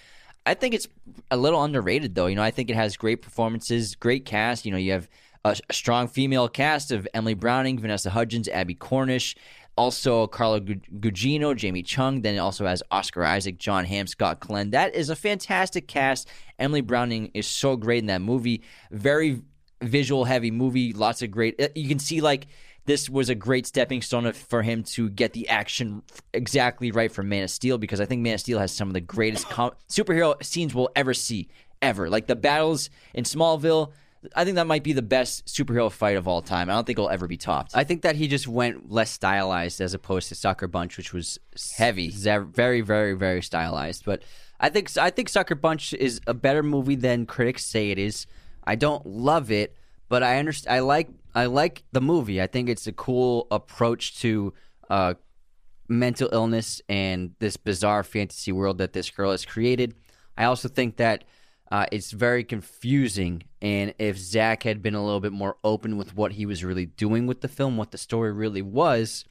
I 0.45 0.53
think 0.53 0.73
it's 0.73 0.87
a 1.29 1.37
little 1.37 1.63
underrated 1.63 2.15
though. 2.15 2.27
You 2.27 2.35
know, 2.35 2.43
I 2.43 2.51
think 2.51 2.69
it 2.69 2.75
has 2.75 2.97
great 2.97 3.21
performances, 3.21 3.95
great 3.95 4.25
cast. 4.25 4.65
You 4.65 4.71
know, 4.71 4.77
you 4.77 4.91
have 4.93 5.07
a, 5.45 5.55
a 5.69 5.73
strong 5.73 6.07
female 6.07 6.47
cast 6.47 6.91
of 6.91 7.07
Emily 7.13 7.33
Browning, 7.33 7.79
Vanessa 7.79 8.09
Hudgens, 8.09 8.47
Abbie 8.47 8.75
Cornish. 8.75 9.35
Also, 9.77 10.27
Carla 10.27 10.59
Gu- 10.59 10.75
Gugino, 10.99 11.55
Jamie 11.55 11.83
Chung. 11.83 12.21
Then 12.21 12.35
it 12.35 12.39
also 12.39 12.65
has 12.65 12.83
Oscar 12.91 13.23
Isaac, 13.23 13.57
Jon 13.57 13.85
Hamm, 13.85 14.07
Scott 14.07 14.41
Glenn. 14.41 14.71
That 14.71 14.93
is 14.93 15.09
a 15.09 15.15
fantastic 15.15 15.87
cast. 15.87 16.27
Emily 16.57 16.81
Browning 16.81 17.31
is 17.33 17.47
so 17.47 17.77
great 17.77 17.99
in 17.99 18.07
that 18.07 18.19
movie. 18.21 18.61
Very 18.91 19.41
visual 19.81 20.25
heavy 20.25 20.51
movie. 20.51 20.91
Lots 20.91 21.21
of 21.21 21.31
great. 21.31 21.61
uh, 21.61 21.69
You 21.75 21.87
can 21.87 21.99
see 21.99 22.19
like 22.19 22.47
this 22.85 23.09
was 23.09 23.29
a 23.29 23.35
great 23.35 23.67
stepping 23.67 24.01
stone 24.01 24.31
for 24.33 24.61
him 24.61 24.83
to 24.83 25.09
get 25.09 25.33
the 25.33 25.47
action 25.49 26.01
exactly 26.33 26.91
right 26.91 27.11
for 27.11 27.23
Man 27.23 27.43
of 27.43 27.49
Steel 27.51 27.77
because 27.77 28.01
I 28.01 28.05
think 28.05 28.21
Man 28.21 28.35
of 28.35 28.39
Steel 28.39 28.59
has 28.59 28.71
some 28.71 28.87
of 28.87 28.93
the 28.93 29.01
greatest 29.01 29.49
com- 29.49 29.71
superhero 29.87 30.41
scenes 30.43 30.73
we'll 30.73 30.89
ever 30.95 31.13
see 31.13 31.49
ever. 31.81 32.09
Like 32.09 32.27
the 32.27 32.35
battles 32.35 32.89
in 33.13 33.23
Smallville, 33.23 33.91
I 34.35 34.43
think 34.43 34.55
that 34.55 34.67
might 34.67 34.83
be 34.83 34.93
the 34.93 35.01
best 35.01 35.45
superhero 35.45 35.91
fight 35.91 36.17
of 36.17 36.27
all 36.27 36.41
time. 36.41 36.69
I 36.69 36.73
don't 36.73 36.85
think 36.85 36.99
it'll 36.99 37.09
ever 37.09 37.27
be 37.27 37.37
topped. 37.37 37.71
I 37.73 37.83
think 37.85 38.01
that 38.01 38.15
he 38.17 38.27
just 38.27 38.47
went 38.47 38.91
less 38.91 39.11
stylized 39.11 39.79
as 39.79 39.93
opposed 39.93 40.27
to 40.29 40.35
Sucker 40.35 40.67
Punch, 40.67 40.97
which 40.97 41.13
was 41.13 41.39
Heavy. 41.77 42.09
ze- 42.09 42.37
very, 42.39 42.81
very, 42.81 43.13
very 43.13 43.41
stylized. 43.41 44.03
But 44.03 44.23
I 44.59 44.69
think 44.69 44.97
I 44.97 45.09
think 45.09 45.29
Sucker 45.29 45.55
Punch 45.55 45.93
is 45.93 46.19
a 46.27 46.33
better 46.33 46.63
movie 46.63 46.95
than 46.95 47.25
critics 47.25 47.65
say 47.65 47.91
it 47.91 47.97
is. 47.97 48.25
I 48.65 48.75
don't 48.75 49.05
love 49.05 49.51
it, 49.51 49.77
but 50.09 50.23
I 50.23 50.39
understand. 50.39 50.75
I 50.75 50.79
like 50.79 51.09
I 51.33 51.45
like 51.45 51.83
the 51.91 52.01
movie. 52.01 52.41
I 52.41 52.47
think 52.47 52.67
it's 52.67 52.87
a 52.87 52.91
cool 52.91 53.47
approach 53.51 54.19
to 54.21 54.53
uh, 54.89 55.13
mental 55.87 56.29
illness 56.31 56.81
and 56.89 57.31
this 57.39 57.55
bizarre 57.57 58.03
fantasy 58.03 58.51
world 58.51 58.79
that 58.79 58.93
this 58.93 59.09
girl 59.09 59.31
has 59.31 59.45
created. 59.45 59.95
I 60.35 60.45
also 60.45 60.67
think 60.67 60.97
that 60.97 61.25
uh, 61.71 61.85
it's 61.91 62.11
very 62.11 62.43
confusing. 62.43 63.43
And 63.61 63.93
if 63.99 64.17
Zack 64.17 64.63
had 64.63 64.81
been 64.81 64.95
a 64.95 65.03
little 65.03 65.19
bit 65.19 65.31
more 65.31 65.57
open 65.63 65.97
with 65.97 66.15
what 66.15 66.33
he 66.33 66.45
was 66.45 66.63
really 66.63 66.87
doing 66.87 67.27
with 67.27 67.41
the 67.41 67.47
film, 67.47 67.77
what 67.77 67.91
the 67.91 67.97
story 67.97 68.31
really 68.31 68.61
was, 68.61 69.25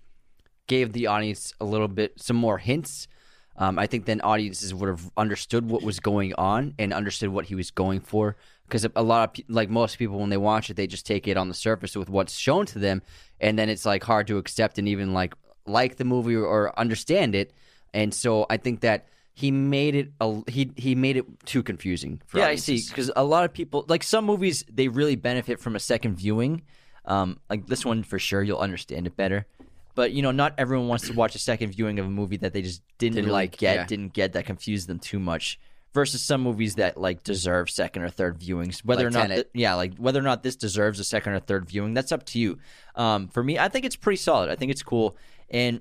gave 0.68 0.93
the 0.93 1.07
audience 1.07 1.53
a 1.61 1.64
little 1.64 1.89
bit 1.89 2.20
some 2.20 2.37
more 2.37 2.59
hints. 2.59 3.09
Um, 3.57 3.76
I 3.79 3.89
think 3.89 4.05
then 4.05 4.20
audiences 4.20 4.72
would 4.72 4.89
have 4.89 5.11
understood 5.16 5.68
what 5.68 5.83
was 5.83 5.99
going 5.99 6.33
on 6.35 6.74
and 6.79 6.93
understood 6.93 7.31
what 7.31 7.47
he 7.47 7.57
was 7.57 7.72
going 7.72 8.01
for. 8.01 8.37
Because 8.69 8.87
a 8.95 9.03
lot 9.03 9.39
of 9.39 9.45
like 9.49 9.71
most 9.71 9.99
people, 9.99 10.19
when 10.19 10.31
they 10.31 10.37
watch 10.37 10.69
it, 10.69 10.77
they 10.77 10.87
just 10.87 11.07
take 11.07 11.27
it 11.27 11.37
on 11.37 11.49
the 11.49 11.55
surface 11.55 11.97
with 11.97 12.11
what's 12.11 12.35
shown 12.37 12.66
to 12.66 12.79
them, 12.79 13.03
and 13.41 13.59
then 13.59 13.69
it's 13.69 13.87
like 13.87 14.05
hard 14.05 14.27
to 14.27 14.37
accept 14.37 14.79
and 14.79 14.87
even 14.89 15.14
like 15.14 15.35
like 15.66 15.97
the 15.97 16.05
movie 16.05 16.35
or, 16.35 16.45
or 16.45 16.79
understand 16.79 17.35
it. 17.35 17.53
And 17.95 18.12
so 18.12 18.47
I 18.51 18.59
think 18.59 18.81
that 18.81 19.07
he 19.35 19.51
made 19.51 19.95
it 19.95 20.12
a, 20.21 20.43
he 20.51 20.73
he 20.77 20.95
made 20.95 21.16
it 21.16 21.25
too 21.47 21.62
confusing. 21.62 22.21
For 22.27 22.39
yeah, 22.39 22.47
I 22.47 22.57
see. 22.57 22.83
Because 22.87 23.11
a 23.14 23.25
lot 23.25 23.45
of 23.45 23.53
people, 23.53 23.85
like 23.89 24.03
some 24.03 24.25
movies, 24.25 24.64
they 24.71 24.89
really 24.89 25.16
benefit 25.16 25.61
from 25.61 25.77
a 25.77 25.81
second 25.81 26.16
viewing. 26.16 26.62
Um, 27.05 27.39
like 27.49 27.66
this 27.66 27.85
one 27.85 28.03
for 28.03 28.19
sure, 28.19 28.43
you'll 28.43 28.59
understand 28.59 29.07
it 29.07 29.16
better. 29.16 29.47
But 29.95 30.12
you 30.12 30.23
know, 30.23 30.31
not 30.31 30.55
everyone 30.59 30.89
wants 30.89 31.07
to 31.09 31.12
watch 31.12 31.35
a 31.35 31.39
second 31.39 31.71
viewing 31.73 31.99
of 31.99 32.07
a 32.07 32.11
movie 32.11 32.37
that 32.39 32.53
they 32.53 32.62
just 32.62 32.83
didn't, 32.99 33.16
Didn't 33.16 33.27
really 33.27 33.43
like, 33.43 33.57
get, 33.57 33.77
yeah. 33.77 33.87
didn't 33.87 34.12
get 34.12 34.35
that 34.35 34.45
confused 34.45 34.89
them 34.89 34.99
too 34.99 35.19
much. 35.19 35.59
Versus 35.95 36.22
some 36.22 36.43
movies 36.43 36.74
that 36.76 36.97
like 36.99 37.24
deserve 37.24 37.70
second 37.70 38.03
or 38.03 38.11
third 38.11 38.39
viewings, 38.39 38.80
whether 38.84 39.11
Like 39.11 39.14
or 39.24 39.28
not, 39.28 39.34
th- 39.34 39.49
yeah, 39.55 39.74
like 39.74 39.97
whether 39.97 40.20
or 40.20 40.22
not 40.22 40.43
this 40.43 40.55
deserves 40.55 41.01
a 41.01 41.05
second 41.05 41.32
or 41.32 41.41
third 41.41 41.66
viewing, 41.66 41.95
that's 41.95 42.12
up 42.12 42.24
to 42.26 42.39
you. 42.39 42.59
Um, 42.95 43.28
for 43.28 43.43
me, 43.43 43.59
I 43.59 43.68
think 43.68 43.86
it's 43.86 43.97
pretty 43.97 44.18
solid. 44.18 44.51
I 44.51 44.55
think 44.55 44.70
it's 44.70 44.82
cool, 44.82 45.16
and 45.51 45.80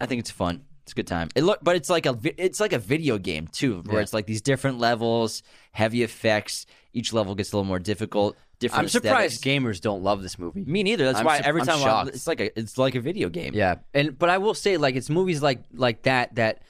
I 0.00 0.06
think 0.06 0.20
it's 0.20 0.30
fun. 0.30 0.62
It's 0.84 0.92
a 0.92 0.94
good 0.94 1.08
time. 1.08 1.28
It 1.34 1.42
look, 1.42 1.58
but 1.62 1.74
it's 1.76 1.90
like 1.90 2.06
a 2.06 2.12
vi- 2.12 2.34
it's 2.38 2.60
like 2.60 2.72
a 2.72 2.78
video 2.78 3.18
game 3.18 3.48
too, 3.48 3.82
where 3.86 3.96
Yeah. 3.96 4.02
it's 4.02 4.14
like 4.14 4.26
these 4.26 4.40
different 4.40 4.78
levels, 4.78 5.42
heavy 5.72 6.04
effects. 6.04 6.64
Each 6.92 7.12
level 7.12 7.34
gets 7.34 7.52
a 7.52 7.56
little 7.56 7.66
more 7.68 7.78
difficult. 7.80 8.36
Different. 8.60 8.84
I'm 8.84 8.88
surprised 8.88 9.34
aesthetics. 9.44 9.64
gamers 9.64 9.80
don't 9.80 10.02
love 10.02 10.22
this 10.22 10.38
movie. 10.38 10.64
Me 10.64 10.82
neither. 10.82 11.06
That's 11.06 11.18
I'm 11.18 11.24
why 11.24 11.38
sup- 11.38 11.46
every 11.46 11.62
I'm 11.62 11.66
time 11.66 11.76
I'm, 11.76 11.82
shocked. 11.82 12.08
it's 12.10 12.26
like 12.26 12.40
a 12.40 12.58
it's 12.58 12.78
like 12.78 12.94
a 12.94 13.00
video 13.00 13.28
game. 13.30 13.52
Yeah, 13.54 13.76
and 13.94 14.16
but 14.18 14.30
I 14.30 14.38
will 14.38 14.54
say, 14.54 14.76
like, 14.76 14.94
it's 14.96 15.10
movies 15.10 15.42
like 15.42 15.62
like 15.72 16.02
that 16.02 16.36
that 16.36 16.62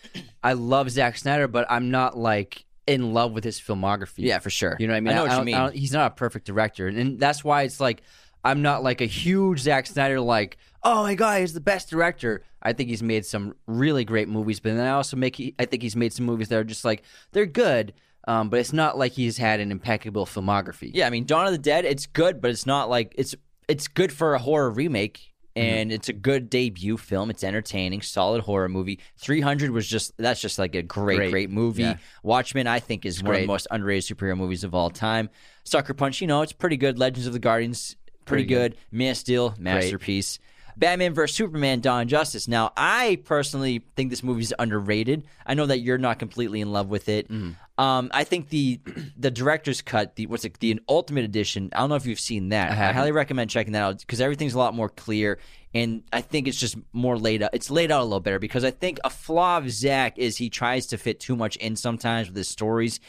I 0.42 0.54
love 0.54 0.90
Zack 0.90 1.18
Snyder, 1.18 1.46
but 1.46 1.66
I'm 1.70 1.90
not 1.90 2.16
like 2.16 2.64
in 2.90 3.14
love 3.14 3.32
with 3.32 3.44
his 3.44 3.60
filmography. 3.60 4.18
Yeah, 4.18 4.40
for 4.40 4.50
sure. 4.50 4.76
You 4.80 4.88
know 4.88 4.94
what 4.94 4.96
I 4.96 5.00
mean? 5.00 5.12
I 5.12 5.16
know 5.16 5.26
what 5.26 5.38
you 5.38 5.44
mean. 5.44 5.72
he's 5.72 5.92
not 5.92 6.10
a 6.10 6.14
perfect 6.14 6.44
director, 6.44 6.88
and, 6.88 6.98
and 6.98 7.20
that's 7.20 7.44
why 7.44 7.62
it's 7.62 7.78
like 7.78 8.02
I'm 8.44 8.62
not 8.62 8.82
like 8.82 9.00
a 9.00 9.06
huge 9.06 9.60
Zack 9.60 9.86
Snyder. 9.86 10.20
Like, 10.20 10.58
oh 10.82 11.02
my 11.02 11.14
god, 11.14 11.40
he's 11.40 11.52
the 11.52 11.60
best 11.60 11.88
director. 11.88 12.42
I 12.62 12.72
think 12.72 12.90
he's 12.90 13.02
made 13.02 13.24
some 13.24 13.54
really 13.66 14.04
great 14.04 14.28
movies, 14.28 14.58
but 14.58 14.74
then 14.74 14.84
I 14.86 14.90
also 14.90 15.16
make 15.16 15.54
I 15.58 15.64
think 15.64 15.82
he's 15.82 15.96
made 15.96 16.12
some 16.12 16.26
movies 16.26 16.48
that 16.48 16.58
are 16.58 16.64
just 16.64 16.84
like 16.84 17.04
they're 17.30 17.46
good, 17.46 17.94
um, 18.26 18.50
but 18.50 18.58
it's 18.58 18.72
not 18.72 18.98
like 18.98 19.12
he's 19.12 19.38
had 19.38 19.60
an 19.60 19.70
impeccable 19.70 20.26
filmography. 20.26 20.90
Yeah, 20.92 21.06
I 21.06 21.10
mean, 21.10 21.26
Dawn 21.26 21.46
of 21.46 21.52
the 21.52 21.58
Dead, 21.58 21.84
it's 21.84 22.06
good, 22.06 22.40
but 22.40 22.50
it's 22.50 22.66
not 22.66 22.90
like 22.90 23.14
it's 23.16 23.36
it's 23.68 23.86
good 23.86 24.12
for 24.12 24.34
a 24.34 24.38
horror 24.40 24.70
remake. 24.70 25.29
Mm-hmm. 25.56 25.66
And 25.66 25.92
it's 25.92 26.08
a 26.08 26.12
good 26.12 26.48
debut 26.48 26.96
film. 26.96 27.28
It's 27.30 27.42
entertaining, 27.42 28.02
solid 28.02 28.42
horror 28.42 28.68
movie. 28.68 29.00
Three 29.16 29.40
Hundred 29.40 29.70
was 29.72 29.86
just 29.86 30.12
that's 30.16 30.40
just 30.40 30.58
like 30.58 30.74
a 30.74 30.82
great, 30.82 31.16
great, 31.16 31.30
Great. 31.30 31.50
movie. 31.50 31.82
Yeah. 31.82 31.96
Watchmen, 32.22 32.66
I 32.68 32.78
think, 32.78 33.04
is 33.04 33.22
one 33.22 33.34
of 33.34 33.40
the 33.40 33.46
most 33.46 33.66
underrated 33.70 34.16
superhero 34.16 34.36
movies 34.36 34.62
of 34.64 34.74
all 34.74 34.90
time. 34.90 35.28
Sucker 35.64 35.92
Punch, 35.94 36.20
you 36.20 36.26
know, 36.26 36.42
it's 36.42 36.52
pretty 36.52 36.76
good. 36.76 36.98
Legends 36.98 37.26
of 37.26 37.32
the 37.32 37.38
Guardians, 37.40 37.96
pretty, 38.24 38.44
Pretty 38.44 38.44
good. 38.46 38.76
Man 38.92 39.10
of 39.10 39.16
Steel, 39.16 39.54
masterpiece. 39.58 40.38
Batman 40.76 41.12
vs 41.14 41.36
Superman: 41.36 41.80
Dawn 41.80 42.06
Justice. 42.08 42.46
Now, 42.48 42.72
I 42.76 43.18
personally 43.24 43.84
think 43.96 44.08
this 44.10 44.22
movie's 44.22 44.52
underrated. 44.58 45.24
I 45.44 45.54
know 45.54 45.66
that 45.66 45.80
you're 45.80 45.98
not 45.98 46.18
completely 46.18 46.60
in 46.60 46.72
love 46.72 46.88
with 46.88 47.08
it. 47.08 47.28
Mm-hmm. 47.28 47.50
Um, 47.80 48.10
I 48.12 48.24
think 48.24 48.50
the 48.50 48.78
the 49.16 49.30
director's 49.30 49.80
cut, 49.80 50.16
the 50.16 50.26
what's 50.26 50.44
it, 50.44 50.58
the 50.60 50.78
Ultimate 50.88 51.24
Edition. 51.24 51.70
I 51.74 51.78
don't 51.80 51.88
know 51.88 51.94
if 51.94 52.04
you've 52.06 52.20
seen 52.20 52.50
that. 52.50 52.70
I, 52.70 52.74
haven't. 52.74 52.96
highly 52.96 53.12
recommend 53.12 53.48
checking 53.50 53.72
that 53.72 53.82
out 53.82 53.98
because 54.00 54.20
everything's 54.20 54.52
a 54.54 54.58
lot 54.58 54.74
more 54.74 54.88
clear, 54.90 55.38
and 55.72 56.02
I 56.12 56.20
think 56.20 56.46
it's 56.46 56.60
just 56.60 56.76
more 56.92 57.16
laid 57.18 57.42
out. 57.42 57.50
It's 57.54 57.70
laid 57.70 57.90
out 57.90 58.02
a 58.02 58.04
little 58.04 58.20
better 58.20 58.38
because 58.38 58.64
I 58.64 58.70
think 58.70 58.98
a 59.02 59.08
flaw 59.10 59.56
of 59.58 59.70
Zack 59.70 60.18
is 60.18 60.36
he 60.36 60.50
tries 60.50 60.86
to 60.88 60.98
fit 60.98 61.20
too 61.20 61.36
much 61.36 61.56
in 61.56 61.74
sometimes 61.74 62.28
with 62.28 62.36
his 62.36 62.48
stories, 62.48 63.00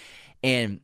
and 0.42 0.80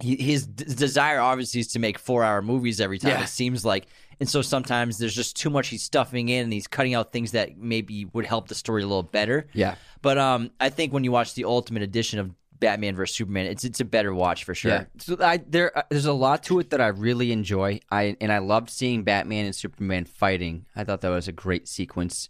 he, 0.00 0.16
his 0.16 0.46
d- 0.46 0.64
desire 0.74 1.18
obviously 1.20 1.60
is 1.60 1.68
to 1.68 1.78
make 1.78 1.98
four 1.98 2.22
hour 2.22 2.42
movies 2.42 2.82
every 2.82 2.98
time 2.98 3.12
Yeah. 3.12 3.22
it 3.22 3.28
seems 3.28 3.64
like 3.64 3.86
and 4.20 4.28
so 4.28 4.42
sometimes 4.42 4.98
there's 4.98 5.14
just 5.14 5.36
too 5.36 5.48
much 5.48 5.68
he's 5.68 5.82
stuffing 5.82 6.28
in 6.28 6.44
and 6.44 6.52
he's 6.52 6.66
cutting 6.66 6.92
out 6.92 7.12
things 7.12 7.32
that 7.32 7.56
maybe 7.56 8.04
would 8.12 8.26
help 8.26 8.48
the 8.48 8.54
story 8.54 8.82
a 8.82 8.86
little 8.86 9.02
better 9.02 9.46
Yeah. 9.54 9.76
but 10.02 10.18
um 10.18 10.50
i 10.60 10.68
think 10.68 10.92
when 10.92 11.02
you 11.02 11.12
watch 11.12 11.32
the 11.32 11.44
ultimate 11.46 11.82
edition 11.82 12.18
of 12.18 12.30
batman 12.60 12.94
vs 12.96 13.14
superman 13.16 13.46
it's 13.46 13.64
it's 13.64 13.80
a 13.80 13.84
better 13.84 14.14
watch 14.14 14.44
for 14.44 14.54
sure 14.54 14.70
Yeah. 14.70 14.84
So 14.98 15.16
I 15.20 15.38
there 15.38 15.76
uh, 15.76 15.82
there's 15.90 16.06
a 16.06 16.12
lot 16.12 16.42
to 16.44 16.58
it 16.58 16.70
that 16.70 16.80
I 16.80 16.88
really 16.88 17.32
enjoy. 17.32 17.80
I 17.90 18.16
and 18.20 18.32
I 18.32 18.38
loved 18.38 18.70
seeing 18.70 19.02
Batman 19.04 19.44
and 19.46 19.54
Superman 19.54 20.04
fighting. 20.04 20.66
I 20.74 20.84
thought 20.84 21.00
that 21.02 21.08
was 21.10 21.28
a 21.28 21.32
great 21.32 21.68
sequence. 21.68 22.28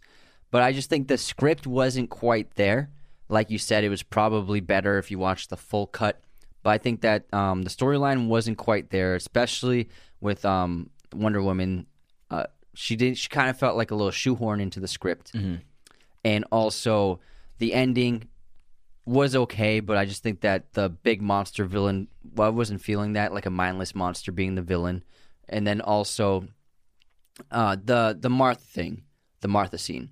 But 0.51 0.61
I 0.63 0.71
just 0.71 0.89
think 0.89 1.07
the 1.07 1.17
script 1.17 1.67
wasn't 1.67 2.09
quite 2.09 2.55
there. 2.55 2.89
Like 3.29 3.49
you 3.51 3.57
said, 3.57 3.83
it 3.83 3.89
was 3.89 4.03
probably 4.03 4.61
better 4.61 4.97
if 4.97 5.11
you 5.11 5.19
watched 5.19 5.49
the 5.49 5.57
full 5.57 5.87
cut. 5.87 6.21
But 6.63 6.69
I 6.71 6.77
think 6.77 7.01
that 7.01 7.25
um, 7.33 7.63
the 7.63 7.69
storyline 7.69 8.27
wasn't 8.27 8.57
quite 8.57 8.89
there, 8.89 9.15
especially 9.15 9.89
with 10.21 10.45
um, 10.45 10.89
Wonder 11.13 11.41
Woman. 11.41 11.85
Uh, 12.31 12.45
she 12.73 12.95
did. 12.95 13.17
She 13.17 13.27
kind 13.27 13.49
of 13.49 13.57
felt 13.59 13.75
like 13.75 13.91
a 13.91 13.95
little 13.95 14.11
shoehorn 14.11 14.61
into 14.61 14.79
the 14.79 14.87
script, 14.87 15.33
and 16.23 16.45
also 16.51 17.19
the 17.59 17.73
ending 17.73 18.23
was 19.07 19.35
okay, 19.35 19.79
but 19.79 19.97
I 19.97 20.05
just 20.05 20.21
think 20.21 20.41
that 20.41 20.73
the 20.73 20.89
big 20.89 21.21
monster 21.21 21.65
villain, 21.65 22.09
well, 22.35 22.47
I 22.47 22.51
wasn't 22.51 22.81
feeling 22.81 23.13
that 23.13 23.33
like 23.33 23.45
a 23.45 23.49
mindless 23.49 23.95
monster 23.95 24.31
being 24.31 24.55
the 24.55 24.61
villain, 24.61 25.03
and 25.47 25.65
then 25.65 25.79
also 25.81 26.47
uh, 27.49 27.77
the 27.81 28.17
the 28.19 28.29
Martha 28.29 28.65
thing, 28.65 29.03
the 29.41 29.47
Martha 29.47 29.77
scene. 29.77 30.09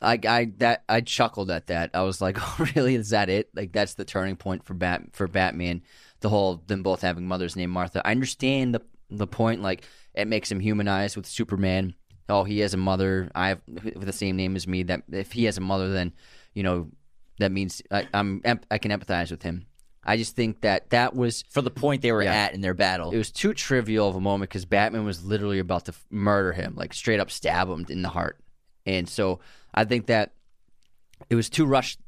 I, 0.00 0.20
I 0.28 0.52
that 0.58 0.84
I 0.88 1.00
chuckled 1.00 1.50
at 1.50 1.66
that. 1.66 1.90
I 1.92 2.02
was 2.02 2.20
like, 2.20 2.38
"Oh, 2.40 2.66
really? 2.76 2.94
Is 2.94 3.10
that 3.10 3.28
it? 3.28 3.50
Like 3.54 3.72
that's 3.72 3.94
the 3.94 4.04
turning 4.04 4.36
point 4.36 4.64
for 4.64 4.74
Bat 4.74 5.08
for 5.12 5.26
Batman? 5.26 5.82
The 6.20 6.28
whole 6.28 6.62
them 6.66 6.82
both 6.82 7.02
having 7.02 7.26
mothers 7.26 7.56
named 7.56 7.72
Martha. 7.72 8.06
I 8.06 8.12
understand 8.12 8.74
the 8.74 8.82
the 9.10 9.26
point. 9.26 9.60
Like 9.60 9.82
it 10.14 10.28
makes 10.28 10.50
him 10.50 10.60
humanized 10.60 11.16
with 11.16 11.26
Superman. 11.26 11.94
Oh, 12.28 12.44
he 12.44 12.60
has 12.60 12.74
a 12.74 12.78
mother. 12.78 13.30
I 13.34 13.48
have 13.48 13.60
with 13.66 14.06
the 14.06 14.12
same 14.12 14.36
name 14.36 14.54
as 14.54 14.68
me. 14.68 14.84
That 14.84 15.02
if 15.10 15.32
he 15.32 15.44
has 15.44 15.56
a 15.56 15.62
mother, 15.62 15.90
then 15.90 16.12
you 16.54 16.62
know 16.62 16.90
that 17.38 17.52
means 17.52 17.82
I, 17.90 18.06
I'm 18.14 18.42
I 18.70 18.78
can 18.78 18.90
empathize 18.90 19.30
with 19.30 19.42
him. 19.42 19.66
I 20.04 20.16
just 20.16 20.34
think 20.36 20.62
that 20.62 20.90
that 20.90 21.14
was 21.14 21.44
for 21.50 21.60
the 21.60 21.70
point 21.70 22.02
they 22.02 22.12
were 22.12 22.22
Yeah. 22.22 22.32
at 22.34 22.54
in 22.54 22.60
their 22.62 22.72
battle 22.74 23.10
it 23.10 23.18
was 23.18 23.30
too 23.30 23.52
trivial 23.52 24.08
of 24.08 24.16
a 24.16 24.20
moment 24.20 24.48
because 24.50 24.64
Batman 24.64 25.04
was 25.04 25.24
literally 25.24 25.58
about 25.58 25.84
to 25.86 25.92
f- 25.92 26.04
murder 26.10 26.52
him, 26.52 26.74
like 26.76 26.94
straight 26.94 27.20
up 27.20 27.30
stab 27.30 27.68
him 27.68 27.84
in 27.88 28.02
the 28.02 28.08
heart. 28.08 28.38
And 28.86 29.08
so 29.08 29.40
I 29.74 29.84
think 29.84 30.06
that 30.06 30.32
it 31.28 31.34
was 31.34 31.50
too 31.50 31.66
rushed. 31.66 32.00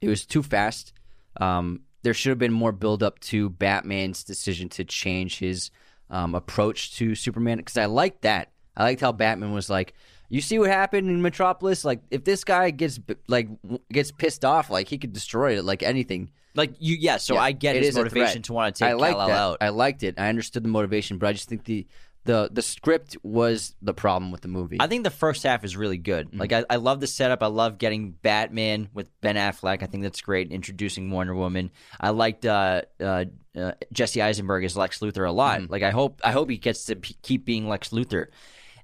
It 0.00 0.08
was 0.08 0.24
too 0.24 0.42
fast. 0.42 0.92
Um, 1.40 1.82
there 2.02 2.14
should 2.14 2.30
have 2.30 2.38
been 2.38 2.52
more 2.52 2.72
build 2.72 3.02
up 3.02 3.20
to 3.20 3.50
Batman's 3.50 4.24
decision 4.24 4.68
to 4.70 4.84
change 4.84 5.38
his 5.38 5.70
um, 6.10 6.34
approach 6.34 6.96
to 6.96 7.14
Superman 7.14 7.58
because 7.58 7.76
I 7.76 7.84
liked 7.86 8.22
that. 8.22 8.50
I 8.76 8.84
liked 8.84 9.00
how 9.02 9.12
Batman 9.12 9.52
was 9.52 9.68
like, 9.70 9.94
"You 10.32 10.40
see 10.40 10.58
what 10.58 10.70
happened 10.70 11.08
in 11.08 11.22
Metropolis? 11.22 11.84
Like, 11.84 12.00
if 12.10 12.24
this 12.24 12.44
guy 12.44 12.70
gets 12.70 12.98
like 13.28 13.48
gets 13.90 14.10
pissed 14.10 14.44
off, 14.44 14.70
like 14.70 14.88
he 14.88 14.98
could 14.98 15.12
destroy 15.12 15.58
it, 15.58 15.64
like 15.64 15.82
anything." 15.82 16.30
like 16.54 16.74
you 16.78 16.96
yeah 17.00 17.16
so 17.16 17.34
Yeah, 17.34 17.42
i 17.42 17.52
get 17.52 17.76
it 17.76 17.82
his 17.82 17.96
motivation 17.96 18.42
to 18.42 18.52
want 18.52 18.74
to 18.74 18.84
take 18.84 18.90
I 18.90 18.92
liked 18.92 19.14
Kal-El 19.14 19.28
that. 19.28 19.38
out 19.38 19.58
I 19.62 19.70
liked 19.70 20.02
it. 20.02 20.16
I 20.18 20.28
understood 20.28 20.62
the 20.62 20.68
motivation, 20.68 21.16
but 21.16 21.28
I 21.28 21.32
just 21.32 21.48
think 21.48 21.64
the 21.64 21.86
the 22.24 22.48
the 22.52 22.62
script 22.62 23.16
was 23.22 23.74
the 23.82 23.94
problem 23.94 24.30
with 24.30 24.42
the 24.42 24.48
movie. 24.48 24.76
I 24.78 24.86
think 24.86 25.02
the 25.02 25.10
first 25.10 25.42
half 25.42 25.64
is 25.64 25.76
really 25.76 25.98
good. 25.98 26.28
Mm-hmm. 26.28 26.38
Like 26.38 26.52
I, 26.52 26.64
I 26.70 26.76
love 26.76 27.00
the 27.00 27.06
setup. 27.06 27.42
I 27.42 27.46
love 27.46 27.78
getting 27.78 28.12
Batman 28.12 28.88
with 28.94 29.08
Ben 29.20 29.36
Affleck. 29.36 29.82
I 29.82 29.86
think 29.86 30.02
that's 30.04 30.20
great. 30.20 30.52
Introducing 30.52 31.10
Wonder 31.10 31.34
Woman. 31.34 31.70
I 32.00 32.10
liked 32.10 32.46
uh, 32.46 32.82
uh, 33.00 33.24
uh, 33.56 33.72
Jesse 33.92 34.22
Eisenberg 34.22 34.64
as 34.64 34.76
Lex 34.76 35.00
Luthor 35.00 35.28
a 35.28 35.32
lot. 35.32 35.60
Mm-hmm. 35.60 35.72
Like 35.72 35.82
I 35.82 35.90
hope 35.90 36.20
I 36.22 36.32
hope 36.32 36.48
he 36.48 36.58
gets 36.58 36.84
to 36.84 36.96
p- 36.96 37.16
keep 37.22 37.44
being 37.44 37.68
Lex 37.68 37.88
Luthor. 37.88 38.26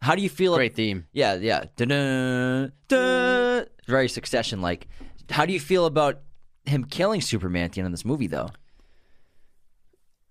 How 0.00 0.14
do 0.14 0.22
you 0.22 0.28
feel? 0.28 0.54
Great 0.54 0.74
theme. 0.74 1.06
Yeah, 1.12 1.34
yeah. 1.34 1.64
Dun-dun, 1.76 2.72
dun. 2.88 3.66
Very 3.86 4.08
Succession 4.08 4.60
like. 4.60 4.86
How 5.30 5.44
do 5.44 5.52
you 5.52 5.60
feel 5.60 5.86
about 5.86 6.20
him 6.64 6.84
killing 6.84 7.20
Superman 7.20 7.64
at 7.64 7.72
the 7.72 7.80
end 7.80 7.86
of 7.86 7.92
this 7.92 8.04
movie, 8.04 8.28
though? 8.28 8.48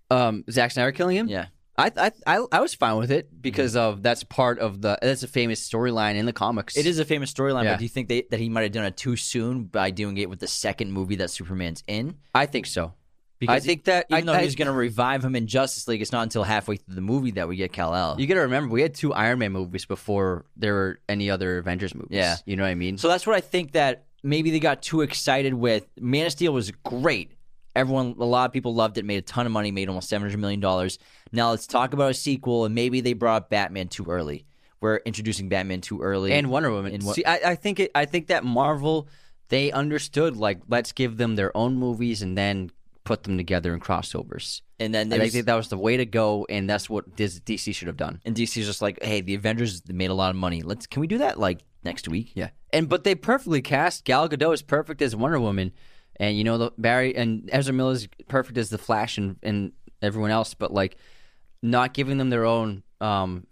Um, 0.09 0.43
Zack 0.49 0.71
Snyder 0.71 0.91
killing 0.91 1.17
him. 1.17 1.27
Yeah. 1.27 1.47
I, 1.79 1.91
I 1.95 2.11
I 2.25 2.45
I 2.53 2.59
was 2.61 2.73
fine 2.73 2.97
with 2.97 3.11
it 3.11 3.39
because 3.39 3.75
of 3.75 4.01
that's 4.01 4.23
part 4.23 4.57
of 4.57 4.81
the 4.81 4.97
that's 4.99 5.21
a 5.21 5.27
famous 5.27 5.67
storyline 5.69 6.15
in 6.15 6.25
the 6.25 6.33
comics. 6.33 6.75
It 6.75 6.87
is 6.87 6.97
a 6.97 7.05
famous 7.05 7.31
storyline, 7.31 7.65
Yeah. 7.65 7.73
but 7.73 7.77
do 7.79 7.85
you 7.85 7.89
think 7.89 8.07
they, 8.07 8.23
that 8.31 8.39
he 8.39 8.49
might 8.49 8.63
have 8.63 8.71
done 8.71 8.85
it 8.85 8.97
too 8.97 9.15
soon 9.15 9.65
by 9.65 9.91
doing 9.91 10.17
it 10.17 10.27
with 10.27 10.39
the 10.39 10.47
second 10.47 10.91
movie 10.91 11.17
that 11.17 11.29
Superman's 11.29 11.83
in? 11.87 12.15
I 12.33 12.47
think 12.47 12.65
so. 12.65 12.93
Because 13.39 13.55
I 13.55 13.59
think 13.59 13.83
that 13.85 14.07
even 14.09 14.29
I, 14.29 14.33
though 14.33 14.39
I- 14.39 14.43
he's 14.43 14.55
going 14.55 14.67
to 14.67 14.71
revive 14.73 15.23
him 15.23 15.35
in 15.35 15.47
Justice 15.47 15.87
League, 15.87 16.01
it's 16.01 16.11
not 16.11 16.23
until 16.23 16.43
halfway 16.43 16.77
through 16.77 16.95
the 16.95 17.01
movie 17.01 17.31
that 17.31 17.47
we 17.47 17.55
get 17.55 17.71
Kal 17.71 17.93
El. 17.93 18.19
You 18.19 18.25
got 18.27 18.35
to 18.35 18.41
remember, 18.41 18.73
we 18.73 18.81
had 18.81 18.93
two 18.95 19.13
Iron 19.13 19.39
Man 19.39 19.51
movies 19.51 19.85
before 19.85 20.45
there 20.55 20.73
were 20.73 20.99
any 21.07 21.29
other 21.29 21.59
Avengers 21.59 21.93
movies. 21.93 22.09
Yeah. 22.11 22.37
you 22.45 22.55
know 22.55 22.63
what 22.63 22.69
I 22.69 22.75
mean. 22.75 22.97
So 22.97 23.07
that's 23.07 23.27
what 23.27 23.35
I 23.35 23.41
think 23.41 23.73
that 23.73 24.05
maybe 24.23 24.49
they 24.51 24.59
got 24.59 24.81
too 24.81 25.01
excited 25.01 25.53
with. 25.53 25.85
Man 25.99 26.25
of 26.25 26.31
Steel 26.31 26.53
was 26.53 26.71
great. 26.83 27.31
Everyone, 27.75 28.15
a 28.19 28.25
lot 28.25 28.45
of 28.45 28.53
people 28.53 28.73
loved 28.73 28.97
it. 28.97 29.05
Made 29.05 29.17
a 29.17 29.21
ton 29.21 29.45
of 29.45 29.51
money. 29.51 29.69
Made 29.71 29.87
almost 29.87 30.09
seven 30.09 30.27
hundred 30.27 30.39
million 30.39 30.59
dollars. 30.59 30.97
Now 31.31 31.51
let's 31.51 31.67
talk 31.67 31.93
about 31.93 32.09
a 32.09 32.13
sequel, 32.15 32.65
and 32.65 32.73
maybe 32.73 33.01
they 33.01 33.13
brought 33.13 33.51
Batman 33.51 33.87
too 33.87 34.05
early. 34.05 34.45
We're 34.81 34.97
introducing 34.97 35.47
Batman 35.47 35.81
too 35.81 36.01
early, 36.01 36.33
and 36.33 36.49
Wonder 36.49 36.71
Woman. 36.71 36.93
And 36.93 37.03
See, 37.03 37.23
I, 37.23 37.51
I 37.51 37.55
think 37.55 37.79
it, 37.79 37.91
I 37.93 38.05
think 38.05 38.27
that 38.27 38.43
Marvel 38.43 39.07
they 39.49 39.71
understood 39.71 40.35
like 40.37 40.59
let's 40.67 40.91
give 40.91 41.17
them 41.17 41.35
their 41.35 41.55
own 41.55 41.75
movies 41.75 42.21
and 42.21 42.37
then 42.37 42.71
put 43.07 43.23
them 43.23 43.37
together 43.37 43.73
in 43.73 43.79
crossovers. 43.79 44.61
and 44.81 44.93
then 44.93 45.13
I 45.13 45.29
think 45.29 45.45
that 45.45 45.55
was 45.55 45.69
the 45.69 45.77
way 45.77 45.95
to 45.95 46.05
go, 46.05 46.45
and 46.49 46.69
that's 46.69 46.89
what 46.89 47.15
DC 47.15 47.73
should 47.73 47.87
have 47.87 47.95
done. 47.95 48.19
and 48.25 48.35
DC's 48.35 48.65
just 48.65 48.81
like, 48.81 49.01
hey, 49.01 49.21
the 49.21 49.33
Avengers 49.33 49.81
made 49.87 50.09
a 50.09 50.13
lot 50.13 50.29
of 50.29 50.35
money. 50.35 50.61
Let's 50.61 50.87
can 50.87 50.99
we 50.99 51.07
do 51.07 51.19
that 51.19 51.39
like 51.39 51.61
next 51.85 52.09
week? 52.09 52.33
Yeah, 52.35 52.49
and 52.73 52.89
but 52.89 53.05
they 53.05 53.15
perfectly 53.15 53.61
cast 53.61 54.03
Gal 54.03 54.27
Gadot 54.27 54.53
is 54.53 54.61
perfect 54.61 55.01
as 55.01 55.15
Wonder 55.15 55.39
Woman, 55.39 55.71
and 56.17 56.37
you 56.37 56.43
know 56.43 56.57
the 56.57 56.71
Barry 56.77 57.15
and 57.15 57.49
Ezra 57.53 57.73
Miller 57.73 57.93
is 57.93 58.09
perfect 58.27 58.57
as 58.57 58.69
the 58.69 58.77
Flash 58.77 59.17
and 59.17 59.37
and 59.41 59.71
everyone 60.01 60.31
else. 60.31 60.53
But 60.53 60.73
like, 60.73 60.97
not 61.61 61.93
giving 61.93 62.17
them 62.17 62.29
their 62.29 62.43
own 62.43 62.83
um, 62.99 63.47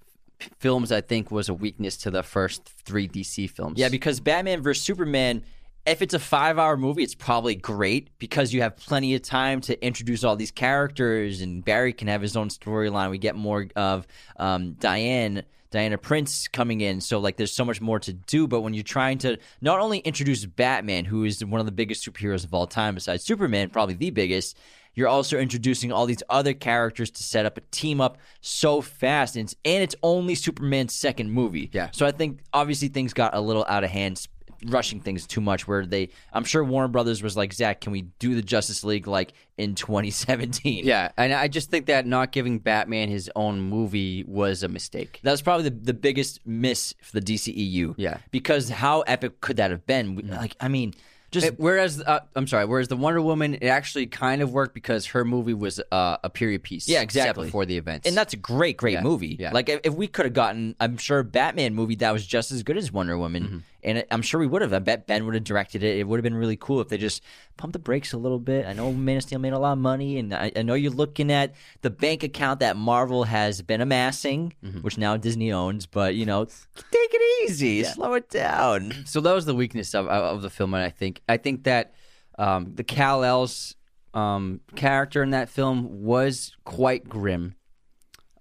films, 0.60 0.92
I 0.92 1.00
think, 1.00 1.32
was 1.32 1.48
a 1.48 1.54
weakness 1.54 1.96
to 2.00 2.12
the 2.12 2.24
first 2.24 2.68
three 2.84 3.08
DC 3.08 3.50
films. 3.50 3.80
Yeah, 3.80 3.88
because 3.88 4.20
Batman 4.20 4.62
vs 4.62 4.84
Superman, 4.84 5.44
if 5.86 6.02
it's 6.02 6.14
a 6.14 6.20
five-hour 6.20 6.78
movie, 6.78 7.04
it's 7.04 7.16
probably 7.16 7.56
great 7.56 8.10
because 8.20 8.54
you 8.54 8.62
have 8.62 8.76
plenty 8.76 9.16
of 9.16 9.22
time 9.22 9.62
to 9.62 9.86
introduce 9.86 10.24
all 10.24 10.36
these 10.36 10.52
characters, 10.52 11.42
and 11.42 11.64
Barry 11.64 11.94
can 11.94 12.08
have 12.08 12.22
his 12.22 12.36
own 12.36 12.50
storyline. 12.50 13.12
We 13.12 13.18
get 13.18 13.36
more 13.36 13.68
of 13.76 14.08
um, 14.38 14.74
Diane. 14.74 15.44
Diana 15.72 15.98
Prince 15.98 16.48
coming 16.48 16.80
in, 16.80 17.02
so 17.02 17.20
like 17.20 17.36
there's 17.36 17.52
so 17.52 17.66
much 17.66 17.82
more 17.82 18.00
to 18.00 18.14
do. 18.14 18.48
But 18.48 18.62
when 18.62 18.74
you're 18.74 18.84
trying 18.84 19.18
to 19.20 19.38
not 19.60 19.80
only 19.80 19.98
introduce 20.00 20.46
Batman, 20.46 21.04
who 21.04 21.26
is 21.26 21.44
one 21.44 21.60
of 21.60 21.66
the 21.66 21.72
biggest 21.74 22.06
superheroes 22.06 22.46
of 22.46 22.54
all 22.54 22.66
time, 22.66 22.96
besides 22.96 23.26
Superman, 23.26 23.70
probably 23.72 23.96
the 23.96 24.10
biggest, 24.10 24.58
you're 24.94 25.10
also 25.10 25.38
introducing 25.38 25.92
all 25.92 26.06
these 26.06 26.24
other 26.30 26.54
characters 26.54 27.12
to 27.12 27.24
set 27.24 27.46
up 27.46 27.58
a 27.58 27.62
team 27.72 28.00
up 28.00 28.20
so 28.40 28.80
fast, 28.80 29.36
and 29.36 29.48
it's, 29.48 29.56
and 29.66 29.84
it's 29.84 29.96
only 30.02 30.34
Superman's 30.36 30.94
second 30.94 31.32
movie. 31.32 31.70
Yeah. 31.74 31.90
So 31.92 32.06
I 32.06 32.12
think 32.12 32.40
obviously 32.54 32.88
things 32.88 33.14
got 33.14 33.36
a 33.36 33.42
little 33.42 33.66
out 33.68 33.84
of 33.84 33.90
hand, 33.90 34.26
rushing 34.66 35.00
things 35.00 35.26
too 35.28 35.42
much. 35.42 35.68
Where 35.68 35.86
they, 35.86 36.10
I'm 36.34 36.44
sure 36.44 36.64
Warner 36.64 36.88
Brothers 36.88 37.22
was 37.24 37.36
like, 37.38 37.54
Zack, 37.54 37.82
can 37.82 37.92
we 37.92 38.04
do 38.20 38.36
the 38.36 38.42
Justice 38.42 38.84
League 38.84 39.08
like 39.08 39.34
in 39.58 39.76
2017? 39.76 40.86
Yeah, 40.86 41.12
and 41.18 41.34
I 41.34 41.48
just 41.48 41.70
think 41.70 41.86
that 41.88 42.06
not 42.06 42.32
giving 42.32 42.60
Batman 42.60 43.10
his 43.10 43.30
own 43.36 43.62
movie 43.62 44.24
was 44.28 44.64
a 44.64 44.68
mistake. 44.68 45.20
That 45.24 45.32
was 45.32 45.42
probably 45.42 45.70
the, 45.70 45.76
the 45.76 45.94
biggest 45.94 46.40
miss 46.46 46.94
for 47.02 47.20
the 47.20 47.26
DCEU. 47.26 47.96
Yeah. 47.98 48.18
Because 48.32 48.70
how 48.70 49.02
epic 49.02 49.42
could 49.42 49.58
that 49.58 49.72
have 49.72 49.86
been? 49.86 50.16
We- 50.16 50.24
Like, 50.24 50.56
I 50.60 50.68
mean, 50.68 50.94
just 51.32 51.48
It- 51.48 51.60
whereas, 51.60 52.02
uh, 52.02 52.20
I'm 52.36 52.48
sorry, 52.48 52.66
whereas 52.66 52.88
the 52.88 52.96
Wonder 52.96 53.22
Woman, 53.22 53.56
it 53.56 53.66
actually 53.68 54.06
kind 54.08 54.42
of 54.42 54.52
worked 54.54 54.74
because 54.74 55.08
her 55.08 55.26
movie 55.26 55.54
was 55.54 55.82
uh, 55.92 56.18
a 56.24 56.30
period 56.30 56.64
piece. 56.64 56.88
Yeah, 56.88 57.02
exactly. 57.02 57.46
before 57.48 57.66
the 57.66 57.78
events, 57.78 58.08
And 58.08 58.16
that's 58.16 58.34
a 58.34 58.38
great, 58.38 58.78
great 58.78 58.94
Yeah, 58.94 59.02
movie. 59.02 59.36
yeah. 59.40 59.52
Like 59.52 59.68
if, 59.70 59.82
if 59.84 59.94
we 59.94 60.08
could 60.08 60.26
have 60.26 60.34
gotten, 60.34 60.76
I'm 60.80 60.98
sure 60.98 61.20
a 61.20 61.24
Batman 61.24 61.74
movie 61.76 61.96
that 61.96 62.12
was 62.14 62.26
just 62.26 62.52
as 62.52 62.64
good 62.64 62.78
as 62.78 62.92
Wonder 62.92 63.18
Woman, 63.18 63.44
Mm-hmm. 63.44 63.58
And 63.86 64.00
it, 64.00 64.08
I'm 64.12 64.22
sure 64.24 64.40
we 64.40 64.48
would 64.48 64.62
have. 64.64 64.74
I 64.74 64.80
bet 64.80 65.06
Ben 65.08 65.26
would 65.26 65.36
have 65.36 65.44
directed 65.44 65.84
it. 65.84 65.98
It 66.00 66.08
would 66.08 66.18
have 66.18 66.24
been 66.24 66.36
really 66.36 66.58
cool 66.58 66.82
if 66.82 66.90
they 66.90 66.98
just 66.98 67.22
pumped 67.56 67.74
the 67.74 67.80
brakes 67.80 68.12
a 68.14 68.18
little 68.18 68.40
bit. 68.40 68.66
I 68.66 68.74
know 68.74 68.92
Man 68.92 69.18
of 69.18 69.24
Steel 69.24 69.40
made 69.40 69.54
a 69.54 69.60
lot 69.60 69.74
of 69.74 69.78
money, 69.78 70.18
and 70.18 70.34
I, 70.34 70.52
I 70.56 70.64
know 70.64 70.74
you're 70.74 70.92
looking 70.92 71.32
at 71.32 71.54
the 71.84 71.90
bank 71.92 72.24
account 72.24 72.60
that 72.62 72.76
Marvel 72.76 73.24
has 73.26 73.62
been 73.62 73.82
amassing, 73.82 74.54
Mm-hmm. 74.64 74.80
which 74.82 74.98
now 74.98 75.16
Disney 75.18 75.52
owns. 75.54 75.86
But 75.86 76.16
you 76.16 76.26
know, 76.26 76.46
take 76.76 76.84
it 77.14 77.50
easy, 77.50 77.84
slow 77.84 78.14
it 78.16 78.30
down. 78.30 78.92
so 79.06 79.22
that 79.22 79.34
was 79.34 79.46
the 79.46 79.56
weakness 79.56 79.94
of 79.94 80.08
of 80.08 80.42
the 80.42 80.50
film, 80.50 80.74
and 80.74 80.84
I 80.84 80.90
think 80.90 81.22
I 81.30 81.38
think 81.38 81.64
that 81.66 81.94
um, 82.40 82.74
the 82.76 82.84
Kal-El's 82.84 83.76
um, 84.16 84.62
character 84.76 85.22
in 85.24 85.30
that 85.30 85.48
film 85.50 86.04
was 86.04 86.56
quite 86.66 87.08
grim 87.08 87.56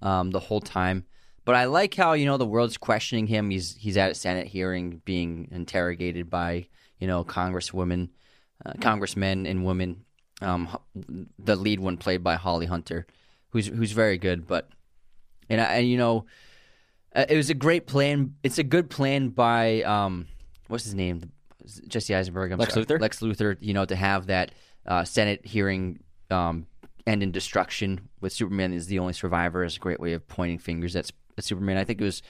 um, 0.03 0.31
the 0.31 0.41
whole 0.41 0.61
time. 0.61 1.05
But 1.45 1.57
I 1.57 1.67
like 1.67 1.95
how 1.95 2.15
you 2.15 2.25
know 2.27 2.37
the 2.37 2.47
world's 2.47 2.77
questioning 2.77 3.27
him. 3.27 3.51
He's 3.51 3.77
he's 3.77 3.97
at 3.97 4.11
a 4.11 4.15
Senate 4.15 4.47
hearing, 4.47 5.03
being 5.05 5.49
interrogated 5.51 6.31
by 6.31 6.67
you 6.99 7.07
know 7.07 7.25
congresswomen, 7.25 8.09
uh, 8.65 8.73
congressmen 8.81 9.47
and 9.47 9.65
women. 9.65 10.05
Um, 10.41 10.77
the 11.39 11.57
lead 11.57 11.81
one 11.81 11.97
played 11.97 12.25
by 12.25 12.37
Holly 12.37 12.67
Hunter, 12.67 13.07
who's 13.51 13.67
who's 13.67 13.93
very 13.93 14.19
good. 14.19 14.47
But 14.47 14.69
and 15.49 15.61
I, 15.61 15.65
and 15.77 15.89
you 15.89 15.99
know, 15.99 16.25
uh, 17.15 17.27
it 17.29 17.37
was 17.37 17.51
a 17.51 17.55
great 17.55 17.87
plan. 17.87 18.35
It's 18.43 18.59
a 18.59 18.65
good 18.65 18.89
plan 18.89 19.29
by 19.29 19.83
um, 19.83 20.27
what's 20.69 20.85
his 20.85 20.95
name, 20.95 21.31
Jesse 21.89 22.15
Eisenberg. 22.15 22.53
I'm 22.53 22.59
Lex 22.59 22.75
sorry. 22.75 22.87
Luthor? 22.87 23.01
Lex 23.01 23.21
Luthor. 23.21 23.57
You 23.61 23.75
know, 23.75 23.85
to 23.85 23.97
have 23.97 24.27
that 24.27 24.53
uh, 24.87 25.05
Senate 25.05 25.45
hearing 25.45 26.01
um, 26.31 26.67
end 27.07 27.23
in 27.23 27.33
destruction 27.33 28.09
with 28.21 28.33
Superman 28.33 28.73
is 28.73 28.87
the 28.87 28.99
only 28.99 29.13
survivor 29.13 29.65
is 29.65 29.77
a 29.77 29.81
great 29.81 30.01
way 30.01 30.15
of 30.15 30.27
pointing 30.27 30.59
fingers 30.59 30.97
at, 30.97 31.07
at 31.07 31.13
Superman. 31.43 31.77
I 31.77 31.85
think 31.85 32.01
it 32.01 32.05
was 32.05 32.23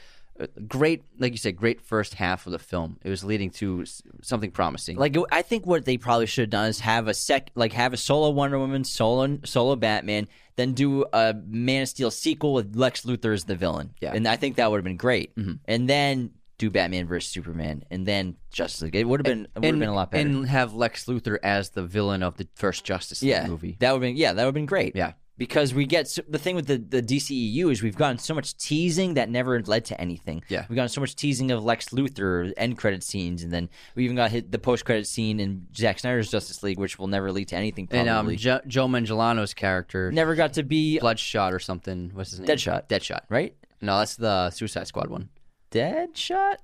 great, 0.67 1.05
like 1.19 1.33
you 1.33 1.39
said, 1.39 1.57
great 1.57 1.81
first 1.81 2.15
half 2.15 2.47
of 2.47 2.53
the 2.53 2.59
film. 2.59 2.99
It 3.03 3.11
was 3.11 3.25
leading 3.25 3.51
to 3.51 3.85
something 4.23 4.51
promising. 4.51 4.97
Like 4.97 5.17
I 5.31 5.43
think 5.43 5.67
what 5.67 5.85
they 5.85 5.97
probably 5.97 6.27
should 6.27 6.43
have 6.43 6.51
done 6.51 6.69
is 6.69 6.81
have 6.81 7.09
a 7.09 7.15
sec, 7.15 7.51
like 7.55 7.73
have 7.73 7.93
a 7.93 7.97
solo 7.97 8.31
Wonder 8.31 8.59
Woman, 8.59 8.85
solo 8.85 9.39
solo 9.45 9.77
Batman, 9.77 10.29
then 10.57 10.73
do 10.73 11.05
a 11.13 11.35
Man 11.47 11.83
of 11.83 11.89
Steel 11.89 12.11
sequel 12.11 12.53
with 12.55 12.75
Lex 12.75 13.03
Luthor 13.03 13.33
as 13.33 13.45
the 13.45 13.57
villain. 13.57 13.95
Yeah. 14.01 14.13
and 14.15 14.27
I 14.27 14.37
think 14.37 14.57
that 14.57 14.71
would 14.71 14.79
have 14.79 14.85
been 14.85 14.97
great. 14.97 15.35
Mm-hmm. 15.37 15.55
And 15.67 15.89
then 15.89 16.31
do 16.59 16.71
Batman 16.71 17.07
versus 17.07 17.31
Superman, 17.31 17.85
and 17.91 18.07
then 18.07 18.37
Justice 18.53 18.83
League. 18.83 18.97
It 18.97 19.09
would 19.09 19.21
have 19.21 19.25
been 19.25 19.49
it 19.55 19.59
would 19.59 19.65
have 19.65 19.79
been 19.79 19.89
a 19.89 19.95
lot 19.95 20.11
better. 20.11 20.29
and 20.29 20.49
have 20.49 20.75
Lex 20.75 21.07
Luthor 21.07 21.39
as 21.43 21.71
the 21.71 21.83
villain 21.83 22.23
of 22.23 22.37
the 22.37 22.47
first 22.55 22.85
Justice 22.85 23.23
League 23.23 23.31
yeah, 23.31 23.47
movie. 23.47 23.77
that 23.81 23.93
would 23.93 23.97
have 23.97 24.09
been 24.09 24.17
yeah, 24.17 24.33
that 24.33 24.43
would 24.43 24.49
have 24.49 24.55
been 24.55 24.67
great. 24.67 24.95
Yeah. 24.95 25.13
Because 25.37 25.75
we 25.75 25.85
get 25.85 26.07
so, 26.07 26.23
the 26.29 26.39
thing 26.39 26.55
with 26.55 26.67
the, 26.69 26.79
the 26.79 27.03
DCEU 27.03 27.73
is 27.73 27.83
we've 27.83 27.97
gotten 27.97 28.19
so 28.19 28.35
much 28.35 28.57
teasing 28.57 29.15
that 29.15 29.29
never 29.29 29.61
led 29.63 29.85
to 29.87 30.01
anything. 30.01 30.45
Yeah. 30.49 30.65
we've 30.69 30.77
gotten 30.77 30.89
so 30.91 31.01
much 31.01 31.17
teasing 31.17 31.51
of 31.51 31.65
Lex 31.65 31.89
Luthor 31.89 32.53
end 32.57 32.79
credit 32.79 33.03
scenes, 33.03 33.43
and 33.43 33.53
then 33.53 33.69
we 33.97 34.05
even 34.05 34.15
got 34.15 34.31
hit 34.31 34.53
the 34.53 34.61
post 34.61 34.85
credit 34.85 35.09
scene 35.09 35.41
in 35.41 35.67
Zack 35.77 35.99
Snyder's 35.99 36.31
Justice 36.31 36.63
League, 36.63 36.79
which 36.79 37.01
will 37.01 37.09
never 37.09 37.33
lead 37.33 37.49
to 37.49 37.57
anything. 37.57 37.89
and 37.91 38.09
um, 38.09 38.35
jo- 38.37 38.61
Joe 38.69 38.87
Manganiello's 38.87 39.55
character, 39.55 40.13
never 40.13 40.37
got 40.37 40.53
to 40.53 40.63
be 40.63 41.01
Bloodshot 41.01 41.53
or 41.53 41.59
something. 41.59 42.13
What's 42.15 42.31
his 42.31 42.39
name? 42.41 42.49
Deadshot. 42.49 42.89
Deadshot. 42.89 43.23
right. 43.29 43.57
No, 43.81 43.99
that's 43.99 44.15
the 44.17 44.51
Suicide 44.51 44.87
Squad 44.87 45.11
one. 45.11 45.31
Deadshot. 45.73 46.57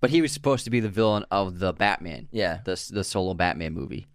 But 0.00 0.10
he 0.10 0.20
was 0.22 0.32
supposed 0.32 0.64
to 0.64 0.70
be 0.70 0.80
the 0.80 0.88
villain 0.88 1.24
of 1.30 1.58
the 1.58 1.72
Batman. 1.72 2.28
Yeah. 2.30 2.60
the 2.64 2.80
the 2.92 3.02
solo 3.02 3.34
Batman 3.34 3.72
movie, 3.72 4.06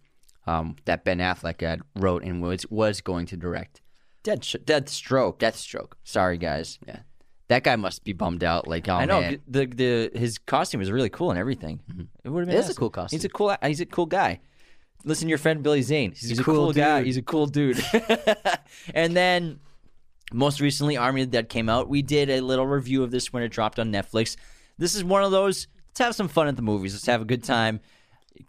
um, 0.46 0.76
that 0.84 1.04
Ben 1.04 1.18
Affleck 1.18 1.60
had 1.60 1.82
wrote 1.96 2.22
and 2.22 2.40
was 2.40 2.64
was 2.70 3.00
going 3.00 3.26
to 3.26 3.36
direct. 3.36 3.82
Dead. 4.22 4.42
Deathstroke. 4.42 5.38
Deathstroke. 5.38 5.92
Sorry, 6.04 6.38
guys. 6.38 6.78
Yeah, 6.86 7.00
that 7.48 7.64
guy 7.64 7.76
must 7.76 8.04
be 8.04 8.12
bummed 8.12 8.44
out. 8.44 8.68
Like, 8.68 8.88
oh 8.88 8.94
I 8.94 9.04
know 9.06 9.20
man, 9.20 9.40
the 9.48 9.66
the 9.66 10.18
his 10.18 10.38
costume 10.38 10.80
was 10.80 10.90
really 10.90 11.10
cool 11.10 11.30
and 11.30 11.38
everything. 11.38 11.80
Mm-hmm. 11.90 12.02
It 12.24 12.28
would 12.28 12.40
have 12.40 12.48
been 12.48 12.56
It 12.56 12.60
is 12.60 12.70
a 12.70 12.74
cool 12.74 12.90
costume. 12.90 13.16
He's 13.16 13.24
a 13.24 13.28
cool. 13.28 13.56
He's 13.62 13.80
a 13.80 13.86
cool 13.86 14.06
guy. 14.06 14.40
Listen 15.04 15.26
to 15.26 15.28
your 15.30 15.38
friend 15.38 15.62
Billy 15.62 15.82
Zane. 15.82 16.12
He's, 16.12 16.38
a 16.38 16.44
cool 16.44 16.54
cool, 16.54 16.72
guy. 16.74 17.02
He's 17.02 17.16
a 17.16 17.22
cool 17.22 17.46
dude. 17.46 17.82
and 18.94 19.16
then 19.16 19.58
most 20.32 20.60
recently, 20.60 20.96
Army 20.98 21.22
of 21.22 21.30
the 21.30 21.38
Dead 21.38 21.48
came 21.48 21.70
out. 21.70 21.88
We 21.88 22.02
did 22.02 22.28
a 22.28 22.40
little 22.42 22.66
review 22.66 23.02
of 23.02 23.10
this 23.10 23.32
when 23.32 23.42
it 23.42 23.48
dropped 23.48 23.78
on 23.78 23.90
Netflix. 23.90 24.36
This 24.76 24.94
is 24.94 25.02
one 25.02 25.22
of 25.22 25.30
those. 25.30 25.68
Let's 25.88 26.00
have 26.00 26.14
some 26.14 26.28
fun 26.28 26.48
at 26.48 26.56
the 26.56 26.62
movies. 26.62 26.92
Let's 26.92 27.06
have 27.06 27.22
a 27.22 27.24
good 27.24 27.42
time. 27.42 27.80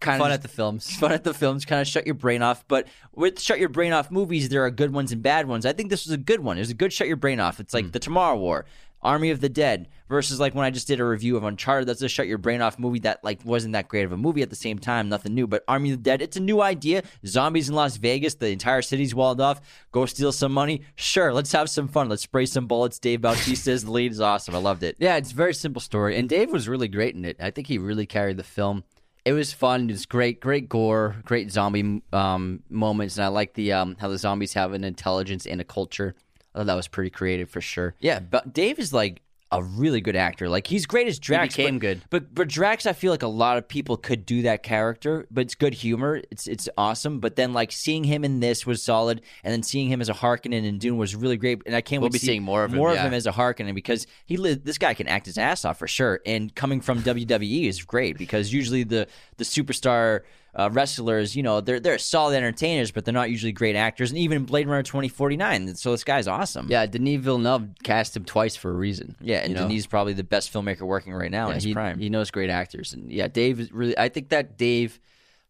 Kind 0.00 0.20
fun 0.20 0.30
of 0.30 0.34
at 0.34 0.42
the 0.42 0.48
films. 0.48 0.94
fun 0.98 1.12
at 1.12 1.24
the 1.24 1.34
films, 1.34 1.64
kind 1.64 1.80
of 1.80 1.86
shut 1.86 2.06
your 2.06 2.14
brain 2.14 2.42
off. 2.42 2.64
But 2.68 2.88
with 3.14 3.40
shut 3.40 3.58
your 3.58 3.68
brain 3.68 3.92
off 3.92 4.10
movies, 4.10 4.48
there 4.48 4.64
are 4.64 4.70
good 4.70 4.92
ones 4.92 5.12
and 5.12 5.22
bad 5.22 5.46
ones. 5.46 5.66
I 5.66 5.72
think 5.72 5.90
this 5.90 6.06
was 6.06 6.12
a 6.12 6.18
good 6.18 6.40
one. 6.40 6.56
It 6.56 6.60
was 6.60 6.70
a 6.70 6.74
good 6.74 6.92
shut 6.92 7.08
your 7.08 7.16
brain 7.16 7.40
off. 7.40 7.60
It's 7.60 7.74
like 7.74 7.86
hmm. 7.86 7.90
the 7.90 7.98
Tomorrow 7.98 8.36
War. 8.36 8.66
Army 9.02 9.30
of 9.30 9.40
the 9.40 9.48
Dead 9.48 9.88
versus 10.08 10.38
like 10.38 10.54
when 10.54 10.64
I 10.64 10.70
just 10.70 10.86
did 10.86 11.00
a 11.00 11.04
review 11.04 11.36
of 11.36 11.44
Uncharted. 11.44 11.88
That's 11.88 12.02
a 12.02 12.08
shut 12.08 12.28
your 12.28 12.38
brain 12.38 12.62
off 12.62 12.78
movie 12.78 13.00
that 13.00 13.22
like 13.24 13.44
wasn't 13.44 13.72
that 13.72 13.88
great 13.88 14.04
of 14.04 14.12
a 14.12 14.16
movie 14.16 14.42
at 14.42 14.50
the 14.50 14.56
same 14.56 14.78
time, 14.78 15.08
nothing 15.08 15.34
new. 15.34 15.46
But 15.46 15.64
Army 15.66 15.90
of 15.90 15.98
the 15.98 16.02
Dead, 16.02 16.22
it's 16.22 16.36
a 16.36 16.40
new 16.40 16.62
idea. 16.62 17.02
Zombies 17.26 17.68
in 17.68 17.74
Las 17.74 17.96
Vegas, 17.96 18.34
the 18.34 18.48
entire 18.48 18.82
city's 18.82 19.14
walled 19.14 19.40
off. 19.40 19.60
Go 19.90 20.06
steal 20.06 20.32
some 20.32 20.52
money. 20.52 20.82
Sure, 20.94 21.32
let's 21.32 21.52
have 21.52 21.68
some 21.68 21.88
fun. 21.88 22.08
Let's 22.08 22.22
spray 22.22 22.46
some 22.46 22.66
bullets. 22.66 22.98
Dave 22.98 23.20
Bautista's 23.20 23.88
lead 23.88 24.12
is 24.12 24.20
awesome. 24.20 24.54
I 24.54 24.58
loved 24.58 24.82
it. 24.82 24.96
Yeah, 24.98 25.16
it's 25.16 25.32
a 25.32 25.36
very 25.36 25.54
simple 25.54 25.80
story, 25.80 26.16
and 26.16 26.28
Dave 26.28 26.52
was 26.52 26.68
really 26.68 26.88
great 26.88 27.14
in 27.14 27.24
it. 27.24 27.36
I 27.40 27.50
think 27.50 27.66
he 27.66 27.78
really 27.78 28.06
carried 28.06 28.36
the 28.36 28.44
film. 28.44 28.84
It 29.24 29.32
was 29.32 29.52
fun. 29.52 29.88
It 29.88 29.92
was 29.92 30.06
great, 30.06 30.40
great 30.40 30.68
gore, 30.68 31.16
great 31.24 31.50
zombie 31.50 32.02
um, 32.12 32.62
moments, 32.68 33.16
and 33.16 33.24
I 33.24 33.28
like 33.28 33.54
the 33.54 33.72
um, 33.72 33.96
how 34.00 34.08
the 34.08 34.18
zombies 34.18 34.54
have 34.54 34.72
an 34.72 34.84
intelligence 34.84 35.46
and 35.46 35.60
a 35.60 35.64
culture. 35.64 36.14
I 36.54 36.58
thought 36.58 36.66
that 36.66 36.74
was 36.74 36.88
pretty 36.88 37.10
creative 37.10 37.48
for 37.48 37.60
sure. 37.60 37.94
Yeah, 38.00 38.18
but 38.18 38.52
Dave 38.52 38.78
is 38.78 38.92
like 38.92 39.22
a 39.52 39.62
really 39.62 40.00
good 40.00 40.16
actor. 40.16 40.48
Like 40.48 40.66
he's 40.66 40.86
great 40.86 41.06
as 41.06 41.18
Drax. 41.18 41.54
became 41.54 41.76
but, 41.76 41.80
good. 41.80 42.02
But 42.10 42.34
but 42.34 42.48
Drax, 42.48 42.86
I 42.86 42.94
feel 42.94 43.12
like 43.12 43.22
a 43.22 43.28
lot 43.28 43.58
of 43.58 43.68
people 43.68 43.96
could 43.96 44.26
do 44.26 44.42
that 44.42 44.62
character. 44.62 45.26
But 45.30 45.42
it's 45.42 45.54
good 45.54 45.74
humor. 45.74 46.22
It's 46.30 46.46
it's 46.46 46.68
awesome. 46.76 47.20
But 47.20 47.36
then 47.36 47.52
like 47.52 47.70
seeing 47.70 48.04
him 48.04 48.24
in 48.24 48.40
this 48.40 48.66
was 48.66 48.82
solid, 48.82 49.20
and 49.44 49.52
then 49.52 49.62
seeing 49.62 49.88
him 49.88 50.00
as 50.00 50.08
a 50.08 50.14
Harkonnen 50.14 50.64
in 50.64 50.78
Dune 50.78 50.96
was 50.96 51.14
really 51.14 51.36
great. 51.36 51.62
And 51.66 51.76
I 51.76 51.82
can't 51.82 52.00
We'll 52.00 52.06
wait 52.06 52.14
be 52.14 52.18
to 52.18 52.24
see 52.24 52.32
seeing 52.32 52.42
more 52.42 52.64
of 52.64 52.72
him, 52.72 52.78
more 52.78 52.90
of 52.90 52.98
him 52.98 53.12
as 53.12 53.26
a 53.26 53.32
Harkonnen 53.32 53.74
because 53.74 54.06
he 54.24 54.36
li- 54.38 54.54
this 54.54 54.78
guy 54.78 54.94
can 54.94 55.06
act 55.06 55.26
his 55.26 55.38
ass 55.38 55.64
off 55.64 55.78
for 55.78 55.86
sure. 55.86 56.20
And 56.24 56.54
coming 56.54 56.80
from 56.80 57.02
WWE 57.02 57.68
is 57.68 57.82
great 57.82 58.16
because 58.16 58.52
usually 58.52 58.82
the 58.84 59.06
the 59.36 59.44
superstar. 59.44 60.22
Uh, 60.54 60.68
wrestlers, 60.70 61.34
you 61.34 61.42
know, 61.42 61.62
they're 61.62 61.80
they're 61.80 61.96
solid 61.96 62.36
entertainers, 62.36 62.90
but 62.90 63.06
they're 63.06 63.14
not 63.14 63.30
usually 63.30 63.52
great 63.52 63.74
actors. 63.74 64.10
And 64.10 64.18
even 64.18 64.36
in 64.36 64.44
Blade 64.44 64.68
Runner 64.68 64.82
twenty 64.82 65.08
forty 65.08 65.36
nine, 65.36 65.74
so 65.76 65.92
this 65.92 66.04
guy's 66.04 66.28
awesome. 66.28 66.66
Yeah, 66.68 66.84
Denis 66.84 67.20
Villeneuve 67.22 67.70
cast 67.82 68.14
him 68.14 68.26
twice 68.26 68.54
for 68.54 68.70
a 68.70 68.74
reason. 68.74 69.16
Yeah, 69.20 69.38
and 69.38 69.48
you 69.48 69.54
know? 69.54 69.68
Denis 69.68 69.86
probably 69.86 70.12
the 70.12 70.24
best 70.24 70.52
filmmaker 70.52 70.82
working 70.82 71.14
right 71.14 71.30
now 71.30 71.48
in 71.48 71.54
his 71.54 71.64
he, 71.64 71.72
prime. 71.72 71.98
he 71.98 72.10
knows 72.10 72.30
great 72.30 72.50
actors, 72.50 72.92
and 72.92 73.10
yeah, 73.10 73.28
Dave 73.28 73.60
is 73.60 73.72
really. 73.72 73.96
I 73.96 74.10
think 74.10 74.28
that 74.28 74.58
Dave, 74.58 75.00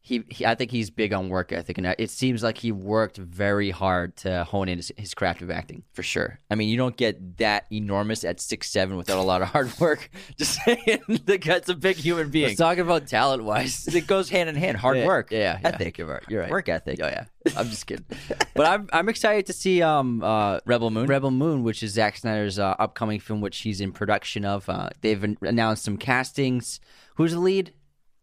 he, 0.05 0.25
he 0.29 0.45
I 0.45 0.57
think 0.57 0.73
he's 0.73 0.91
big 0.91 1.13
on 1.13 1.29
work 1.29 1.53
ethic, 1.53 1.79
and 1.79 1.87
it 1.97 2.11
seems 2.11 2.43
like 2.43 2.59
he 2.59 2.73
worked 2.73 3.17
very 3.19 3.71
hard 3.71 4.17
to 4.19 4.43
hone 4.43 4.69
in 4.69 4.79
his, 4.79 4.91
his 4.97 5.15
craft 5.15 5.43
of 5.43 5.51
acting. 5.51 5.85
for 5.93 6.03
sure. 6.03 6.41
I 6.51 6.57
mean, 6.57 6.69
you 6.69 6.77
don't 6.77 6.97
get 6.97 7.39
that 7.39 7.67
enormous 7.71 8.25
at 8.25 8.41
six 8.41 8.69
seven 8.69 8.97
without 8.97 9.19
a 9.19 9.23
lot 9.23 9.43
of 9.43 9.49
hard 9.49 9.73
work. 9.79 10.11
Just 10.37 10.59
saying, 10.65 11.03
the 11.25 11.39
guy's 11.39 11.69
a 11.69 11.77
big 11.77 11.97
human 11.97 12.31
being. 12.31 12.49
Let's 12.49 12.59
talk 12.59 12.79
about 12.79 13.07
talent 13.07 13.45
wise. 13.45 13.87
it 13.95 14.09
goes 14.09 14.29
hand 14.29 14.49
in 14.49 14.57
hand. 14.57 14.77
Hard 14.77 14.97
Yeah, 14.99 15.07
work, 15.07 15.31
yeah, 15.31 15.59
yeah. 15.63 15.69
ethic, 15.69 15.99
You're 15.99 16.09
right. 16.09 16.23
You're 16.29 16.41
right. 16.43 16.51
work 16.51 16.69
ethic. 16.69 16.99
Oh 17.01 17.07
yeah, 17.07 17.27
I'm 17.57 17.69
just 17.71 17.87
kidding. 17.87 18.05
but 18.55 18.67
I'm 18.67 18.89
I'm 18.93 19.09
excited 19.09 19.47
to 19.47 19.53
see 19.53 19.83
um 19.83 20.21
uh 20.25 20.59
Rebel 20.67 20.91
Moon. 20.91 21.07
Rebel 21.07 21.31
Moon, 21.31 21.63
which 21.63 21.81
is 21.85 21.93
Zack 21.93 22.17
Snyder's 22.17 22.59
uh, 22.59 22.75
upcoming 22.81 23.21
film, 23.21 23.41
which 23.41 23.59
he's 23.61 23.81
in 23.81 23.93
production 23.93 24.45
of. 24.45 24.69
Uh, 24.69 24.89
they've 25.01 25.23
an- 25.23 25.39
announced 25.43 25.85
some 25.85 25.97
castings. 25.97 26.81
Who's 27.17 27.33
the 27.33 27.39
lead? 27.39 27.73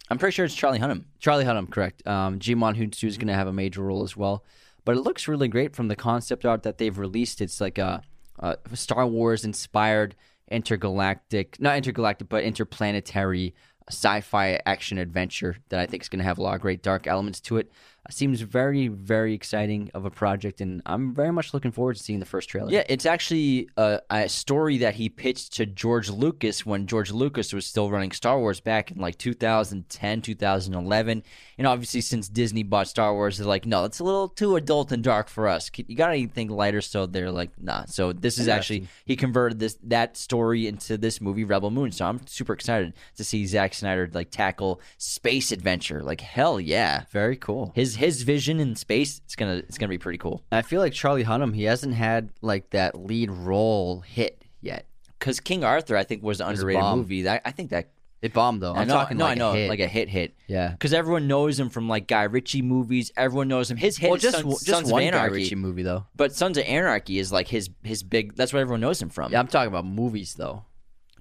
I'm 0.09 0.17
pretty 0.17 0.33
sure 0.33 0.45
it's 0.45 0.55
Charlie 0.55 0.79
Hunnam. 0.79 1.03
Charlie 1.19 1.45
Hunnam, 1.45 1.69
correct. 1.69 2.05
Um, 2.07 2.39
Djimon 2.39 2.75
Hounsou 2.75 3.07
is 3.07 3.17
going 3.17 3.27
to 3.27 3.35
have 3.35 3.47
a 3.47 3.53
major 3.53 3.83
role 3.83 4.03
as 4.03 4.17
well. 4.17 4.43
But 4.83 4.97
it 4.97 5.01
looks 5.01 5.27
really 5.27 5.47
great 5.47 5.75
from 5.75 5.87
the 5.87 5.95
concept 5.95 6.45
art 6.45 6.63
that 6.63 6.79
they've 6.79 6.97
released. 6.97 7.41
It's 7.41 7.61
like 7.61 7.77
a, 7.77 8.01
a 8.39 8.57
Star 8.73 9.05
Wars 9.05 9.45
inspired 9.45 10.15
intergalactic, 10.49 11.59
not 11.59 11.77
intergalactic, 11.77 12.27
but 12.27 12.43
interplanetary 12.43 13.53
sci-fi 13.89 14.59
action 14.65 14.97
adventure 14.97 15.57
that 15.69 15.79
I 15.79 15.85
think 15.85 16.03
is 16.03 16.09
going 16.09 16.19
to 16.19 16.25
have 16.25 16.39
a 16.39 16.41
lot 16.41 16.55
of 16.55 16.61
great 16.61 16.81
dark 16.81 17.05
elements 17.05 17.39
to 17.41 17.57
it. 17.57 17.71
Seems 18.09 18.41
very, 18.41 18.87
very 18.87 19.33
exciting 19.33 19.91
of 19.93 20.05
a 20.05 20.09
project, 20.09 20.61
and 20.61 20.81
I'm 20.85 21.13
very 21.13 21.31
much 21.31 21.53
looking 21.53 21.71
forward 21.71 21.95
to 21.97 22.03
seeing 22.03 22.19
the 22.19 22.25
first 22.25 22.49
trailer. 22.49 22.71
Yeah, 22.71 22.83
it's 22.89 23.05
actually 23.05 23.69
a, 23.77 24.01
a 24.09 24.29
story 24.29 24.79
that 24.79 24.95
he 24.95 25.09
pitched 25.09 25.53
to 25.53 25.65
George 25.65 26.09
Lucas 26.09 26.65
when 26.65 26.87
George 26.87 27.11
Lucas 27.11 27.53
was 27.53 27.65
still 27.65 27.89
running 27.89 28.11
Star 28.11 28.39
Wars 28.39 28.59
back 28.59 28.91
in 28.91 28.99
like 28.99 29.17
2010, 29.17 30.21
2011. 30.21 31.23
And 31.57 31.67
obviously, 31.67 32.01
since 32.01 32.29
Disney 32.29 32.63
bought 32.63 32.87
Star 32.87 33.13
Wars, 33.13 33.37
they're 33.37 33.47
like, 33.47 33.65
no, 33.65 33.85
it's 33.85 33.99
a 33.99 34.03
little 34.03 34.29
too 34.29 34.55
adult 34.55 34.91
and 34.91 35.03
dark 35.03 35.27
for 35.27 35.47
us. 35.47 35.69
You 35.75 35.95
got 35.95 36.09
anything 36.09 36.49
lighter? 36.49 36.81
So 36.81 37.05
they're 37.05 37.31
like, 37.31 37.51
nah. 37.61 37.85
So 37.85 38.13
this 38.13 38.37
is 38.37 38.47
actually 38.47 38.87
he 39.05 39.15
converted 39.15 39.59
this 39.59 39.77
that 39.83 40.17
story 40.17 40.67
into 40.67 40.97
this 40.97 41.21
movie, 41.21 41.43
Rebel 41.43 41.71
Moon. 41.71 41.91
So 41.91 42.05
I'm 42.05 42.25
super 42.27 42.53
excited 42.53 42.93
to 43.17 43.23
see 43.23 43.45
Zack 43.45 43.73
Snyder 43.73 44.09
like 44.13 44.31
tackle 44.31 44.81
space 44.97 45.51
adventure. 45.51 46.01
Like 46.01 46.21
hell 46.21 46.59
yeah, 46.59 47.03
very 47.11 47.37
cool. 47.37 47.71
his 47.75 47.98
his 47.99 48.23
vision 48.23 48.59
in 48.59 48.75
space. 48.75 49.21
It's 49.25 49.35
gonna 49.35 49.55
it's 49.57 49.77
gonna 49.77 49.89
be 49.89 49.97
pretty 49.97 50.17
cool. 50.17 50.43
I 50.51 50.61
feel 50.63 50.81
like 50.81 50.93
Charlie 50.93 51.23
Hunnam, 51.25 51.53
he 51.55 51.63
hasn't 51.63 51.93
had 51.93 52.31
like 52.41 52.71
that 52.71 52.95
lead 52.99 53.29
role 53.31 53.99
hit 54.01 54.43
yet. 54.61 54.87
Because 55.19 55.39
King 55.39 55.63
Arthur, 55.63 55.95
I 55.97 56.03
think, 56.03 56.23
was 56.23 56.39
an 56.41 56.47
underrated 56.47 56.81
bomb. 56.81 56.99
movie. 56.99 57.23
That 57.23 57.41
I 57.45 57.51
think 57.51 57.69
that 57.71 57.91
It 58.21 58.33
bombed 58.33 58.61
though. 58.61 58.73
I'm 58.73 58.87
know, 58.87 58.93
talking 58.93 59.17
no, 59.17 59.25
like 59.25 59.31
I 59.31 59.35
know, 59.35 59.51
a 59.51 59.55
hit. 59.55 59.69
like 59.69 59.79
a 59.81 59.87
hit, 59.87 60.07
hit. 60.09 60.35
yeah. 60.47 60.69
Because 60.71 60.93
everyone 60.93 61.27
knows 61.27 61.59
him 61.59 61.69
from 61.69 61.87
like 61.89 62.07
Guy 62.07 62.23
Ritchie 62.23 62.61
movies. 62.61 63.11
Everyone 63.17 63.47
knows 63.49 63.69
him. 63.69 63.77
His 63.77 63.97
hit 63.97 64.07
Well, 64.09 64.15
is 64.15 64.21
just 64.23 64.37
Sons, 64.39 64.53
just 64.63 64.65
Sons 64.67 64.91
one 64.91 65.03
of 65.03 65.11
Guy 65.11 65.17
Anarchy, 65.17 65.35
Ritchie 65.35 65.55
movie 65.55 65.83
though. 65.83 66.05
but 66.15 66.33
Sons 66.33 66.57
of 66.57 66.63
Anarchy 66.65 67.19
is 67.19 67.31
like 67.31 67.47
his 67.49 67.69
his 67.83 68.01
big. 68.03 68.35
That's 68.35 68.53
what 68.53 68.59
everyone 68.59 68.81
knows 68.81 69.01
him 69.01 69.09
from. 69.09 69.31
Yeah, 69.31 69.39
I'm 69.39 69.47
talking 69.47 69.67
about 69.67 69.85
movies 69.85 70.35
though. 70.35 70.63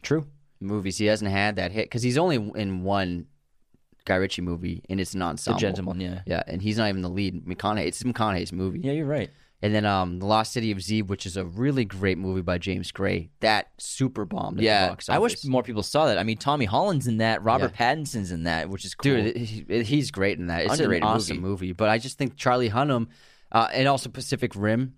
true. 0.02 0.26
Movies. 0.60 0.98
He 0.98 1.06
hasn't 1.06 1.30
had 1.30 1.54
that 1.56 1.70
hit 1.70 1.84
because 1.86 2.02
he's 2.02 2.18
only 2.18 2.36
in 2.36 2.82
one 2.82 3.26
Guy 4.08 4.16
Ritchie 4.16 4.42
movie, 4.42 4.82
and 4.88 5.00
it's 5.00 5.12
an 5.14 5.20
The 5.20 5.26
ensemble. 5.26 5.60
gentleman. 5.60 6.00
Yeah. 6.00 6.20
Yeah, 6.26 6.42
and 6.46 6.60
he's 6.62 6.78
not 6.78 6.88
even 6.88 7.02
the 7.02 7.08
lead. 7.10 7.44
McConaughey. 7.44 7.86
It's 7.86 8.02
McConaughey's 8.02 8.52
movie. 8.52 8.80
Yeah, 8.82 8.92
you're 8.92 9.06
right. 9.06 9.30
And 9.60 9.74
then 9.74 9.84
um, 9.84 10.20
The 10.20 10.24
Lost 10.26 10.52
City 10.52 10.70
of 10.70 10.80
Z, 10.80 11.02
which 11.02 11.26
is 11.26 11.36
a 11.36 11.44
really 11.44 11.84
great 11.84 12.16
movie 12.16 12.42
by 12.42 12.58
James 12.58 12.92
Gray. 12.92 13.30
That 13.40 13.66
super 13.78 14.24
bombed. 14.24 14.58
The 14.58 14.62
Yeah, 14.62 14.94
I 15.08 15.18
wish 15.18 15.44
more 15.44 15.62
people 15.64 15.82
saw 15.82 16.06
that. 16.06 16.16
I 16.16 16.22
mean, 16.22 16.36
Tommy 16.38 16.64
Holland's 16.64 17.06
in 17.08 17.16
that. 17.18 17.42
Robert 17.42 17.74
Pattinson's 17.74 18.30
in 18.30 18.44
that, 18.44 18.68
which 18.70 18.84
is 18.84 18.94
cool. 18.94 19.14
Dude, 19.16 19.36
he, 19.36 19.82
he's 19.82 20.10
great 20.12 20.38
in 20.38 20.46
that. 20.46 20.62
It's 20.66 20.72
Underrated 20.74 21.02
an 21.02 21.08
awesome 21.08 21.40
movie. 21.40 21.72
But 21.72 21.88
I 21.88 21.98
just 21.98 22.18
think 22.18 22.36
Charlie 22.36 22.70
Hunnam, 22.70 23.08
uh, 23.50 23.68
and 23.72 23.88
also 23.88 24.08
Pacific 24.08 24.52
Rim. 24.54 24.94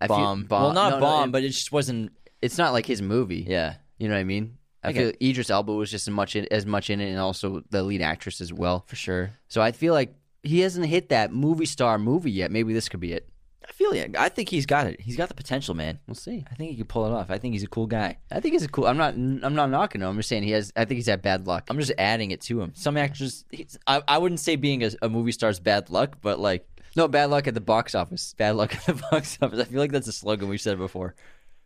I 0.00 0.06
feel- 0.08 0.16
bomb. 0.16 0.46
Well, 0.50 0.72
not 0.72 0.88
no, 0.90 0.96
no, 0.96 1.00
bomb, 1.00 1.28
it- 1.28 1.32
but 1.32 1.44
it 1.44 1.48
just 1.48 1.70
wasn't. 1.70 2.12
it's 2.40 2.56
not 2.58 2.72
like 2.72 2.86
his 2.86 3.00
movie. 3.02 3.44
Yeah. 3.46 3.74
You 3.98 4.08
know 4.08 4.14
what 4.14 4.20
I 4.20 4.24
mean? 4.24 4.56
I 4.84 4.90
Okay. 4.90 4.98
feel 5.12 5.30
Idris 5.30 5.50
Elba 5.50 5.72
was 5.72 5.90
just 5.90 6.08
as 6.08 6.12
much 6.12 6.34
in, 6.36 6.46
as 6.50 6.66
much 6.66 6.90
in 6.90 7.00
it, 7.00 7.08
and 7.10 7.18
also 7.18 7.62
the 7.70 7.82
lead 7.82 8.02
actress 8.02 8.40
as 8.40 8.52
well. 8.52 8.84
For 8.88 8.96
sure. 8.96 9.30
So 9.48 9.60
I 9.62 9.72
feel 9.72 9.94
like 9.94 10.14
he 10.42 10.60
hasn't 10.60 10.86
hit 10.86 11.10
that 11.10 11.32
movie 11.32 11.66
star 11.66 11.98
movie 11.98 12.32
yet. 12.32 12.50
Maybe 12.50 12.72
this 12.72 12.88
could 12.88 13.00
be 13.00 13.12
it. 13.12 13.28
I 13.68 13.70
feel 13.70 13.94
yeah. 13.94 14.08
I 14.18 14.28
think 14.28 14.48
he's 14.48 14.66
got 14.66 14.88
it. 14.88 15.00
He's 15.00 15.16
got 15.16 15.28
the 15.28 15.34
potential, 15.36 15.74
man. 15.74 16.00
We'll 16.08 16.16
see. 16.16 16.44
I 16.50 16.54
think 16.56 16.72
he 16.72 16.76
could 16.76 16.88
pull 16.88 17.06
it 17.06 17.12
off. 17.12 17.30
I 17.30 17.38
think 17.38 17.54
he's 17.54 17.62
a 17.62 17.68
cool 17.68 17.86
guy. 17.86 18.18
I 18.30 18.40
think 18.40 18.54
he's 18.54 18.64
a 18.64 18.68
cool. 18.68 18.86
I'm 18.88 18.96
not. 18.96 19.14
I'm 19.14 19.54
not 19.54 19.70
knocking 19.70 20.00
him. 20.02 20.08
I'm 20.08 20.16
just 20.16 20.28
saying 20.28 20.42
he 20.42 20.50
has. 20.50 20.72
I 20.74 20.84
think 20.84 20.96
he's 20.96 21.06
had 21.06 21.22
bad 21.22 21.46
luck. 21.46 21.68
I'm 21.70 21.78
just 21.78 21.92
adding 21.96 22.32
it 22.32 22.40
to 22.42 22.60
him. 22.60 22.72
Some 22.74 22.96
actors, 22.96 23.44
he's, 23.50 23.78
I, 23.86 24.02
I 24.08 24.18
wouldn't 24.18 24.40
say 24.40 24.56
being 24.56 24.82
a, 24.82 24.90
a 25.00 25.08
movie 25.08 25.30
star's 25.32 25.60
bad 25.60 25.90
luck, 25.90 26.18
but 26.20 26.40
like 26.40 26.66
no 26.96 27.06
bad 27.06 27.30
luck 27.30 27.46
at 27.46 27.54
the 27.54 27.60
box 27.60 27.94
office. 27.94 28.34
bad 28.36 28.56
luck 28.56 28.74
at 28.74 28.84
the 28.84 28.94
box 29.12 29.38
office. 29.40 29.60
I 29.60 29.64
feel 29.64 29.78
like 29.78 29.92
that's 29.92 30.08
a 30.08 30.12
slogan 30.12 30.48
we've 30.48 30.60
said 30.60 30.76
before. 30.76 31.14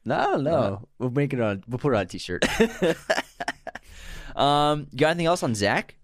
No, 0.06 0.36
no. 0.36 0.88
we'll 0.98 1.10
make 1.10 1.32
it 1.34 1.40
on. 1.40 1.62
We'll 1.68 1.78
put 1.78 1.92
it 1.92 1.96
on 1.96 2.02
a 2.02 2.06
t-shirt. 2.06 2.44
Um, 4.36 4.86
you 4.92 4.98
got 4.98 5.08
anything 5.12 5.26
else 5.26 5.42
on 5.42 5.54
Zack? 5.54 5.96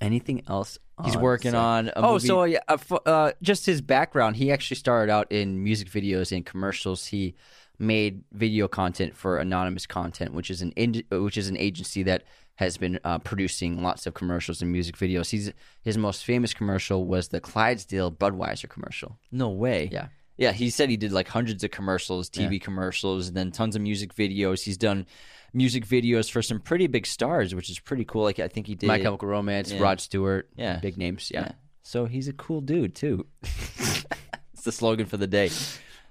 Anything 0.00 0.42
else? 0.48 0.78
He's 1.04 1.16
on 1.16 1.22
working 1.22 1.50
Zack? 1.52 1.60
on 1.60 1.88
a 1.88 1.92
oh, 1.96 2.12
movie- 2.12 2.26
so 2.26 2.44
yeah, 2.44 2.60
uh, 2.68 2.74
f- 2.74 3.06
uh, 3.06 3.32
just 3.42 3.66
his 3.66 3.80
background. 3.80 4.36
He 4.36 4.50
actually 4.50 4.76
started 4.76 5.12
out 5.12 5.30
in 5.30 5.62
music 5.62 5.88
videos 5.90 6.34
and 6.34 6.46
commercials. 6.46 7.06
He 7.06 7.34
made 7.78 8.22
video 8.32 8.68
content 8.68 9.16
for 9.16 9.38
Anonymous 9.38 9.86
Content, 9.86 10.32
which 10.32 10.50
is 10.50 10.62
an 10.62 10.72
in- 10.72 11.04
which 11.10 11.36
is 11.36 11.48
an 11.48 11.56
agency 11.56 12.02
that 12.04 12.22
has 12.56 12.76
been 12.76 13.00
uh, 13.04 13.18
producing 13.18 13.82
lots 13.82 14.06
of 14.06 14.14
commercials 14.14 14.62
and 14.62 14.70
music 14.70 14.96
videos. 14.96 15.30
He's 15.30 15.52
his 15.82 15.98
most 15.98 16.24
famous 16.24 16.54
commercial 16.54 17.04
was 17.04 17.28
the 17.28 17.40
Clydesdale 17.40 18.12
Budweiser 18.12 18.68
commercial. 18.68 19.18
No 19.30 19.48
way. 19.50 19.88
Yeah. 19.92 20.06
Yeah, 20.38 20.52
he 20.52 20.70
said 20.70 20.88
he 20.90 20.96
did 20.96 21.12
like 21.12 21.28
hundreds 21.28 21.62
of 21.62 21.70
commercials, 21.70 22.30
TV 22.30 22.60
commercials, 22.60 23.28
and 23.28 23.36
then 23.36 23.50
tons 23.52 23.76
of 23.76 23.82
music 23.82 24.14
videos. 24.14 24.62
He's 24.62 24.76
done 24.78 25.06
music 25.52 25.86
videos 25.86 26.30
for 26.30 26.40
some 26.42 26.58
pretty 26.58 26.86
big 26.86 27.06
stars, 27.06 27.54
which 27.54 27.68
is 27.70 27.78
pretty 27.78 28.04
cool. 28.04 28.22
Like 28.22 28.38
I 28.40 28.48
think 28.48 28.66
he 28.66 28.74
did. 28.74 28.86
My 28.86 28.98
Chemical 28.98 29.28
Romance, 29.28 29.70
Yeah. 29.72 29.80
Rod 29.82 30.00
Stewart, 30.00 30.48
Yeah. 30.56 30.78
big 30.80 30.96
names. 30.96 31.30
Yeah. 31.32 31.40
Yeah. 31.42 31.52
So 31.82 32.06
he's 32.06 32.28
a 32.28 32.32
cool 32.32 32.60
dude 32.60 32.94
too. 32.94 33.26
it's 33.42 34.62
the 34.64 34.72
slogan 34.72 35.06
for 35.06 35.16
the 35.16 35.26
day. 35.26 35.50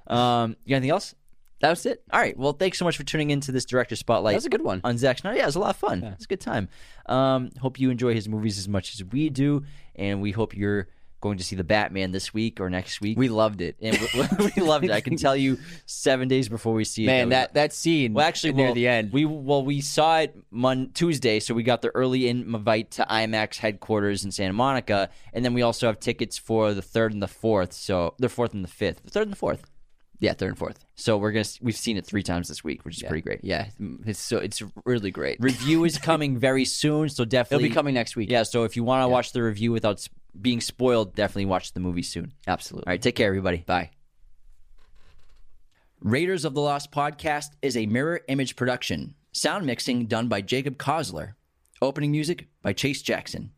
Um, 0.07 0.57
you 0.65 0.71
got 0.71 0.77
anything 0.77 0.89
else? 0.89 1.15
that 1.61 1.69
was 1.69 1.85
it. 1.85 2.03
All 2.11 2.19
right. 2.19 2.35
Well, 2.37 2.51
thanks 2.53 2.77
so 2.79 2.83
much 2.83 2.97
for 2.97 3.03
tuning 3.03 3.29
into 3.29 3.51
this 3.53 3.63
director 3.65 3.95
spotlight. 3.95 4.33
That 4.33 4.37
was 4.37 4.45
a 4.47 4.49
good 4.49 4.63
one. 4.63 4.81
on 4.83 4.97
Zack 4.97 5.19
Snyder. 5.19 5.37
Yeah, 5.37 5.43
it 5.43 5.45
was 5.45 5.55
a 5.55 5.59
lot 5.59 5.69
of 5.69 5.75
fun. 5.77 6.03
It's 6.03 6.25
a 6.25 6.27
good 6.27 6.41
time. 6.41 6.67
Um, 7.05 7.51
hope 7.61 7.79
you 7.79 7.91
enjoy 7.91 8.13
his 8.15 8.27
movies 8.27 8.57
as 8.57 8.67
much 8.67 8.93
as 8.95 9.05
we 9.05 9.29
do, 9.29 9.63
and 9.95 10.19
we 10.21 10.31
hope 10.31 10.57
you're 10.57 10.87
going 11.21 11.37
to 11.37 11.43
see 11.43 11.55
the 11.55 11.63
Batman 11.63 12.11
this 12.11 12.33
week 12.33 12.59
or 12.59 12.69
next 12.69 12.99
week. 12.99 13.17
We 13.17 13.29
loved 13.29 13.61
it. 13.61 13.75
and 13.81 13.97
we, 13.97 14.51
we 14.55 14.61
loved 14.67 14.85
it. 14.85 14.91
I 14.91 14.99
can 15.01 15.15
tell 15.15 15.35
you, 15.35 15.57
seven 15.85 16.27
days 16.27 16.49
before 16.49 16.73
we 16.73 16.83
see 16.83 17.03
it, 17.03 17.07
Man, 17.07 17.27
we- 17.27 17.29
that 17.31 17.53
that 17.53 17.73
scene. 17.73 18.13
well, 18.13 18.25
actually, 18.27 18.53
near 18.53 18.65
well, 18.67 18.75
the 18.75 18.87
end. 18.87 19.13
we 19.13 19.25
well 19.25 19.63
we 19.63 19.79
saw 19.81 20.19
it 20.19 20.35
Mon- 20.51 20.89
Tuesday, 20.93 21.39
so 21.39 21.53
we 21.53 21.63
got 21.63 21.81
the 21.81 21.89
early 21.95 22.27
invite 22.27 22.91
to 22.91 23.05
IMAX 23.09 23.57
headquarters 23.57 24.25
in 24.25 24.31
Santa 24.31 24.53
Monica, 24.53 25.09
and 25.33 25.45
then 25.45 25.53
we 25.53 25.61
also 25.61 25.87
have 25.87 25.99
tickets 25.99 26.37
for 26.37 26.73
the 26.73 26.81
third 26.81 27.13
and 27.13 27.21
the 27.21 27.27
fourth. 27.27 27.71
So 27.73 28.15
the 28.19 28.27
fourth 28.29 28.53
and 28.53 28.63
the 28.63 28.67
fifth, 28.69 29.03
the 29.03 29.09
third 29.11 29.23
and 29.23 29.31
the 29.31 29.37
fourth. 29.37 29.63
Yeah, 30.21 30.33
third 30.33 30.49
and 30.49 30.57
fourth. 30.57 30.85
So 30.95 31.17
we're 31.17 31.31
gonna 31.31 31.45
we've 31.61 31.75
seen 31.75 31.97
it 31.97 32.05
three 32.05 32.21
times 32.21 32.47
this 32.47 32.63
week, 32.63 32.85
which 32.85 32.95
is 32.97 33.03
pretty 33.03 33.23
great. 33.23 33.39
Yeah, 33.43 33.69
it's 34.05 34.19
so 34.19 34.37
it's 34.37 34.61
really 34.85 35.09
great. 35.09 35.37
Review 35.41 35.83
is 35.83 35.97
coming 35.97 36.37
very 36.37 36.63
soon, 36.63 37.09
so 37.09 37.25
definitely 37.25 37.65
It'll 37.65 37.71
be 37.71 37.75
coming 37.75 37.93
next 37.95 38.15
week. 38.15 38.29
Yeah, 38.29 38.43
so 38.43 38.63
if 38.63 38.75
you 38.75 38.83
want 38.83 39.03
to 39.03 39.07
watch 39.07 39.33
the 39.33 39.41
review 39.41 39.71
without 39.71 40.07
being 40.39 40.61
spoiled, 40.61 41.15
definitely 41.15 41.45
watch 41.45 41.73
the 41.73 41.79
movie 41.79 42.03
soon. 42.03 42.33
absolutely. 42.47 42.87
All 42.87 42.91
right, 42.93 43.01
take 43.01 43.15
care, 43.15 43.27
everybody. 43.27 43.57
Bye. 43.65 43.89
Raiders 45.99 46.45
of 46.45 46.53
the 46.53 46.61
Lost 46.61 46.91
podcast 46.91 47.49
is 47.63 47.75
a 47.75 47.85
mirror 47.87 48.21
image 48.27 48.55
production. 48.55 49.15
Sound 49.33 49.65
mixing 49.65 50.05
done 50.05 50.27
by 50.27 50.41
Jacob 50.41 50.77
Kosler. 50.77 51.33
Opening 51.81 52.11
music 52.11 52.47
by 52.61 52.73
Chase 52.73 53.01
Jackson. 53.01 53.51